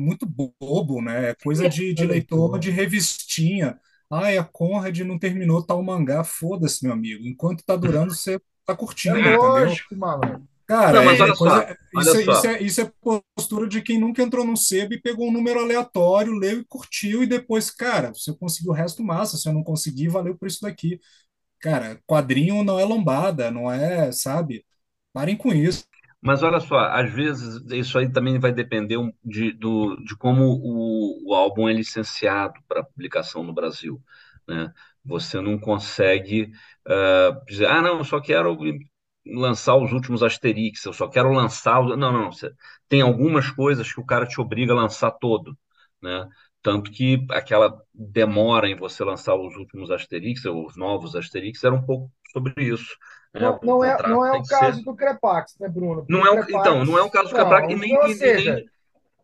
muito 0.00 0.26
bobo, 0.26 1.00
né? 1.02 1.30
É 1.30 1.34
coisa 1.34 1.68
de, 1.68 1.94
de 1.94 2.04
é 2.04 2.06
leitor 2.06 2.06
leitor. 2.06 2.58
de 2.58 2.70
revistinha. 2.70 3.78
Ai, 4.10 4.38
a 4.38 4.44
Conrad 4.44 4.98
não 5.00 5.18
terminou 5.18 5.62
tal 5.64 5.82
mangá. 5.82 6.24
Foda-se, 6.24 6.84
meu 6.84 6.92
amigo. 6.92 7.26
Enquanto 7.26 7.64
tá 7.64 7.76
durando, 7.76 8.14
você 8.14 8.40
tá 8.66 8.76
É 9.06 9.12
curtindo, 9.14 9.30
entendeu? 9.30 9.78
lógico, 9.78 9.96
malandro. 9.96 10.48
Cara, 10.66 11.02
Não, 11.02 11.02
mas 11.02 11.20
é 11.20 11.20
olha 11.20 11.34
só, 11.34 11.50
coisa, 11.52 11.66
isso, 11.92 12.16
olha 12.16 12.18
é, 12.18 12.22
isso, 12.24 12.46
é, 12.46 12.62
isso 12.62 12.80
é 12.80 12.90
postura 13.36 13.68
de 13.68 13.82
quem 13.82 13.98
nunca 14.00 14.22
entrou 14.22 14.46
num 14.46 14.56
sebo 14.56 14.94
e 14.94 15.00
pegou 15.00 15.28
um 15.28 15.32
número 15.32 15.60
aleatório, 15.60 16.32
leu 16.32 16.60
e 16.60 16.64
curtiu, 16.64 17.22
e 17.22 17.26
depois, 17.26 17.70
cara, 17.70 18.14
se 18.14 18.30
eu 18.30 18.36
conseguir 18.36 18.70
o 18.70 18.72
resto, 18.72 19.02
massa. 19.04 19.36
Se 19.36 19.46
eu 19.48 19.52
não 19.52 19.62
conseguir, 19.62 20.08
valeu 20.08 20.36
por 20.38 20.48
isso 20.48 20.62
daqui. 20.62 20.98
Cara, 21.60 22.00
quadrinho 22.06 22.64
não 22.64 22.78
é 22.80 22.84
lombada, 22.84 23.50
não 23.50 23.70
é, 23.72 24.12
sabe? 24.12 24.64
Parem 25.12 25.36
com 25.36 25.52
isso. 25.52 25.84
Mas 26.20 26.42
olha 26.42 26.58
só, 26.60 26.76
às 26.78 27.12
vezes 27.12 27.62
isso 27.72 27.98
aí 27.98 28.10
também 28.10 28.38
vai 28.38 28.52
depender 28.52 28.96
de, 29.22 29.52
do, 29.52 29.96
de 30.02 30.16
como 30.16 30.42
o, 30.44 31.28
o 31.30 31.34
álbum 31.34 31.68
é 31.68 31.72
licenciado 31.72 32.54
para 32.66 32.82
publicação 32.84 33.42
no 33.42 33.52
Brasil, 33.52 34.02
né? 34.48 34.72
Você 35.04 35.38
não 35.40 35.58
consegue 35.58 36.50
ah, 36.86 37.40
dizer, 37.46 37.66
ah, 37.66 37.80
não, 37.82 37.98
eu 37.98 38.04
só 38.04 38.20
quero 38.20 38.56
lançar 39.26 39.76
os 39.76 39.92
últimos 39.92 40.22
Asterix, 40.22 40.84
eu 40.84 40.92
só 40.92 41.08
quero 41.08 41.32
lançar... 41.32 41.80
os-" 41.80 41.96
Não, 41.98 42.12
não, 42.12 42.30
tem 42.88 43.00
algumas 43.00 43.50
coisas 43.50 43.92
que 43.92 44.00
o 44.00 44.06
cara 44.06 44.26
te 44.26 44.40
obriga 44.40 44.72
a 44.72 44.76
lançar 44.76 45.10
todo, 45.12 45.56
né? 46.02 46.28
Tanto 46.62 46.90
que 46.90 47.26
aquela 47.30 47.78
demora 47.92 48.68
em 48.68 48.76
você 48.76 49.04
lançar 49.04 49.34
os 49.34 49.54
últimos 49.56 49.90
Asterix, 49.90 50.44
ou 50.46 50.66
os 50.66 50.76
novos 50.76 51.14
Asterix, 51.14 51.62
era 51.62 51.74
um 51.74 51.82
pouco 51.82 52.10
sobre 52.32 52.54
isso. 52.64 52.96
né? 53.34 53.40
Não, 53.42 53.58
O 53.62 53.66
não 53.66 53.84
é, 53.84 54.08
não 54.08 54.26
é 54.26 54.32
o 54.32 54.40
que 54.40 54.48
ser 54.48 54.60
caso 54.60 54.82
do 54.82 54.94
Crepax, 54.94 55.56
né, 55.60 55.68
Bruno? 55.68 56.06
Não 56.08 56.20
o 56.22 56.26
é 56.26 56.30
o, 56.30 56.38
então, 56.40 56.62
Crepax. 56.62 56.88
não 56.88 56.98
é 56.98 57.02
o 57.02 57.10
caso 57.10 57.30
do 57.34 57.70
e 57.70 57.76
nem, 57.76 57.96
ou 57.98 58.08
seja, 58.08 58.54
nem- 58.54 58.64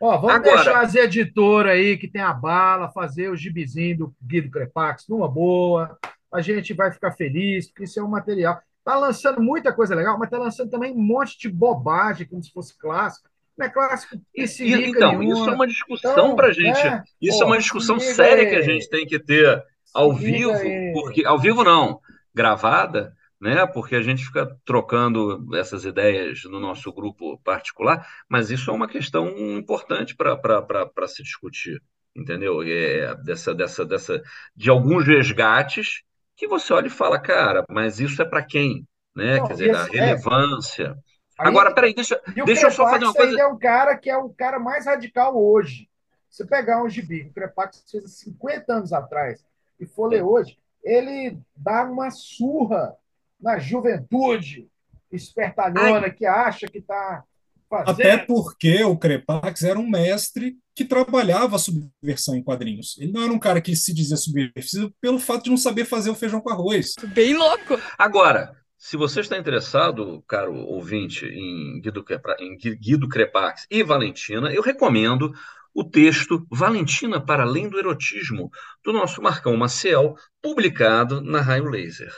ó, 0.01 0.19
vamos 0.19 0.37
Agora- 0.37 0.57
deixar 0.57 0.81
as 0.81 0.95
editoras 0.95 1.73
aí 1.73 1.97
que 1.97 2.09
tem 2.09 2.21
a 2.21 2.33
bala 2.33 2.91
fazer 2.91 3.31
o 3.31 3.37
gibizinho 3.37 3.99
do 3.99 4.15
Guido 4.23 4.51
Crepax 4.51 5.07
numa 5.09 5.29
boa. 5.29 5.99
A 6.33 6.41
gente 6.41 6.75
vai 6.75 6.91
ficar 6.93 7.13
feliz, 7.13 7.69
porque 7.69 7.85
isso 7.85 7.99
é 8.01 8.03
um 8.03 8.09
material. 8.09 8.61
Está 8.79 8.97
lançando 8.99 9.41
muita 9.43 9.73
coisa 9.73 9.95
legal, 9.95 10.19
mas 10.19 10.27
está 10.29 10.39
lançando 10.39 10.71
também 10.71 10.93
um 10.93 11.03
monte 11.03 11.39
de 11.39 11.49
bobagem, 11.49 12.27
como 12.27 12.43
se 12.43 12.53
fosse 12.53 12.77
clássico. 12.79 13.29
Não 13.57 13.67
é 13.67 13.71
clássico 13.71 14.17
e 14.35 14.49
se 14.49 14.65
Então, 14.73 15.19
nenhuma. 15.19 15.35
isso 15.41 15.51
é 15.51 15.53
uma 15.55 15.67
discussão 15.67 16.13
Então, 16.13 16.37
para 16.37 16.53
gente. 16.53 16.83
né? 16.83 17.05
Isso 17.21 17.39
Pô, 17.39 17.45
é 17.45 17.47
uma 17.47 17.59
discussão 17.59 18.01
séria 18.01 18.45
aí. 18.45 18.51
que 18.51 18.57
a 18.57 18.63
gente 18.63 18.89
tem 18.89 19.07
que 19.07 19.19
ter 19.19 19.63
ao 19.93 20.15
Se 20.17 20.25
vivo, 20.25 20.53
porque 20.95 21.25
ao 21.25 21.39
vivo 21.39 21.63
não, 21.63 22.01
gravada, 22.35 23.15
né? 23.41 23.67
Porque 23.67 23.97
a 23.97 24.03
gente 24.03 24.25
fica 24.25 24.57
trocando 24.65 25.47
essas 25.57 25.85
ideias 25.85 26.45
no 26.45 26.59
nosso 26.61 26.93
grupo 26.93 27.39
particular, 27.45 28.07
mas 28.29 28.51
isso 28.51 28.71
é 28.71 28.75
uma 28.75 28.89
questão 28.89 29.29
importante 29.59 30.15
para 30.17 31.09
se 31.09 31.23
discutir, 31.23 31.83
entendeu? 32.17 32.63
É, 32.63 33.15
dessa, 33.17 33.55
dessa, 33.55 33.85
dessa, 33.85 34.23
de 34.57 34.71
alguns 34.71 35.07
resgates 35.07 36.03
que 36.41 36.49
você 36.49 36.73
olha 36.73 36.87
e 36.87 36.91
fala, 36.91 37.19
cara, 37.21 37.65
mas 37.69 38.01
isso 38.01 38.21
é 38.23 38.25
para 38.25 38.43
quem? 38.43 38.87
Né? 39.15 39.37
Não, 39.37 39.47
Quer 39.47 39.53
dizer, 39.53 39.77
a 39.77 39.81
é. 39.83 39.91
relevância. 39.91 40.97
Aí- 41.39 41.49
Agora, 41.49 41.75
peraí, 41.75 41.95
deixa, 41.95 42.19
deixa 42.47 42.67
eu 42.67 42.71
só 42.71 42.89
fazer 42.89 43.05
uma 43.05 43.13
coisa. 43.15 43.31
ainda 43.31 43.43
é 43.43 43.47
um 43.47 43.59
cara 43.59 43.97
que 43.97 44.09
é 44.09 44.17
o 44.17 44.31
cara 44.31 44.59
mais 44.59 44.87
radical 44.87 45.37
hoje. 45.37 45.89
Você 46.31 46.47
pegar 46.47 46.83
um 46.83 46.89
gibi 46.89 47.25
que 47.25 47.31
o 47.31 47.33
Crepax 47.35 47.85
fez 47.91 48.05
há 48.05 48.09
50 48.09 48.73
anos 48.73 48.93
atrás 48.93 49.45
e 49.79 49.85
for 49.85 50.07
ler 50.07 50.23
hoje, 50.23 50.57
ele 50.83 51.39
dá 51.55 51.85
uma 51.85 52.11
surra 52.11 52.97
na 53.39 53.59
juventude 53.59 54.69
espertalhona 55.13 56.09
que 56.09 56.25
acha 56.25 56.67
que 56.69 56.79
está 56.79 57.25
fazendo. 57.71 57.91
Até 57.91 58.19
porque 58.19 58.83
o 58.85 58.97
Crepax 58.99 59.63
era 59.63 59.79
um 59.79 59.89
mestre 59.89 60.57
que 60.75 60.85
trabalhava 60.85 61.57
a 61.57 61.59
subversão 61.59 62.35
em 62.35 62.43
quadrinhos. 62.43 62.99
Ele 62.99 63.13
não 63.13 63.23
era 63.23 63.33
um 63.33 63.39
cara 63.39 63.61
que 63.61 63.77
se 63.77 63.95
dizia 63.95 64.17
subversivo 64.17 64.93
pelo 65.01 65.19
fato 65.19 65.45
de 65.45 65.51
não 65.51 65.57
saber 65.57 65.85
fazer 65.85 66.11
o 66.11 66.15
feijão 66.15 66.41
com 66.41 66.51
arroz. 66.51 66.95
Bem 67.15 67.35
louco. 67.37 67.79
Agora, 67.97 68.53
se 68.77 68.97
você 68.97 69.21
está 69.21 69.39
interessado, 69.39 70.25
caro 70.27 70.55
ouvinte, 70.55 71.27
em 71.27 71.81
Guido, 71.81 72.05
em 72.41 72.57
Gui- 72.57 72.77
Guido 72.77 73.09
Crepax 73.09 73.67
e 73.71 73.83
Valentina, 73.83 74.53
eu 74.53 74.63
recomendo 74.63 75.33
o 75.73 75.85
texto 75.85 76.45
Valentina 76.51 77.21
para 77.25 77.45
Além 77.45 77.69
do 77.69 77.79
Erotismo, 77.79 78.51
do 78.85 78.93
nosso 78.93 79.23
Marcão 79.23 79.57
Maciel, 79.57 80.17
publicado 80.43 81.21
na 81.21 81.41
Raio 81.41 81.69
Laser. 81.71 82.13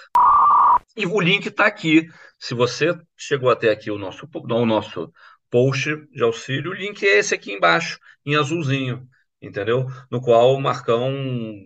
E 0.96 1.06
o 1.06 1.20
link 1.20 1.46
está 1.46 1.66
aqui. 1.66 2.08
Se 2.38 2.54
você 2.54 2.96
chegou 3.16 3.50
até 3.50 3.70
aqui 3.70 3.90
o 3.90 3.98
nosso, 3.98 4.28
o 4.32 4.66
nosso 4.66 5.12
post 5.52 5.88
de 6.12 6.24
auxílio, 6.24 6.72
o 6.72 6.74
link 6.74 7.04
é 7.04 7.18
esse 7.20 7.34
aqui 7.34 7.52
embaixo, 7.52 8.00
em 8.26 8.36
azulzinho, 8.36 9.06
entendeu? 9.42 9.86
No 10.10 10.22
qual 10.22 10.54
o 10.54 10.62
Marcão 10.62 11.12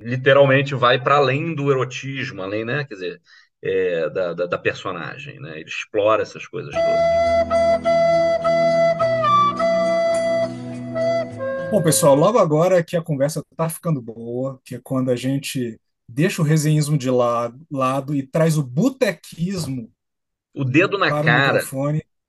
literalmente 0.02 0.74
vai 0.74 1.02
para 1.02 1.18
além 1.18 1.54
do 1.54 1.70
erotismo, 1.70 2.42
além, 2.42 2.64
né? 2.66 2.84
Quer 2.84 2.94
dizer, 2.94 3.22
é, 3.62 4.10
da, 4.10 4.34
da, 4.34 4.46
da 4.46 4.58
personagem, 4.58 5.40
né? 5.40 5.60
Ele 5.60 5.70
explora 5.70 6.22
essas 6.22 6.46
coisas 6.48 6.74
todas. 6.74 7.86
Bom, 11.70 11.82
pessoal, 11.82 12.14
logo 12.14 12.38
agora 12.38 12.82
que 12.82 12.96
a 12.96 13.02
conversa 13.02 13.42
está 13.50 13.68
ficando 13.68 14.00
boa, 14.02 14.60
que 14.64 14.76
é 14.76 14.80
quando 14.82 15.10
a 15.10 15.16
gente 15.16 15.78
deixa 16.08 16.40
o 16.40 16.44
resenhismo 16.44 16.96
de 16.98 17.10
la- 17.10 17.52
lado 17.70 18.14
e 18.14 18.22
traz 18.26 18.56
o 18.56 18.62
botequismo 18.62 19.90
O 20.54 20.64
dedo 20.64 20.96
na 20.96 21.22
cara. 21.22 21.60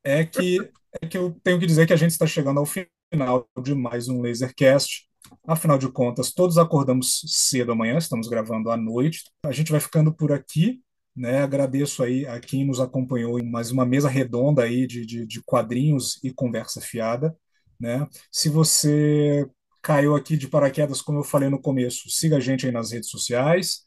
é 0.04 0.26
que, 0.26 0.58
é 1.02 1.08
que 1.08 1.18
eu 1.18 1.38
tenho 1.44 1.60
que 1.60 1.66
dizer 1.66 1.86
que 1.88 1.94
a 1.94 1.98
gente 1.98 2.12
está 2.12 2.26
chegando 2.26 2.60
ao 2.60 2.66
final 2.66 3.48
de 3.62 3.76
mais 3.76 4.08
um 4.08 4.22
Lasercast. 4.22 5.08
Afinal 5.46 5.78
de 5.78 5.90
contas, 5.92 6.32
todos 6.34 6.58
acordamos 6.58 7.22
cedo 7.28 7.72
amanhã, 7.72 7.98
estamos 7.98 8.28
gravando 8.28 8.72
à 8.72 8.78
noite. 8.78 9.24
A 9.44 9.52
gente 9.52 9.72
vai 9.72 9.80
ficando 9.80 10.14
por 10.14 10.32
aqui, 10.32 10.82
né? 11.16 11.40
Agradeço 11.44 12.04
aí 12.04 12.26
a 12.26 12.40
quem 12.40 12.66
nos 12.66 12.80
acompanhou 12.80 13.40
em 13.40 13.50
mais 13.50 13.72
uma 13.72 13.86
mesa 13.86 14.10
redonda 14.10 14.64
aí 14.64 14.88
de, 14.88 15.06
de, 15.06 15.26
de 15.26 15.42
quadrinhos 15.44 16.20
e 16.24 16.32
conversa 16.32 16.80
fiada, 16.80 17.36
né? 17.80 18.08
Se 18.32 18.50
você 18.50 19.46
caiu 19.82 20.16
aqui 20.16 20.38
de 20.38 20.48
paraquedas, 20.48 21.02
como 21.02 21.20
eu 21.20 21.24
falei 21.24 21.50
no 21.50 21.62
começo, 21.62 22.10
siga 22.10 22.38
a 22.38 22.40
gente 22.40 22.66
aí 22.66 22.72
nas 22.72 22.92
redes 22.92 23.10
sociais, 23.10 23.82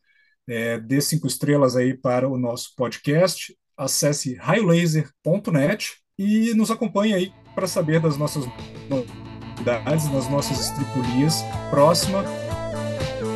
é, 0.49 0.79
dê 0.79 1.01
cinco 1.01 1.27
estrelas 1.27 1.77
aí 1.77 1.97
para 1.97 2.29
o 2.29 2.39
nosso 2.39 2.75
podcast, 2.77 3.57
acesse 3.77 4.35
raiolaser.net 4.35 6.01
e 6.21 6.53
nos 6.53 6.71
acompanhe 6.71 7.15
aí 7.15 7.33
para 7.55 7.67
saber 7.67 7.99
das 7.99 8.19
nossas 8.19 8.47
novidades, 8.91 10.07
das 10.09 10.29
nossas 10.29 10.61
estripulias. 10.61 11.43
Próxima, 11.71 12.23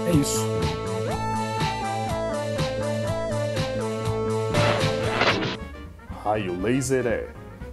é 0.06 0.12
isso. 0.12 0.38
Raio 6.22 6.60
Laser 6.60 7.06
é 7.06 7.28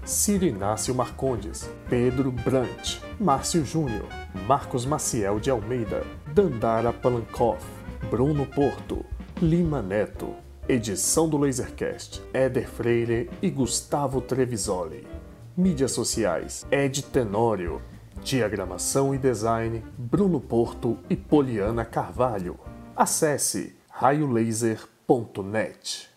Ciro 0.06 0.46
Inácio 0.46 0.96
Marcondes, 0.96 1.70
Pedro 1.90 2.32
Brant, 2.32 3.00
Márcio 3.20 3.66
Júnior, 3.66 4.08
Marcos 4.48 4.86
Maciel 4.86 5.42
de 5.42 5.52
Almeida, 5.52 6.06
Dandara 6.34 6.94
Palankoff, 6.94 7.66
Bruno 8.10 8.46
Porto, 8.46 9.06
Lima 9.42 9.82
Neto. 9.82 10.51
Edição 10.72 11.28
do 11.28 11.36
Lasercast, 11.36 12.24
Éder 12.34 12.66
Freire 12.66 13.30
e 13.42 13.50
Gustavo 13.50 14.22
Trevisoli. 14.22 15.06
Mídias 15.58 15.92
sociais, 15.92 16.66
Ed 16.72 17.04
Tenório. 17.04 17.82
Diagramação 18.24 19.14
e 19.14 19.18
design, 19.18 19.84
Bruno 19.98 20.40
Porto 20.40 20.98
e 21.10 21.18
Poliana 21.18 21.84
Carvalho. 21.84 22.58
Acesse 22.96 23.76
raiolaser.net. 23.90 26.11